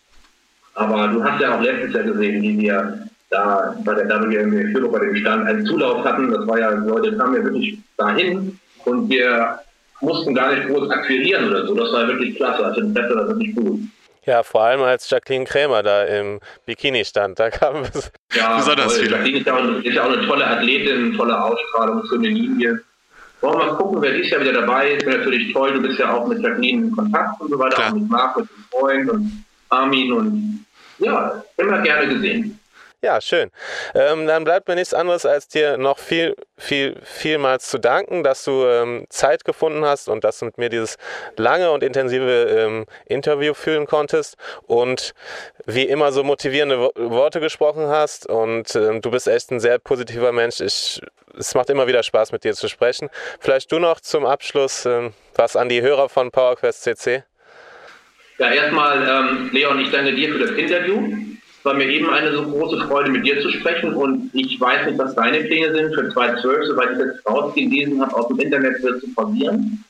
Ja. 0.76 0.82
Aber 0.82 1.08
du 1.08 1.24
hast 1.24 1.42
ja 1.42 1.56
auch 1.56 1.62
letztes 1.62 1.94
Jahr 1.94 2.04
gesehen, 2.04 2.42
wie 2.42 2.60
wir 2.60 3.08
da 3.32 3.76
bei 3.84 3.96
der 3.96 4.08
WMW 4.08 4.72
Führung 4.72 4.92
bei 4.92 5.00
dem 5.00 5.16
Stand 5.16 5.48
einen 5.48 5.66
Zulauf 5.66 6.04
hatten. 6.06 6.32
Das 6.32 6.46
war 6.46 6.60
ja, 6.60 6.70
Leute 6.70 7.18
kamen 7.18 7.36
ja 7.36 7.44
wirklich 7.44 7.80
dahin 7.98 8.60
und 8.86 9.10
wir 9.10 9.60
mussten 10.02 10.36
gar 10.36 10.54
nicht 10.54 10.68
groß 10.68 10.90
akquirieren 10.90 11.50
oder 11.50 11.66
so. 11.66 11.74
Das 11.74 11.92
war 11.94 12.08
wirklich 12.08 12.36
klasse. 12.36 12.64
Also 12.64 12.82
das 12.82 13.16
war 13.16 13.28
wirklich 13.28 13.56
gut. 13.56 13.80
Ja, 14.26 14.44
vor 14.44 14.62
allem 14.62 14.82
als 14.82 15.10
Jacqueline 15.10 15.46
Krämer 15.46 15.82
da 15.82 16.04
im 16.04 16.40
Bikini 16.66 17.04
stand, 17.04 17.40
da 17.40 17.50
kam 17.50 17.78
es 17.82 18.12
ja, 18.34 18.58
besonders 18.58 18.98
viel. 18.98 19.10
Jacqueline 19.10 19.40
ist 19.40 19.48
ja, 19.48 19.56
auch, 19.56 19.84
ist 19.84 19.94
ja, 19.94 20.04
auch, 20.04 20.12
eine 20.12 20.28
tolle 20.28 20.46
Athletin, 20.46 21.18
tolle 21.18 21.44
Ausstrahlung, 21.44 22.04
so 22.06 22.16
eine 22.16 22.28
Linie. 22.28 22.82
Wollen 23.40 23.58
wir 23.58 23.66
mal 23.66 23.76
gucken, 23.78 24.02
wer 24.02 24.12
dieses 24.12 24.30
Jahr 24.30 24.42
wieder 24.42 24.54
dabei 24.54 24.92
ist. 24.92 25.06
Wäre 25.06 25.20
natürlich 25.20 25.52
toll, 25.54 25.74
du 25.74 25.82
bist 25.82 25.98
ja 25.98 26.14
auch 26.14 26.28
mit 26.28 26.40
Jacqueline 26.40 26.88
in 26.88 26.92
Kontakt 26.92 27.42
und 27.42 27.50
so 27.50 27.58
weiter, 27.58 27.78
Klar. 27.78 27.90
auch 27.90 27.94
mit 27.94 28.10
Marc, 28.10 28.38
mit 28.38 28.50
dem 28.50 28.66
Freund 28.70 29.10
und 29.10 29.46
Armin 29.70 30.12
und 30.12 30.66
ja, 31.00 31.44
immer 31.58 31.80
gerne 31.80 32.14
gesehen. 32.14 32.60
Ja, 33.04 33.20
schön. 33.20 33.50
Ähm, 33.96 34.28
dann 34.28 34.44
bleibt 34.44 34.68
mir 34.68 34.76
nichts 34.76 34.94
anderes, 34.94 35.26
als 35.26 35.48
dir 35.48 35.76
noch 35.78 35.98
viel, 35.98 36.36
viel, 36.56 36.96
vielmals 37.04 37.68
zu 37.68 37.80
danken, 37.80 38.24
dass 38.24 38.44
du 38.44 38.64
ähm, 38.68 39.08
Zeit 39.10 39.44
gefunden 39.44 39.84
hast 39.84 40.08
und 40.08 40.24
dass 40.24 40.38
du 40.38 40.46
mit 40.46 40.60
mir 40.60 40.70
dieses 40.70 40.98
lange 41.36 41.72
und 41.72 41.82
intensive 41.82 42.44
ähm, 42.44 42.86
Interview 43.08 43.56
führen 43.56 43.88
konntest 43.88 44.38
und 44.68 45.16
wie 45.66 45.82
immer 45.82 46.12
so 46.12 46.24
motivierende 46.24 46.78
Wo 46.80 46.92
Worte 46.96 47.40
gesprochen 47.40 47.88
hast. 47.88 48.28
Und 48.28 48.76
ähm, 48.76 49.02
du 49.02 49.10
bist 49.10 49.28
echt 49.28 49.50
ein 49.50 49.60
sehr 49.60 49.80
positiver 49.80 50.32
Mensch. 50.32 50.60
Ich, 50.60 51.02
es 51.36 51.56
macht 51.56 51.72
immer 51.72 51.88
wieder 51.88 52.04
Spaß, 52.04 52.32
mit 52.32 52.44
dir 52.44 52.54
zu 52.54 52.68
sprechen. 52.68 53.10
Vielleicht 53.40 53.72
du 53.72 53.80
noch 53.80 54.00
zum 54.00 54.28
Abschluss 54.28 54.86
ähm, 54.86 55.14
was 55.34 55.56
an 55.56 55.70
die 55.70 55.82
Hörer 55.82 56.08
von 56.08 56.30
PowerQuest 56.30 56.84
CC? 56.84 57.24
Ja, 58.38 58.52
erstmal, 58.52 59.02
ähm, 59.08 59.50
Leon, 59.52 59.80
ich 59.80 59.90
danke 59.90 60.14
dir 60.14 60.34
für 60.34 60.40
das 60.40 60.52
Interview. 60.52 61.31
Es 61.62 61.66
war 61.66 61.76
mir 61.76 61.86
eben 61.86 62.10
eine 62.10 62.34
so 62.34 62.42
große 62.42 62.88
Freude, 62.88 63.12
mit 63.12 63.24
dir 63.24 63.40
zu 63.40 63.52
sprechen 63.52 63.94
und 63.94 64.32
ich 64.34 64.60
weiß 64.60 64.88
nicht, 64.88 64.98
was 64.98 65.14
deine 65.14 65.42
Pläne 65.42 65.72
sind 65.76 65.94
für 65.94 66.10
2012, 66.10 66.66
soweit 66.66 66.94
ich 66.94 66.98
jetzt 66.98 67.24
rausgelesen 67.28 68.02
habe 68.02 68.16
aus 68.16 68.28
dem 68.30 68.40
Internet, 68.40 68.82
wird 68.82 69.00
zu 69.00 69.08
verlieren. 69.10 69.84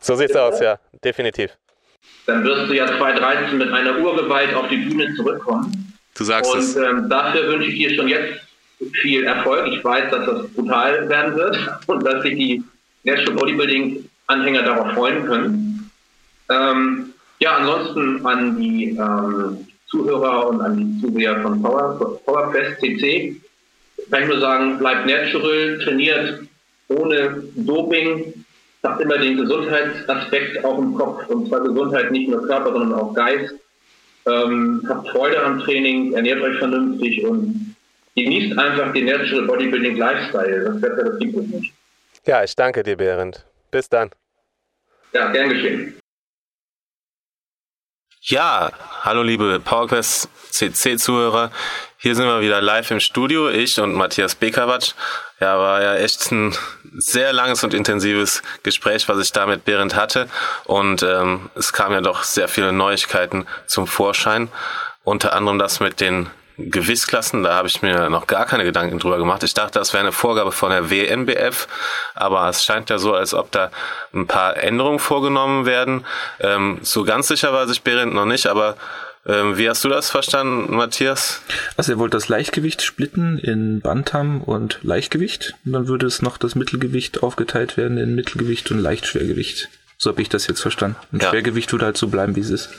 So 0.00 0.14
sieht's 0.14 0.32
ja. 0.32 0.48
aus, 0.48 0.58
ja, 0.58 0.78
definitiv. 1.04 1.50
Dann 2.24 2.44
wirst 2.44 2.70
du 2.70 2.74
ja 2.74 2.86
2013 2.86 3.58
mit 3.58 3.70
einer 3.70 3.98
Urgewalt 3.98 4.54
auf 4.54 4.68
die 4.68 4.78
Bühne 4.78 5.14
zurückkommen. 5.16 5.92
Du 6.14 6.24
sagst 6.24 6.50
und, 6.50 6.60
es. 6.60 6.76
Ähm, 6.76 7.10
dafür 7.10 7.46
wünsche 7.48 7.68
ich 7.68 7.76
dir 7.76 7.94
schon 7.94 8.08
jetzt 8.08 8.40
viel 9.02 9.24
Erfolg. 9.24 9.66
Ich 9.70 9.84
weiß, 9.84 10.10
dass 10.10 10.24
das 10.24 10.48
brutal 10.54 11.10
werden 11.10 11.36
wird 11.36 11.58
und 11.88 12.06
dass 12.06 12.22
sich 12.22 12.36
die 12.36 12.64
Natural 13.04 13.34
Bodybuilding-Anhänger 13.34 14.62
darauf 14.62 14.94
freuen 14.94 15.26
können. 15.26 15.90
Ähm, 16.48 17.12
ja, 17.38 17.56
ansonsten 17.56 18.24
an 18.24 18.58
die 18.58 18.96
ähm, 18.96 19.68
Zuhörer 19.88 20.48
und 20.48 20.60
an 20.60 20.76
die 20.76 21.00
Zuseher 21.00 21.40
von 21.42 21.62
Power, 21.62 22.20
PowerQuest 22.24 22.80
CC 22.80 23.40
kann 24.10 24.22
ich 24.22 24.28
nur 24.28 24.40
sagen, 24.40 24.78
bleibt 24.78 25.06
natural, 25.06 25.78
trainiert 25.82 26.40
ohne 26.88 27.42
Doping, 27.56 28.44
habt 28.82 29.00
immer 29.00 29.18
den 29.18 29.36
Gesundheitsaspekt 29.36 30.64
auch 30.64 30.78
im 30.78 30.94
Kopf 30.94 31.26
und 31.28 31.48
zwar 31.48 31.60
Gesundheit 31.60 32.10
nicht 32.10 32.28
nur 32.28 32.46
Körper, 32.46 32.72
sondern 32.72 32.94
auch 32.94 33.14
Geist. 33.14 33.54
Ähm, 34.26 34.84
habt 34.88 35.08
Freude 35.08 35.42
am 35.42 35.60
Training, 35.60 36.12
ernährt 36.12 36.40
euch 36.40 36.58
vernünftig 36.58 37.24
und 37.24 37.76
genießt 38.14 38.58
einfach 38.58 38.92
den 38.92 39.06
Natural 39.06 39.46
Bodybuilding 39.46 39.96
Lifestyle. 39.96 40.64
Das 40.64 40.82
wäre 40.82 41.04
das 41.04 41.18
gibt 41.18 41.36
es 41.36 41.46
nicht. 41.46 41.74
Ja, 42.26 42.44
ich 42.44 42.54
danke 42.54 42.82
dir, 42.82 42.96
Behrend. 42.96 43.46
Bis 43.70 43.88
dann. 43.88 44.10
Ja, 45.12 45.30
gern 45.32 45.48
geschehen. 45.48 45.94
Ja, 48.20 48.72
hallo 49.02 49.22
liebe 49.22 49.60
PowerQuest 49.60 50.28
CC-Zuhörer. 50.50 51.52
Hier 51.98 52.16
sind 52.16 52.26
wir 52.26 52.40
wieder 52.40 52.60
live 52.60 52.90
im 52.90 52.98
Studio, 52.98 53.48
ich 53.48 53.78
und 53.78 53.94
Matthias 53.94 54.34
Bekawatsch. 54.34 54.94
Ja, 55.38 55.56
war 55.56 55.80
ja 55.80 55.94
echt 55.94 56.32
ein 56.32 56.52
sehr 56.96 57.32
langes 57.32 57.62
und 57.62 57.74
intensives 57.74 58.42
Gespräch, 58.64 59.08
was 59.08 59.20
ich 59.20 59.30
da 59.30 59.46
mit 59.46 59.64
Behrendt 59.64 59.94
hatte. 59.94 60.28
Und 60.64 61.04
ähm, 61.04 61.48
es 61.54 61.72
kamen 61.72 61.94
ja 61.94 62.00
doch 62.00 62.24
sehr 62.24 62.48
viele 62.48 62.72
Neuigkeiten 62.72 63.46
zum 63.68 63.86
Vorschein. 63.86 64.48
Unter 65.04 65.32
anderem 65.32 65.60
das 65.60 65.78
mit 65.78 66.00
den 66.00 66.28
Gewichtsklassen, 66.58 67.44
da 67.44 67.54
habe 67.54 67.68
ich 67.68 67.82
mir 67.82 68.10
noch 68.10 68.26
gar 68.26 68.44
keine 68.44 68.64
Gedanken 68.64 68.98
drüber 68.98 69.18
gemacht. 69.18 69.44
Ich 69.44 69.54
dachte, 69.54 69.78
das 69.78 69.92
wäre 69.92 70.02
eine 70.02 70.12
Vorgabe 70.12 70.50
von 70.50 70.70
der 70.70 70.90
WNBF, 70.90 71.68
aber 72.14 72.48
es 72.48 72.64
scheint 72.64 72.90
ja 72.90 72.98
so, 72.98 73.14
als 73.14 73.32
ob 73.32 73.52
da 73.52 73.70
ein 74.12 74.26
paar 74.26 74.56
Änderungen 74.56 74.98
vorgenommen 74.98 75.66
werden. 75.66 76.04
Ähm, 76.40 76.78
so 76.82 77.04
ganz 77.04 77.28
sicher 77.28 77.52
war 77.52 77.68
sich 77.68 77.82
Behrendt 77.82 78.12
noch 78.12 78.26
nicht, 78.26 78.48
aber 78.48 78.76
ähm, 79.24 79.56
wie 79.56 79.68
hast 79.68 79.84
du 79.84 79.88
das 79.88 80.10
verstanden, 80.10 80.74
Matthias? 80.74 81.42
Also 81.76 81.92
er 81.92 81.98
wollte 81.98 82.16
das 82.16 82.28
Leichtgewicht 82.28 82.82
splitten 82.82 83.38
in 83.38 83.80
Bantam 83.80 84.40
und 84.40 84.80
Leichtgewicht 84.82 85.54
und 85.64 85.72
dann 85.72 85.86
würde 85.86 86.06
es 86.06 86.22
noch 86.22 86.38
das 86.38 86.54
Mittelgewicht 86.54 87.22
aufgeteilt 87.22 87.76
werden 87.76 87.98
in 87.98 88.14
Mittelgewicht 88.14 88.70
und 88.70 88.78
Leichtschwergewicht. 88.78 89.68
So 89.96 90.10
habe 90.10 90.22
ich 90.22 90.28
das 90.28 90.46
jetzt 90.46 90.60
verstanden. 90.60 90.96
Und 91.12 91.22
ja. 91.22 91.30
Schwergewicht 91.30 91.70
würde 91.72 91.86
halt 91.86 91.96
so 91.96 92.08
bleiben, 92.08 92.36
wie 92.36 92.40
es 92.40 92.50
ist. 92.50 92.70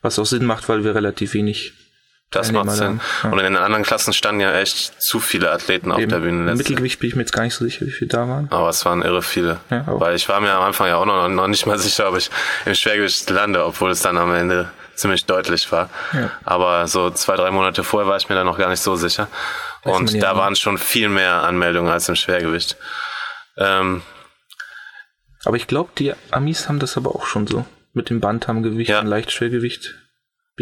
Was 0.00 0.18
auch 0.18 0.26
Sinn 0.26 0.44
macht, 0.44 0.68
weil 0.68 0.84
wir 0.84 0.94
relativ 0.94 1.34
wenig 1.34 1.74
das 2.32 2.50
macht 2.50 2.70
Sinn. 2.70 3.00
Ja. 3.22 3.30
Und 3.30 3.38
in 3.38 3.44
den 3.44 3.56
anderen 3.56 3.84
Klassen 3.84 4.12
standen 4.12 4.40
ja 4.40 4.52
echt 4.54 5.00
zu 5.00 5.20
viele 5.20 5.52
Athleten 5.52 5.90
Eben. 5.90 6.02
auf 6.02 6.08
der 6.08 6.18
Bühne. 6.18 6.50
Im 6.50 6.56
Mittelgewicht 6.56 6.98
bin 6.98 7.10
ich 7.10 7.14
mir 7.14 7.22
jetzt 7.22 7.32
gar 7.32 7.42
nicht 7.42 7.54
so 7.54 7.64
sicher, 7.64 7.86
wie 7.86 7.90
viele 7.90 8.08
da 8.08 8.26
waren. 8.26 8.50
Aber 8.50 8.68
es 8.70 8.84
waren 8.84 9.02
irre 9.02 9.22
viele. 9.22 9.60
Ja, 9.70 9.84
Weil 9.86 10.16
ich 10.16 10.28
war 10.28 10.40
mir 10.40 10.52
am 10.52 10.62
Anfang 10.62 10.88
ja 10.88 10.96
auch 10.96 11.04
noch, 11.04 11.28
noch 11.28 11.46
nicht 11.46 11.66
mal 11.66 11.78
sicher, 11.78 12.08
ob 12.08 12.16
ich 12.16 12.30
im 12.64 12.74
Schwergewicht 12.74 13.28
lande, 13.30 13.64
obwohl 13.64 13.90
es 13.90 14.00
dann 14.00 14.16
am 14.16 14.34
Ende 14.34 14.70
ziemlich 14.94 15.26
deutlich 15.26 15.70
war. 15.72 15.90
Ja. 16.12 16.30
Aber 16.44 16.86
so 16.88 17.10
zwei, 17.10 17.36
drei 17.36 17.50
Monate 17.50 17.84
vorher 17.84 18.08
war 18.08 18.16
ich 18.16 18.28
mir 18.28 18.34
da 18.34 18.44
noch 18.44 18.58
gar 18.58 18.70
nicht 18.70 18.82
so 18.82 18.96
sicher. 18.96 19.28
Weiß 19.84 19.94
Und 19.94 20.22
da 20.22 20.36
waren 20.36 20.56
schon 20.56 20.78
viel 20.78 21.08
mehr 21.08 21.42
Anmeldungen 21.42 21.92
als 21.92 22.08
im 22.08 22.16
Schwergewicht. 22.16 22.76
Ähm, 23.58 24.02
aber 25.44 25.56
ich 25.56 25.66
glaube, 25.66 25.90
die 25.98 26.14
Amis 26.30 26.68
haben 26.68 26.78
das 26.78 26.96
aber 26.96 27.14
auch 27.14 27.26
schon 27.26 27.46
so. 27.46 27.66
Mit 27.92 28.08
dem 28.08 28.20
Bantamgewicht 28.20 28.88
ja. 28.88 29.00
und 29.00 29.06
Leichtschwergewicht 29.06 29.94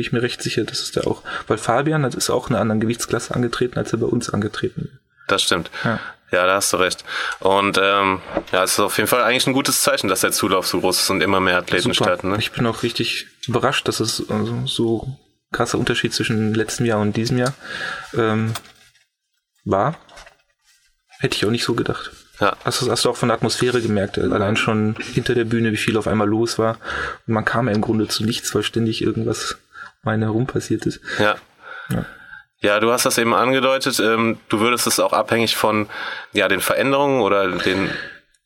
bin 0.00 0.06
ich 0.06 0.12
mir 0.12 0.22
recht 0.22 0.42
sicher, 0.42 0.64
dass 0.64 0.80
es 0.80 0.92
da 0.92 1.02
auch, 1.02 1.22
weil 1.46 1.58
Fabian 1.58 2.02
das 2.02 2.14
ist 2.14 2.30
auch 2.30 2.48
in 2.48 2.54
einer 2.54 2.62
anderen 2.62 2.80
Gewichtsklasse 2.80 3.34
angetreten, 3.34 3.78
als 3.78 3.92
er 3.92 3.98
bei 3.98 4.06
uns 4.06 4.30
angetreten 4.30 4.86
ist. 4.86 4.98
Das 5.28 5.42
stimmt. 5.42 5.70
Ja. 5.84 6.00
ja, 6.32 6.46
da 6.46 6.54
hast 6.54 6.72
du 6.72 6.78
recht. 6.78 7.04
Und 7.38 7.78
ähm, 7.78 8.22
ja, 8.50 8.64
es 8.64 8.72
ist 8.72 8.80
auf 8.80 8.96
jeden 8.96 9.08
Fall 9.08 9.22
eigentlich 9.22 9.46
ein 9.46 9.52
gutes 9.52 9.82
Zeichen, 9.82 10.08
dass 10.08 10.22
der 10.22 10.32
Zulauf 10.32 10.66
so 10.66 10.80
groß 10.80 11.02
ist 11.02 11.10
und 11.10 11.20
immer 11.20 11.40
mehr 11.40 11.58
Athleten 11.58 11.92
Super. 11.92 12.04
starten. 12.04 12.30
Ne? 12.30 12.38
Ich 12.38 12.50
bin 12.52 12.66
auch 12.66 12.82
richtig 12.82 13.26
überrascht, 13.46 13.86
dass 13.88 14.00
es 14.00 14.24
also 14.30 14.62
so 14.64 15.18
krasser 15.52 15.76
Unterschied 15.76 16.14
zwischen 16.14 16.54
letztem 16.54 16.86
Jahr 16.86 17.00
und 17.00 17.14
diesem 17.14 17.36
Jahr 17.36 17.52
ähm, 18.14 18.54
war. 19.66 19.98
Hätte 21.18 21.36
ich 21.36 21.44
auch 21.44 21.50
nicht 21.50 21.64
so 21.64 21.74
gedacht. 21.74 22.10
Ja. 22.40 22.56
Hast, 22.64 22.80
du, 22.80 22.90
hast 22.90 23.04
du 23.04 23.10
auch 23.10 23.18
von 23.18 23.28
der 23.28 23.36
Atmosphäre 23.36 23.82
gemerkt, 23.82 24.18
allein 24.18 24.56
schon 24.56 24.96
hinter 25.12 25.34
der 25.34 25.44
Bühne, 25.44 25.72
wie 25.72 25.76
viel 25.76 25.98
auf 25.98 26.06
einmal 26.06 26.26
los 26.26 26.58
war. 26.58 26.78
Und 27.26 27.34
man 27.34 27.44
kam 27.44 27.68
ja 27.68 27.74
im 27.74 27.82
Grunde 27.82 28.08
zu 28.08 28.24
nichts, 28.24 28.54
weil 28.54 28.62
ständig 28.62 29.02
irgendwas 29.02 29.58
meine 30.02 30.26
herum 30.26 30.46
passiert 30.46 30.86
ist. 30.86 31.00
Ja. 31.18 31.36
ja. 31.90 32.04
Ja, 32.62 32.78
du 32.78 32.92
hast 32.92 33.06
das 33.06 33.16
eben 33.16 33.32
angedeutet. 33.32 33.98
Ähm, 34.00 34.38
du 34.50 34.60
würdest 34.60 34.86
es 34.86 35.00
auch 35.00 35.14
abhängig 35.14 35.56
von 35.56 35.88
ja 36.32 36.46
den 36.46 36.60
Veränderungen 36.60 37.22
oder 37.22 37.48
den 37.48 37.90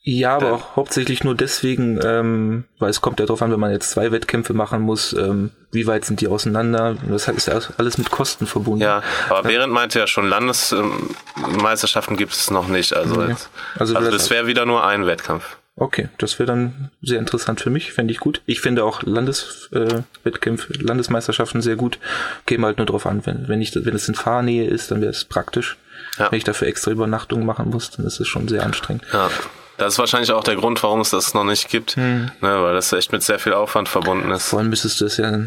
ja, 0.07 0.37
aber 0.37 0.53
auch 0.53 0.77
hauptsächlich 0.77 1.25
nur 1.25 1.35
deswegen, 1.35 1.99
ähm, 2.05 2.65
weil 2.79 2.91
es 2.91 3.01
kommt 3.01 3.21
ja 3.21 3.27
darauf 3.27 3.41
an, 3.41 3.51
wenn 3.51 3.59
man 3.59 3.71
jetzt 3.71 3.91
zwei 3.91 4.13
Wettkämpfe 4.13 4.53
machen 4.53 4.83
muss, 4.83 5.15
ähm, 5.15 5.51
wie 5.73 5.87
weit 5.87 6.05
sind 6.05 6.21
die 6.21 6.29
auseinander? 6.29 6.95
Das 7.09 7.27
ist 7.27 7.49
ja 7.49 7.59
alles 7.79 7.97
mit 7.97 8.11
Kosten 8.11 8.47
verbunden. 8.47 8.83
Ja, 8.83 9.03
aber 9.31 9.45
Behrendt 9.45 9.73
meinte 9.73 9.99
ja 9.99 10.07
schon, 10.07 10.29
Landesmeisterschaften 10.29 12.19
gibt 12.19 12.35
es 12.35 12.51
noch 12.51 12.69
nicht. 12.69 12.95
Also, 12.95 13.23
ja. 13.23 13.35
also, 13.79 13.97
also 13.97 14.11
das 14.11 14.29
wäre 14.29 14.47
wieder 14.47 14.67
nur 14.67 14.87
ein 14.87 15.07
Wettkampf. 15.07 15.57
Okay, 15.77 16.09
das 16.19 16.39
wäre 16.39 16.47
dann 16.47 16.91
sehr 17.03 17.19
interessant 17.19 17.61
für 17.61 17.71
mich, 17.71 17.93
fände 17.93 18.13
ich 18.13 18.21
gut. 18.21 18.43
Ich 18.47 18.61
finde 18.61 18.85
auch 18.85 19.03
Landeswettkämpfe, 19.03 20.73
äh, 20.73 20.83
Landesmeisterschaften 20.83 21.63
sehr 21.63 21.75
gut. 21.75 21.99
Käme 22.47 22.67
halt 22.67 22.79
nur 22.79 22.87
drauf 22.87 23.07
an, 23.07 23.27
wenn, 23.27 23.49
wenn, 23.49 23.61
ich, 23.61 23.75
wenn 23.75 23.95
es 23.95 24.09
in 24.09 24.15
Fahrnähe 24.15 24.69
ist, 24.69 24.93
dann 24.93 25.01
wäre 25.01 25.11
es 25.11 25.25
praktisch. 25.25 25.77
Ja. 26.19 26.31
Wenn 26.31 26.39
ich 26.39 26.45
dafür 26.45 26.69
extra 26.69 26.93
Übernachtungen 26.93 27.45
machen 27.45 27.71
muss, 27.71 27.91
dann 27.91 28.07
ist 28.07 28.21
es 28.21 28.29
schon 28.29 28.47
sehr 28.47 28.65
anstrengend. 28.65 29.05
Ja. 29.13 29.31
Das 29.77 29.95
ist 29.95 29.99
wahrscheinlich 29.99 30.31
auch 30.31 30.45
der 30.45 30.55
Grund, 30.55 30.81
warum 30.85 31.01
es 31.01 31.11
das 31.11 31.35
noch 31.35 31.43
nicht 31.43 31.69
gibt, 31.69 31.97
hm. 31.97 32.31
ne, 32.41 32.63
weil 32.63 32.75
das 32.75 32.93
echt 32.93 33.11
mit 33.11 33.25
sehr 33.25 33.41
viel 33.41 33.53
Aufwand 33.53 33.89
verbunden 33.89 34.31
ist. 34.31 34.47
Vor 34.47 34.61
allem 34.61 34.71
müsstest 34.71 35.01
du 35.01 35.07
es 35.07 35.17
ja 35.17 35.47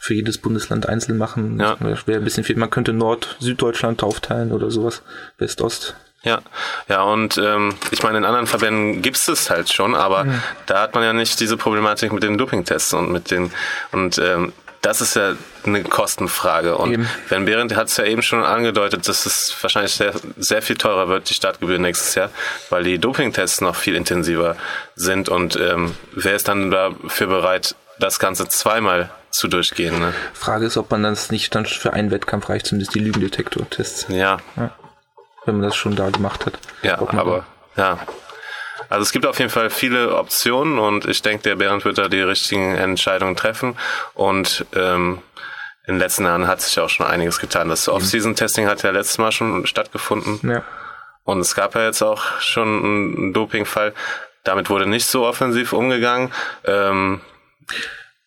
für 0.00 0.14
jedes 0.14 0.38
Bundesland 0.38 0.88
einzeln 0.88 1.18
machen. 1.18 1.60
Ja. 1.60 1.76
Das 1.78 2.08
wäre 2.08 2.18
ein 2.18 2.24
bisschen 2.24 2.42
viel. 2.42 2.56
Man 2.56 2.70
könnte 2.70 2.92
Nord-, 2.92 3.36
Süddeutschland 3.38 4.02
aufteilen 4.02 4.52
oder 4.52 4.70
sowas. 4.72 5.02
West-Ost. 5.38 5.94
Ja, 6.26 6.40
ja, 6.88 7.02
und 7.02 7.38
ähm, 7.38 7.74
ich 7.92 8.02
meine, 8.02 8.18
in 8.18 8.24
anderen 8.24 8.48
Verbänden 8.48 9.00
gibt 9.00 9.16
es 9.16 9.26
das 9.26 9.48
halt 9.48 9.72
schon, 9.72 9.94
aber 9.94 10.24
mhm. 10.24 10.42
da 10.66 10.82
hat 10.82 10.92
man 10.96 11.04
ja 11.04 11.12
nicht 11.12 11.38
diese 11.38 11.56
Problematik 11.56 12.12
mit 12.12 12.24
den 12.24 12.36
Dopingtests 12.36 12.92
und 12.94 13.12
mit 13.12 13.30
den 13.30 13.52
und 13.92 14.18
ähm, 14.18 14.52
das 14.82 15.00
ist 15.00 15.14
ja 15.14 15.34
eine 15.64 15.84
Kostenfrage. 15.84 16.76
Und 16.76 16.92
eben. 16.92 17.08
Ben 17.28 17.44
Behrendt 17.44 17.76
hat 17.76 17.88
es 17.88 17.96
ja 17.96 18.04
eben 18.04 18.22
schon 18.22 18.42
angedeutet, 18.42 19.08
dass 19.08 19.24
es 19.24 19.54
wahrscheinlich 19.60 19.92
sehr, 19.92 20.12
sehr 20.36 20.62
viel 20.62 20.76
teurer 20.76 21.08
wird, 21.08 21.30
die 21.30 21.34
Startgebühr 21.34 21.78
nächstes 21.78 22.16
Jahr, 22.16 22.30
weil 22.70 22.82
die 22.82 22.98
Dopingtests 22.98 23.60
noch 23.60 23.76
viel 23.76 23.94
intensiver 23.94 24.56
sind. 24.96 25.28
Und 25.28 25.56
ähm, 25.56 25.94
wer 26.12 26.34
ist 26.34 26.48
dann 26.48 26.72
dafür 26.72 27.28
bereit, 27.28 27.76
das 27.98 28.18
Ganze 28.18 28.48
zweimal 28.48 29.10
zu 29.30 29.46
durchgehen? 29.46 29.98
Ne? 29.98 30.12
Frage 30.34 30.66
ist, 30.66 30.76
ob 30.76 30.90
man 30.90 31.04
das 31.04 31.30
nicht 31.30 31.54
dann 31.54 31.66
für 31.66 31.92
einen 31.92 32.10
Wettkampf 32.10 32.48
reicht, 32.48 32.66
zumindest 32.66 32.94
die 32.94 33.00
Lügendetektor-Tests. 33.00 34.06
Ja. 34.08 34.38
ja 34.56 34.70
wenn 35.46 35.56
man 35.56 35.62
das 35.62 35.76
schon 35.76 35.96
da 35.96 36.10
gemacht 36.10 36.46
hat. 36.46 36.58
Ja, 36.82 36.98
aber 36.98 37.46
ja. 37.76 37.98
Also 38.88 39.02
es 39.02 39.12
gibt 39.12 39.26
auf 39.26 39.38
jeden 39.38 39.50
Fall 39.50 39.70
viele 39.70 40.16
Optionen 40.16 40.78
und 40.78 41.06
ich 41.06 41.22
denke, 41.22 41.42
der 41.42 41.56
Bernd 41.56 41.84
wird 41.84 41.98
da 41.98 42.08
die 42.08 42.20
richtigen 42.20 42.74
Entscheidungen 42.74 43.34
treffen. 43.34 43.76
Und 44.14 44.64
ähm, 44.74 45.22
in 45.86 45.94
den 45.94 45.98
letzten 45.98 46.24
Jahren 46.24 46.46
hat 46.46 46.60
sich 46.60 46.78
auch 46.78 46.88
schon 46.88 47.06
einiges 47.06 47.38
getan. 47.38 47.68
Das 47.68 47.88
Off-Season-Testing 47.88 48.66
hat 48.66 48.82
ja 48.82 48.90
letztes 48.90 49.18
Mal 49.18 49.32
schon 49.32 49.66
stattgefunden. 49.66 50.48
Ja. 50.48 50.62
Und 51.24 51.40
es 51.40 51.54
gab 51.54 51.74
ja 51.74 51.84
jetzt 51.84 52.02
auch 52.02 52.22
schon 52.40 52.68
einen 52.84 53.32
Dopingfall. 53.32 53.92
Damit 54.44 54.70
wurde 54.70 54.86
nicht 54.86 55.06
so 55.06 55.26
offensiv 55.26 55.72
umgegangen. 55.72 56.32
Ähm, 56.64 57.20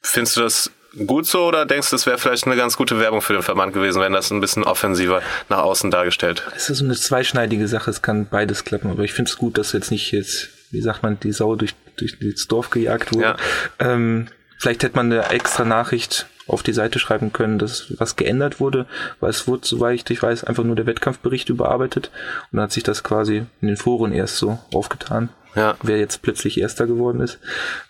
findest 0.02 0.36
du 0.36 0.42
das 0.42 0.72
gut 1.06 1.26
so 1.26 1.46
oder 1.48 1.66
denkst 1.66 1.90
du, 1.90 1.96
es 1.96 2.06
wäre 2.06 2.18
vielleicht 2.18 2.46
eine 2.46 2.56
ganz 2.56 2.76
gute 2.78 3.00
Werbung 3.00 3.22
für 3.22 3.34
den 3.34 3.42
Verband 3.44 3.74
gewesen, 3.74 4.02
wenn 4.02 4.14
das 4.14 4.32
ein 4.32 4.42
bisschen 4.42 4.64
offensiver 4.64 5.22
nach 5.50 5.60
außen 5.60 5.92
dargestellt? 5.92 6.44
Es 6.56 6.70
ist 6.70 6.80
so 6.80 6.86
eine 6.86 6.96
zweischneidige 6.96 7.68
Sache, 7.68 7.92
es 7.92 8.02
kann 8.02 8.28
beides 8.28 8.64
klappen, 8.66 8.90
aber 8.92 9.04
ich 9.04 9.14
finde 9.14 9.30
es 9.30 9.38
gut, 9.38 9.58
dass 9.58 9.72
jetzt 9.74 9.92
nicht 9.92 10.12
jetzt, 10.12 10.50
wie 10.72 10.82
sagt 10.82 11.04
man, 11.04 11.20
die 11.20 11.32
Sau 11.32 11.56
durch, 11.56 11.76
durch 11.98 12.18
das 12.20 12.48
Dorf 12.48 12.70
gejagt 12.70 13.14
wurde. 13.14 13.24
Ja. 13.24 13.38
Ähm, 13.80 14.28
vielleicht 14.58 14.84
hätte 14.84 14.96
man 14.96 15.12
eine 15.12 15.30
extra 15.30 15.66
Nachricht 15.66 16.28
auf 16.48 16.64
die 16.64 16.74
Seite 16.74 16.98
schreiben 16.98 17.32
können, 17.32 17.60
dass 17.60 17.94
was 18.00 18.16
geändert 18.16 18.60
wurde, 18.60 18.88
weil 19.20 19.30
es 19.30 19.48
wurde, 19.48 19.68
soweit 19.68 20.10
ich 20.10 20.24
weiß, 20.24 20.44
einfach 20.46 20.64
nur 20.64 20.76
der 20.76 20.88
Wettkampfbericht 20.88 21.50
überarbeitet 21.50 22.10
und 22.52 22.58
dann 22.58 22.64
hat 22.64 22.72
sich 22.72 22.82
das 22.82 23.04
quasi 23.04 23.46
in 23.62 23.68
den 23.68 23.78
Foren 23.78 24.12
erst 24.12 24.38
so 24.38 24.58
aufgetan, 24.74 25.30
Ja. 25.54 25.76
wer 25.84 26.00
jetzt 26.00 26.24
plötzlich 26.24 26.60
Erster 26.60 26.88
geworden 26.88 27.22
ist. 27.22 27.38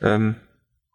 Ähm, 0.01 0.35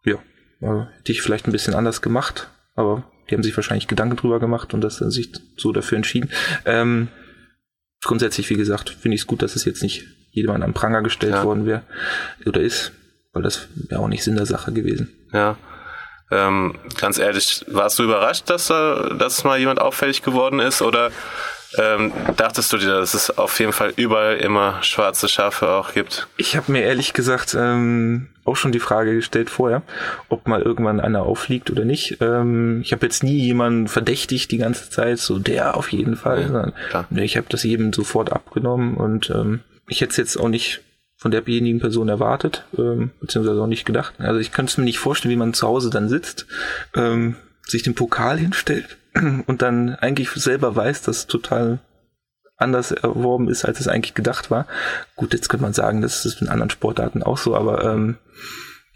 ja, 0.03 0.17
also 0.65 0.87
hätte 0.97 1.11
ich 1.11 1.21
vielleicht 1.21 1.47
ein 1.47 1.51
bisschen 1.51 1.75
anders 1.75 2.01
gemacht, 2.01 2.49
aber 2.75 3.03
die 3.29 3.35
haben 3.35 3.43
sich 3.43 3.55
wahrscheinlich 3.55 3.87
Gedanken 3.87 4.15
drüber 4.17 4.39
gemacht 4.39 4.73
und 4.73 4.81
das 4.81 4.97
sich 4.97 5.31
so 5.57 5.71
dafür 5.71 5.97
entschieden. 5.97 6.29
Ähm, 6.65 7.07
grundsätzlich, 8.03 8.49
wie 8.49 8.55
gesagt, 8.55 8.89
finde 8.89 9.15
ich 9.15 9.21
es 9.21 9.27
gut, 9.27 9.41
dass 9.41 9.55
es 9.55 9.65
jetzt 9.65 9.81
nicht 9.81 10.05
jedermann 10.31 10.63
am 10.63 10.73
Pranger 10.73 11.01
gestellt 11.01 11.33
Ja. 11.33 11.43
worden 11.43 11.65
wäre 11.65 11.81
oder 12.45 12.61
ist, 12.61 12.91
weil 13.33 13.43
das 13.43 13.67
wäre 13.75 14.01
auch 14.01 14.07
nicht 14.07 14.23
Sinn 14.23 14.35
der 14.35 14.45
Sache 14.45 14.73
gewesen. 14.73 15.11
Ja. 15.33 15.57
Ähm, 16.31 16.75
ganz 16.99 17.17
ehrlich, 17.19 17.63
warst 17.67 17.99
du 17.99 18.03
überrascht, 18.03 18.49
dass, 18.49 18.69
äh, 18.69 19.15
dass 19.17 19.43
mal 19.43 19.59
jemand 19.59 19.79
auffällig 19.79 20.23
geworden 20.23 20.59
ist 20.59 20.81
oder 20.81 21.11
ähm, 21.77 22.11
dachtest 22.37 22.71
du 22.73 22.77
dir, 22.77 22.87
dass 22.87 23.13
es 23.13 23.37
auf 23.37 23.59
jeden 23.59 23.73
Fall 23.73 23.93
überall 23.95 24.37
immer 24.37 24.81
schwarze 24.83 25.27
Schafe 25.27 25.69
auch 25.69 25.93
gibt? 25.93 26.27
Ich 26.37 26.55
habe 26.55 26.71
mir 26.71 26.83
ehrlich 26.83 27.13
gesagt 27.13 27.55
ähm, 27.57 28.27
auch 28.45 28.55
schon 28.55 28.71
die 28.71 28.79
Frage 28.79 29.15
gestellt 29.15 29.49
vorher, 29.49 29.81
ob 30.29 30.47
mal 30.47 30.61
irgendwann 30.61 30.99
einer 30.99 31.23
auffliegt 31.23 31.71
oder 31.71 31.85
nicht. 31.85 32.17
Ähm, 32.21 32.81
ich 32.83 32.91
habe 32.91 33.05
jetzt 33.05 33.23
nie 33.23 33.39
jemanden 33.39 33.87
verdächtigt 33.87 34.51
die 34.51 34.57
ganze 34.57 34.89
Zeit, 34.89 35.19
so 35.19 35.39
der 35.39 35.75
auf 35.75 35.91
jeden 35.91 36.15
Fall. 36.15 36.73
Ja, 36.93 37.05
nee, 37.09 37.23
ich 37.23 37.37
habe 37.37 37.47
das 37.49 37.63
jedem 37.63 37.91
sofort 37.91 38.31
abgenommen 38.31 38.95
und 38.95 39.29
ähm, 39.29 39.61
ich 39.87 40.01
hätte 40.01 40.11
es 40.11 40.17
jetzt 40.17 40.37
auch 40.37 40.49
nicht 40.49 40.81
von 41.17 41.31
derjenigen 41.31 41.79
Person 41.79 42.09
erwartet, 42.09 42.65
ähm, 42.77 43.11
beziehungsweise 43.19 43.61
auch 43.61 43.67
nicht 43.67 43.85
gedacht. 43.85 44.13
Also 44.19 44.39
ich 44.39 44.51
könnte 44.51 44.71
es 44.71 44.77
mir 44.77 44.83
nicht 44.83 44.99
vorstellen, 44.99 45.31
wie 45.31 45.37
man 45.37 45.53
zu 45.53 45.67
Hause 45.67 45.89
dann 45.89 46.09
sitzt, 46.09 46.45
ähm, 46.95 47.35
sich 47.67 47.83
den 47.83 47.95
Pokal 47.95 48.37
hinstellt 48.37 48.97
und 49.47 49.61
dann 49.61 49.95
eigentlich 49.95 50.29
selber 50.31 50.75
weiß, 50.75 51.01
dass 51.03 51.17
es 51.17 51.27
total 51.27 51.79
anders 52.57 52.91
erworben 52.91 53.49
ist, 53.49 53.65
als 53.65 53.79
es 53.79 53.87
eigentlich 53.87 54.13
gedacht 54.13 54.49
war. 54.49 54.65
Gut, 55.15 55.33
jetzt 55.33 55.49
könnte 55.49 55.63
man 55.63 55.73
sagen, 55.73 56.01
das 56.01 56.25
ist 56.25 56.41
in 56.41 56.47
anderen 56.47 56.69
Sportarten 56.69 57.21
auch 57.21 57.37
so, 57.37 57.55
aber 57.55 57.83
ähm, 57.83 58.17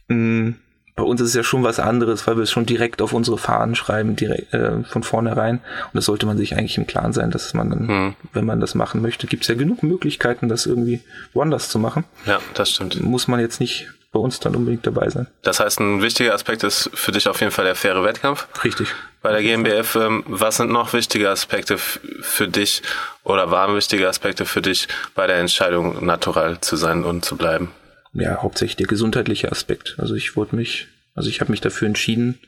mh, 0.08 0.54
bei 0.96 1.04
uns 1.04 1.22
ist 1.22 1.30
es 1.30 1.34
ja 1.36 1.44
schon 1.44 1.64
was 1.64 1.80
anderes, 1.80 2.28
weil 2.28 2.36
wir 2.36 2.44
es 2.44 2.52
schon 2.52 2.66
direkt 2.66 3.02
auf 3.02 3.14
unsere 3.14 3.38
Fahnen 3.38 3.76
schreiben, 3.76 4.18
direkt 4.18 4.54
äh, 4.54 4.84
von 4.84 5.04
vornherein. 5.04 5.60
Und 5.60 5.94
das 5.94 6.06
sollte 6.06 6.26
man 6.26 6.38
sich 6.38 6.58
eigentlich 6.58 6.78
im 6.78 6.88
Klaren 6.88 7.14
sein, 7.14 7.32
dass 7.32 7.54
man 7.54 7.70
dann, 7.70 7.88
Hm. 7.88 8.16
wenn 8.34 8.46
man 8.46 8.60
das 8.60 8.76
machen 8.76 9.02
möchte, 9.02 9.26
gibt 9.28 9.44
es 9.44 9.48
ja 9.48 9.56
genug 9.56 9.82
Möglichkeiten, 9.82 10.50
das 10.50 10.66
irgendwie 10.66 11.02
woanders 11.34 11.70
zu 11.70 11.80
machen. 11.80 12.04
Ja, 12.26 12.40
das 12.54 12.72
stimmt. 12.72 13.00
Muss 13.02 13.30
man 13.30 13.40
jetzt 13.40 13.62
nicht 13.62 13.88
bei 14.11 14.19
uns 14.19 14.40
dann 14.40 14.56
unbedingt 14.56 14.86
dabei 14.88 15.10
sein. 15.10 15.27
Das 15.44 15.60
heißt, 15.60 15.80
ein 15.80 16.02
wichtiger 16.02 16.34
Aspekt 16.34 16.64
ist 16.64 16.90
für 16.94 17.11
dich 17.11 17.27
auf 17.27 17.40
jeden 17.41 17.52
Fall 17.52 17.65
der 17.65 17.76
faire 17.76 18.03
Wettkampf. 18.03 18.48
Richtig. 18.64 18.94
Bei 19.22 19.31
der 19.31 19.44
GmbF, 19.44 19.95
ähm, 19.95 20.23
was 20.27 20.57
sind 20.57 20.72
noch 20.72 20.94
wichtige 20.94 21.30
Aspekte 21.30 21.77
für 21.77 22.48
dich 22.48 22.81
oder 23.23 23.52
waren 23.52 23.76
wichtige 23.76 24.07
Aspekte 24.07 24.45
für 24.45 24.61
dich 24.61 24.88
bei 25.14 25.27
der 25.27 25.38
Entscheidung, 25.38 26.03
natural 26.06 26.60
zu 26.61 26.76
sein 26.76 27.03
und 27.03 27.23
zu 27.23 27.38
bleiben? 27.38 27.72
ja, 28.14 28.41
hauptsächlich 28.41 28.77
der 28.77 28.88
gesundheitliche 28.88 29.52
Aspekt. 29.52 29.95
Also 29.98 30.15
ich 30.15 30.36
wurde 30.36 30.56
mich, 30.56 30.88
also 31.15 31.30
ich 31.30 31.41
habe 31.41 31.52
mich 31.52 31.61
dafür 31.61 31.88
entschieden, 31.88 32.40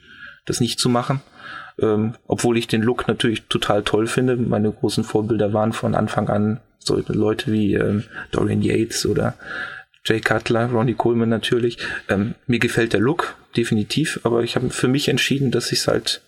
das 0.46 0.60
nicht 0.60 0.80
zu 0.80 0.90
machen. 0.90 1.22
Ähm, 1.80 2.16
obwohl 2.28 2.58
ich 2.58 2.68
den 2.68 2.82
Look 2.82 3.08
natürlich 3.08 3.44
total 3.44 3.84
toll 3.84 4.08
finde. 4.08 4.36
Meine 4.36 4.72
großen 4.72 5.04
Vorbilder 5.04 5.54
waren 5.54 5.74
von 5.74 5.96
Anfang 5.96 6.30
an 6.30 6.60
solche 6.80 7.14
Leute 7.14 7.52
wie 7.52 7.76
ähm, 7.76 8.04
Dorian 8.32 8.62
Yates 8.62 9.06
oder 9.06 9.36
Jay 10.06 10.20
Cutler, 10.20 10.72
Ronnie 10.72 10.96
Coleman 10.96 11.30
natürlich. 11.30 11.78
Ähm, 12.10 12.36
mir 12.48 12.60
gefällt 12.60 12.94
der 12.94 13.00
Look, 13.00 13.36
definitiv, 13.56 14.20
aber 14.24 14.42
ich 14.44 14.56
habe 14.56 14.70
für 14.70 14.88
mich 14.88 15.08
entschieden, 15.10 15.52
dass 15.52 15.72
ich 15.72 15.80
es 15.80 15.88
halt, 15.88 16.22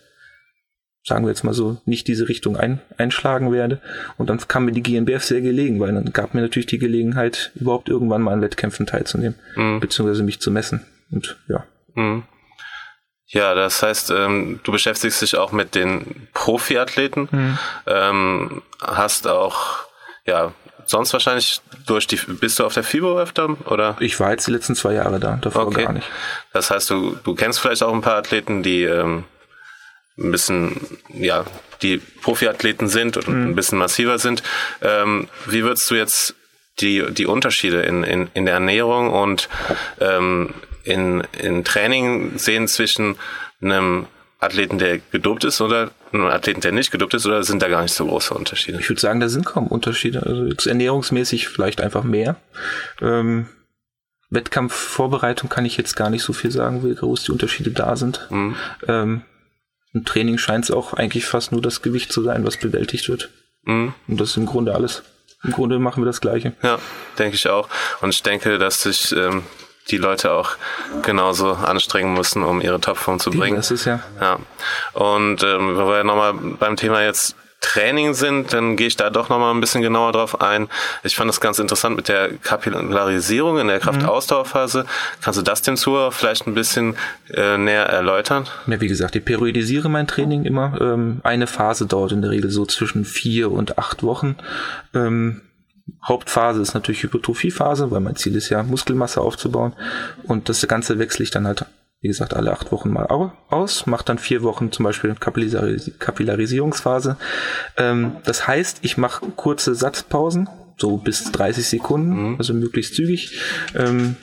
sagen 1.03 1.25
wir 1.25 1.29
jetzt 1.29 1.43
mal 1.43 1.53
so, 1.53 1.81
nicht 1.85 2.07
diese 2.07 2.29
Richtung 2.29 2.55
ein, 2.55 2.81
einschlagen 2.97 3.51
werde. 3.51 3.81
Und 4.17 4.29
dann 4.29 4.39
kam 4.47 4.65
mir 4.65 4.71
die 4.73 4.83
GNBF 4.83 5.23
sehr 5.23 5.41
gelegen, 5.41 5.79
weil 5.79 5.93
dann 5.93 6.13
gab 6.13 6.33
mir 6.33 6.41
natürlich 6.41 6.67
die 6.67 6.77
Gelegenheit, 6.79 7.51
überhaupt 7.55 7.89
irgendwann 7.89 8.21
mal 8.21 8.33
an 8.33 8.41
Wettkämpfen 8.41 8.85
teilzunehmen, 8.85 9.39
Mhm. 9.55 9.79
beziehungsweise 9.79 10.23
mich 10.23 10.39
zu 10.39 10.51
messen. 10.51 10.85
Und 11.11 11.37
ja, 11.47 11.65
Mhm. 11.95 12.23
Ja, 13.27 13.55
das 13.55 13.81
heißt, 13.81 14.11
ähm, 14.11 14.59
du 14.63 14.71
beschäftigst 14.71 15.21
dich 15.21 15.37
auch 15.37 15.51
mit 15.51 15.73
den 15.75 16.27
Profiathleten, 16.33 17.57
ähm, 17.87 18.61
hast 18.79 19.27
auch, 19.27 19.85
ja, 20.27 20.53
sonst 20.85 21.13
wahrscheinlich 21.13 21.61
durch 21.85 22.07
die, 22.07 22.15
bist 22.15 22.59
du 22.59 22.65
auf 22.65 22.73
der 22.73 22.83
FIBO 22.83 23.19
öfter, 23.19 23.55
oder? 23.69 23.95
ich 23.99 24.19
war 24.19 24.31
jetzt 24.31 24.47
die 24.47 24.51
letzten 24.51 24.75
zwei 24.75 24.93
Jahre 24.93 25.19
da, 25.19 25.37
davor 25.41 25.67
Okay. 25.67 25.83
gar 25.83 25.93
nicht. 25.93 26.07
Das 26.51 26.71
heißt, 26.71 26.89
du, 26.89 27.17
du 27.23 27.35
kennst 27.35 27.59
vielleicht 27.59 27.83
auch 27.83 27.93
ein 27.93 28.01
paar 28.01 28.17
Athleten, 28.17 28.63
die 28.63 28.83
ähm, 28.83 29.25
ein 30.17 30.31
bisschen, 30.31 30.79
ja, 31.09 31.45
die 31.81 31.97
Profiathleten 31.97 32.87
sind 32.87 33.17
und 33.17 33.27
ein 33.27 33.55
bisschen 33.55 33.77
massiver 33.77 34.19
sind. 34.19 34.43
Ähm, 34.81 35.27
wie 35.47 35.63
würdest 35.63 35.89
du 35.89 35.95
jetzt 35.95 36.35
die, 36.79 37.03
die 37.11 37.25
Unterschiede 37.25 37.81
in, 37.81 38.03
in, 38.03 38.29
in 38.33 38.45
der 38.45 38.55
Ernährung 38.55 39.11
und 39.11 39.49
ähm, 39.99 40.53
in, 40.83 41.23
in 41.37 41.63
Training 41.63 42.37
sehen 42.37 42.67
zwischen 42.67 43.15
einem 43.61 44.07
Athleten, 44.43 44.77
der 44.77 44.99
gedopt 44.99 45.43
ist 45.43 45.61
oder 45.61 45.91
einem 46.11 46.25
Athleten, 46.25 46.61
der 46.61 46.71
nicht 46.71 46.91
gedopt 46.91 47.13
ist, 47.13 47.25
oder 47.25 47.43
sind 47.43 47.61
da 47.61 47.67
gar 47.67 47.81
nicht 47.81 47.93
so 47.93 48.05
große 48.05 48.33
Unterschiede? 48.33 48.79
Ich 48.79 48.89
würde 48.89 49.01
sagen, 49.01 49.19
da 49.19 49.29
sind 49.29 49.45
kaum 49.45 49.67
Unterschiede. 49.67 50.23
Also 50.23 50.45
jetzt 50.45 50.67
ernährungsmäßig 50.67 51.47
vielleicht 51.47 51.81
einfach 51.81 52.03
mehr. 52.03 52.35
Ähm, 53.01 53.47
Wettkampfvorbereitung 54.29 55.49
kann 55.49 55.65
ich 55.65 55.77
jetzt 55.77 55.95
gar 55.95 56.09
nicht 56.09 56.23
so 56.23 56.33
viel 56.33 56.51
sagen, 56.51 56.83
wie 56.83 56.95
groß 56.95 57.23
die 57.23 57.31
Unterschiede 57.31 57.71
da 57.71 57.95
sind. 57.95 58.27
Mhm. 58.29 58.55
Ähm, 58.87 59.21
Im 59.93 60.05
Training 60.05 60.37
scheint 60.37 60.65
es 60.65 60.71
auch 60.71 60.93
eigentlich 60.93 61.25
fast 61.25 61.51
nur 61.51 61.61
das 61.61 61.81
Gewicht 61.81 62.11
zu 62.11 62.23
sein, 62.23 62.45
was 62.45 62.57
bewältigt 62.57 63.09
wird. 63.09 63.29
Mhm. 63.63 63.93
Und 64.07 64.19
das 64.19 64.31
ist 64.31 64.37
im 64.37 64.45
Grunde 64.45 64.73
alles. 64.73 65.03
Im 65.43 65.51
Grunde 65.51 65.77
machen 65.77 66.01
wir 66.01 66.05
das 66.05 66.21
Gleiche. 66.21 66.53
Ja, 66.63 66.79
denke 67.19 67.35
ich 67.35 67.47
auch. 67.49 67.67
Und 68.01 68.13
ich 68.13 68.23
denke, 68.23 68.57
dass 68.57 68.81
sich 68.81 69.11
ähm, 69.11 69.43
die 69.89 69.97
Leute 69.97 70.31
auch 70.31 70.51
genauso 71.01 71.53
anstrengen 71.53 72.13
müssen, 72.13 72.43
um 72.43 72.61
ihre 72.61 72.79
Topform 72.79 73.19
zu 73.19 73.31
bringen. 73.31 73.57
Das 73.57 73.71
ist 73.71 73.85
ja. 73.85 73.99
Ja. 74.19 74.39
Und 74.93 75.43
ähm, 75.43 75.77
wenn 75.77 75.87
wir 75.87 76.03
nochmal 76.03 76.33
beim 76.33 76.75
Thema 76.75 77.03
jetzt 77.03 77.35
Training 77.63 78.13
sind, 78.13 78.53
dann 78.53 78.75
gehe 78.75 78.87
ich 78.87 78.97
da 78.97 79.09
doch 79.09 79.29
nochmal 79.29 79.53
ein 79.53 79.61
bisschen 79.61 79.81
genauer 79.81 80.11
drauf 80.11 80.41
ein. 80.41 80.67
Ich 81.03 81.15
fand 81.15 81.29
das 81.29 81.39
ganz 81.39 81.59
interessant 81.59 81.95
mit 81.95 82.09
der 82.09 82.33
Kapillarisierung 82.33 83.57
in 83.57 83.67
der 83.67 83.79
Kraftausdauerphase. 83.79 84.85
Kannst 85.21 85.39
du 85.39 85.43
das 85.43 85.61
dem 85.61 85.77
Zuhörer 85.77 86.11
vielleicht 86.11 86.45
ein 86.45 86.53
bisschen 86.53 86.95
äh, 87.33 87.57
näher 87.57 87.85
erläutern? 87.85 88.47
Ja, 88.67 88.81
wie 88.81 88.89
gesagt, 88.89 89.15
ich 89.15 89.23
periodisiere 89.23 89.89
mein 89.89 90.07
Training 90.07 90.43
immer. 90.43 90.77
Ähm, 90.81 91.21
eine 91.23 91.47
Phase 91.47 91.87
dauert 91.87 92.11
in 92.11 92.21
der 92.21 92.31
Regel 92.31 92.51
so 92.51 92.65
zwischen 92.65 93.05
vier 93.05 93.49
und 93.49 93.77
acht 93.77 94.03
Wochen. 94.03 94.35
Ähm, 94.93 95.41
Hauptphase 96.07 96.61
ist 96.61 96.73
natürlich 96.73 97.03
Hypertrophiephase, 97.03 97.91
weil 97.91 97.99
mein 97.99 98.15
Ziel 98.15 98.35
ist 98.35 98.49
ja, 98.49 98.63
Muskelmasse 98.63 99.21
aufzubauen. 99.21 99.73
Und 100.23 100.49
das 100.49 100.65
Ganze 100.67 100.97
wechsle 100.99 101.23
ich 101.23 101.31
dann 101.31 101.45
halt, 101.47 101.65
wie 102.01 102.07
gesagt, 102.07 102.33
alle 102.33 102.51
acht 102.53 102.71
Wochen 102.71 102.89
mal 102.91 103.07
au- 103.07 103.31
aus, 103.49 103.85
mache 103.85 104.05
dann 104.05 104.17
vier 104.17 104.43
Wochen 104.43 104.71
zum 104.71 104.83
Beispiel 104.83 105.15
Kapillaris 105.15 105.91
Kapillarisierungsphase. 105.99 107.17
Ähm, 107.77 108.17
das 108.23 108.47
heißt, 108.47 108.79
ich 108.81 108.97
mache 108.97 109.25
kurze 109.35 109.75
Satzpausen, 109.75 110.49
so 110.77 110.97
bis 110.97 111.31
30 111.31 111.67
Sekunden, 111.67 112.35
also 112.37 112.53
möglichst 112.53 112.95
zügig. 112.95 113.39
Ähm, 113.75 114.15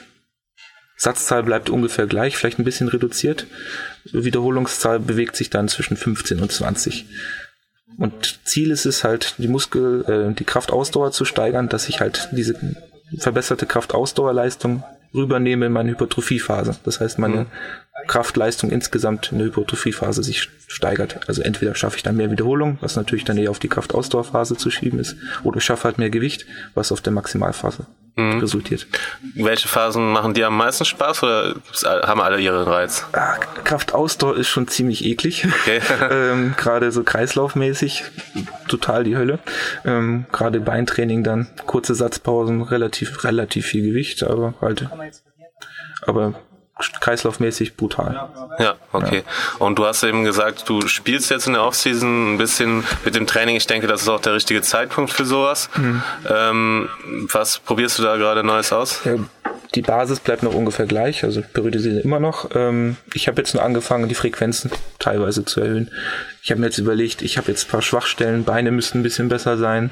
Satzzahl 0.97 1.43
bleibt 1.43 1.71
ungefähr 1.71 2.07
gleich, 2.07 2.37
vielleicht 2.37 2.59
ein 2.59 2.65
bisschen 2.65 2.89
reduziert. 2.89 3.47
Wiederholungszahl 4.13 4.99
bewegt 5.01 5.35
sich 5.37 5.49
dann 5.49 5.69
zwischen 5.69 5.97
15 5.97 6.41
und 6.41 6.53
20. 6.53 7.07
Und 8.01 8.41
Ziel 8.45 8.71
ist 8.71 8.87
es 8.87 9.05
halt, 9.05 9.35
die 9.37 9.47
Muskel, 9.47 10.05
äh, 10.09 10.35
die 10.35 10.45
Kraftausdauer 10.45 11.13
zu 11.13 11.27
steigern, 11.27 11.69
dass 11.69 11.91
ich 11.91 12.01
halt 12.01 12.31
diese 12.33 12.55
verbesserte 13.19 13.67
Kraftausdauerleistung 13.67 14.83
rübernehme 15.13 15.67
in 15.67 15.73
meine 15.73 15.91
Hypertrophiephase. 15.91 16.77
Das 16.85 17.01
heißt, 17.01 17.19
meine 17.19 17.47
Kraftleistung 18.07 18.71
insgesamt 18.71 19.33
in 19.33 19.39
der 19.39 19.49
Hypertrophiephase 19.49 20.23
sich 20.23 20.49
steigert. 20.67 21.21
Also 21.29 21.43
entweder 21.43 21.75
schaffe 21.75 21.97
ich 21.97 22.03
dann 22.03 22.17
mehr 22.17 22.31
Wiederholung, 22.31 22.79
was 22.81 22.97
natürlich 22.97 23.25
dann 23.25 23.39
eher 23.39 23.51
auf 23.51 23.59
die 23.59 23.69
Kraftausdauerphase 23.69 24.57
zu 24.57 24.71
schieben 24.71 24.99
ist, 24.99 25.17
oder 25.43 25.59
ich 25.59 25.65
schaffe 25.65 25.85
halt 25.85 25.99
mehr 25.99 26.11
Gewicht, 26.11 26.47
was 26.75 26.93
auf 26.93 27.01
der 27.01 27.13
Maximalphase 27.13 27.87
resultiert. 28.17 28.87
Welche 29.35 29.69
Phasen 29.69 30.13
machen 30.13 30.35
dir 30.35 30.49
am 30.49 30.57
meisten 30.57 30.85
Spaß 30.85 31.23
oder 31.23 31.55
haben 31.85 32.21
alle 32.21 32.41
ihren 32.41 32.63
Reiz? 32.63 33.07
Ah, 33.13 33.37
Kraftausdauer 33.65 34.37
ist 34.37 34.49
schon 34.49 34.69
ziemlich 34.69 35.05
eklig. 35.05 35.47
Okay. 35.63 35.81
ähm, 36.11 36.55
Gerade 36.57 36.93
so 36.93 37.03
kreislaufmäßig, 37.03 38.05
total 38.69 39.05
die 39.05 39.17
Hölle. 39.17 39.39
Ähm, 39.85 40.27
Gerade 40.33 40.61
Beintraining 40.61 41.25
dann, 41.25 41.49
kurze 41.67 41.95
Satzpausen, 41.95 42.63
relativ, 42.63 43.25
relativ 43.25 43.67
viel 43.67 43.83
Gewicht, 43.83 44.23
aber 44.23 44.55
halt. 44.61 44.89
Aber 46.03 46.35
kreislaufmäßig 47.01 47.77
brutal. 47.77 48.29
Ja, 48.59 48.75
okay. 48.93 49.23
Und 49.59 49.79
du 49.79 49.87
hast 49.87 50.03
eben 50.03 50.25
gesagt, 50.25 50.69
du 50.69 50.87
spielst 50.89 51.31
jetzt 51.31 51.47
in 51.47 51.55
der 51.55 51.65
Offseason 51.65 52.35
ein 52.35 52.39
bisschen 52.39 52.85
mit 53.05 53.15
dem 53.15 53.27
Training. 53.27 53.57
Ich 53.57 53.67
denke, 53.67 53.87
das 53.87 54.03
ist 54.03 54.09
auch 54.09 54.21
der 54.21 54.35
richtige 54.35 54.63
Zeitpunkt 54.63 55.13
für 55.13 55.25
sowas. 55.25 55.69
Mhm. 55.77 56.03
Ähm, 56.29 56.89
was 57.33 57.59
probierst 57.59 57.99
du 57.99 58.03
da 58.03 58.17
gerade 58.17 58.45
Neues 58.45 58.73
aus? 58.73 59.01
Ja, 59.05 59.17
die 59.75 59.83
Basis 59.83 60.19
bleibt 60.19 60.43
noch 60.43 60.55
ungefähr 60.55 60.87
gleich, 60.87 61.23
also 61.23 61.43
periodisiere 61.43 62.01
immer 62.01 62.19
noch. 62.19 62.51
Ähm, 62.55 62.97
ich 63.15 63.29
habe 63.29 63.41
jetzt 63.41 63.55
nur 63.55 63.63
angefangen, 63.63 64.09
die 64.09 64.15
Frequenzen 64.15 64.71
teilweise 64.99 65.45
zu 65.45 65.61
erhöhen. 65.61 65.91
Ich 66.43 66.51
habe 66.51 66.61
mir 66.61 66.67
jetzt 66.67 66.79
überlegt, 66.79 67.23
ich 67.23 67.39
habe 67.39 67.49
jetzt 67.49 67.69
ein 67.69 67.71
paar 67.71 67.83
Schwachstellen, 67.83 68.45
Beine 68.45 68.73
müssten 68.73 69.01
ein 69.01 69.03
bisschen 69.03 69.29
besser 69.29 69.59
sein. 69.59 69.91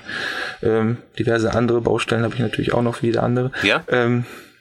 Ähm, 0.63 0.99
diverse 1.19 1.55
andere 1.55 1.81
Baustellen 1.81 2.25
habe 2.25 2.35
ich 2.35 2.41
natürlich 2.41 2.75
auch 2.75 2.83
noch 2.83 3.03
wie 3.03 3.07
jede 3.07 3.23
andere. 3.23 3.53
Ja. 3.63 3.85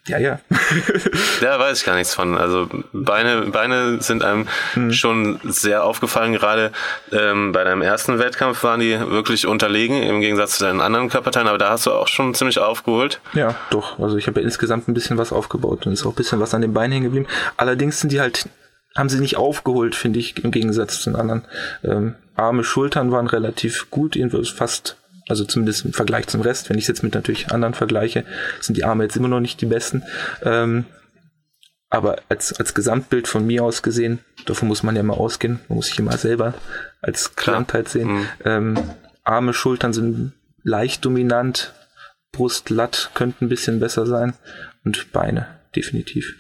Ja, 0.08 0.18
ja. 0.18 0.40
da 1.42 1.60
weiß 1.60 1.80
ich 1.80 1.86
gar 1.86 1.96
nichts 1.96 2.14
von. 2.14 2.38
Also 2.38 2.70
Beine, 2.94 3.42
Beine 3.52 4.02
sind 4.02 4.24
einem 4.24 4.48
mhm. 4.76 4.92
schon 4.92 5.40
sehr 5.44 5.84
aufgefallen. 5.84 6.34
Gerade 6.34 6.72
ähm, 7.12 7.52
bei 7.52 7.64
deinem 7.64 7.82
ersten 7.82 8.20
Wettkampf 8.20 8.64
waren 8.64 8.80
die 8.80 9.00
wirklich 9.00 9.48
unterlegen 9.48 10.02
im 10.04 10.22
Gegensatz 10.22 10.58
zu 10.58 10.64
deinen 10.64 10.82
anderen 10.82 11.10
Körperteilen. 11.10 11.48
Aber 11.48 11.58
da 11.58 11.70
hast 11.70 11.86
du 11.86 11.92
auch 11.92 12.08
schon 12.08 12.34
ziemlich 12.34 12.60
aufgeholt. 12.60 13.20
Ja, 13.34 13.56
doch. 13.70 14.00
Also 14.00 14.18
ich 14.18 14.28
habe 14.28 14.40
ja 14.40 14.46
insgesamt 14.46 14.88
ein 14.88 14.94
bisschen 14.94 15.18
was 15.18 15.32
aufgebaut 15.32 15.86
und 15.86 15.94
ist 15.94 16.06
auch 16.06 16.12
ein 16.12 16.16
bisschen 16.16 16.40
was 16.40 16.54
an 16.54 16.62
den 16.62 16.74
Beinen 16.74 16.94
hängen 16.94 17.06
geblieben. 17.06 17.28
Allerdings 17.58 18.00
sind 18.00 18.12
die 18.12 18.20
halt 18.20 18.50
haben 18.96 19.10
sie 19.10 19.20
nicht 19.20 19.38
aufgeholt, 19.38 19.94
finde 19.94 20.18
ich, 20.18 20.44
im 20.44 20.50
Gegensatz 20.50 21.02
zu 21.02 21.12
den 21.12 21.20
anderen. 21.20 21.46
Ähm, 21.84 22.16
Arme, 22.36 22.64
Schultern 22.64 23.12
waren 23.12 23.28
relativ 23.28 23.92
gut, 23.92 24.16
jedenfalls 24.16 24.50
fast 24.50 24.97
also 25.28 25.46
zumindest 25.46 25.86
im 25.86 25.94
Vergleich 25.94 26.28
zum 26.28 26.42
Rest. 26.42 26.70
Wenn 26.70 26.78
ich 26.78 26.86
es 26.86 26.88
jetzt 26.88 27.04
mit 27.04 27.14
natürlich 27.14 27.52
anderen 27.52 27.74
vergleiche, 27.74 28.26
sind 28.60 28.78
die 28.78 28.84
Arme 28.84 29.04
jetzt 29.04 29.16
immer 29.16 29.28
noch 29.28 29.40
nicht 29.40 29.62
die 29.62 29.66
besten. 29.66 30.04
Ähm, 30.44 30.86
aber 31.90 32.18
als, 32.28 32.54
als 32.54 32.74
Gesamtbild 32.74 33.28
von 33.28 33.46
mir 33.46 33.64
aus 33.64 33.82
gesehen, 33.82 34.20
davon 34.46 34.68
muss 34.68 34.84
man 34.84 34.96
ja 34.96 35.04
mal 35.04 35.14
ausgehen, 35.14 35.60
man 35.70 35.78
muss 35.78 35.88
sich 35.88 36.00
immer 36.00 36.18
selber 36.18 36.54
als 37.02 37.36
Gesamtheit 37.36 37.88
sehen. 37.88 38.10
Mhm. 38.10 38.28
Ähm, 38.44 38.80
Arme, 39.24 39.54
Schultern 39.54 39.94
sind 39.94 40.34
leicht 40.64 41.06
dominant, 41.06 41.74
Brust, 42.32 42.70
Latt 42.70 43.12
könnten 43.14 43.46
ein 43.46 43.50
bisschen 43.50 43.80
besser 43.80 44.06
sein 44.06 44.34
und 44.84 45.12
Beine 45.12 45.48
definitiv. 45.76 46.36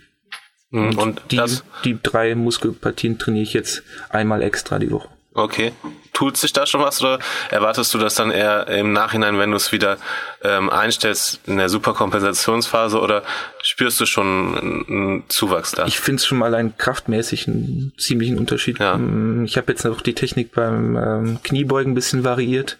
Mhm. 0.69 0.87
Und, 0.87 0.97
und 0.97 1.21
die, 1.31 1.41
die 1.85 1.97
drei 2.01 2.35
Muskelpartien 2.35 3.17
trainiere 3.17 3.43
ich 3.43 3.53
jetzt 3.53 3.83
einmal 4.09 4.41
extra 4.41 4.79
die 4.79 4.91
Woche. 4.91 5.09
Okay. 5.33 5.71
Tut 6.17 6.35
sich 6.35 6.51
da 6.51 6.65
schon 6.65 6.81
was 6.81 6.99
oder 6.99 7.19
erwartest 7.51 7.93
du 7.93 7.99
das 7.99 8.15
dann 8.15 8.31
eher 8.31 8.67
im 8.69 8.91
Nachhinein, 8.91 9.37
wenn 9.37 9.51
du 9.51 9.55
es 9.55 9.71
wieder 9.71 9.97
ähm, 10.41 10.71
einstellst 10.71 11.41
in 11.45 11.57
der 11.57 11.69
Superkompensationsphase 11.69 12.99
oder 12.99 13.21
spürst 13.61 13.99
du 13.99 14.07
schon 14.07 14.57
einen 14.87 15.23
Zuwachs 15.29 15.73
da? 15.73 15.85
Ich 15.85 15.99
finde 15.99 16.19
es 16.19 16.25
schon 16.25 16.39
mal 16.39 16.47
allein 16.47 16.75
kraftmäßig 16.75 17.47
einen 17.47 17.93
ziemlichen 17.99 18.39
Unterschied. 18.39 18.79
Ja. 18.79 18.97
Mm, 18.97 19.45
ich 19.45 19.57
habe 19.57 19.71
jetzt 19.71 19.85
noch 19.85 20.01
die 20.01 20.15
Technik 20.15 20.53
beim 20.55 20.97
ähm, 20.97 21.39
Kniebeugen 21.43 21.91
ein 21.91 21.95
bisschen 21.95 22.23
variiert. 22.23 22.79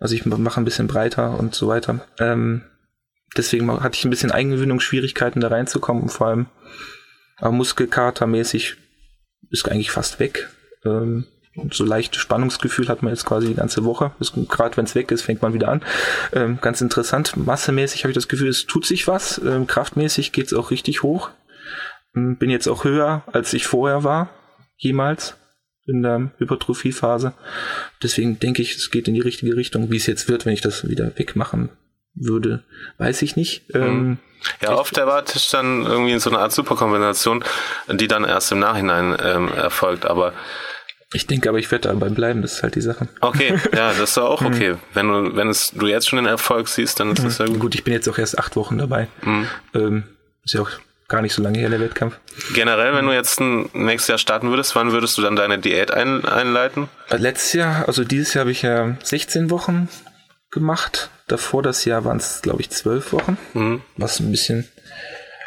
Also 0.00 0.16
ich 0.16 0.26
mache 0.26 0.60
ein 0.60 0.64
bisschen 0.64 0.88
breiter 0.88 1.38
und 1.38 1.54
so 1.54 1.68
weiter. 1.68 2.04
Ähm, 2.18 2.64
deswegen 3.36 3.80
hatte 3.80 3.96
ich 3.96 4.04
ein 4.04 4.10
bisschen 4.10 4.32
Eingewöhnungsschwierigkeiten 4.32 5.40
da 5.40 5.46
reinzukommen 5.46 6.02
und 6.02 6.08
vor 6.08 6.26
allem 6.26 6.46
aber 7.36 7.52
Muskelkatermäßig 7.52 8.74
ist 9.50 9.68
eigentlich 9.68 9.92
fast 9.92 10.18
weg. 10.18 10.48
Ähm, 10.84 11.26
so 11.70 11.84
leichtes 11.84 12.20
Spannungsgefühl 12.20 12.88
hat 12.88 13.02
man 13.02 13.12
jetzt 13.12 13.24
quasi 13.24 13.48
die 13.48 13.54
ganze 13.54 13.84
Woche. 13.84 14.12
Gerade 14.48 14.76
wenn 14.76 14.84
es 14.84 14.94
weg 14.94 15.10
ist, 15.10 15.22
fängt 15.22 15.42
man 15.42 15.54
wieder 15.54 15.68
an. 15.68 15.82
Ähm, 16.32 16.58
ganz 16.60 16.80
interessant. 16.80 17.36
Massemäßig 17.36 18.04
habe 18.04 18.10
ich 18.10 18.16
das 18.16 18.28
Gefühl, 18.28 18.48
es 18.48 18.66
tut 18.66 18.86
sich 18.86 19.08
was. 19.08 19.38
Ähm, 19.38 19.66
kraftmäßig 19.66 20.32
geht 20.32 20.46
es 20.46 20.54
auch 20.54 20.70
richtig 20.70 21.02
hoch. 21.02 21.30
Ähm, 22.14 22.36
bin 22.36 22.50
jetzt 22.50 22.68
auch 22.68 22.84
höher, 22.84 23.22
als 23.32 23.52
ich 23.52 23.66
vorher 23.66 24.04
war. 24.04 24.30
Jemals 24.76 25.36
in 25.86 26.02
der 26.02 26.32
Hypertrophiephase. 26.38 27.32
Deswegen 28.02 28.38
denke 28.38 28.62
ich, 28.62 28.76
es 28.76 28.90
geht 28.90 29.08
in 29.08 29.14
die 29.14 29.20
richtige 29.20 29.56
Richtung. 29.56 29.90
Wie 29.90 29.96
es 29.96 30.06
jetzt 30.06 30.28
wird, 30.28 30.44
wenn 30.44 30.52
ich 30.52 30.60
das 30.60 30.88
wieder 30.88 31.12
wegmachen 31.16 31.70
würde, 32.14 32.64
weiß 32.98 33.22
ich 33.22 33.36
nicht. 33.36 33.72
Mhm. 33.74 33.82
Ähm, 33.82 34.18
ja, 34.60 34.72
oft 34.72 34.96
erwarte 34.98 35.34
ich 35.36 35.48
dann 35.48 35.84
irgendwie 35.84 36.18
so 36.18 36.30
eine 36.30 36.38
Art 36.38 36.52
Superkombination, 36.52 37.44
die 37.90 38.08
dann 38.08 38.24
erst 38.24 38.52
im 38.52 38.58
Nachhinein 38.58 39.16
ähm, 39.22 39.48
erfolgt. 39.48 40.06
Aber 40.06 40.32
ich 41.12 41.26
denke 41.26 41.48
aber, 41.48 41.58
ich 41.58 41.70
werde 41.70 41.88
dabei 41.88 42.08
bleiben, 42.08 42.42
das 42.42 42.54
ist 42.54 42.62
halt 42.62 42.74
die 42.74 42.80
Sache. 42.80 43.08
Okay, 43.20 43.58
ja, 43.72 43.92
das 43.98 44.10
ist 44.10 44.18
auch 44.18 44.42
okay. 44.42 44.72
Mhm. 44.72 44.78
wenn 44.94 45.08
du, 45.08 45.36
wenn 45.36 45.48
es, 45.48 45.70
du 45.72 45.86
jetzt 45.86 46.08
schon 46.08 46.16
den 46.16 46.26
Erfolg 46.26 46.68
siehst, 46.68 46.98
dann 46.98 47.12
ist 47.12 47.24
das 47.24 47.38
ja 47.38 47.46
gut. 47.46 47.60
Gut, 47.60 47.74
ich 47.74 47.84
bin 47.84 47.94
jetzt 47.94 48.08
auch 48.08 48.18
erst 48.18 48.38
acht 48.38 48.56
Wochen 48.56 48.78
dabei. 48.78 49.08
Mhm. 49.22 49.46
Ähm, 49.74 50.04
ist 50.44 50.54
ja 50.54 50.62
auch 50.62 50.70
gar 51.08 51.22
nicht 51.22 51.34
so 51.34 51.42
lange 51.42 51.58
her, 51.58 51.70
der 51.70 51.80
Wettkampf. 51.80 52.18
Generell, 52.54 52.94
wenn 52.94 53.06
du 53.06 53.12
jetzt 53.12 53.40
ein 53.40 53.68
nächstes 53.72 54.08
Jahr 54.08 54.18
starten 54.18 54.50
würdest, 54.50 54.74
wann 54.74 54.92
würdest 54.92 55.16
du 55.16 55.22
dann 55.22 55.36
deine 55.36 55.58
Diät 55.58 55.92
ein, 55.92 56.24
einleiten? 56.24 56.88
Äh, 57.08 57.18
letztes 57.18 57.52
Jahr, 57.52 57.86
also 57.86 58.02
dieses 58.02 58.34
Jahr 58.34 58.42
habe 58.42 58.50
ich 58.50 58.62
ja 58.62 58.96
16 59.02 59.50
Wochen 59.50 59.88
gemacht. 60.50 61.10
Davor 61.28 61.62
das 61.62 61.84
Jahr 61.84 62.04
waren 62.04 62.16
es, 62.16 62.42
glaube 62.42 62.60
ich, 62.60 62.70
12 62.70 63.12
Wochen. 63.12 63.38
Mhm. 63.54 63.82
Was 63.96 64.20
ein 64.20 64.30
bisschen, 64.30 64.68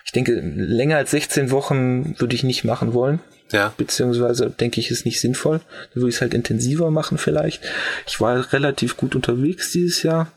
ich 0.05 0.11
denke, 0.11 0.39
länger 0.41 0.97
als 0.97 1.11
16 1.11 1.51
Wochen 1.51 2.15
würde 2.19 2.35
ich 2.35 2.43
nicht 2.43 2.63
machen 2.63 2.93
wollen. 2.93 3.19
Ja. 3.51 3.73
Beziehungsweise 3.77 4.49
denke 4.49 4.79
ich, 4.79 4.91
ist 4.91 5.05
nicht 5.05 5.19
sinnvoll. 5.19 5.61
Dann 5.93 6.01
würde 6.01 6.09
ich 6.09 6.15
es 6.15 6.21
halt 6.21 6.33
intensiver 6.33 6.91
machen 6.91 7.17
vielleicht. 7.17 7.63
Ich 8.07 8.21
war 8.21 8.51
relativ 8.53 8.97
gut 8.97 9.15
unterwegs 9.15 9.71
dieses 9.71 10.03
Jahr. 10.03 10.31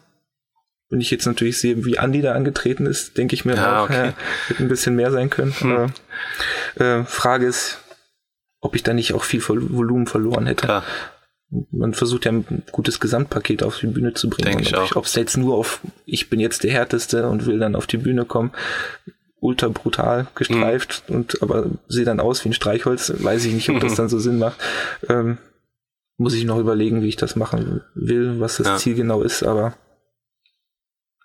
Wenn 0.88 1.00
ich 1.00 1.10
jetzt 1.10 1.26
natürlich 1.26 1.58
sehe, 1.58 1.84
wie 1.84 1.98
Andi 1.98 2.20
da 2.20 2.32
angetreten 2.32 2.84
ist, 2.84 3.16
denke 3.16 3.34
ich 3.34 3.44
mir 3.44 3.54
ja, 3.54 3.80
auch, 3.80 3.84
okay. 3.84 4.06
ja, 4.08 4.14
hätte 4.48 4.62
ein 4.62 4.68
bisschen 4.68 4.94
mehr 4.94 5.10
sein 5.10 5.30
können. 5.30 5.54
Hm. 5.58 5.72
Aber, 5.72 5.92
äh, 6.84 7.04
Frage 7.04 7.46
ist, 7.46 7.78
ob 8.60 8.76
ich 8.76 8.82
da 8.82 8.92
nicht 8.92 9.12
auch 9.12 9.24
viel 9.24 9.42
Volumen 9.46 10.06
verloren 10.06 10.46
hätte. 10.46 10.66
Klar. 10.66 10.84
Man 11.70 11.92
versucht 11.92 12.24
ja 12.24 12.32
ein 12.32 12.62
gutes 12.72 12.98
Gesamtpaket 12.98 13.62
auf 13.62 13.78
die 13.78 13.86
Bühne 13.86 14.14
zu 14.14 14.30
bringen. 14.30 14.48
Denke 14.48 14.62
ich 14.62 14.74
auch. 14.74 14.96
Ob 14.96 15.04
es 15.04 15.14
jetzt 15.14 15.36
nur 15.36 15.56
auf, 15.56 15.80
ich 16.06 16.30
bin 16.30 16.40
jetzt 16.40 16.64
der 16.64 16.72
Härteste 16.72 17.28
und 17.28 17.44
will 17.44 17.58
dann 17.58 17.74
auf 17.74 17.86
die 17.86 17.98
Bühne 17.98 18.24
kommen, 18.24 18.52
ultra 19.42 19.68
brutal 19.68 20.28
gestreift 20.34 21.04
mhm. 21.08 21.16
und 21.16 21.42
aber 21.42 21.66
sieht 21.88 22.06
dann 22.06 22.20
aus 22.20 22.44
wie 22.44 22.50
ein 22.50 22.54
Streichholz. 22.54 23.12
Weiß 23.18 23.44
ich 23.44 23.52
nicht, 23.52 23.68
ob 23.68 23.80
das 23.80 23.94
dann 23.96 24.08
so 24.08 24.18
Sinn 24.18 24.38
macht. 24.38 24.58
Ähm, 25.08 25.38
muss 26.16 26.34
ich 26.34 26.44
noch 26.44 26.58
überlegen, 26.58 27.02
wie 27.02 27.08
ich 27.08 27.16
das 27.16 27.36
machen 27.36 27.82
will, 27.94 28.38
was 28.38 28.58
das 28.58 28.66
ja. 28.66 28.76
Ziel 28.76 28.94
genau 28.94 29.22
ist, 29.22 29.42
aber 29.42 29.74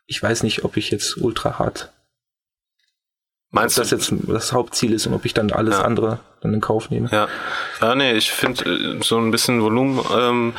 ich 0.08 0.22
weiß 0.22 0.44
nicht, 0.44 0.64
ob 0.64 0.78
ich 0.78 0.90
jetzt 0.90 1.18
ultra 1.18 1.60
hart 1.60 1.94
Meinst 3.50 3.78
ob 3.78 3.84
das 3.84 3.92
jetzt 3.92 4.14
das 4.28 4.52
Hauptziel 4.52 4.94
ist 4.94 5.08
und 5.08 5.14
ob 5.14 5.24
ich 5.24 5.34
dann 5.34 5.52
alles 5.52 5.76
ja. 5.76 5.84
andere 5.84 6.20
dann 6.42 6.54
in 6.54 6.60
Kauf 6.60 6.90
nehme. 6.90 7.10
Ja, 7.12 7.28
ja 7.82 7.96
nee, 7.96 8.14
ich 8.14 8.32
finde 8.32 8.66
äh, 8.66 9.02
so 9.02 9.18
ein 9.18 9.32
bisschen 9.32 9.62
Volumen 9.62 10.02
ähm, 10.14 10.54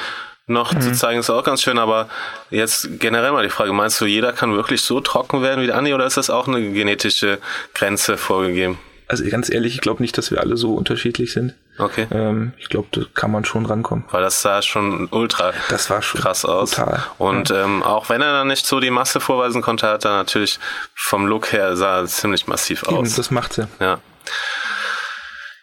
noch 0.48 0.72
mhm. 0.72 0.80
zu 0.80 0.92
zeigen, 0.92 1.20
ist 1.20 1.30
auch 1.30 1.44
ganz 1.44 1.62
schön, 1.62 1.78
aber 1.78 2.08
jetzt 2.50 2.88
generell 2.98 3.32
mal 3.32 3.44
die 3.44 3.50
Frage, 3.50 3.72
meinst 3.72 4.00
du, 4.00 4.06
jeder 4.06 4.32
kann 4.32 4.54
wirklich 4.54 4.82
so 4.82 5.00
trocken 5.00 5.42
werden 5.42 5.62
wie 5.62 5.66
der 5.66 5.76
Andi 5.76 5.94
oder 5.94 6.06
ist 6.06 6.16
das 6.16 6.30
auch 6.30 6.48
eine 6.48 6.72
genetische 6.72 7.38
Grenze 7.74 8.16
vorgegeben? 8.16 8.78
Also 9.06 9.24
ganz 9.30 9.50
ehrlich, 9.50 9.74
ich 9.74 9.80
glaube 9.80 10.02
nicht, 10.02 10.18
dass 10.18 10.30
wir 10.30 10.40
alle 10.40 10.58
so 10.58 10.74
unterschiedlich 10.74 11.32
sind. 11.32 11.54
Okay. 11.78 12.06
Ähm, 12.10 12.52
ich 12.58 12.68
glaube, 12.68 12.88
da 12.90 13.02
kann 13.14 13.30
man 13.30 13.44
schon 13.44 13.64
rankommen. 13.64 14.04
Weil 14.10 14.20
das 14.20 14.42
sah 14.42 14.60
schon 14.60 15.08
ultra 15.10 15.52
das 15.70 15.88
war 15.88 16.02
schon 16.02 16.20
krass 16.20 16.44
aus. 16.44 16.72
Total. 16.72 17.02
Und 17.16 17.48
ja. 17.48 17.64
ähm, 17.64 17.82
auch 17.82 18.10
wenn 18.10 18.20
er 18.20 18.32
dann 18.32 18.48
nicht 18.48 18.66
so 18.66 18.80
die 18.80 18.90
Masse 18.90 19.20
vorweisen 19.20 19.62
konnte, 19.62 19.88
hat 19.88 20.04
er 20.04 20.10
natürlich 20.10 20.58
vom 20.94 21.26
Look 21.26 21.52
her 21.52 21.74
sah 21.76 22.04
ziemlich 22.04 22.46
massiv 22.48 22.82
aus. 22.82 23.08
Eben, 23.08 23.16
das 23.16 23.30
macht 23.30 23.58
er. 23.58 23.68
Ja. 23.80 24.00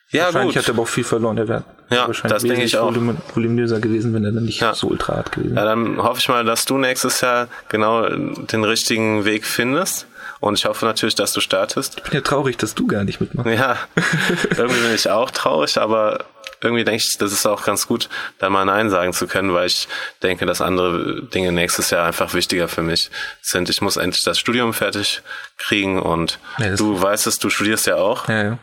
Ja, 0.09 0.25
wahrscheinlich 0.25 0.55
gut. 0.55 0.63
hat 0.63 0.69
er 0.69 0.73
aber 0.73 0.83
auch 0.83 0.87
viel 0.87 1.03
verloren. 1.03 1.37
Er 1.37 1.47
wäre 1.47 1.63
ja, 1.89 2.07
das 2.23 2.43
denke 2.43 2.63
ich 2.63 2.77
auch. 2.77 2.93
voluminöser 3.33 3.79
gewesen, 3.79 4.13
wenn 4.13 4.23
er 4.25 4.31
dann 4.31 4.45
nicht 4.45 4.59
ja. 4.59 4.73
so 4.73 4.87
ultra 4.87 5.17
hart 5.17 5.31
gewesen 5.31 5.55
wäre. 5.55 5.65
Ja, 5.65 5.75
dann 5.75 6.01
hoffe 6.01 6.19
ich 6.19 6.27
mal, 6.27 6.43
dass 6.43 6.65
du 6.65 6.77
nächstes 6.77 7.21
Jahr 7.21 7.47
genau 7.69 8.07
den 8.09 8.63
richtigen 8.63 9.25
Weg 9.25 9.45
findest. 9.45 10.07
Und 10.39 10.59
ich 10.59 10.65
hoffe 10.65 10.85
natürlich, 10.85 11.15
dass 11.15 11.33
du 11.33 11.39
startest. 11.39 11.95
Ich 11.97 12.03
bin 12.03 12.13
ja 12.13 12.21
traurig, 12.21 12.57
dass 12.57 12.75
du 12.75 12.87
gar 12.87 13.03
nicht 13.03 13.21
mitmachst. 13.21 13.49
Ja, 13.51 13.77
irgendwie 14.57 14.81
bin 14.81 14.93
ich 14.93 15.09
auch 15.09 15.31
traurig, 15.31 15.77
aber 15.77 16.25
irgendwie 16.61 16.83
denke 16.83 17.03
ich, 17.07 17.17
das 17.17 17.31
ist 17.31 17.45
auch 17.45 17.63
ganz 17.63 17.87
gut, 17.87 18.09
da 18.39 18.49
mal 18.49 18.65
Nein 18.65 18.89
sagen 18.89 19.13
zu 19.13 19.27
können, 19.27 19.53
weil 19.53 19.67
ich 19.67 19.87
denke, 20.23 20.45
dass 20.45 20.61
andere 20.61 21.23
Dinge 21.23 21.51
nächstes 21.51 21.89
Jahr 21.89 22.05
einfach 22.05 22.33
wichtiger 22.33 22.67
für 22.67 22.81
mich 22.81 23.11
sind. 23.41 23.69
Ich 23.69 23.81
muss 23.81 23.97
endlich 23.97 24.23
das 24.23 24.39
Studium 24.39 24.73
fertig 24.73 25.21
kriegen 25.57 26.01
und 26.01 26.39
ja, 26.57 26.75
du 26.75 26.99
weißt 26.99 27.27
es, 27.27 27.39
du 27.39 27.49
studierst 27.49 27.87
ja 27.87 27.95
auch. 27.95 28.27
Ja, 28.27 28.43
ja. 28.43 28.57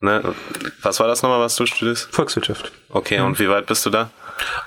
Ne? 0.00 0.34
Was 0.82 1.00
war 1.00 1.08
das 1.08 1.22
nochmal, 1.22 1.40
was 1.40 1.56
du 1.56 1.66
studierst? 1.66 2.08
Volkswirtschaft. 2.14 2.70
Okay, 2.90 3.16
ja. 3.16 3.24
und 3.24 3.38
wie 3.40 3.48
weit 3.48 3.66
bist 3.66 3.84
du 3.84 3.90
da? 3.90 4.10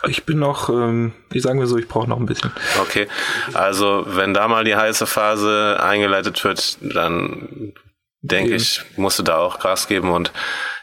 Ich 0.08 0.26
bin 0.26 0.40
noch, 0.40 0.70
ähm, 0.70 1.14
ich 1.32 1.42
sagen 1.44 1.60
wir 1.60 1.68
so, 1.68 1.78
ich 1.78 1.88
brauche 1.88 2.10
noch 2.10 2.20
ein 2.20 2.26
bisschen. 2.26 2.52
Okay, 2.82 3.08
also 3.54 4.04
wenn 4.08 4.34
da 4.34 4.50
mal 4.50 4.66
die 4.66 4.76
heiße 4.76 5.08
Phase 5.08 5.80
eingeleitet 5.82 6.44
wird, 6.44 6.78
dann 6.82 7.74
denke 8.22 8.56
ich, 8.56 8.82
musst 8.98 9.20
du 9.20 9.24
da 9.24 9.38
auch 9.38 9.60
Gas 9.60 9.88
geben 9.88 10.12
und 10.12 10.32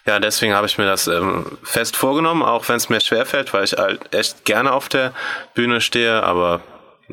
ja, 0.06 0.18
deswegen 0.18 0.54
habe 0.54 0.66
ich 0.66 0.78
mir 0.78 0.86
das 0.86 1.06
ähm, 1.06 1.58
fest 1.62 1.96
vorgenommen, 1.96 2.42
auch 2.42 2.66
wenn 2.70 2.76
es 2.76 2.88
mir 2.88 3.00
schwerfällt, 3.00 3.52
weil 3.52 3.64
ich 3.64 3.74
halt 3.74 4.14
echt 4.14 4.46
gerne 4.46 4.72
auf 4.72 4.88
der 4.88 5.12
Bühne 5.54 5.82
stehe, 5.82 6.22
aber 6.22 6.62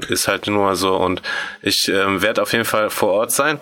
ist 0.08 0.30
halt 0.30 0.48
nur 0.48 0.76
so 0.78 0.96
und 0.96 1.22
ich 1.62 1.90
ähm, 1.90 2.22
werde 2.22 2.42
auf 2.42 2.54
jeden 2.54 2.66
Fall 2.66 2.90
vor 2.90 3.12
Ort 3.12 3.32
sein 3.32 3.60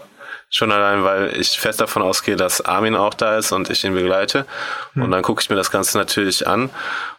Schon 0.55 0.71
allein, 0.71 1.03
weil 1.03 1.35
ich 1.35 1.59
fest 1.59 1.81
davon 1.81 2.03
ausgehe, 2.03 2.35
dass 2.35 2.61
Armin 2.61 2.95
auch 2.95 3.15
da 3.15 3.39
ist 3.39 3.51
und 3.51 3.71
ich 3.71 3.83
ihn 3.85 3.95
begleite. 3.95 4.45
Und 4.93 5.09
dann 5.09 5.23
gucke 5.23 5.41
ich 5.41 5.49
mir 5.49 5.55
das 5.55 5.71
Ganze 5.71 5.97
natürlich 5.97 6.47
an 6.47 6.69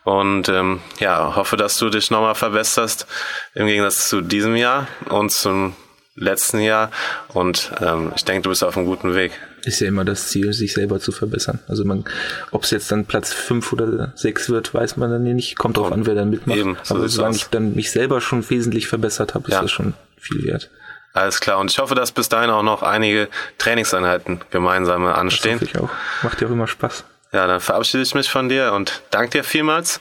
und 0.04 0.48
ähm, 0.48 0.78
ja, 1.00 1.34
hoffe, 1.34 1.56
dass 1.56 1.76
du 1.76 1.90
dich 1.90 2.12
nochmal 2.12 2.36
verbesserst 2.36 3.08
im 3.54 3.66
Gegensatz 3.66 4.08
zu 4.08 4.20
diesem 4.20 4.54
Jahr 4.54 4.86
und 5.08 5.32
zum 5.32 5.74
letzten 6.14 6.60
Jahr. 6.60 6.92
Und 7.26 7.72
ähm, 7.80 8.12
ich 8.14 8.24
denke, 8.24 8.42
du 8.42 8.50
bist 8.50 8.62
auf 8.62 8.76
einem 8.76 8.86
guten 8.86 9.16
Weg. 9.16 9.32
Ist 9.64 9.80
ja 9.80 9.88
immer 9.88 10.04
das 10.04 10.28
Ziel, 10.28 10.52
sich 10.52 10.72
selber 10.72 11.00
zu 11.00 11.10
verbessern. 11.10 11.58
Also 11.66 11.84
man, 11.84 12.04
ob 12.52 12.62
es 12.62 12.70
jetzt 12.70 12.92
dann 12.92 13.04
Platz 13.04 13.32
fünf 13.32 13.72
oder 13.72 14.12
sechs 14.14 14.48
wird, 14.48 14.72
weiß 14.74 14.96
man 14.96 15.10
dann 15.10 15.24
nicht. 15.24 15.58
Kommt 15.58 15.76
drauf 15.76 15.90
an, 15.90 16.06
wer 16.06 16.14
dann 16.14 16.30
mitmacht. 16.30 16.56
Eben, 16.56 16.76
so 16.84 16.94
Aber 16.94 17.08
solange 17.08 17.34
ich 17.34 17.46
dann 17.46 17.74
mich 17.74 17.90
selber 17.90 18.20
schon 18.20 18.48
wesentlich 18.48 18.86
verbessert 18.86 19.34
habe, 19.34 19.48
ist 19.48 19.54
Ja. 19.54 19.62
das 19.62 19.72
schon 19.72 19.94
viel 20.20 20.44
wert. 20.44 20.70
Alles 21.14 21.40
klar. 21.40 21.58
Und 21.58 21.70
ich 21.70 21.78
hoffe, 21.78 21.94
dass 21.94 22.12
bis 22.12 22.28
dahin 22.28 22.50
auch 22.50 22.62
noch 22.64 22.82
einige 22.82 23.28
Trainingseinheiten 23.58 24.40
gemeinsame 24.50 25.08
Das 25.10 25.18
anstehen. 25.18 25.54
hoffe 25.54 25.64
ich 25.64 25.78
auch. 25.78 25.88
Macht 26.22 26.40
ja 26.42 26.48
auch 26.48 26.52
immer 26.52 26.66
Spaß. 26.66 27.04
Ja, 27.32 27.46
dann 27.46 27.60
verabschiede 27.60 28.02
ich 28.02 28.14
mich 28.14 28.30
von 28.30 28.48
dir 28.48 28.72
und 28.74 29.02
danke 29.10 29.30
dir 29.30 29.44
vielmals. 29.44 30.00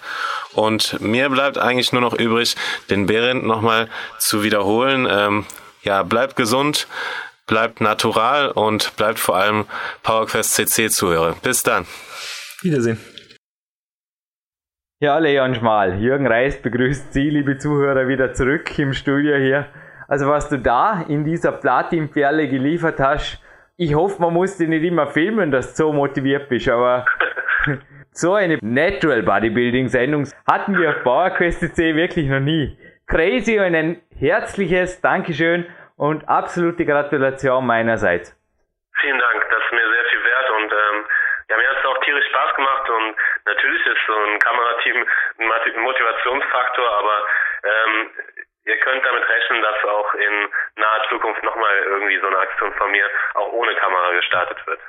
Und 0.53 0.99
mir 1.02 1.30
bleibt 1.30 1.57
eigentlich 1.57 1.91
nur 1.94 2.02
noch 2.02 2.14
übrig, 2.14 2.56
den 2.90 3.06
Behrendt 3.06 3.44
nochmal 3.45 3.90
zu 4.19 4.44
wiederholen. 4.44 5.07
Ähm, 5.10 5.45
ja, 5.84 6.03
bleibt 6.03 6.35
gesund, 6.35 6.88
bleibt 7.48 7.80
natural 7.81 8.49
und 8.49 8.95
bleibt 8.98 9.19
vor 9.19 9.38
allem 9.38 9.65
PowerQuest 10.03 10.53
CC 10.53 10.90
Zuhörer. 10.90 11.35
Bis 11.41 11.61
dann. 11.64 11.85
Wiedersehen. 12.61 12.99
Ja, 14.99 15.18
Leon 15.18 15.53
Schmal, 15.56 15.99
Jürgen 15.99 16.27
Reis 16.27 16.61
begrüßt 16.61 17.14
Sie, 17.14 17.30
liebe 17.30 17.57
Zuhörer, 17.57 18.07
wieder 18.07 18.34
zurück 18.34 18.77
im 18.80 18.94
Studio 18.94 19.35
hier. 19.38 19.68
Also 20.08 20.28
was 20.30 20.50
du 20.50 20.58
da 20.58 21.04
in 21.08 21.24
dieser 21.24 21.52
Platinperle 21.52 22.48
geliefert 22.48 23.00
hast, 23.00 23.42
ich 23.78 23.96
hoffe, 23.96 24.22
man 24.22 24.34
muss 24.34 24.58
dich 24.58 24.70
nicht 24.70 24.84
immer 24.84 25.08
filmen, 25.08 25.52
dass 25.52 25.76
du 25.76 25.84
so 25.84 25.94
motiviert 25.94 26.48
bist, 26.50 26.70
aber 26.70 27.06
so 28.12 28.36
eine 28.36 28.60
Natural 28.62 29.24
Bodybuilding 29.24 29.88
Sendung 29.88 30.28
hatten 30.50 30.78
wir 30.78 30.90
auf 30.90 31.04
PowerQuest.de 31.04 31.96
wirklich 31.96 32.28
noch 32.28 32.40
nie. 32.40 32.78
Crazy 33.08 33.60
und 33.60 33.76
ein 33.76 34.02
herzliches 34.18 35.02
Dankeschön 35.02 35.66
und 35.98 36.28
absolute 36.30 36.86
Gratulation 36.86 37.66
meinerseits. 37.66 38.38
Vielen 39.02 39.20
Dank, 39.20 39.46
das 39.50 39.60
ist 39.66 39.72
mir 39.72 39.82
sehr 39.82 40.06
viel 40.12 40.24
wert 40.24 40.50
und 40.58 40.72
ähm, 40.72 41.06
ja, 41.50 41.58
mir 41.58 41.68
hat 41.70 41.78
es 41.80 41.86
auch 41.86 42.00
tierisch 42.06 42.26
Spaß 42.30 42.56
gemacht 42.56 42.90
und 42.90 43.16
natürlich 43.46 43.86
ist 43.86 44.06
so 44.08 44.14
ein 44.14 44.40
Kamerateam 44.40 45.06
ein 45.40 45.82
Motivationsfaktor, 45.82 46.90
aber 46.90 47.18
ähm, 47.64 48.10
ihr 48.65 48.77
könnt 48.80 49.06
damit 49.06 49.27
rechnen, 49.27 49.61
dass 49.61 49.84
auch 49.84 50.14
in 50.14 50.49
naher 50.76 51.10
Zukunft 51.10 51.44
nochmal 51.44 51.77
irgendwie 51.84 52.19
so 52.19 52.27
eine 52.27 52.40
Aktion 52.40 52.73
von 52.73 52.91
mir 52.91 53.10
auch 53.35 53.52
ohne 53.52 53.76
Kamera 53.76 54.11
gestartet 54.14 54.57
wird. 54.65 54.80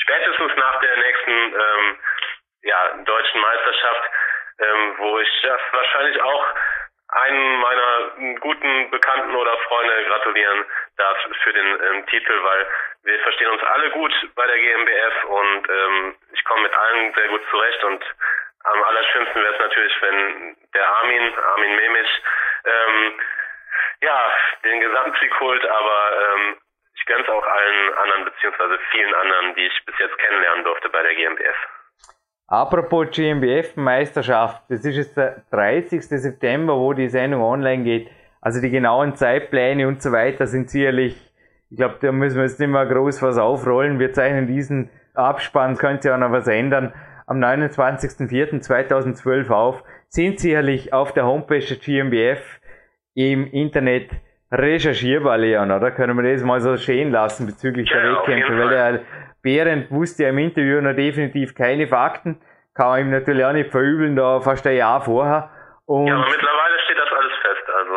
Spätestens 0.00 0.52
nach 0.56 0.80
der 0.80 0.96
nächsten 0.96 1.30
ähm, 1.30 1.98
ja, 2.62 2.88
deutschen 3.04 3.40
Meisterschaft, 3.40 4.10
ähm, 4.60 4.94
wo 4.98 5.18
ich 5.18 5.42
das 5.42 5.60
wahrscheinlich 5.72 6.22
auch 6.22 6.46
einen 7.10 7.60
meiner 7.60 8.10
guten 8.40 8.90
Bekannten 8.90 9.34
oder 9.34 9.56
Freunde 9.58 10.04
gratulieren 10.08 10.64
darf 10.98 11.16
für 11.42 11.52
den 11.52 11.80
ähm, 11.80 12.06
Titel, 12.06 12.42
weil 12.42 12.66
wir 13.04 13.18
verstehen 13.20 13.48
uns 13.48 13.62
alle 13.62 13.90
gut 13.90 14.12
bei 14.34 14.46
der 14.46 14.58
GmbF 14.58 15.24
und 15.24 15.68
ähm, 15.70 16.16
ich 16.32 16.44
komme 16.44 16.62
mit 16.62 16.74
allen 16.74 17.14
sehr 17.14 17.28
gut 17.28 17.42
zurecht 17.50 17.84
und 17.84 18.04
am 18.64 18.82
allerschönsten 18.82 19.42
wäre 19.42 19.54
es 19.54 19.60
natürlich, 19.60 20.02
wenn 20.02 20.56
der 20.74 20.88
Armin, 20.88 21.34
Armin 21.38 21.76
Memisch, 21.76 22.22
ähm, 22.68 23.20
ja, 24.02 24.18
den 24.64 24.80
Gesamtsieg 24.80 25.32
aber 25.40 25.98
ähm, 26.14 26.56
ich 26.94 27.04
gönn's 27.06 27.28
auch 27.28 27.46
allen 27.46 27.94
anderen 27.94 28.24
beziehungsweise 28.24 28.78
vielen 28.90 29.14
anderen, 29.14 29.54
die 29.54 29.66
ich 29.66 29.84
bis 29.86 29.96
jetzt 29.98 30.18
kennenlernen 30.18 30.64
durfte 30.64 30.88
bei 30.88 31.00
der 31.02 31.14
GmbF. 31.14 31.56
Apropos 32.48 33.10
GmbF-Meisterschaft, 33.10 34.62
das 34.70 34.84
ist 34.84 34.96
jetzt 34.96 35.16
der 35.16 35.44
30. 35.50 36.02
September, 36.02 36.76
wo 36.76 36.92
die 36.94 37.08
Sendung 37.08 37.42
online 37.42 37.84
geht. 37.84 38.10
Also 38.40 38.60
die 38.60 38.70
genauen 38.70 39.14
Zeitpläne 39.16 39.86
und 39.86 40.02
so 40.02 40.10
weiter 40.12 40.46
sind 40.46 40.70
sicherlich, 40.70 41.30
ich 41.70 41.76
glaube, 41.76 41.98
da 42.00 42.10
müssen 42.10 42.36
wir 42.36 42.44
jetzt 42.44 42.58
nicht 42.58 42.70
mehr 42.70 42.86
groß 42.86 43.20
was 43.22 43.36
aufrollen. 43.36 43.98
Wir 43.98 44.14
zeichnen 44.14 44.46
diesen 44.46 44.88
Abspann, 45.14 45.72
es 45.72 45.78
könnte 45.78 46.08
ja 46.08 46.14
auch 46.14 46.18
noch 46.18 46.32
was 46.32 46.48
ändern, 46.48 46.94
am 47.26 47.38
29.04.2012 47.38 49.50
auf. 49.50 49.84
Sind 50.08 50.40
sicherlich 50.40 50.94
auf 50.94 51.12
der 51.12 51.26
Homepage 51.26 51.58
der 51.58 51.76
GmbF 51.76 52.57
im 53.18 53.50
Internet 53.50 54.10
recherchierbar, 54.52 55.38
Leon, 55.38 55.72
oder? 55.72 55.90
Können 55.90 56.16
wir 56.16 56.32
das 56.32 56.44
mal 56.44 56.60
so 56.60 56.76
stehen 56.76 57.10
lassen 57.10 57.46
bezüglich 57.46 57.90
Ja, 57.90 57.96
der 57.96 58.04
jeden 58.04 58.16
Wettkämpfe? 58.18 58.58
Weil 58.58 58.68
der 58.68 59.00
Behrendt 59.42 59.90
wusste 59.90 60.22
ja 60.22 60.28
im 60.28 60.38
Interview 60.38 60.80
noch 60.80 60.94
definitiv 60.94 61.52
keine 61.56 61.88
Fakten. 61.88 62.40
Kann 62.74 62.86
man 62.86 63.00
ihm 63.00 63.10
natürlich 63.10 63.44
auch 63.44 63.52
nicht 63.52 63.72
verübeln, 63.72 64.14
da 64.14 64.40
fast 64.40 64.64
ein 64.68 64.76
Jahr 64.76 65.00
vorher. 65.00 65.50
Und 65.86 66.06
Ja, 66.06 66.14
aber 66.14 66.30
mittlerweile 66.30 66.78
steht 66.84 66.98
das 66.98 67.08
alles 67.10 67.32
fest. 67.42 67.68
Also 67.76 67.94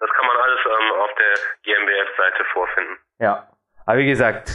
das 0.00 0.10
kann 0.16 0.26
man 0.26 0.36
alles 0.38 0.60
ähm, 0.64 1.00
auf 1.02 1.10
der 1.18 1.34
GmbF-Seite 1.64 2.44
vorfinden. 2.54 2.96
Ja, 3.18 3.48
aber 3.84 3.98
wie 3.98 4.06
gesagt, 4.06 4.48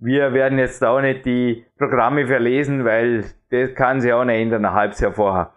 wir 0.00 0.34
werden 0.34 0.58
jetzt 0.58 0.84
auch 0.84 1.00
nicht 1.00 1.24
die 1.24 1.64
Programme 1.78 2.26
verlesen, 2.26 2.84
weil 2.84 3.24
das 3.52 3.72
kann 3.76 4.00
sich 4.00 4.12
auch 4.12 4.24
nicht 4.24 4.40
ändern, 4.40 4.64
ein 4.64 4.72
halbes 4.72 4.98
Jahr 4.98 5.12
vorher. 5.12 5.52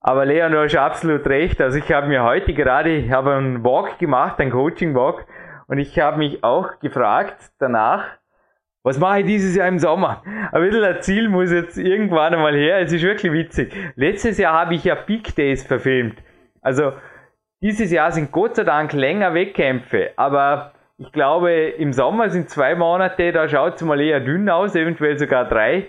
Aber 0.00 0.24
Leon, 0.24 0.52
du 0.52 0.62
hast 0.62 0.76
absolut 0.76 1.26
recht. 1.26 1.60
Also 1.60 1.78
ich 1.78 1.90
habe 1.92 2.06
mir 2.06 2.22
heute 2.22 2.54
gerade, 2.54 2.90
ich 2.90 3.10
habe 3.10 3.34
einen 3.34 3.64
Walk 3.64 3.98
gemacht, 3.98 4.38
einen 4.40 4.50
Coaching-Walk, 4.50 5.26
und 5.68 5.78
ich 5.78 5.98
habe 5.98 6.18
mich 6.18 6.42
auch 6.42 6.80
gefragt 6.80 7.36
danach, 7.58 8.04
was 8.82 8.98
mache 8.98 9.20
ich 9.20 9.26
dieses 9.26 9.54
Jahr 9.54 9.68
im 9.68 9.78
Sommer? 9.78 10.22
Ein 10.50 10.62
bisschen 10.62 10.82
ein 10.82 11.02
Ziel 11.02 11.28
muss 11.28 11.52
jetzt 11.52 11.76
irgendwann 11.76 12.32
einmal 12.32 12.54
her. 12.54 12.78
Es 12.78 12.90
ist 12.90 13.02
wirklich 13.02 13.32
witzig. 13.32 13.74
Letztes 13.96 14.38
Jahr 14.38 14.54
habe 14.54 14.74
ich 14.74 14.84
ja 14.84 14.94
Peak 14.94 15.34
Days 15.34 15.66
verfilmt. 15.66 16.22
Also 16.62 16.94
dieses 17.60 17.90
Jahr 17.90 18.12
sind 18.12 18.32
Gott 18.32 18.56
sei 18.56 18.64
Dank 18.64 18.94
länger 18.94 19.34
Wettkämpfe, 19.34 20.12
aber 20.16 20.72
ich 20.96 21.12
glaube, 21.12 21.52
im 21.52 21.92
Sommer 21.92 22.30
sind 22.30 22.48
zwei 22.48 22.74
Monate, 22.74 23.30
da 23.30 23.46
schaut 23.48 23.74
es 23.74 23.82
mal 23.82 24.00
eher 24.00 24.20
dünn 24.20 24.48
aus, 24.48 24.74
eventuell 24.74 25.18
sogar 25.18 25.44
drei. 25.44 25.88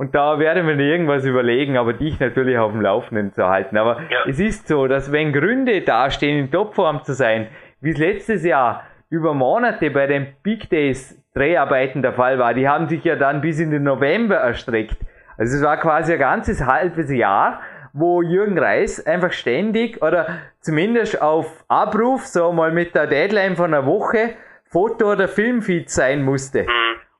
Und 0.00 0.14
da 0.14 0.38
werden 0.38 0.66
wir 0.66 0.78
irgendwas 0.78 1.26
überlegen, 1.26 1.76
aber 1.76 1.92
dich 1.92 2.18
natürlich 2.18 2.56
auf 2.56 2.72
dem 2.72 2.80
Laufenden 2.80 3.34
zu 3.34 3.46
halten. 3.46 3.76
Aber 3.76 4.00
Ja. 4.08 4.20
es 4.26 4.40
ist 4.40 4.66
so, 4.66 4.86
dass 4.86 5.12
wenn 5.12 5.30
Gründe 5.30 5.82
dastehen, 5.82 6.38
in 6.38 6.50
Topform 6.50 7.04
zu 7.04 7.12
sein, 7.12 7.48
wie 7.82 7.90
es 7.90 7.98
letztes 7.98 8.42
Jahr 8.42 8.84
über 9.10 9.34
Monate 9.34 9.90
bei 9.90 10.06
den 10.06 10.28
Big 10.42 10.70
Days 10.70 11.22
Dreharbeiten 11.34 12.00
der 12.00 12.14
Fall 12.14 12.38
war, 12.38 12.54
die 12.54 12.66
haben 12.66 12.88
sich 12.88 13.04
ja 13.04 13.14
dann 13.14 13.42
bis 13.42 13.60
in 13.60 13.70
den 13.70 13.82
November 13.82 14.36
erstreckt. 14.36 14.96
Also 15.36 15.58
es 15.58 15.62
war 15.62 15.76
quasi 15.76 16.14
ein 16.14 16.18
ganzes 16.18 16.64
halbes 16.64 17.10
Jahr, 17.10 17.60
wo 17.92 18.22
Jürgen 18.22 18.58
Reis 18.58 19.04
einfach 19.06 19.32
ständig 19.32 20.00
oder 20.00 20.28
zumindest 20.60 21.20
auf 21.20 21.62
Abruf, 21.68 22.24
so 22.24 22.52
mal 22.52 22.72
mit 22.72 22.94
der 22.94 23.06
Deadline 23.06 23.54
von 23.54 23.74
einer 23.74 23.84
Woche, 23.84 24.30
Foto- 24.64 25.12
oder 25.12 25.28
Filmfeed 25.28 25.90
sein 25.90 26.22
musste. 26.22 26.66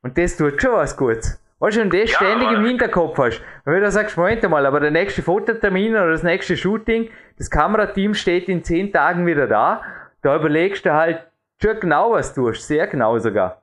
Und 0.02 0.16
das 0.16 0.38
tut 0.38 0.62
schon 0.62 0.72
was 0.72 0.96
Gutes. 0.96 1.36
Weißt 1.60 1.76
du, 1.76 1.82
und 1.82 1.92
das 1.92 2.10
Ja, 2.10 2.16
ständig 2.16 2.50
im 2.52 2.64
Hinterkopf 2.64 3.18
hast. 3.18 3.44
Wenn 3.66 3.74
du 3.74 3.80
da 3.82 3.90
sagst, 3.90 4.16
Moment 4.16 4.42
mal, 4.48 4.64
aber 4.64 4.80
der 4.80 4.90
nächste 4.90 5.20
Fototermin 5.22 5.92
oder 5.92 6.10
das 6.10 6.22
nächste 6.22 6.56
Shooting, 6.56 7.12
das 7.36 7.50
Kamerateam 7.50 8.14
steht 8.14 8.48
in 8.48 8.64
zehn 8.64 8.90
Tagen 8.90 9.26
wieder 9.26 9.46
da, 9.46 9.84
da 10.22 10.36
überlegst 10.36 10.86
du 10.86 10.92
halt 10.92 11.20
schon 11.60 11.78
genau, 11.78 12.12
was 12.12 12.32
du 12.34 12.48
tust. 12.48 12.66
Sehr 12.66 12.86
genau 12.86 13.18
sogar. 13.18 13.60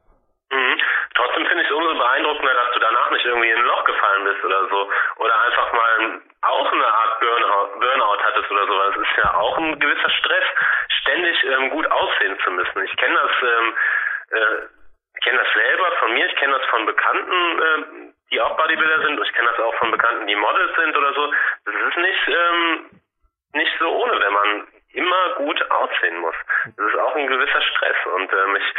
Mhm. 0.51 0.77
Trotzdem 1.15 1.45
finde 1.47 1.63
ich 1.63 1.69
es 1.69 1.75
umso 1.75 1.97
beeindruckender, 1.97 2.53
dass 2.53 2.73
du 2.73 2.79
danach 2.79 3.09
nicht 3.09 3.25
irgendwie 3.25 3.49
in 3.49 3.57
ein 3.57 3.65
Loch 3.65 3.83
gefallen 3.85 4.23
bist 4.25 4.45
oder 4.45 4.61
so. 4.69 4.89
Oder 5.17 5.33
einfach 5.47 5.73
mal 5.73 6.21
auch 6.41 6.71
eine 6.71 6.85
Art 6.85 7.19
Burnout, 7.19 7.79
Burnout 7.79 8.21
hattest 8.21 8.51
oder 8.51 8.67
so. 8.67 8.73
Weil 8.77 8.89
es 8.91 9.09
ist 9.09 9.17
ja 9.17 9.33
auch 9.33 9.57
ein 9.57 9.79
gewisser 9.79 10.09
Stress, 10.21 10.45
ständig 11.01 11.35
ähm, 11.49 11.71
gut 11.71 11.89
aussehen 11.89 12.37
zu 12.43 12.51
müssen. 12.51 12.83
Ich 12.85 12.95
kenne 12.97 13.17
das, 13.17 13.31
ähm, 13.41 13.73
äh, 14.37 14.77
kenne 15.27 15.43
das 15.43 15.53
selber 15.53 15.91
von 15.99 16.13
mir, 16.13 16.25
ich 16.25 16.35
kenne 16.35 16.57
das 16.57 16.65
von 16.67 16.85
Bekannten, 16.85 17.61
ähm, 17.61 18.13
die 18.31 18.39
auch 18.39 18.55
Bodybuilder 18.55 19.01
sind. 19.03 19.19
Ich 19.19 19.33
kenne 19.33 19.49
das 19.49 19.59
auch 19.59 19.75
von 19.75 19.91
Bekannten, 19.91 20.25
die 20.27 20.35
Models 20.35 20.75
sind 20.75 20.95
oder 20.95 21.13
so. 21.13 21.33
Das 21.65 21.75
ist 21.75 21.97
nicht, 21.97 22.27
ähm, 22.27 22.89
nicht 23.53 23.71
so 23.79 23.89
ohne, 23.89 24.19
wenn 24.21 24.33
man 24.33 24.67
immer 24.93 25.29
gut 25.35 25.71
aussehen 25.71 26.17
muss. 26.19 26.35
Das 26.77 26.87
ist 26.87 26.99
auch 26.99 27.15
ein 27.15 27.27
gewisser 27.27 27.61
Stress. 27.61 27.97
Und 28.15 28.31
ähm, 28.31 28.55
ich 28.55 28.73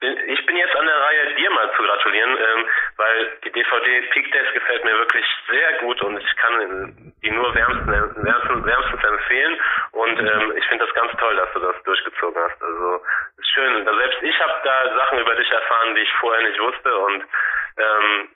ich 0.00 0.46
bin 0.46 0.56
jetzt 0.56 0.76
an 0.76 0.86
der 0.86 1.00
Reihe, 1.00 1.34
dir 1.34 1.50
mal 1.50 1.70
zu 1.76 1.82
gratulieren, 1.82 2.30
ähm, 2.30 2.68
weil 2.96 3.38
die 3.44 3.50
DVD 3.50 4.02
Peak 4.12 4.30
Days 4.30 4.52
gefällt 4.52 4.84
mir 4.84 4.96
wirklich 4.96 5.26
sehr 5.50 5.72
gut 5.80 6.00
und 6.02 6.18
ich 6.18 6.36
kann 6.36 7.14
die 7.22 7.30
nur 7.30 7.52
wärmstens, 7.54 7.88
wärmstens, 7.88 8.64
wärmstens 8.64 9.04
empfehlen 9.04 9.60
und 9.92 10.18
ähm, 10.20 10.52
ich 10.56 10.64
finde 10.66 10.86
das 10.86 10.94
ganz 10.94 11.12
toll, 11.18 11.34
dass 11.36 11.52
du 11.52 11.60
das 11.60 11.82
durchgezogen 11.82 12.40
hast. 12.40 12.62
Also 12.62 13.02
schön. 13.54 13.84
Selbst 13.84 14.22
ich 14.22 14.40
habe 14.40 14.54
da 14.62 14.96
Sachen 14.96 15.18
über 15.18 15.34
dich 15.34 15.50
erfahren, 15.50 15.94
die 15.96 16.02
ich 16.02 16.12
vorher 16.20 16.42
nicht 16.42 16.60
wusste 16.60 16.96
und 16.96 17.24
ähm, 17.78 18.28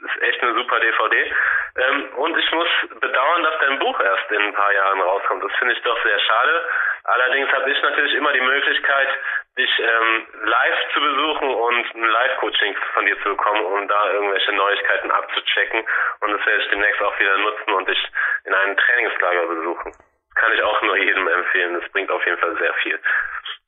ist 0.00 0.22
echt 0.22 0.42
eine 0.42 0.54
super 0.54 0.78
DVD. 0.78 1.32
Ähm, 1.76 2.08
und 2.16 2.38
ich 2.38 2.52
muss 2.52 2.68
bedauern, 3.00 3.42
dass 3.42 3.58
dein 3.60 3.78
Buch 3.80 3.98
erst 4.00 4.30
in 4.30 4.42
ein 4.42 4.54
paar 4.54 4.72
Jahren 4.72 5.00
rauskommt. 5.00 5.42
Das 5.42 5.52
finde 5.58 5.74
ich 5.74 5.82
doch 5.82 6.00
sehr 6.04 6.18
schade. 6.20 6.68
Allerdings 7.04 7.52
habe 7.52 7.70
ich 7.70 7.82
natürlich 7.82 8.14
immer 8.14 8.32
die 8.32 8.40
Möglichkeit, 8.40 9.08
dich 9.56 9.70
ähm, 9.78 10.26
live 10.44 10.80
zu 10.92 11.00
besuchen 11.00 11.48
und 11.54 11.94
ein 11.94 12.08
Live-Coaching 12.10 12.74
von 12.94 13.06
dir 13.06 13.16
zu 13.22 13.30
bekommen, 13.30 13.64
um 13.64 13.86
da 13.88 14.12
irgendwelche 14.12 14.52
Neuigkeiten 14.52 15.10
abzuchecken. 15.10 15.80
Und 16.20 16.32
das 16.32 16.44
werde 16.46 16.62
ich 16.62 16.70
demnächst 16.70 17.00
auch 17.02 17.18
wieder 17.18 17.38
nutzen 17.38 17.72
und 17.72 17.88
dich 17.88 18.02
in 18.44 18.54
einem 18.54 18.76
Trainingslager 18.76 19.46
besuchen. 19.46 19.92
Kann 20.34 20.52
ich 20.52 20.62
auch 20.62 20.82
nur 20.82 20.96
jedem 20.96 21.28
empfehlen. 21.28 21.80
Das 21.80 21.90
bringt 21.92 22.10
auf 22.10 22.24
jeden 22.26 22.38
Fall 22.38 22.56
sehr 22.58 22.74
viel. 22.82 22.98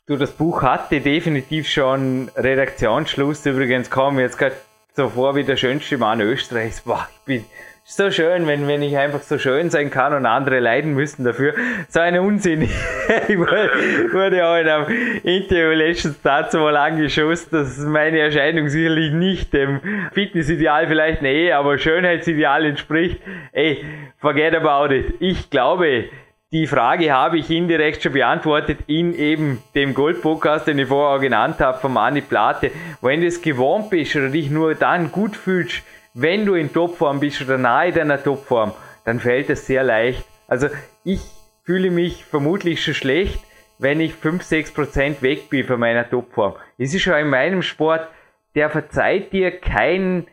Du, 0.09 0.17
das 0.17 0.37
Buch 0.37 0.63
hatte 0.63 1.01
definitiv 1.01 1.69
schon 1.69 2.31
Redaktionsschluss. 2.37 3.47
Übrigens 3.47 3.91
kam 3.91 4.19
jetzt 4.19 4.39
gerade 4.39 4.57
so 4.93 5.09
vor 5.09 5.37
wie 5.37 5.45
der 5.45 5.57
schönste 5.57 5.99
Mann 5.99 6.21
Österreichs. 6.21 6.85
Boah, 6.85 7.07
ich 7.11 7.25
bin 7.27 7.45
so 7.89 8.11
schön, 8.11 8.49
wenn, 8.49 8.67
wenn 8.67 8.83
ich 8.83 8.99
einfach 8.99 9.21
so 9.21 9.39
schön 9.39 9.71
sein 9.71 9.91
kann 9.91 10.13
und 10.13 10.27
andere 10.27 10.59
leiden 10.59 10.95
müssen 10.95 11.25
dafür. 11.25 11.55
So 11.89 12.01
ein 12.01 12.19
Unsinn. 12.19 12.63
ich 13.29 13.39
wurde 13.39 14.45
auch 14.45 14.57
in 14.57 14.69
einem 14.69 15.21
Interview 15.23 15.71
letztens 15.71 16.21
dazu 16.21 16.59
mal 16.59 16.77
angeschossen, 16.77 17.49
dass 17.53 17.79
meine 17.79 18.19
Erscheinung 18.19 18.69
sicherlich 18.69 19.13
nicht 19.13 19.53
dem 19.53 19.81
Fitnessideal 20.13 20.89
vielleicht, 20.89 21.23
nee, 21.23 21.53
aber 21.53 21.79
Schönheitsideal 21.79 22.65
entspricht. 22.65 23.21
Ey, 23.53 23.85
forget 24.19 24.57
about 24.57 24.93
it. 24.93 25.15
Ich 25.21 25.49
glaube, 25.49 26.07
die 26.51 26.67
Frage 26.67 27.13
habe 27.13 27.39
ich 27.39 27.49
indirekt 27.53 28.03
schon 28.03 28.15
beantwortet 28.15 28.79
in 28.89 29.15
eben 29.15 29.63
dem 29.77 29.95
Gold-Podcast, 29.95 30.67
den 30.67 30.81
ich 30.81 30.89
vorher 30.89 31.17
auch 31.17 31.21
genannt 31.21 31.61
habe, 31.61 31.79
von 31.79 31.93
Mani 31.93 32.21
Plate. 32.21 32.73
Wenn 33.01 33.21
du 33.21 33.29
es 33.29 33.41
gewohnt 33.41 33.91
bist 33.91 34.17
oder 34.17 34.29
dich 34.29 34.51
nur 34.51 34.75
dann 34.75 35.13
gut 35.13 35.37
fühlst, 35.37 35.85
wenn 36.19 36.47
du 36.47 36.55
in 36.55 36.73
Topform 36.73 37.21
bist 37.21 37.43
oder 37.43 37.59
nahe 37.59 37.93
deiner 37.93 38.23
Topform, 38.23 38.73
dann 39.05 39.21
fällt 39.21 39.51
es 39.51 39.67
sehr 39.67 39.85
leicht. 39.85 40.27
Also 40.49 40.69
ich 41.05 41.21
fühle 41.63 41.91
mich 41.91 42.25
vermutlich 42.25 42.83
schon 42.83 42.95
schlecht, 42.95 43.45
wenn 43.79 44.01
ich 44.01 44.15
5-6% 44.15 45.21
weg 45.21 45.51
bin 45.51 45.67
von 45.67 45.79
meiner 45.79 46.09
Topform. 46.09 46.55
Es 46.79 46.95
ist 46.95 47.03
schon 47.03 47.19
in 47.19 47.29
meinem 47.29 47.61
Sport, 47.61 48.09
der 48.55 48.71
verzeiht 48.71 49.35
dir 49.35 49.61
kein, 49.61 50.27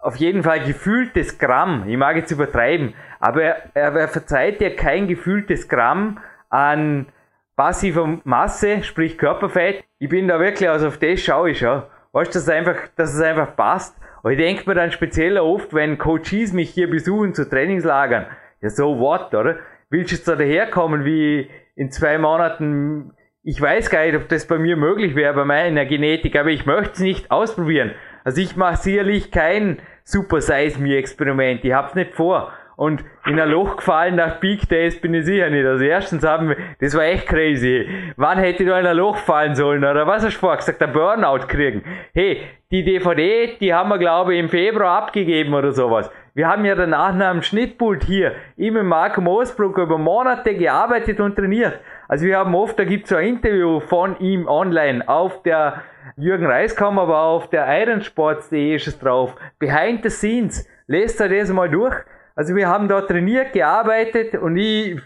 auf 0.00 0.16
jeden 0.16 0.42
Fall 0.42 0.64
gefühltes 0.64 1.38
Gramm, 1.38 1.84
ich 1.86 1.96
mag 1.96 2.16
jetzt 2.16 2.32
übertreiben, 2.32 2.94
aber 3.20 3.42
er, 3.44 3.94
er 3.94 4.08
verzeiht 4.08 4.60
dir 4.60 4.74
kein 4.74 5.06
gefühltes 5.06 5.68
Gramm 5.68 6.18
an 6.50 7.06
passiver 7.54 8.18
Masse, 8.24 8.82
sprich 8.82 9.18
Körperfett. 9.18 9.84
Ich 10.00 10.08
bin 10.08 10.26
da 10.26 10.40
wirklich, 10.40 10.68
also 10.68 10.88
auf 10.88 10.98
das 10.98 11.20
schaue 11.20 11.50
ich 11.50 11.60
schon. 11.60 11.84
Weißt 12.10 12.34
du, 12.34 12.40
dass 12.40 12.90
dass 12.96 13.14
es 13.14 13.20
einfach 13.20 13.54
passt. 13.54 13.96
Und 14.22 14.32
ich 14.32 14.38
denke 14.38 14.68
mir 14.68 14.74
dann 14.74 14.92
speziell 14.92 15.38
oft, 15.38 15.74
wenn 15.74 15.98
Coaches 15.98 16.52
mich 16.52 16.70
hier 16.70 16.88
besuchen 16.88 17.34
zu 17.34 17.48
Trainingslagern, 17.48 18.26
ja 18.60 18.70
so 18.70 18.98
what, 18.98 19.34
oder? 19.34 19.58
Willst 19.90 20.12
du 20.12 20.16
jetzt 20.16 20.28
da 20.28 20.36
daherkommen 20.36 21.04
wie 21.04 21.50
in 21.74 21.90
zwei 21.90 22.18
Monaten? 22.18 23.12
Ich 23.42 23.60
weiß 23.60 23.90
gar 23.90 24.04
nicht, 24.04 24.16
ob 24.16 24.28
das 24.28 24.46
bei 24.46 24.58
mir 24.58 24.76
möglich 24.76 25.16
wäre, 25.16 25.34
bei 25.34 25.44
meiner 25.44 25.84
Genetik, 25.84 26.36
aber 26.36 26.50
ich 26.50 26.64
möchte 26.64 26.92
es 26.92 27.00
nicht 27.00 27.30
ausprobieren. 27.30 27.92
Also 28.24 28.40
ich 28.40 28.56
mache 28.56 28.76
sicherlich 28.76 29.32
kein 29.32 29.82
Super 30.04 30.40
Size 30.40 30.80
Me 30.80 30.96
Experiment, 30.96 31.64
ich 31.64 31.72
hab's 31.72 31.94
nicht 31.94 32.14
vor. 32.14 32.52
Und 32.76 33.04
in 33.26 33.38
ein 33.38 33.50
Loch 33.50 33.76
gefallen 33.76 34.16
nach 34.16 34.40
Peak 34.40 34.68
Days 34.68 35.00
bin 35.00 35.14
ich 35.14 35.24
sicher 35.24 35.50
nicht. 35.50 35.66
Also 35.66 35.84
erstens 35.84 36.24
haben 36.24 36.50
wir, 36.50 36.56
das 36.80 36.96
war 36.96 37.04
echt 37.04 37.26
crazy. 37.26 37.88
Wann 38.16 38.38
hätte 38.38 38.62
ich 38.62 38.68
da 38.68 38.80
in 38.80 38.86
ein 38.86 38.96
Loch 38.96 39.18
fallen 39.18 39.54
sollen? 39.54 39.84
Oder 39.84 40.06
was 40.06 40.24
hast 40.24 40.36
du 40.36 40.40
vorher 40.40 40.58
gesagt? 40.58 40.82
Ein 40.82 40.92
Burnout 40.92 41.46
kriegen. 41.46 41.82
Hey, 42.14 42.42
die 42.70 42.82
DVD, 42.82 43.56
die 43.60 43.74
haben 43.74 43.90
wir 43.90 43.98
glaube 43.98 44.34
ich 44.34 44.40
im 44.40 44.48
Februar 44.48 45.02
abgegeben 45.02 45.54
oder 45.54 45.72
sowas. 45.72 46.10
Wir 46.34 46.48
haben 46.48 46.64
ja 46.64 46.74
danach 46.74 47.14
nach 47.14 47.32
dem 47.32 47.42
Schnittpult 47.42 48.04
hier 48.04 48.32
immer 48.56 48.82
mit 48.82 48.88
Marco 48.88 49.20
Moosbruck 49.20 49.76
über 49.76 49.98
Monate 49.98 50.54
gearbeitet 50.54 51.20
und 51.20 51.36
trainiert. 51.36 51.78
Also 52.08 52.24
wir 52.24 52.38
haben 52.38 52.54
oft, 52.54 52.78
da 52.78 52.84
gibt's 52.84 53.10
so 53.10 53.16
ein 53.16 53.26
Interview 53.26 53.80
von 53.80 54.18
ihm 54.18 54.48
online 54.48 55.06
auf 55.06 55.42
der 55.42 55.82
Jürgen 56.16 56.46
Reiskamp, 56.46 56.98
aber 56.98 57.20
auf 57.20 57.50
der 57.50 57.66
Ironsports.de 57.82 58.76
ist 58.76 58.86
es 58.86 58.98
drauf. 58.98 59.36
Behind 59.58 60.02
the 60.02 60.08
scenes. 60.08 60.66
Lest 60.86 61.20
euch 61.20 61.30
das 61.38 61.52
mal 61.52 61.68
durch. 61.68 61.96
Also 62.34 62.54
wir 62.56 62.68
haben 62.68 62.88
da 62.88 63.02
trainiert, 63.02 63.52
gearbeitet 63.52 64.34
und 64.34 64.56
ich 64.56 65.00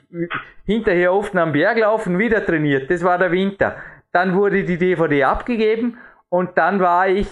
hinterher 0.64 1.12
oft 1.12 1.34
am 1.36 1.52
Berg 1.52 1.78
laufen, 1.78 2.18
wieder 2.18 2.44
trainiert. 2.44 2.90
Das 2.90 3.02
war 3.02 3.18
der 3.18 3.32
Winter. 3.32 3.76
Dann 4.12 4.34
wurde 4.34 4.64
die 4.64 4.78
DVD 4.78 5.24
abgegeben 5.24 5.98
und 6.28 6.56
dann 6.56 6.80
war 6.80 7.08
ich, 7.08 7.28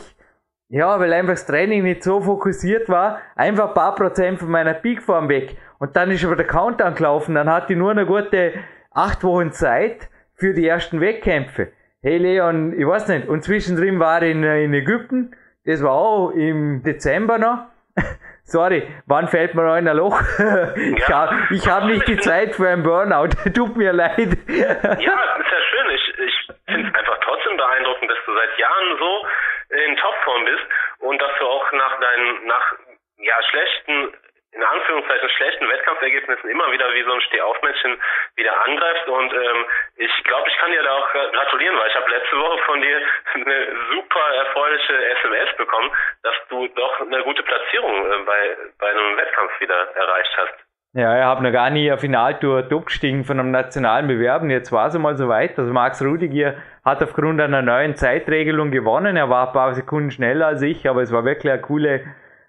ja, 0.69 0.99
weil 0.99 1.13
einfach 1.13 1.35
das 1.35 1.47
Training 1.47 1.85
nicht 1.85 2.03
so 2.03 2.21
fokussiert 2.21 2.89
war, 2.89 3.21
einfach 3.37 3.69
ein 3.69 3.75
paar 3.75 3.95
Prozent 3.95 4.41
von 4.41 4.51
meiner 4.51 4.75
Peakform 4.75 5.29
weg. 5.29 5.57
Und 5.79 5.97
dann 5.97 6.11
ist 6.11 6.25
aber 6.25 6.37
der 6.37 6.47
Countdown 6.47 6.95
gelaufen. 6.95 7.35
Dann 7.35 7.51
hatte 7.51 7.73
ich 7.73 7.79
nur 7.79 7.91
eine 7.91 8.07
gute 8.07 8.55
acht 8.91 9.23
Wochen 9.25 9.53
Zeit 9.53 10.09
für 10.35 10.55
die 10.55 10.67
ersten 10.67 11.01
Wettkämpfe. 11.01 11.73
Hey 12.01 12.19
Leon, 12.19 12.79
ich 12.79 12.87
weiß 12.87 13.09
nicht. 13.09 13.29
Und 13.29 13.45
zwischendrin 13.45 13.99
war 13.99 14.23
ich 14.23 14.33
in, 14.33 14.43
in 14.43 14.75
Ägypten. 14.75 15.35
Das 15.65 15.83
war 15.83 15.93
auch 15.93 16.31
im 16.31 16.83
Dezember 16.83 17.39
noch. 17.39 17.67
Sorry, 18.47 18.87
wann 19.07 19.29
fällt 19.29 19.55
mir 19.55 19.73
ein 19.73 19.87
Loch? 19.87 20.21
ich 20.77 21.09
Ja. 21.09 21.17
habe 21.31 21.35
ich 21.51 21.67
hab 21.69 21.85
nicht 21.85 22.07
die 22.07 22.19
Zeit 22.19 22.55
für 22.55 22.69
ein 22.69 22.83
Burnout. 22.83 23.29
Tut 23.55 23.77
mir 23.77 23.93
leid. 23.93 24.19
Ja, 24.49 24.73
ist 24.73 25.01
ja 25.01 25.61
schön. 25.71 25.91
Ich, 25.95 26.19
ich 26.19 26.49
finde 26.67 26.89
es 26.89 26.95
einfach 26.95 27.19
trotzdem 27.25 27.57
beeindruckend, 27.57 28.11
dass 28.11 28.19
du 28.27 28.35
seit 28.35 28.59
Jahren 28.59 28.99
so 28.99 29.27
in 29.71 29.97
Topform 29.97 30.45
bist 30.45 30.65
und 31.01 31.21
dass 31.23 31.31
du 31.41 31.47
auch 31.47 31.73
nach 31.73 32.01
deinen, 32.01 32.47
nach 32.47 32.75
ja, 33.19 33.35
schlechten, 33.51 34.13
in 34.55 34.63
Anführungszeichen 34.63 35.29
schlechten 35.31 35.69
Wettkampfergebnissen 35.69 36.49
immer 36.51 36.71
wieder 36.73 36.87
wie 36.95 37.03
so 37.03 37.13
ein 37.13 37.21
Stehaufmännchen 37.23 37.99
wieder 38.37 38.55
angreifst 38.65 39.09
und 39.09 39.33
ähm, 39.33 39.65
ich 39.97 40.25
glaube, 40.25 40.49
ich 40.49 40.57
kann 40.59 40.71
dir 40.71 40.83
da 40.83 40.93
auch 40.95 41.09
gra- 41.11 41.31
gratulieren, 41.33 41.77
weil 41.79 41.89
ich 41.89 41.95
habe 41.97 42.11
letzte 42.11 42.37
Woche 42.39 42.59
von 42.67 42.81
dir 42.81 42.99
eine 43.35 43.67
super 43.91 44.27
erfreuliche 44.47 44.95
SMS 45.19 45.57
bekommen, 45.57 45.91
dass 46.23 46.35
du 46.49 46.69
doch 46.69 47.01
eine 47.01 47.23
gute 47.25 47.43
Platzierung 47.43 47.95
äh, 48.07 48.25
bei, 48.25 48.57
bei 48.79 48.91
einem 48.91 49.17
Wettkampf 49.17 49.61
wieder 49.61 49.89
erreicht 49.97 50.37
hast. 50.39 50.55
Ja, 50.97 51.19
ich 51.19 51.25
habe 51.25 51.43
noch 51.43 51.51
gar 51.51 51.71
nie 51.71 51.91
eine 51.91 51.99
Finaltour 51.99 52.69
top 52.69 52.87
gestiegen 52.87 53.25
von 53.25 53.41
einem 53.41 53.51
nationalen 53.51 54.07
Bewerben. 54.07 54.49
Jetzt 54.49 54.71
war 54.71 54.87
es 54.87 54.95
einmal 54.95 55.17
soweit. 55.17 55.59
Also 55.59 55.73
Max 55.73 56.01
Rudiger 56.01 56.55
hat 56.85 57.03
aufgrund 57.03 57.41
einer 57.41 57.63
neuen 57.63 57.97
Zeitregelung 57.97 58.71
gewonnen. 58.71 59.17
Er 59.17 59.29
war 59.29 59.49
ein 59.49 59.53
paar 59.53 59.75
Sekunden 59.75 60.13
schneller 60.13 60.47
als 60.47 60.63
ich, 60.63 60.89
aber 60.89 61.03
es 61.03 61.13
war 61.13 61.25
wirklich 61.25 61.53
eine 61.53 61.61
coole, 61.63 62.05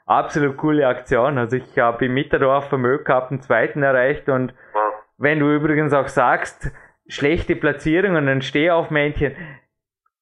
absolut 0.06 0.58
coole 0.58 0.88
Aktion. 0.88 1.38
Also 1.38 1.58
ich 1.58 1.78
habe 1.78 2.06
im 2.06 2.14
Mitterdorf 2.14 2.70
Vermögen 2.70 3.04
gehabt, 3.04 3.32
einen 3.32 3.42
zweiten 3.42 3.84
erreicht 3.84 4.30
und 4.30 4.54
Wow. 4.74 4.94
wenn 5.18 5.40
du 5.40 5.54
übrigens 5.54 5.94
auch 5.94 6.08
sagst, 6.08 6.72
schlechte 7.08 7.56
Platzierungen, 7.56 8.28
ein 8.28 8.42
Stehaufmännchen, 8.42 9.36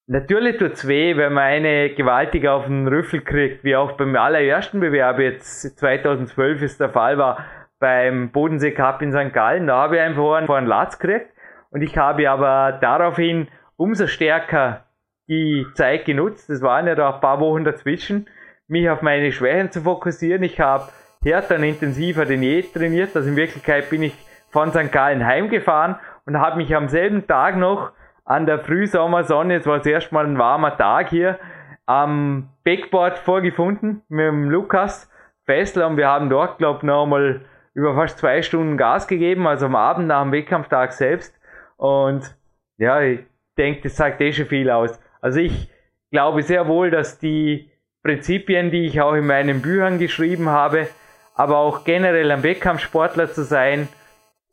natürlich 0.06 0.58
tut's 0.58 0.86
weh, 0.86 1.16
wenn 1.16 1.32
man 1.32 1.44
eine 1.44 1.90
gewaltig 1.90 2.46
auf 2.46 2.66
den 2.66 2.88
Rüffel 2.88 3.20
kriegt, 3.22 3.64
wie 3.64 3.76
auch 3.76 3.92
beim 3.92 4.16
allerersten 4.16 4.80
Bewerb 4.80 5.18
jetzt 5.18 5.78
2012 5.78 6.62
ist 6.62 6.80
der 6.80 6.90
Fall 6.90 7.18
war, 7.18 7.44
beim 7.78 8.30
Bodensee 8.30 8.72
Cup 8.72 9.02
in 9.02 9.12
St. 9.12 9.32
Gallen, 9.32 9.66
da 9.66 9.76
habe 9.76 9.96
ich 9.96 10.02
einfach 10.02 10.36
einen 10.36 10.46
vor 10.46 10.56
einen 10.56 10.66
Latz 10.66 10.98
gekriegt 10.98 11.30
und 11.70 11.82
ich 11.82 11.98
habe 11.98 12.30
aber 12.30 12.78
daraufhin 12.80 13.48
umso 13.76 14.06
stärker 14.06 14.84
die 15.28 15.66
Zeit 15.74 16.04
genutzt, 16.04 16.48
es 16.50 16.62
waren 16.62 16.86
ja 16.86 16.94
da 16.94 17.14
ein 17.14 17.20
paar 17.20 17.40
Wochen 17.40 17.64
dazwischen, 17.64 18.28
mich 18.74 18.90
auf 18.90 19.02
meine 19.02 19.30
Schwächen 19.32 19.70
zu 19.70 19.82
fokussieren. 19.82 20.42
Ich 20.42 20.60
habe 20.60 20.88
härter 21.22 21.56
und 21.56 21.62
intensiver 21.62 22.26
denn 22.26 22.42
je 22.42 22.62
trainiert. 22.62 23.16
Also 23.16 23.28
in 23.30 23.36
Wirklichkeit 23.36 23.88
bin 23.88 24.02
ich 24.02 24.14
von 24.50 24.70
St. 24.70 24.92
Gallen 24.92 25.24
heimgefahren 25.24 25.96
und 26.26 26.38
habe 26.38 26.56
mich 26.56 26.74
am 26.74 26.88
selben 26.88 27.26
Tag 27.26 27.56
noch 27.56 27.92
an 28.24 28.46
der 28.46 28.58
Frühsommersonne, 28.58 29.56
es 29.56 29.66
war 29.66 29.78
das 29.78 29.86
erste 29.86 30.18
ein 30.18 30.38
warmer 30.38 30.76
Tag 30.76 31.10
hier, 31.10 31.38
am 31.86 32.48
Backboard 32.64 33.18
vorgefunden 33.18 34.02
mit 34.08 34.26
dem 34.26 34.48
Lukas 34.48 35.10
Fessler 35.44 35.86
und 35.86 35.96
wir 35.96 36.08
haben 36.08 36.30
dort, 36.30 36.58
glaube 36.58 36.78
ich, 36.78 36.82
noch 36.84 37.06
mal 37.06 37.42
über 37.74 37.94
fast 37.94 38.18
zwei 38.18 38.40
Stunden 38.42 38.76
Gas 38.76 39.06
gegeben, 39.06 39.46
also 39.46 39.66
am 39.66 39.76
Abend 39.76 40.06
nach 40.06 40.22
dem 40.22 40.32
Wettkampftag 40.32 40.92
selbst. 40.92 41.38
Und 41.76 42.34
ja, 42.78 43.00
ich 43.02 43.20
denke, 43.58 43.82
das 43.82 43.96
sagt 43.96 44.20
eh 44.20 44.32
schon 44.32 44.46
viel 44.46 44.70
aus. 44.70 44.98
Also 45.20 45.40
ich 45.40 45.70
glaube 46.10 46.42
sehr 46.42 46.66
wohl, 46.66 46.90
dass 46.90 47.18
die 47.18 47.70
Prinzipien, 48.04 48.70
die 48.70 48.84
ich 48.84 49.00
auch 49.00 49.14
in 49.14 49.26
meinen 49.26 49.62
Büchern 49.62 49.98
geschrieben 49.98 50.50
habe, 50.50 50.88
aber 51.34 51.56
auch 51.56 51.84
generell 51.84 52.30
ein 52.30 52.42
Wettkampfsportler 52.42 53.32
zu 53.32 53.44
sein, 53.44 53.88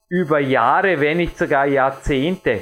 über 0.07 0.39
Jahre, 0.39 0.99
wenn 1.01 1.17
nicht 1.17 1.37
sogar 1.37 1.65
Jahrzehnte, 1.65 2.61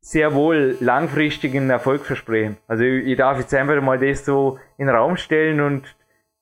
sehr 0.00 0.34
wohl 0.34 0.76
langfristigen 0.80 1.68
Erfolg 1.68 2.04
versprechen. 2.04 2.56
Also 2.68 2.84
ich 2.84 3.16
darf 3.16 3.38
jetzt 3.38 3.52
einfach 3.54 3.80
mal 3.82 3.98
das 3.98 4.24
so 4.24 4.58
in 4.78 4.86
den 4.86 4.94
Raum 4.94 5.16
stellen 5.16 5.60
und 5.60 5.96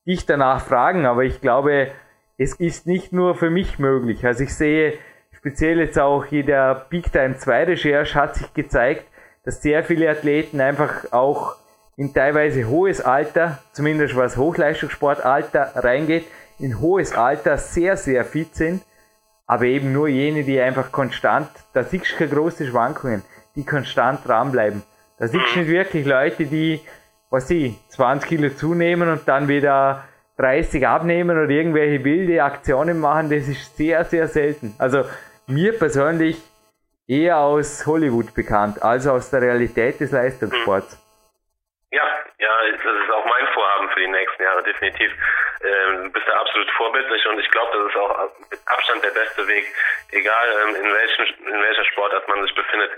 dich 0.07 0.27
danach 0.27 0.61
fragen, 0.61 1.07
aber 1.07 1.23
ich 1.23 1.41
glaube, 1.41 1.91
es 2.37 2.53
ist 2.59 2.85
nicht 2.85 3.11
nur 3.11 3.33
für 3.33 3.49
mich 3.49 3.79
möglich. 3.79 4.23
Also 4.23 4.43
ich 4.43 4.53
sehe 4.53 4.99
speziell 5.31 5.79
jetzt 5.79 5.97
auch 5.97 6.25
in 6.31 6.45
der 6.45 6.85
Big 6.89 7.11
Time 7.11 7.37
2 7.37 7.63
Recherche 7.63 8.15
hat 8.15 8.35
sich 8.35 8.53
gezeigt, 8.53 9.05
dass 9.43 9.63
sehr 9.63 9.83
viele 9.83 10.09
Athleten 10.09 10.61
einfach 10.61 11.11
auch 11.11 11.55
in 11.97 12.13
teilweise 12.13 12.67
hohes 12.67 13.01
Alter, 13.01 13.59
zumindest 13.71 14.15
was 14.15 14.37
Hochleistungssportalter 14.37 15.71
reingeht, 15.75 16.27
in 16.59 16.79
hohes 16.79 17.13
Alter 17.13 17.57
sehr, 17.57 17.97
sehr 17.97 18.25
fit 18.25 18.55
sind, 18.55 18.83
aber 19.47 19.65
eben 19.65 19.93
nur 19.93 20.07
jene, 20.07 20.43
die 20.43 20.59
einfach 20.59 20.91
konstant, 20.91 21.49
da 21.73 21.83
siehst 21.83 22.13
du 22.13 22.17
keine 22.17 22.31
große 22.31 22.67
Schwankungen, 22.67 23.23
die 23.55 23.65
konstant 23.65 24.27
dranbleiben. 24.27 24.83
Da 25.17 25.27
siehst 25.27 25.55
du 25.55 25.59
nicht 25.59 25.69
wirklich 25.69 26.05
Leute, 26.05 26.45
die, 26.45 26.81
was 27.29 27.47
sie, 27.47 27.77
20 27.89 28.27
Kilo 28.27 28.49
zunehmen 28.49 29.09
und 29.09 29.27
dann 29.27 29.47
wieder 29.47 30.03
30 30.37 30.85
abnehmen 30.85 31.37
oder 31.37 31.49
irgendwelche 31.49 32.03
wilde 32.03 32.43
Aktionen 32.43 32.99
machen. 32.99 33.29
Das 33.29 33.47
ist 33.47 33.77
sehr, 33.77 34.03
sehr 34.03 34.27
selten. 34.27 34.73
Also 34.77 35.05
mir 35.47 35.77
persönlich 35.77 36.41
eher 37.07 37.37
aus 37.37 37.85
Hollywood 37.85 38.33
bekannt, 38.33 38.81
als 38.81 39.07
aus 39.07 39.29
der 39.29 39.41
Realität 39.41 39.99
des 39.99 40.11
Leistungssports. 40.11 40.97
Ja, 41.95 42.03
ja, 42.39 42.53
das 42.71 43.03
ist 43.03 43.11
auch 43.11 43.25
mein 43.25 43.47
Vorhaben 43.53 43.89
für 43.91 44.01
die 44.01 44.07
nächsten 44.07 44.43
Jahre, 44.43 44.63
definitiv. 44.63 45.11
Ähm, 45.61 46.03
du 46.03 46.11
bist 46.11 46.27
da 46.27 46.41
absolut 46.41 46.69
vorbildlich 46.71 47.25
und 47.27 47.39
ich 47.39 47.49
glaube, 47.51 47.71
das 47.71 47.87
ist 47.87 47.95
auch 47.95 48.29
mit 48.51 48.59
Abstand 48.65 49.03
der 49.03 49.11
beste 49.11 49.47
Weg, 49.47 49.65
egal 50.11 50.47
ähm, 50.61 50.75
in, 50.75 50.93
welchem, 50.93 51.47
in 51.47 51.61
welcher 51.61 51.85
Sportart 51.85 52.27
man 52.27 52.41
sich 52.41 52.53
befindet, 52.53 52.91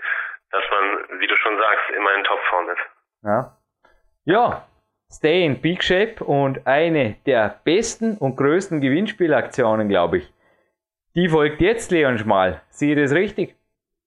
dass 0.49 0.63
man, 0.71 1.19
wie 1.19 1.27
du 1.27 1.37
schon 1.37 1.57
sagst, 1.59 1.89
immer 1.95 2.13
in 2.15 2.23
Topform 2.23 2.69
ist. 2.69 2.81
Ja. 3.21 3.57
Ja, 4.25 4.67
Stay 5.09 5.45
in 5.45 5.61
Peak 5.61 5.83
Shape 5.83 6.21
und 6.25 6.67
eine 6.67 7.15
der 7.25 7.61
besten 7.63 8.17
und 8.17 8.35
größten 8.35 8.81
Gewinnspielaktionen, 8.81 9.87
glaube 9.87 10.17
ich. 10.17 10.33
Die 11.15 11.29
folgt 11.29 11.61
jetzt, 11.61 11.91
Leon 11.91 12.17
Schmal. 12.17 12.61
Sehe 12.69 12.93
ich 12.93 13.01
das 13.01 13.13
richtig? 13.13 13.55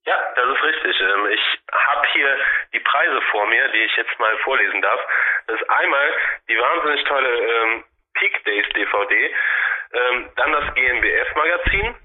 Ja, 0.05 0.15
das 0.37 0.45
ist 0.45 0.63
richtig. 0.63 1.01
Ähm, 1.01 1.27
ich 1.33 1.41
habe 1.73 2.07
hier 2.13 2.37
die 2.75 2.81
Preise 3.01 3.21
vor 3.31 3.47
mir, 3.47 3.67
die 3.69 3.85
ich 3.85 3.97
jetzt 3.97 4.19
mal 4.19 4.37
vorlesen 4.39 4.83
darf. 4.83 5.01
Das 5.47 5.61
ist 5.61 5.71
einmal 5.71 6.13
die 6.49 6.59
wahnsinnig 6.59 7.05
tolle 7.05 7.39
ähm, 7.39 7.85
Peak 8.15 8.45
Days 8.45 8.67
DVD, 8.77 9.31
ähm, 9.93 10.31
dann 10.37 10.53
das 10.53 10.73
GNBF 10.75 11.35
Magazin, 11.35 11.97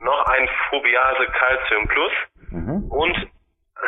noch 0.00 0.26
ein 0.26 0.46
Phobiase 0.68 1.26
Calcium 1.26 1.88
Plus 1.88 2.12
mhm. 2.50 2.84
und 2.90 3.30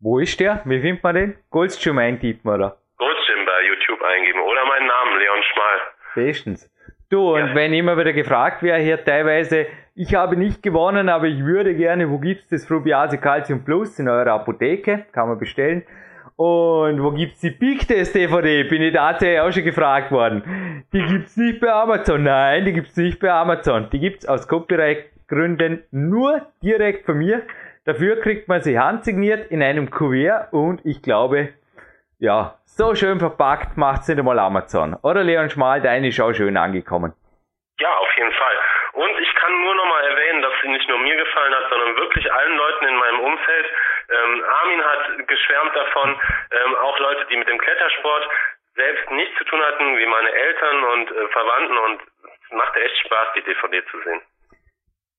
Wo 0.00 0.20
ist 0.20 0.38
der? 0.38 0.62
Wie 0.64 0.80
findet 0.80 1.02
man 1.02 1.14
den? 1.14 1.44
Goldstream 1.50 1.98
eintippen, 1.98 2.50
oder? 2.50 2.78
Goldstream 2.98 3.44
bei 3.44 3.62
YouTube 3.62 4.00
eingeben. 4.00 4.40
Oder 4.40 4.64
meinen 4.64 4.86
Namen, 4.86 5.18
Leon 5.18 5.42
Schmal. 5.42 5.80
Bestens. 6.14 6.69
Du, 7.10 7.34
und 7.34 7.48
ja. 7.48 7.54
wenn 7.56 7.72
immer 7.72 7.98
wieder 7.98 8.12
gefragt 8.12 8.62
wäre, 8.62 8.78
hier 8.78 9.04
teilweise, 9.04 9.66
ich 9.96 10.14
habe 10.14 10.36
nicht 10.36 10.62
gewonnen, 10.62 11.08
aber 11.08 11.26
ich 11.26 11.44
würde 11.44 11.74
gerne, 11.74 12.08
wo 12.08 12.18
gibt's 12.18 12.46
das 12.48 12.64
Frubiase 12.64 13.18
Calcium 13.18 13.64
Plus? 13.64 13.98
In 13.98 14.08
eurer 14.08 14.32
Apotheke, 14.34 15.06
kann 15.10 15.28
man 15.28 15.36
bestellen. 15.36 15.82
Und 16.36 17.02
wo 17.02 17.10
gibt's 17.10 17.40
die 17.40 17.50
Big 17.50 17.86
Test 17.88 18.14
DVD? 18.14 18.62
Bin 18.62 18.80
ich 18.80 18.94
tatsächlich 18.94 19.40
auch 19.40 19.50
schon 19.50 19.64
gefragt 19.64 20.12
worden. 20.12 20.84
Die 20.92 21.02
gibt's 21.02 21.36
nicht 21.36 21.58
bei 21.60 21.72
Amazon. 21.72 22.22
Nein, 22.22 22.64
die 22.64 22.72
gibt's 22.72 22.96
nicht 22.96 23.18
bei 23.18 23.32
Amazon. 23.32 23.88
Die 23.92 23.98
gibt's 23.98 24.24
aus 24.24 24.46
Copyright-Gründen 24.46 25.82
nur 25.90 26.46
direkt 26.62 27.06
von 27.06 27.18
mir. 27.18 27.42
Dafür 27.84 28.20
kriegt 28.20 28.46
man 28.46 28.62
sie 28.62 28.78
handsigniert 28.78 29.50
in 29.50 29.64
einem 29.64 29.90
Kuvert 29.90 30.52
und 30.52 30.86
ich 30.86 31.02
glaube, 31.02 31.48
ja, 32.20 32.54
so 32.66 32.94
schön 32.94 33.18
verpackt 33.18 33.76
macht 33.76 34.02
es 34.02 34.08
nicht 34.08 34.18
einmal 34.18 34.38
Amazon. 34.38 34.94
Oder 35.02 35.24
Leon 35.24 35.48
Schmal, 35.48 35.80
deine 35.80 36.08
ist 36.08 36.20
auch 36.20 36.32
schön 36.32 36.56
angekommen. 36.56 37.12
Ja, 37.80 37.96
auf 37.96 38.12
jeden 38.16 38.32
Fall. 38.32 38.56
Und 38.92 39.18
ich 39.18 39.34
kann 39.36 39.52
nur 39.62 39.74
noch 39.74 39.86
mal 39.86 40.04
erwähnen, 40.04 40.42
dass 40.42 40.52
sie 40.62 40.68
nicht 40.68 40.86
nur 40.88 40.98
mir 40.98 41.16
gefallen 41.16 41.54
hat, 41.54 41.70
sondern 41.70 41.96
wirklich 41.96 42.30
allen 42.30 42.56
Leuten 42.56 42.84
in 42.84 42.96
meinem 42.96 43.20
Umfeld. 43.20 43.66
Ähm, 44.10 44.44
Armin 44.44 44.84
hat 44.84 45.28
geschwärmt 45.28 45.74
davon, 45.74 46.20
ähm, 46.50 46.74
auch 46.76 46.98
Leute, 46.98 47.24
die 47.30 47.36
mit 47.38 47.48
dem 47.48 47.58
Klettersport 47.58 48.28
selbst 48.74 49.10
nichts 49.10 49.38
zu 49.38 49.44
tun 49.44 49.62
hatten, 49.62 49.96
wie 49.96 50.06
meine 50.06 50.30
Eltern 50.30 50.84
und 50.84 51.10
äh, 51.10 51.28
Verwandten. 51.28 51.78
Und 51.78 52.00
es 52.44 52.50
machte 52.52 52.82
echt 52.82 52.98
Spaß, 53.06 53.28
die 53.36 53.42
DVD 53.42 53.82
zu 53.86 53.98
sehen. 54.02 54.20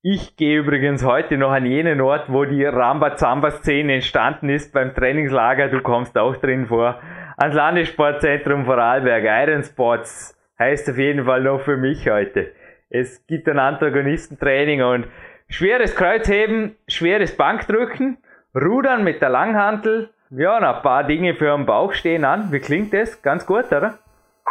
Ich 0.04 0.36
gehe 0.36 0.58
übrigens 0.58 1.04
heute 1.04 1.38
noch 1.38 1.52
an 1.52 1.64
jenen 1.64 2.00
Ort, 2.00 2.24
wo 2.26 2.44
die 2.44 2.64
Rambazamba-Szene 2.64 3.94
entstanden 3.94 4.48
ist 4.48 4.74
beim 4.74 4.96
Trainingslager. 4.96 5.68
Du 5.68 5.80
kommst 5.80 6.18
auch 6.18 6.34
drin 6.38 6.66
vor. 6.66 7.00
Ans 7.36 7.54
Landessportzentrum 7.54 8.64
Vorarlberg. 8.64 9.22
Iron 9.22 9.62
Sports 9.62 10.36
heißt 10.58 10.90
auf 10.90 10.96
jeden 10.96 11.24
Fall 11.24 11.42
noch 11.42 11.60
für 11.60 11.76
mich 11.76 12.10
heute. 12.10 12.52
Es 12.90 13.24
gibt 13.28 13.48
ein 13.48 13.60
Antagonistentraining 13.60 14.82
und 14.82 15.06
schweres 15.48 15.94
Kreuzheben, 15.94 16.76
schweres 16.88 17.36
Bankdrücken, 17.36 18.18
Rudern 18.56 19.04
mit 19.04 19.22
der 19.22 19.28
Langhantel. 19.28 20.10
Ja, 20.30 20.56
und 20.56 20.64
ein 20.64 20.82
paar 20.82 21.04
Dinge 21.04 21.36
für 21.36 21.56
den 21.56 21.64
Bauch 21.64 21.92
stehen 21.92 22.24
an. 22.24 22.50
Wie 22.50 22.58
klingt 22.58 22.92
das? 22.92 23.22
Ganz 23.22 23.46
gut, 23.46 23.66
oder? 23.66 24.00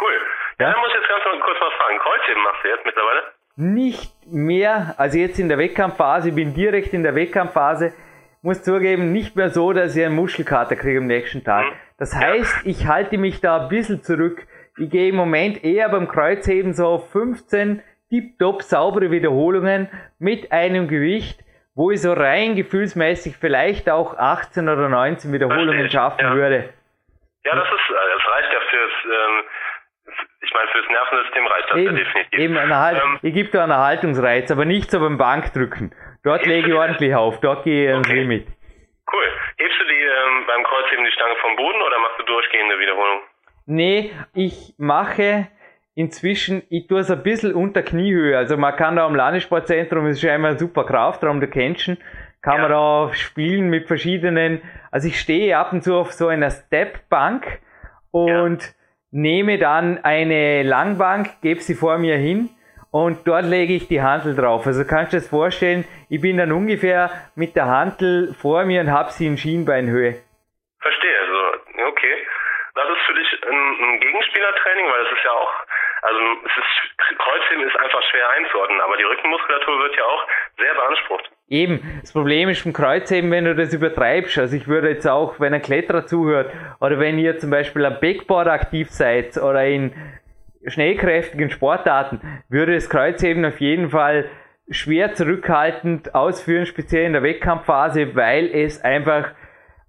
Cool. 0.00 0.16
Ja, 0.58 0.68
ja. 0.68 0.72
dann 0.72 0.80
muss 0.80 0.88
ich 0.88 0.94
jetzt 0.94 1.08
ganz 1.08 1.42
kurz 1.44 1.58
was 1.60 1.74
fragen. 1.74 1.98
Kreuzheben 1.98 2.42
machst 2.42 2.64
du 2.64 2.68
jetzt 2.68 2.86
mittlerweile? 2.86 3.41
Nicht 3.56 4.12
mehr, 4.26 4.94
also 4.98 5.18
jetzt 5.18 5.38
in 5.38 5.48
der 5.48 5.58
Wettkampfphase, 5.58 6.32
bin 6.32 6.54
direkt 6.54 6.94
in 6.94 7.02
der 7.02 7.14
Wettkampfphase, 7.14 7.92
muss 8.42 8.62
zugeben, 8.62 9.12
nicht 9.12 9.36
mehr 9.36 9.50
so, 9.50 9.72
dass 9.72 9.94
ich 9.94 10.04
einen 10.04 10.16
Muschelkater 10.16 10.74
kriege 10.76 10.98
am 10.98 11.06
nächsten 11.06 11.44
Tag. 11.44 11.66
Das 11.98 12.14
heißt, 12.14 12.66
ich 12.66 12.86
halte 12.86 13.18
mich 13.18 13.40
da 13.40 13.62
ein 13.62 13.68
bisschen 13.68 14.02
zurück. 14.02 14.46
Ich 14.78 14.90
gehe 14.90 15.10
im 15.10 15.16
Moment 15.16 15.62
eher 15.62 15.88
beim 15.88 16.08
Kreuzheben 16.08 16.72
so 16.72 16.86
auf 16.86 17.10
15 17.12 17.82
tiptop 18.10 18.62
saubere 18.62 19.10
Wiederholungen 19.10 19.88
mit 20.18 20.50
einem 20.50 20.88
Gewicht, 20.88 21.40
wo 21.74 21.90
ich 21.90 22.02
so 22.02 22.12
rein 22.12 22.56
gefühlsmäßig 22.56 23.36
vielleicht 23.36 23.88
auch 23.88 24.18
18 24.18 24.68
oder 24.68 24.88
19 24.88 25.32
Wiederholungen 25.32 25.88
schaffen 25.88 26.20
ja. 26.20 26.34
würde. 26.34 26.70
Ja, 27.44 27.56
das 27.56 27.66
ist, 27.66 27.90
äh, 27.90 28.08
das 28.14 28.32
reicht 28.32 28.52
ja 28.52 28.60
fürs, 28.70 28.92
ähm, 29.04 29.44
ich 30.52 30.54
meine, 30.54 30.70
fürs 30.70 30.88
Nervensystem 30.88 31.46
reicht 31.46 31.70
das 31.70 31.76
eben, 31.78 31.96
ja 31.96 32.04
definitiv. 32.04 32.38
Eben 32.38 32.58
eine 32.58 32.76
halt, 32.76 33.02
ähm, 33.02 33.18
ich 33.22 33.34
gebe 33.34 33.48
da 33.50 33.62
einen 33.62 33.72
Erhaltungsreiz, 33.72 34.50
aber 34.50 34.64
nicht 34.64 34.90
so 34.90 35.00
beim 35.00 35.16
Bankdrücken. 35.16 35.94
Dort 36.24 36.46
lege 36.46 36.68
ich 36.68 36.74
ordentlich 36.74 37.14
auf, 37.14 37.40
dort 37.40 37.64
gehe 37.64 37.84
ich 37.84 37.88
okay. 37.88 37.92
ans 37.92 38.08
Limit. 38.08 38.46
Cool. 39.10 39.24
Hebst 39.56 39.80
du 39.80 39.84
die 39.84 39.94
ähm, 39.94 40.46
beim 40.46 40.62
Kreuzheben 40.64 41.04
die 41.04 41.12
Stange 41.12 41.34
vom 41.40 41.56
Boden 41.56 41.80
oder 41.80 41.98
machst 42.00 42.18
du 42.18 42.24
durchgehende 42.24 42.78
Wiederholung? 42.78 43.20
Nee, 43.66 44.12
ich 44.34 44.74
mache 44.76 45.48
inzwischen, 45.94 46.62
ich 46.68 46.86
tue 46.86 47.00
es 47.00 47.10
ein 47.10 47.22
bisschen 47.22 47.54
unter 47.54 47.82
Kniehöhe. 47.82 48.36
Also 48.36 48.56
man 48.56 48.76
kann 48.76 48.96
da 48.96 49.06
am 49.06 49.14
Landessportzentrum, 49.14 50.06
das 50.06 50.16
ist 50.16 50.22
ja 50.22 50.34
immer 50.34 50.48
ein 50.48 50.58
super 50.58 50.84
Kraftraum, 50.84 51.40
der 51.40 51.50
kennst 51.50 51.90
kann 52.42 52.56
ja. 52.56 52.62
man 52.62 52.70
da 52.72 53.14
spielen 53.14 53.70
mit 53.70 53.86
verschiedenen, 53.86 54.62
also 54.90 55.06
ich 55.06 55.20
stehe 55.20 55.56
ab 55.56 55.72
und 55.72 55.84
zu 55.84 55.94
auf 55.94 56.12
so 56.12 56.26
einer 56.26 56.50
Stepbank 56.50 57.60
und 58.10 58.62
ja 58.64 58.81
nehme 59.12 59.58
dann 59.58 60.02
eine 60.02 60.62
Langbank, 60.62 61.40
gebe 61.42 61.60
sie 61.60 61.74
vor 61.74 61.98
mir 61.98 62.16
hin 62.16 62.48
und 62.90 63.26
dort 63.26 63.44
lege 63.44 63.74
ich 63.74 63.86
die 63.86 64.02
Hantel 64.02 64.34
drauf. 64.34 64.66
Also 64.66 64.84
kannst 64.84 65.12
du 65.12 65.16
dir 65.16 65.20
das 65.20 65.30
vorstellen, 65.30 65.84
ich 66.08 66.20
bin 66.20 66.38
dann 66.38 66.50
ungefähr 66.50 67.10
mit 67.36 67.54
der 67.54 67.66
Hantel 67.66 68.34
vor 68.34 68.64
mir 68.64 68.80
und 68.80 68.90
habe 68.90 69.10
sie 69.12 69.26
in 69.26 69.36
Schienbeinhöhe. 69.36 70.16
Verstehe, 70.80 71.18
also 71.20 71.88
okay. 71.88 72.14
Das 72.74 72.88
ist 72.88 73.02
für 73.06 73.14
dich 73.14 73.28
ein, 73.44 73.58
ein 73.80 74.00
Gegenspielertraining, 74.00 74.86
weil 74.86 75.04
das 75.04 75.12
ist 75.12 75.24
ja 75.24 75.30
auch, 75.30 75.52
also 76.12 76.40
es 76.44 76.52
ist, 76.52 77.18
Kreuzheben 77.18 77.66
ist 77.66 77.78
einfach 77.78 78.02
schwer 78.10 78.28
einzuordnen, 78.30 78.80
aber 78.80 78.96
die 78.96 79.04
Rückenmuskulatur 79.04 79.78
wird 79.80 79.96
ja 79.96 80.04
auch 80.04 80.26
sehr 80.58 80.74
beansprucht. 80.74 81.30
Eben, 81.48 82.00
das 82.00 82.12
Problem 82.12 82.48
ist 82.48 82.64
beim 82.64 82.72
Kreuzheben, 82.72 83.30
wenn 83.30 83.44
du 83.44 83.54
das 83.54 83.74
übertreibst. 83.74 84.38
Also 84.38 84.56
ich 84.56 84.68
würde 84.68 84.90
jetzt 84.90 85.06
auch, 85.06 85.40
wenn 85.40 85.54
ein 85.54 85.62
Kletterer 85.62 86.06
zuhört 86.06 86.52
oder 86.80 86.98
wenn 86.98 87.18
ihr 87.18 87.38
zum 87.38 87.50
Beispiel 87.50 87.84
am 87.84 88.00
Backboard 88.00 88.48
aktiv 88.48 88.90
seid 88.90 89.36
oder 89.36 89.64
in 89.64 89.92
schnellkräftigen 90.66 91.50
Sportarten, 91.50 92.20
würde 92.48 92.74
das 92.74 92.88
Kreuzheben 92.88 93.44
auf 93.44 93.60
jeden 93.60 93.90
Fall 93.90 94.30
schwer 94.70 95.12
zurückhaltend 95.14 96.14
ausführen, 96.14 96.66
speziell 96.66 97.04
in 97.04 97.12
der 97.12 97.22
Wettkampfphase, 97.22 98.14
weil 98.14 98.46
es 98.54 98.82
einfach 98.82 99.32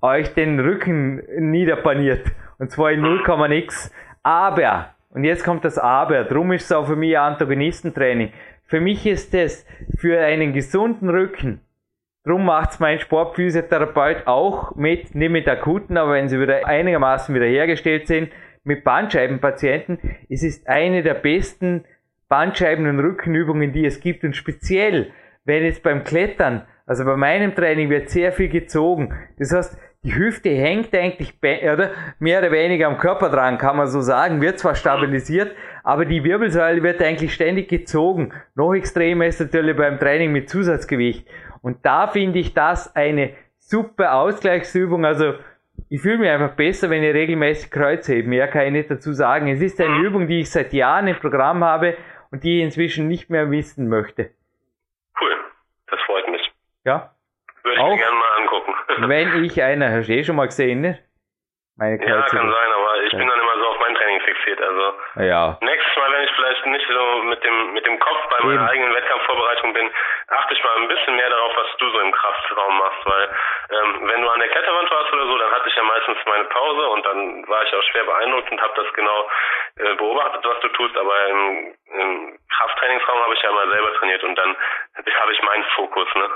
euch 0.01 0.33
den 0.33 0.59
Rücken 0.59 1.23
niederpaniert. 1.51 2.27
Und 2.59 2.71
zwar 2.71 2.91
in 2.91 3.01
0, 3.01 3.23
nix. 3.47 3.93
Aber, 4.23 4.92
und 5.13 5.23
jetzt 5.23 5.43
kommt 5.43 5.63
das 5.65 5.77
Aber, 5.77 6.23
drum 6.23 6.51
ist 6.51 6.65
es 6.65 6.71
auch 6.71 6.87
für 6.87 6.95
mich 6.95 7.17
Antagonistentraining. 7.17 8.31
Für 8.65 8.79
mich 8.79 9.05
ist 9.05 9.33
es 9.33 9.65
für 9.97 10.19
einen 10.19 10.53
gesunden 10.53 11.09
Rücken, 11.09 11.61
drum 12.25 12.45
macht's 12.45 12.79
mein 12.79 12.99
Sportphysiotherapeut 12.99 14.25
auch 14.25 14.75
mit, 14.75 15.13
nicht 15.13 15.31
mit 15.31 15.47
akuten, 15.47 15.97
aber 15.97 16.13
wenn 16.13 16.29
sie 16.29 16.39
wieder 16.39 16.65
einigermaßen 16.65 17.35
wiederhergestellt 17.35 18.07
sind, 18.07 18.31
mit 18.63 18.83
Bandscheibenpatienten. 18.83 19.99
Es 20.29 20.41
ist 20.43 20.67
eine 20.67 21.03
der 21.03 21.15
besten 21.15 21.83
Bandscheiben- 22.29 22.87
und 22.87 22.99
Rückenübungen, 22.99 23.73
die 23.73 23.85
es 23.85 23.99
gibt 23.99 24.23
und 24.23 24.35
speziell, 24.35 25.11
wenn 25.45 25.65
es 25.65 25.81
beim 25.81 26.03
Klettern, 26.03 26.65
also 26.85 27.05
bei 27.05 27.15
meinem 27.15 27.53
Training 27.53 27.89
wird 27.89 28.09
sehr 28.09 28.31
viel 28.31 28.49
gezogen. 28.49 29.13
Das 29.37 29.53
heißt, 29.53 29.77
die 30.03 30.15
Hüfte 30.15 30.49
hängt 30.49 30.93
eigentlich 30.93 31.33
oder 31.41 31.91
mehr 32.19 32.39
oder 32.39 32.51
weniger 32.51 32.87
am 32.87 32.97
Körper 32.97 33.29
dran, 33.29 33.57
kann 33.57 33.77
man 33.77 33.87
so 33.87 34.01
sagen, 34.01 34.41
wird 34.41 34.59
zwar 34.59 34.75
stabilisiert, 34.75 35.55
aber 35.83 36.05
die 36.05 36.23
Wirbelsäule 36.23 36.83
wird 36.83 37.01
eigentlich 37.01 37.33
ständig 37.33 37.69
gezogen. 37.69 38.33
Noch 38.55 38.73
extremer 38.73 39.25
ist 39.25 39.39
natürlich 39.39 39.77
beim 39.77 39.99
Training 39.99 40.31
mit 40.31 40.49
Zusatzgewicht. 40.49 41.27
Und 41.61 41.85
da 41.85 42.07
finde 42.07 42.39
ich 42.39 42.53
das 42.53 42.93
eine 42.95 43.33
super 43.59 44.15
Ausgleichsübung. 44.15 45.05
Also 45.05 45.35
ich 45.89 46.01
fühle 46.01 46.17
mich 46.17 46.29
einfach 46.29 46.55
besser, 46.55 46.89
wenn 46.89 47.03
ich 47.03 47.13
regelmäßig 47.13 47.71
Kreuz 47.71 48.07
hebe. 48.09 48.27
Mehr 48.27 48.47
kann 48.49 48.65
ich 48.65 48.71
nicht 48.73 48.91
dazu 48.91 49.13
sagen. 49.13 49.47
Es 49.47 49.61
ist 49.61 49.79
eine 49.79 49.99
Übung, 49.99 50.27
die 50.27 50.41
ich 50.41 50.51
seit 50.51 50.73
Jahren 50.73 51.07
im 51.07 51.15
Programm 51.15 51.63
habe 51.63 51.95
und 52.31 52.43
die 52.43 52.57
ich 52.57 52.63
inzwischen 52.63 53.07
nicht 53.07 53.29
mehr 53.29 53.49
wissen 53.51 53.87
möchte. 53.87 54.31
Cool, 55.19 55.31
das 55.87 55.99
freut 56.01 56.27
mich. 56.29 56.51
Ja. 56.83 57.13
Würde 57.63 57.79
ich 57.79 57.87
mir 57.87 57.97
gerne. 57.97 58.22
Wenn 58.97 59.43
ich 59.43 59.61
einer, 59.61 59.91
hast 59.91 60.07
du 60.07 60.13
eh 60.13 60.23
schon 60.23 60.35
mal 60.35 60.45
gesehen, 60.45 60.81
ne? 60.81 60.99
Meine 61.75 61.97
ja, 62.05 62.21
kann 62.29 62.51
sein, 62.51 62.71
aber 62.71 63.03
ich 63.03 63.11
bin 63.11 63.27
dann 63.27 63.39
immer 63.39 63.57
so 63.57 63.65
auf 63.69 63.79
mein 63.79 63.95
Training 63.95 64.21
fixiert. 64.21 64.61
Also 64.61 64.93
ja. 65.25 65.57
nächstes 65.61 65.97
Mal, 65.97 66.11
wenn 66.11 66.23
ich 66.23 66.31
vielleicht 66.35 66.65
nicht 66.67 66.87
so 66.87 67.23
mit 67.23 67.43
dem 67.43 67.73
mit 67.73 67.85
dem 67.87 67.99
Kopf 67.99 68.29
bei 68.29 68.45
meiner 68.45 68.61
Eben. 68.61 68.69
eigenen 68.69 68.93
Wettkampfvorbereitung 68.93 69.73
bin, 69.73 69.89
achte 70.27 70.53
ich 70.53 70.63
mal 70.63 70.77
ein 70.77 70.87
bisschen 70.87 71.15
mehr 71.15 71.29
darauf, 71.31 71.51
was 71.57 71.77
du 71.77 71.89
so 71.89 71.99
im 71.99 72.11
Kraftraum 72.11 72.77
machst, 72.77 73.05
weil 73.05 73.29
ähm, 73.71 74.07
wenn 74.07 74.21
du 74.21 74.29
an 74.29 74.39
der 74.39 74.49
Kletterwand 74.49 74.91
warst 74.91 75.13
oder 75.13 75.25
so, 75.25 75.37
dann 75.39 75.51
hatte 75.51 75.69
ich 75.69 75.75
ja 75.75 75.83
meistens 75.83 76.17
meine 76.27 76.45
Pause 76.45 76.89
und 76.89 77.05
dann 77.07 77.47
war 77.47 77.63
ich 77.63 77.73
auch 77.73 77.83
schwer 77.89 78.03
beeindruckt 78.03 78.51
und 78.51 78.61
habe 78.61 78.73
das 78.75 78.93
genau 78.93 79.29
äh, 79.77 79.95
beobachtet, 79.95 80.45
was 80.45 80.59
du 80.59 80.67
tust, 80.69 80.95
aber 80.95 81.27
im, 81.27 81.75
im 81.97 82.39
Krafttrainingsraum 82.55 83.19
habe 83.19 83.33
ich 83.33 83.41
ja 83.41 83.51
mal 83.51 83.69
selber 83.69 83.93
trainiert 83.95 84.23
und 84.23 84.35
dann 84.35 84.55
habe 85.21 85.31
ich 85.31 85.41
meinen 85.41 85.63
Fokus, 85.75 86.07
ne? 86.13 86.29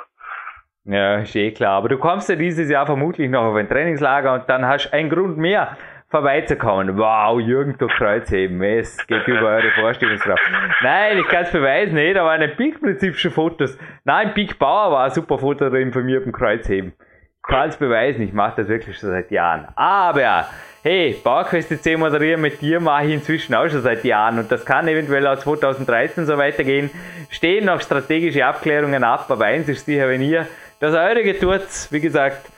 Ja, 0.87 1.17
ist 1.17 1.35
eh 1.35 1.51
klar. 1.51 1.73
Aber 1.73 1.89
du 1.89 1.97
kommst 1.97 2.29
ja 2.29 2.35
dieses 2.35 2.69
Jahr 2.69 2.85
vermutlich 2.85 3.29
noch 3.29 3.43
auf 3.43 3.55
ein 3.55 3.67
Trainingslager 3.67 4.33
und 4.33 4.43
dann 4.47 4.65
hast 4.65 4.85
du 4.85 4.93
einen 4.93 5.09
Grund 5.09 5.37
mehr, 5.37 5.75
vorbeizukommen. 6.09 6.97
Wow, 6.97 7.39
Jürgen 7.41 7.77
durch 7.77 7.93
Kreuzheben. 7.95 8.61
Es 8.63 9.05
geht 9.05 9.27
über 9.27 9.47
eure 9.47 9.71
Vorstellungskraft. 9.71 10.41
Nein, 10.81 11.17
ich 11.17 11.27
kann 11.27 11.43
es 11.43 11.51
beweisen. 11.51 11.95
Nee, 11.95 12.13
da 12.13 12.23
waren 12.23 12.41
im 12.41 12.55
Peak-Prinzip 12.55 13.17
schon 13.17 13.31
Fotos. 13.31 13.77
Nein, 14.05 14.33
Peak 14.33 14.57
Bauer 14.57 14.91
war 14.91 15.05
ein 15.05 15.11
super 15.11 15.37
Foto 15.37 15.69
drin 15.69 15.91
von 15.91 16.05
mir 16.05 16.21
beim 16.21 16.31
Kreuzheben. 16.31 16.93
Ich 16.97 17.53
kann 17.53 17.69
es 17.69 17.77
beweisen. 17.77 18.21
Ich 18.21 18.31
mache 18.31 18.61
das 18.61 18.69
wirklich 18.69 18.97
schon 18.97 19.09
seit 19.09 19.29
Jahren. 19.31 19.67
Aber, 19.75 20.47
hey, 20.83 21.17
Bauerquest 21.21 21.83
C 21.83 21.97
moderieren 21.97 22.41
mit 22.41 22.61
dir 22.61 22.79
mache 22.79 23.07
ich 23.07 23.13
inzwischen 23.13 23.53
auch 23.55 23.67
schon 23.67 23.81
seit 23.81 24.05
Jahren 24.05 24.39
und 24.39 24.49
das 24.49 24.65
kann 24.65 24.87
eventuell 24.87 25.27
auch 25.27 25.37
2013 25.37 26.25
so 26.25 26.37
weitergehen. 26.37 26.89
Stehen 27.29 27.65
noch 27.65 27.81
strategische 27.81 28.45
Abklärungen 28.45 29.03
ab, 29.03 29.25
aber 29.29 29.45
eins 29.45 29.67
ist 29.67 29.85
sicher, 29.85 30.07
wenn 30.07 30.21
ihr 30.21 30.47
das 30.79 30.93
eure 30.93 31.37
tut, 31.37 31.91
wie 31.91 31.99
gesagt, 31.99 32.49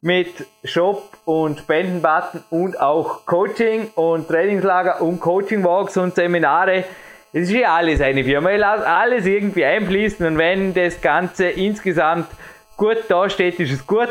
mit 0.00 0.46
Shop 0.64 1.02
und 1.24 1.58
Spendenbutton 1.58 2.42
und 2.50 2.80
auch 2.80 3.26
Coaching 3.26 3.88
und 3.94 4.28
Trainingslager 4.28 5.02
und 5.02 5.20
Coaching 5.20 5.64
Walks 5.64 5.96
und 5.96 6.14
Seminare. 6.14 6.84
Es 7.32 7.50
ist 7.50 7.52
ja 7.52 7.74
alles 7.74 8.00
eine 8.00 8.24
Firma. 8.24 8.50
Ich 8.52 8.60
lasse 8.60 8.86
alles 8.86 9.26
irgendwie 9.26 9.64
einfließen 9.64 10.24
und 10.26 10.38
wenn 10.38 10.72
das 10.72 11.00
Ganze 11.00 11.48
insgesamt 11.48 12.28
gut 12.76 13.04
dasteht, 13.08 13.58
ist 13.60 13.72
es 13.72 13.86
gut. 13.86 14.08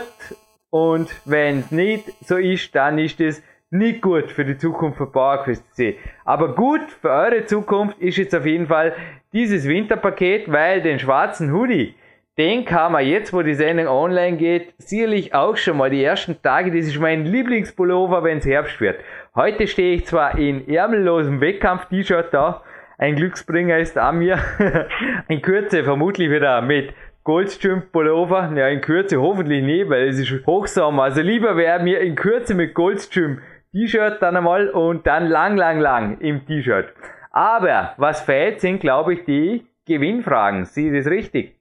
Und 0.70 1.10
wenn 1.26 1.60
es 1.60 1.72
nicht 1.72 2.12
so 2.26 2.36
ist, 2.36 2.76
dann 2.76 3.00
ist 3.00 3.20
es 3.22 3.42
nicht 3.72 4.02
gut 4.02 4.32
für 4.32 4.46
die 4.46 4.58
Zukunft 4.58 4.98
von 4.98 5.12
PowerQuest 5.12 5.76
C. 5.76 5.98
Aber 6.26 6.54
gut 6.54 6.82
für 7.02 7.10
eure 7.10 7.46
Zukunft 7.46 7.98
ist 8.00 8.18
jetzt 8.18 8.36
auf 8.36 8.46
jeden 8.46 8.68
Fall 8.68 8.94
dieses 9.34 9.68
Winterpaket, 9.68 10.52
weil 10.52 10.82
den 10.82 11.00
schwarzen 11.00 11.54
Hoodie, 11.54 11.96
den 12.38 12.66
kann 12.66 12.92
man 12.92 13.06
jetzt, 13.06 13.34
wo 13.34 13.42
die 13.42 13.56
Sendung 13.56 13.88
online 13.88 14.38
geht, 14.38 14.74
sicherlich 14.78 15.34
auch 15.34 15.58
schon 15.58 15.78
mal 15.78 15.90
die 15.90 16.04
ersten 16.04 16.40
Tage. 16.42 16.70
Das 16.70 16.86
ist 16.86 17.00
mein 17.00 17.26
Lieblingspullover, 17.26 18.24
wenn 18.24 18.38
es 18.38 18.46
Herbst 18.46 18.80
wird. 18.80 19.00
Heute 19.34 19.66
stehe 19.66 19.96
ich 19.96 20.06
zwar 20.06 20.38
in 20.38 20.68
ärmellosem 20.68 21.42
Wettkampf-T-Shirt 21.42 22.32
da. 22.32 22.62
Ein 23.00 23.16
Glücksbringer 23.16 23.80
ist 23.80 23.98
an 23.98 24.20
mir. 24.20 24.38
in 25.28 25.42
Kürze 25.42 25.84
vermutlich 25.84 26.30
wieder 26.30 26.62
mit 26.62 26.94
Goldstream-Pullover. 27.24 28.54
Ja, 28.56 28.68
in 28.68 28.82
Kürze 28.82 29.20
hoffentlich 29.20 29.64
nicht, 29.64 29.90
weil 29.90 30.08
es 30.08 30.20
ist 30.20 30.46
Hochsommer. 30.46 31.04
Also 31.04 31.22
lieber 31.22 31.58
wäre 31.58 31.82
mir 31.82 32.02
in 32.02 32.16
Kürze 32.16 32.54
mit 32.54 32.76
Goldstream 32.76 33.42
T-Shirt 33.72 34.22
dann 34.22 34.38
einmal 34.38 34.70
und 34.70 35.08
dann 35.08 35.28
lang, 35.28 35.58
lang, 35.58 35.80
lang 35.80 36.20
im 36.20 36.46
T-Shirt. 36.46 36.94
Aber 37.32 37.94
was 37.98 38.22
fehlt, 38.22 38.62
sind, 38.62 38.80
glaube 38.80 39.16
ich, 39.16 39.26
die 39.26 39.66
Gewinnfragen. 39.86 40.66
Sieh 40.66 40.92
das 40.92 41.08
richtig? 41.08 41.57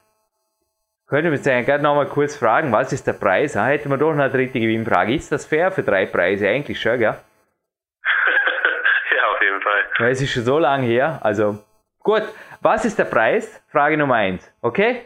Könnte 1.07 1.29
man 1.29 1.39
sagen, 1.39 1.65
gerade 1.65 1.83
nochmal 1.83 2.07
kurz 2.07 2.35
fragen, 2.35 2.73
was 2.73 2.91
ist 2.91 3.07
der 3.07 3.13
Preis? 3.13 3.55
Ah, 3.55 3.67
hätten 3.67 3.89
wir 3.89 3.97
doch 3.97 4.13
noch 4.13 4.25
eine 4.25 4.29
dritte 4.29 4.59
Gewinnfrage. 4.59 5.15
Ist 5.15 5.31
das 5.31 5.45
fair 5.45 5.71
für 5.71 5.81
drei 5.81 6.05
Preise? 6.05 6.49
Eigentlich 6.49 6.81
schon, 6.81 6.99
gell? 6.99 7.15
ja, 9.15 9.27
auf 9.33 9.41
jeden 9.41 9.61
Fall. 9.61 9.85
Weil 9.99 10.11
es 10.11 10.21
ist 10.21 10.33
schon 10.33 10.43
so 10.43 10.59
lange 10.59 10.85
her. 10.85 11.19
Also, 11.23 11.63
gut. 11.99 12.23
Was 12.59 12.83
ist 12.83 12.99
der 12.99 13.05
Preis? 13.05 13.63
Frage 13.69 13.97
Nummer 13.97 14.15
eins. 14.15 14.53
Okay? 14.61 15.05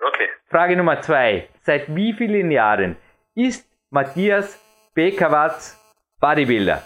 Okay. 0.00 0.28
Frage 0.48 0.76
Nummer 0.76 1.02
zwei. 1.02 1.48
Seit 1.60 1.94
wie 1.94 2.14
vielen 2.14 2.50
Jahren 2.50 2.96
ist 3.34 3.68
Matthias 3.90 4.58
Bekawatz 4.94 5.78
Bodybuilder? 6.20 6.82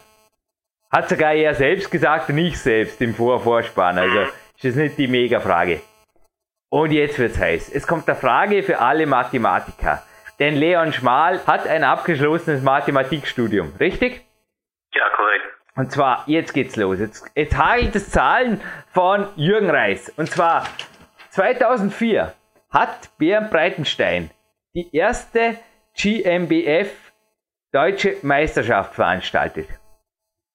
Hat 0.90 1.08
sogar 1.08 1.32
er 1.32 1.54
selbst 1.54 1.92
gesagt 1.92 2.28
und 2.28 2.38
ich 2.38 2.58
selbst 2.58 3.00
im 3.02 3.14
Vorvorspann. 3.14 3.98
Also, 3.98 4.22
ist 4.56 4.64
das 4.64 4.74
nicht 4.74 4.98
die 4.98 5.06
Mega-Frage. 5.06 5.80
Und 6.72 6.90
jetzt 6.90 7.18
wird's 7.18 7.38
heiß. 7.38 7.68
Es 7.68 7.86
kommt 7.86 8.08
eine 8.08 8.16
Frage 8.16 8.62
für 8.62 8.78
alle 8.78 9.04
Mathematiker. 9.04 10.02
Denn 10.38 10.56
Leon 10.56 10.94
Schmal 10.94 11.46
hat 11.46 11.66
ein 11.66 11.84
abgeschlossenes 11.84 12.62
Mathematikstudium, 12.62 13.74
richtig? 13.78 14.24
Ja, 14.94 15.02
korrekt. 15.14 15.44
Und 15.76 15.92
zwar, 15.92 16.24
jetzt 16.26 16.54
geht's 16.54 16.76
los. 16.76 16.98
Jetzt, 16.98 17.30
jetzt 17.34 17.58
hagelt 17.58 17.94
es 17.94 18.08
Zahlen 18.08 18.62
von 18.90 19.28
Jürgen 19.36 19.68
Reis. 19.68 20.08
Und 20.16 20.30
zwar, 20.30 20.66
2004 21.28 22.32
hat 22.70 23.10
Bernd 23.18 23.50
Breitenstein 23.50 24.30
die 24.74 24.96
erste 24.96 25.58
GmbF 25.94 27.12
Deutsche 27.70 28.16
Meisterschaft 28.22 28.94
veranstaltet. 28.94 29.68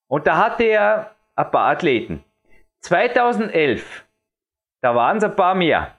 Und 0.08 0.26
da 0.26 0.38
hatte 0.38 0.64
er 0.64 1.16
ein 1.36 1.52
paar 1.52 1.70
Athleten. 1.70 2.24
2011, 2.80 4.04
da 4.82 4.96
waren 4.96 5.18
es 5.18 5.24
ein 5.24 5.36
paar 5.36 5.54
mehr. 5.54 5.94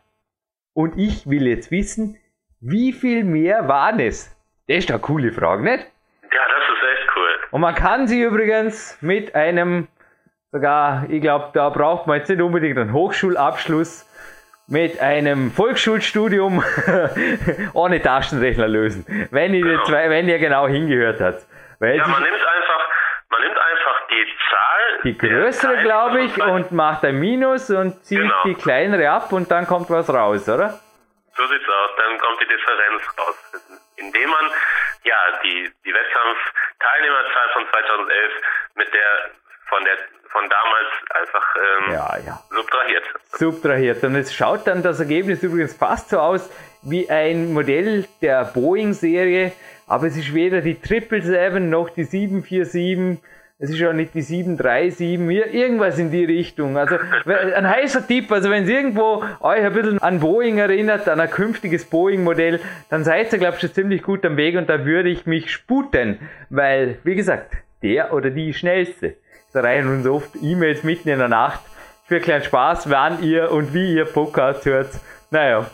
Und 0.78 0.96
ich 0.96 1.28
will 1.28 1.48
jetzt 1.48 1.72
wissen, 1.72 2.16
wie 2.60 2.92
viel 2.92 3.24
mehr 3.24 3.66
waren 3.66 3.98
es? 3.98 4.32
Das 4.68 4.76
ist 4.76 4.90
eine 4.92 5.00
coole 5.00 5.32
Frage, 5.32 5.64
nicht? 5.64 5.80
Ja, 5.80 6.28
das 6.30 6.62
ist 6.72 6.84
echt 6.92 7.16
cool. 7.16 7.28
Und 7.50 7.62
man 7.62 7.74
kann 7.74 8.06
sie 8.06 8.22
übrigens 8.22 8.96
mit 9.00 9.34
einem, 9.34 9.88
sogar, 10.52 11.06
ich 11.10 11.20
glaube, 11.20 11.50
da 11.52 11.70
braucht 11.70 12.06
man 12.06 12.18
jetzt 12.18 12.28
nicht 12.28 12.40
unbedingt 12.40 12.78
einen 12.78 12.92
Hochschulabschluss, 12.92 14.06
mit 14.68 15.00
einem 15.00 15.50
Volksschulstudium 15.50 16.62
ohne 17.72 18.00
Taschenrechner 18.00 18.68
lösen. 18.68 19.05
Wenn 19.32 19.55
ihr, 19.55 19.64
genau. 19.64 19.82
zwei, 19.82 20.09
wenn 20.10 20.28
ihr 20.28 20.38
genau 20.38 20.68
hingehört 20.68 21.20
habt. 21.20 21.44
Weil 21.80 21.96
ja, 21.96 22.06
man 22.06 22.22
nimmt 22.22 22.34
einfach, 22.34 22.88
man 23.30 23.40
nimmt 23.40 23.59
einfach 23.59 23.68
die 24.24 24.36
Zahl. 24.51 25.01
Die 25.05 25.19
größere, 25.19 25.82
glaube 25.82 26.23
ich, 26.23 26.43
und 26.43 26.73
macht 26.73 27.05
ein 27.05 27.19
Minus 27.19 27.70
und 27.70 28.05
zieht 28.05 28.20
genau. 28.20 28.43
die 28.45 28.55
kleinere 28.55 29.11
ab 29.11 29.32
und 29.32 29.51
dann 29.51 29.66
kommt 29.66 29.90
was 29.90 30.09
raus, 30.09 30.49
oder? 30.49 30.81
So 31.36 31.47
sieht's 31.47 31.69
aus, 31.69 31.90
dann 31.97 32.19
kommt 32.19 32.40
die 32.40 32.47
Differenz 32.47 33.03
raus. 33.19 33.36
Indem 33.97 34.31
man 34.31 34.51
ja 35.05 35.16
die, 35.43 35.70
die 35.85 35.95
Wettkampf-Teilnehmerzahl 35.95 37.51
von 37.53 37.66
2011 37.70 38.32
mit 38.74 38.93
der 38.93 39.31
von 39.69 39.85
der 39.85 39.99
von 40.31 40.49
damals 40.49 40.89
einfach 41.11 41.57
ähm, 41.57 41.93
ja, 41.93 42.19
ja. 42.27 42.40
subtrahiert. 42.51 43.05
Subtrahiert. 43.32 44.05
Und 44.05 44.15
es 44.16 44.35
schaut 44.35 44.66
dann 44.66 44.82
das 44.82 45.01
Ergebnis 45.01 45.43
übrigens 45.43 45.74
fast 45.77 46.11
so 46.11 46.19
aus 46.19 46.51
wie 46.82 47.09
ein 47.09 47.53
Modell 47.53 48.07
der 48.20 48.45
Boeing-Serie, 48.45 49.53
aber 49.86 50.07
es 50.07 50.16
ist 50.16 50.35
weder 50.35 50.61
die 50.61 50.74
777 50.74 51.62
noch 51.62 51.90
die 51.90 52.05
747 52.05 53.23
es 53.60 53.70
ist 53.70 53.78
ja 53.80 53.93
nicht 53.93 54.14
die 54.14 54.22
737, 54.22 55.18
irgendwas 55.52 55.98
in 55.98 56.12
die 56.12 56.24
Richtung. 56.24 56.78
Also 56.78 56.97
ein 57.26 57.68
heißer 57.68 58.06
Tipp, 58.06 58.30
also 58.30 58.51
wenn 58.51 58.62
es 58.62 58.68
irgendwo 58.68 59.24
euch 59.40 59.64
ein 59.64 59.72
bisschen 59.72 59.98
an 60.01 60.20
Boeing 60.20 60.59
erinnert, 60.59 61.09
an 61.09 61.18
ein 61.18 61.30
künftiges 61.30 61.85
Boeing-Modell, 61.86 62.60
dann 62.89 63.02
seid 63.02 63.32
ihr, 63.32 63.39
glaube 63.40 63.56
ich, 63.56 63.60
schon 63.60 63.72
ziemlich 63.72 64.02
gut 64.05 64.24
am 64.24 64.36
Weg 64.36 64.56
und 64.56 64.68
da 64.68 64.85
würde 64.85 65.09
ich 65.09 65.26
mich 65.26 65.51
sputen, 65.51 66.20
weil, 66.51 66.98
wie 67.02 67.16
gesagt, 67.16 67.56
der 67.82 68.12
oder 68.12 68.30
die 68.30 68.55
schnellste 68.55 69.16
Da 69.52 69.60
reichen 69.60 69.89
uns 69.89 70.06
oft 70.06 70.30
E-Mails 70.40 70.85
mitten 70.85 71.09
in 71.09 71.18
der 71.18 71.28
Nacht 71.28 71.60
für 72.06 72.20
kleinen 72.20 72.44
Spaß, 72.44 72.89
wann 72.90 73.24
ihr 73.24 73.51
und 73.51 73.74
wie 73.74 73.94
ihr 73.94 74.05
Podcast 74.05 74.66
hört. 74.66 74.90
Naja. 75.30 75.66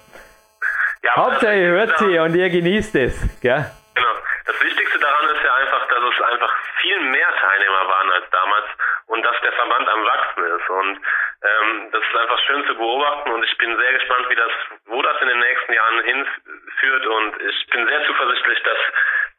Ja, 1.02 1.16
Hauptsache 1.16 1.54
ihr 1.54 1.68
hört 1.68 1.98
sie 1.98 2.18
und 2.18 2.34
ihr 2.34 2.48
genießt 2.48 2.96
es. 2.96 3.14
Gell? 3.42 3.66
Genau. 3.94 4.08
Das 4.46 4.54
Wichtigste 4.62 4.98
daran 4.98 5.36
ist 5.36 5.44
ja 5.44 5.54
einfach, 5.54 5.88
dass 5.88 5.98
es 6.14 6.32
einfach 6.32 6.53
viel 6.84 7.00
mehr 7.00 7.32
Teilnehmer 7.40 7.88
waren 7.88 8.10
als 8.12 8.28
damals 8.30 8.66
und 9.06 9.22
dass 9.24 9.40
der 9.40 9.52
Verband 9.52 9.88
am 9.88 10.04
Wachsen 10.04 10.44
ist. 10.44 10.68
Und 10.68 10.96
ähm, 11.42 11.88
das 11.92 12.02
ist 12.04 12.16
einfach 12.16 12.38
schön 12.44 12.64
zu 12.66 12.74
beobachten 12.76 13.30
und 13.32 13.42
ich 13.42 13.56
bin 13.58 13.76
sehr 13.76 13.92
gespannt, 13.94 14.28
wie 14.28 14.36
das, 14.36 14.52
wo 14.86 15.00
das 15.00 15.16
in 15.22 15.28
den 15.28 15.40
nächsten 15.40 15.72
Jahren 15.72 16.00
hinführt 16.04 17.06
und 17.06 17.40
ich 17.40 17.66
bin 17.72 17.88
sehr 17.88 18.04
zuversichtlich, 18.06 18.62
dass 18.62 18.78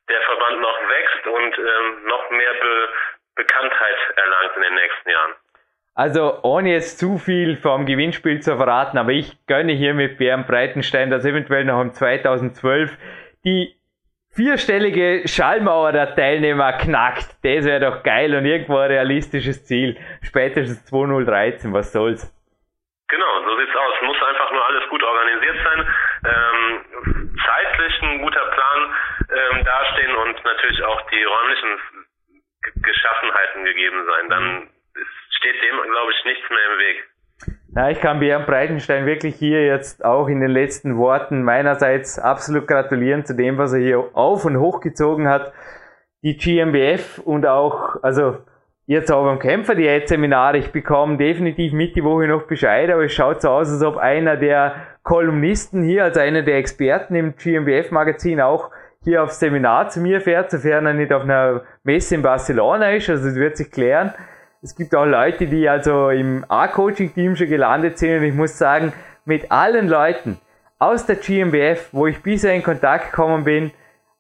der 0.10 0.22
Verband 0.22 0.62
noch 0.62 0.80
wächst 0.90 1.28
und 1.28 1.58
ähm, 1.58 2.06
noch 2.06 2.30
mehr 2.32 2.54
Be 2.54 2.90
Bekanntheit 3.36 3.98
erlangt 4.16 4.56
in 4.56 4.62
den 4.62 4.76
nächsten 4.76 5.10
Jahren. 5.10 5.34
Also 5.94 6.40
ohne 6.44 6.72
jetzt 6.72 7.00
zu 7.00 7.18
viel 7.18 7.58
vom 7.58 7.86
Gewinnspiel 7.86 8.40
zu 8.40 8.56
verraten, 8.56 8.98
aber 8.98 9.12
ich 9.12 9.46
gönne 9.46 9.74
hier 9.74 9.94
mit 9.94 10.18
Bären 10.18 10.46
Breitenstein, 10.46 11.10
dass 11.10 11.26
eventuell 11.26 11.66
noch 11.66 11.82
im 11.82 11.92
2012 11.92 12.98
die 13.44 13.76
vierstellige 14.36 15.28
Schallmauer 15.28 15.92
der 15.94 16.16
Teilnehmer 16.16 16.74
knackt. 16.74 17.40
Das 17.44 17.66
wäre 17.66 17.80
doch 17.80 18.04
geil 18.04 18.36
und 18.36 18.46
irgendwo 18.46 18.78
ein 18.78 18.92
realistisches 18.92 19.66
Ziel. 19.66 19.98
Spätestens 20.22 20.86
2013, 20.86 21.74
was 21.74 21.92
soll's. 21.92 22.32
Genau, 23.08 23.34
so 23.48 23.58
sieht's 23.58 23.76
aus. 23.76 23.94
Muss 24.02 24.22
einfach 24.22 24.52
nur 24.52 24.66
alles 24.66 24.90
gut 24.90 25.04
organisiert 25.04 25.58
sein, 25.64 25.88
ähm, 26.26 27.38
zeitlich 27.46 28.02
ein 28.02 28.22
guter 28.22 28.46
Plan 28.46 28.96
ähm, 29.30 29.64
dastehen 29.64 30.16
und 30.16 30.44
natürlich 30.44 30.84
auch 30.84 31.02
die 31.10 31.24
räumlichen 31.24 31.80
Geschaffenheiten 32.82 33.64
gegeben 33.64 34.06
sein. 34.06 34.30
Dann 34.30 34.70
steht 35.38 35.62
dem, 35.64 35.82
glaube 35.92 36.12
ich, 36.12 36.26
nichts 36.26 36.50
mehr 36.50 36.66
im 36.74 36.80
Weg. 36.80 37.15
Ja, 37.78 37.90
ich 37.90 38.00
kann 38.00 38.22
Björn 38.22 38.46
Breitenstein 38.46 39.06
wirklich 39.06 39.36
hier 39.36 39.66
jetzt 39.66 40.06
auch 40.06 40.30
in 40.30 40.40
den 40.40 40.50
letzten 40.50 40.96
Worten 40.96 41.44
meinerseits 41.44 42.18
absolut 42.18 42.70
gratulieren 42.70 43.26
zu 43.26 43.36
dem, 43.36 43.58
was 43.58 43.74
er 43.74 43.80
hier 43.80 44.04
auf 44.14 44.46
und 44.46 44.58
hochgezogen 44.58 45.28
hat. 45.28 45.52
Die 46.24 46.38
GmbF 46.38 47.20
und 47.20 47.46
auch, 47.46 48.02
also 48.02 48.38
jetzt 48.86 49.12
auch 49.12 49.26
beim 49.26 49.40
Kämpfer 49.40 49.76
die 49.76 49.90
Seminar, 50.06 50.56
ich 50.56 50.72
bekomme 50.72 51.18
definitiv 51.18 51.74
mit 51.74 51.98
die 51.98 52.04
Woche 52.06 52.28
noch 52.28 52.44
Bescheid, 52.44 52.90
aber 52.90 53.04
es 53.04 53.12
schaut 53.12 53.42
so 53.42 53.50
aus, 53.50 53.70
als 53.70 53.84
ob 53.84 53.98
einer 53.98 54.38
der 54.38 54.76
Kolumnisten 55.04 55.84
hier, 55.84 56.06
also 56.06 56.22
einer 56.22 56.44
der 56.44 56.56
Experten 56.56 57.14
im 57.16 57.36
GmbF 57.36 57.92
Magazin 57.92 58.40
auch 58.40 58.72
hier 59.04 59.22
aufs 59.22 59.42
Seminar 59.42 59.90
zu 59.90 60.00
mir 60.00 60.22
fährt, 60.22 60.50
sofern 60.50 60.86
er 60.86 60.94
nicht 60.94 61.12
auf 61.12 61.24
einer 61.24 61.64
Messe 61.84 62.16
in 62.16 62.22
Barcelona 62.22 62.92
ist, 62.92 63.10
also 63.10 63.26
das 63.26 63.36
wird 63.36 63.58
sich 63.58 63.70
klären. 63.70 64.14
Es 64.66 64.76
gibt 64.76 64.96
auch 64.96 65.06
Leute, 65.06 65.46
die 65.46 65.70
also 65.70 66.10
im 66.10 66.44
A-Coaching-Team 66.50 67.36
schon 67.36 67.50
gelandet 67.50 68.00
sind 68.00 68.18
und 68.18 68.24
ich 68.24 68.34
muss 68.34 68.58
sagen, 68.58 68.94
mit 69.24 69.52
allen 69.52 69.88
Leuten 69.88 70.40
aus 70.80 71.06
der 71.06 71.18
GmbF, 71.18 71.90
wo 71.92 72.08
ich 72.08 72.24
bisher 72.24 72.56
in 72.56 72.64
Kontakt 72.64 73.12
gekommen 73.12 73.44
bin, 73.44 73.70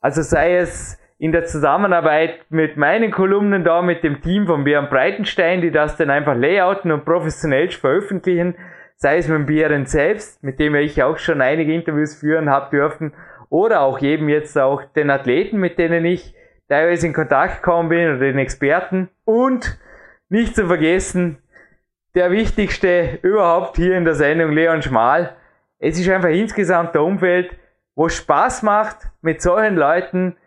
also 0.01 0.21
sei 0.21 0.57
es 0.57 0.99
in 1.17 1.31
der 1.31 1.45
Zusammenarbeit 1.45 2.45
mit 2.49 2.77
meinen 2.77 3.09
Kolumnen 3.09 3.63
da, 3.63 3.81
mit 3.81 4.03
dem 4.03 4.21
Team 4.21 4.45
von 4.45 4.65
Björn 4.65 4.87
Breitenstein, 4.87 5.61
die 5.61 5.71
das 5.71 5.97
dann 5.97 6.11
einfach 6.11 6.35
layouten 6.35 6.91
und 6.91 7.05
professionell 7.05 7.71
veröffentlichen, 7.71 8.53
sei 8.97 9.17
es 9.17 9.27
mit 9.27 9.47
Björn 9.47 9.87
selbst, 9.87 10.43
mit 10.43 10.59
dem 10.59 10.75
ich 10.75 11.01
auch 11.01 11.17
schon 11.17 11.41
einige 11.41 11.73
Interviews 11.73 12.13
führen 12.13 12.51
habe 12.51 12.69
dürfen, 12.69 13.15
oder 13.49 13.81
auch 13.81 13.99
eben 13.99 14.29
jetzt 14.29 14.55
auch 14.59 14.83
den 14.95 15.09
Athleten, 15.09 15.57
mit 15.57 15.79
denen 15.79 16.05
ich 16.05 16.35
teilweise 16.69 17.07
in 17.07 17.13
Kontakt 17.13 17.63
gekommen 17.63 17.89
bin, 17.89 18.09
oder 18.09 18.19
den 18.19 18.37
Experten. 18.37 19.09
Und 19.23 19.79
nicht 20.29 20.55
zu 20.55 20.67
vergessen, 20.67 21.41
der 22.15 22.31
wichtigste 22.31 23.19
überhaupt 23.21 23.75
hier 23.75 23.97
in 23.97 24.05
der 24.05 24.15
Sendung, 24.15 24.51
Leon 24.51 24.81
Schmal. 24.81 25.35
Es 25.79 25.99
ist 25.99 26.09
einfach 26.09 26.29
insgesamt 26.29 26.95
der 26.95 27.03
Umfeld, 27.03 27.51
wo 27.95 28.09
Spaß 28.09 28.63
macht, 28.63 28.97
mit 29.21 29.41
solchen 29.41 29.75
Leuten 29.75 30.37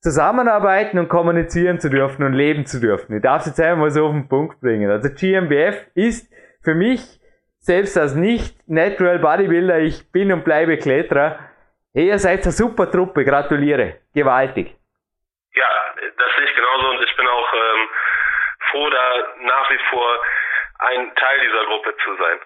zusammenarbeiten 0.00 0.98
und 0.98 1.08
kommunizieren 1.08 1.78
zu 1.78 1.88
dürfen 1.88 2.24
und 2.24 2.32
leben 2.32 2.66
zu 2.66 2.80
dürfen. 2.80 3.16
Ich 3.16 3.22
darf 3.22 3.42
es 3.42 3.48
jetzt 3.48 3.60
einmal 3.60 3.90
so 3.90 4.06
auf 4.06 4.12
den 4.12 4.28
Punkt 4.28 4.60
bringen. 4.60 4.90
Also 4.90 5.08
GmbF 5.10 5.86
ist 5.94 6.30
für 6.62 6.74
mich, 6.74 7.20
selbst 7.60 7.96
als 7.96 8.14
nicht 8.14 8.56
Natural 8.68 9.20
Bodybuilder, 9.20 9.78
ich 9.78 10.10
bin 10.10 10.32
und 10.32 10.44
bleibe 10.44 10.76
Kletterer, 10.76 11.38
hey, 11.94 12.08
ihr 12.08 12.18
seid 12.18 12.42
eine 12.42 12.52
super 12.52 12.90
Truppe, 12.90 13.24
gratuliere, 13.24 14.00
gewaltig. 14.12 14.74
Ja, 15.54 15.68
das 16.18 16.30
sehe 16.36 16.44
ich 16.46 16.56
genauso 16.56 16.90
und 16.90 17.02
ich 17.02 17.16
bin 17.16 17.26
auch 17.26 17.52
ähm, 17.54 17.88
froh, 18.72 18.90
da 18.90 19.26
nach 19.42 19.70
wie 19.70 19.78
vor 19.90 20.20
ein 20.80 21.14
Teil 21.14 21.40
dieser 21.40 21.64
Gruppe 21.66 21.94
zu 22.02 22.16
sein. 22.16 22.40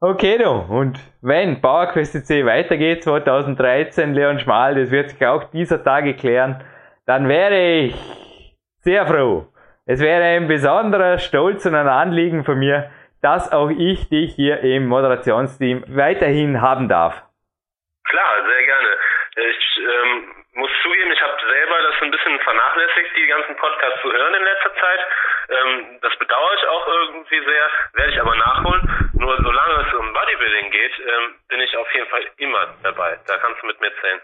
Okay, 0.00 0.38
du. 0.38 0.48
Und 0.48 1.00
wenn 1.22 1.60
PowerQuest 1.60 2.24
C 2.24 2.46
weitergeht 2.46 3.02
2013, 3.02 4.14
Leon 4.14 4.38
Schmal, 4.38 4.76
das 4.76 4.92
wird 4.92 5.10
sich 5.10 5.26
auch 5.26 5.50
dieser 5.50 5.82
Tage 5.82 6.14
klären, 6.14 6.64
dann 7.06 7.28
wäre 7.28 7.58
ich 7.58 8.54
sehr 8.78 9.06
froh. 9.08 9.48
Es 9.86 10.00
wäre 10.00 10.22
ein 10.22 10.46
besonderer 10.46 11.18
Stolz 11.18 11.66
und 11.66 11.74
ein 11.74 11.88
Anliegen 11.88 12.44
von 12.44 12.58
mir, 12.58 12.90
dass 13.22 13.50
auch 13.50 13.70
ich 13.70 14.08
dich 14.08 14.34
hier 14.36 14.60
im 14.60 14.86
Moderationsteam 14.86 15.82
weiterhin 15.88 16.60
haben 16.60 16.88
darf. 16.88 17.24
Klar, 18.04 18.32
sehr 18.46 18.64
gerne. 18.66 18.88
Ich 19.50 19.80
ähm, 19.80 20.37
muss 20.58 20.70
zugeben, 20.82 21.12
ich 21.12 21.22
habe 21.22 21.38
selber 21.38 21.76
das 21.86 22.02
ein 22.02 22.10
bisschen 22.10 22.38
vernachlässigt, 22.40 23.16
die 23.16 23.26
ganzen 23.26 23.56
Podcasts 23.56 24.02
zu 24.02 24.12
hören 24.12 24.34
in 24.34 24.42
letzter 24.42 24.74
Zeit. 24.74 25.00
Ähm, 25.48 25.98
das 26.02 26.14
bedauere 26.18 26.54
ich 26.58 26.66
auch 26.68 26.86
irgendwie 26.88 27.40
sehr, 27.46 27.64
werde 27.94 28.12
ich 28.12 28.20
aber 28.20 28.34
nachholen. 28.36 28.82
Nur 29.14 29.36
solange 29.36 29.86
es 29.86 29.94
um 29.94 30.12
Bodybuilding 30.12 30.70
geht, 30.70 30.92
ähm, 30.98 31.34
bin 31.48 31.60
ich 31.60 31.76
auf 31.76 31.86
jeden 31.94 32.08
Fall 32.10 32.26
immer 32.38 32.74
dabei. 32.82 33.18
Da 33.26 33.38
kannst 33.38 33.62
du 33.62 33.66
mit 33.66 33.80
mir 33.80 33.92
zählen. 34.00 34.20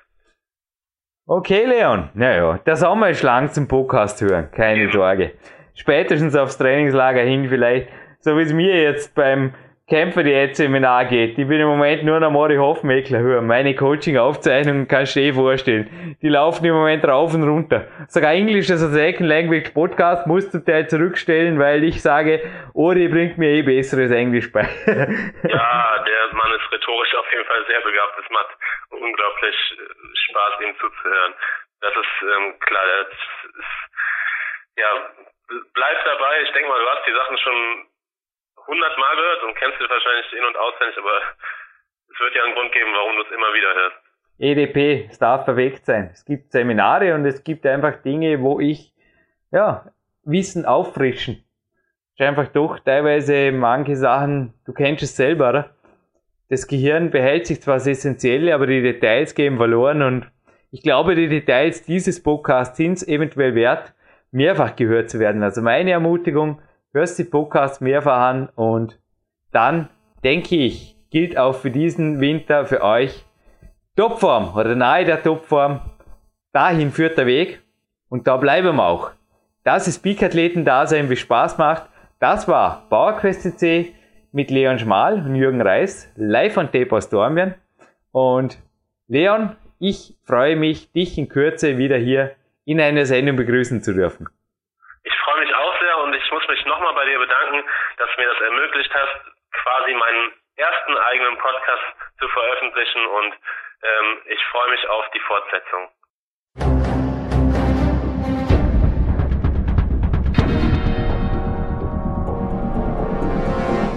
Okay, 1.26 1.64
Leon. 1.64 2.10
Naja, 2.14 2.58
der 2.66 2.76
Sommer 2.76 3.08
ist 3.08 3.22
lang 3.22 3.48
zum 3.48 3.68
Podcast 3.68 4.20
hören, 4.20 4.50
keine 4.50 4.90
Sorge. 4.90 5.38
Spätestens 5.74 6.36
aufs 6.36 6.58
Trainingslager 6.58 7.22
hin 7.22 7.48
vielleicht, 7.48 7.88
so 8.20 8.36
wie 8.36 8.42
es 8.42 8.52
mir 8.52 8.82
jetzt 8.82 9.14
beim 9.14 9.54
Kämpfer, 9.86 10.22
die 10.22 10.30
jetzt 10.30 10.56
Seminar 10.56 11.04
geht. 11.04 11.36
Ich 11.36 11.46
bin 11.46 11.60
im 11.60 11.68
Moment 11.68 12.04
nur 12.04 12.18
noch 12.18 12.30
Mori 12.30 12.56
Hofmeckler 12.56 13.18
hören. 13.18 13.46
Meine 13.46 13.74
Coaching-Aufzeichnungen 13.74 14.88
kannst 14.88 15.14
du 15.14 15.20
dir 15.20 15.26
eh 15.26 15.32
vorstellen. 15.34 16.16
Die 16.22 16.30
laufen 16.30 16.64
im 16.64 16.72
Moment 16.72 17.04
rauf 17.04 17.34
und 17.34 17.42
runter. 17.42 17.86
Sogar 18.08 18.32
Englisch 18.32 18.70
als 18.70 18.80
Second 18.80 19.28
Language 19.28 19.74
Podcast 19.74 20.26
musst 20.26 20.54
du 20.54 20.60
dir 20.60 20.88
zurückstellen, 20.88 21.58
weil 21.58 21.84
ich 21.84 22.00
sage, 22.00 22.40
Ori 22.72 23.08
bringt 23.08 23.36
mir 23.36 23.50
eh 23.50 23.62
besseres 23.62 24.10
Englisch 24.10 24.50
bei. 24.50 24.62
ja, 24.86 25.98
der 25.98 26.32
Mann 26.32 26.52
ist 26.52 26.72
rhetorisch 26.72 27.14
auf 27.16 27.30
jeden 27.30 27.44
Fall 27.44 27.66
sehr 27.68 27.82
begabt. 27.82 28.18
Es 28.24 28.30
macht 28.30 28.56
unglaublich 28.88 29.54
äh, 29.76 30.16
Spaß, 30.16 30.60
ihm 30.62 30.74
zuzuhören. 30.80 31.34
Das 31.82 31.92
ist 31.92 32.22
ähm, 32.22 32.58
klar. 32.60 32.84
Das 33.04 33.12
ist, 33.52 34.80
ja, 34.80 34.88
bleib 35.74 36.04
dabei. 36.06 36.40
Ich 36.42 36.52
denke 36.52 36.70
mal, 36.70 36.80
du 36.80 36.88
hast 36.88 37.06
die 37.06 37.12
Sachen 37.12 37.36
schon 37.36 37.86
hundertmal 38.66 39.16
gehört 39.16 39.42
und 39.44 39.54
kennst 39.56 39.80
du 39.80 39.88
wahrscheinlich 39.88 40.32
in- 40.32 40.44
und 40.44 40.56
auswendig, 40.56 40.98
aber 40.98 41.20
es 42.12 42.20
wird 42.20 42.34
ja 42.34 42.44
einen 42.44 42.54
Grund 42.54 42.72
geben, 42.72 42.90
warum 42.94 43.16
du 43.16 43.22
es 43.22 43.30
immer 43.30 43.52
wieder 43.54 43.74
hörst. 43.74 43.96
EDP, 44.38 45.08
es 45.10 45.18
darf 45.18 45.46
bewegt 45.46 45.86
sein. 45.86 46.10
Es 46.12 46.24
gibt 46.24 46.52
Seminare 46.52 47.14
und 47.14 47.24
es 47.24 47.44
gibt 47.44 47.66
einfach 47.66 48.02
Dinge, 48.02 48.40
wo 48.40 48.60
ich, 48.60 48.92
ja, 49.50 49.86
Wissen 50.24 50.64
auffrischen. 50.64 51.44
Es 52.14 52.20
ist 52.20 52.26
einfach 52.26 52.48
doch 52.48 52.78
teilweise 52.78 53.52
manche 53.52 53.96
Sachen, 53.96 54.54
du 54.64 54.72
kennst 54.72 55.02
es 55.02 55.16
selber, 55.16 55.50
oder? 55.50 55.70
Das 56.48 56.66
Gehirn 56.66 57.10
behält 57.10 57.46
sich 57.46 57.62
zwar 57.62 57.74
das 57.74 57.86
Essentielle, 57.86 58.54
aber 58.54 58.66
die 58.66 58.82
Details 58.82 59.34
gehen 59.34 59.56
verloren 59.56 60.02
und 60.02 60.30
ich 60.70 60.82
glaube, 60.82 61.14
die 61.14 61.28
Details 61.28 61.84
dieses 61.84 62.22
Podcasts 62.22 62.76
sind 62.76 62.94
es 62.94 63.06
eventuell 63.06 63.54
wert, 63.54 63.94
mehrfach 64.32 64.74
gehört 64.74 65.08
zu 65.08 65.20
werden. 65.20 65.42
Also 65.42 65.62
meine 65.62 65.92
Ermutigung, 65.92 66.60
hörst 66.94 67.18
die 67.18 67.24
Podcasts 67.24 67.80
mehrfach 67.80 68.20
an 68.20 68.48
und 68.54 69.00
dann 69.50 69.88
denke 70.22 70.56
ich, 70.56 70.96
gilt 71.10 71.36
auch 71.36 71.54
für 71.56 71.70
diesen 71.70 72.20
Winter 72.20 72.64
für 72.66 72.82
euch 72.82 73.24
Topform 73.96 74.56
oder 74.56 74.74
nahe 74.76 75.04
der 75.04 75.22
Topform. 75.22 75.80
Dahin 76.52 76.92
führt 76.92 77.18
der 77.18 77.26
Weg 77.26 77.62
und 78.08 78.26
da 78.28 78.36
bleiben 78.36 78.76
wir 78.76 78.86
auch. 78.86 79.10
Das 79.64 79.88
ist 79.88 80.02
Peak-Athleten-Dasein, 80.02 81.10
wie 81.10 81.16
Spaß 81.16 81.58
macht. 81.58 81.88
Das 82.20 82.46
war 82.46 82.86
PowerQuest 82.88 83.42
CC 83.42 83.94
mit 84.30 84.50
Leon 84.50 84.78
Schmal 84.78 85.14
und 85.14 85.34
Jürgen 85.34 85.60
Reis, 85.60 86.12
live 86.14 86.54
von 86.54 86.70
Tape 86.70 86.92
aus 86.92 87.10
Dormien. 87.10 87.54
Und 88.12 88.58
Leon, 89.08 89.56
ich 89.80 90.16
freue 90.24 90.56
mich, 90.56 90.92
dich 90.92 91.18
in 91.18 91.28
Kürze 91.28 91.76
wieder 91.76 91.96
hier 91.96 92.36
in 92.64 92.80
einer 92.80 93.04
Sendung 93.04 93.36
begrüßen 93.36 93.82
zu 93.82 93.94
dürfen 93.94 94.28
ich 95.44 95.53
muss 96.34 96.48
mich 96.48 96.64
nochmal 96.66 96.92
bei 96.94 97.04
dir 97.04 97.18
bedanken, 97.20 97.62
dass 97.96 98.10
du 98.12 98.20
mir 98.20 98.28
das 98.28 98.40
ermöglicht 98.40 98.92
hast, 98.92 99.20
quasi 99.52 99.94
meinen 99.94 100.32
ersten 100.56 100.98
eigenen 100.98 101.38
Podcast 101.38 101.84
zu 102.18 102.28
veröffentlichen 102.28 103.06
und 103.06 103.34
ähm, 103.82 104.22
ich 104.26 104.44
freue 104.46 104.70
mich 104.70 104.88
auf 104.88 105.08
die 105.10 105.20
Fortsetzung. 105.20 105.90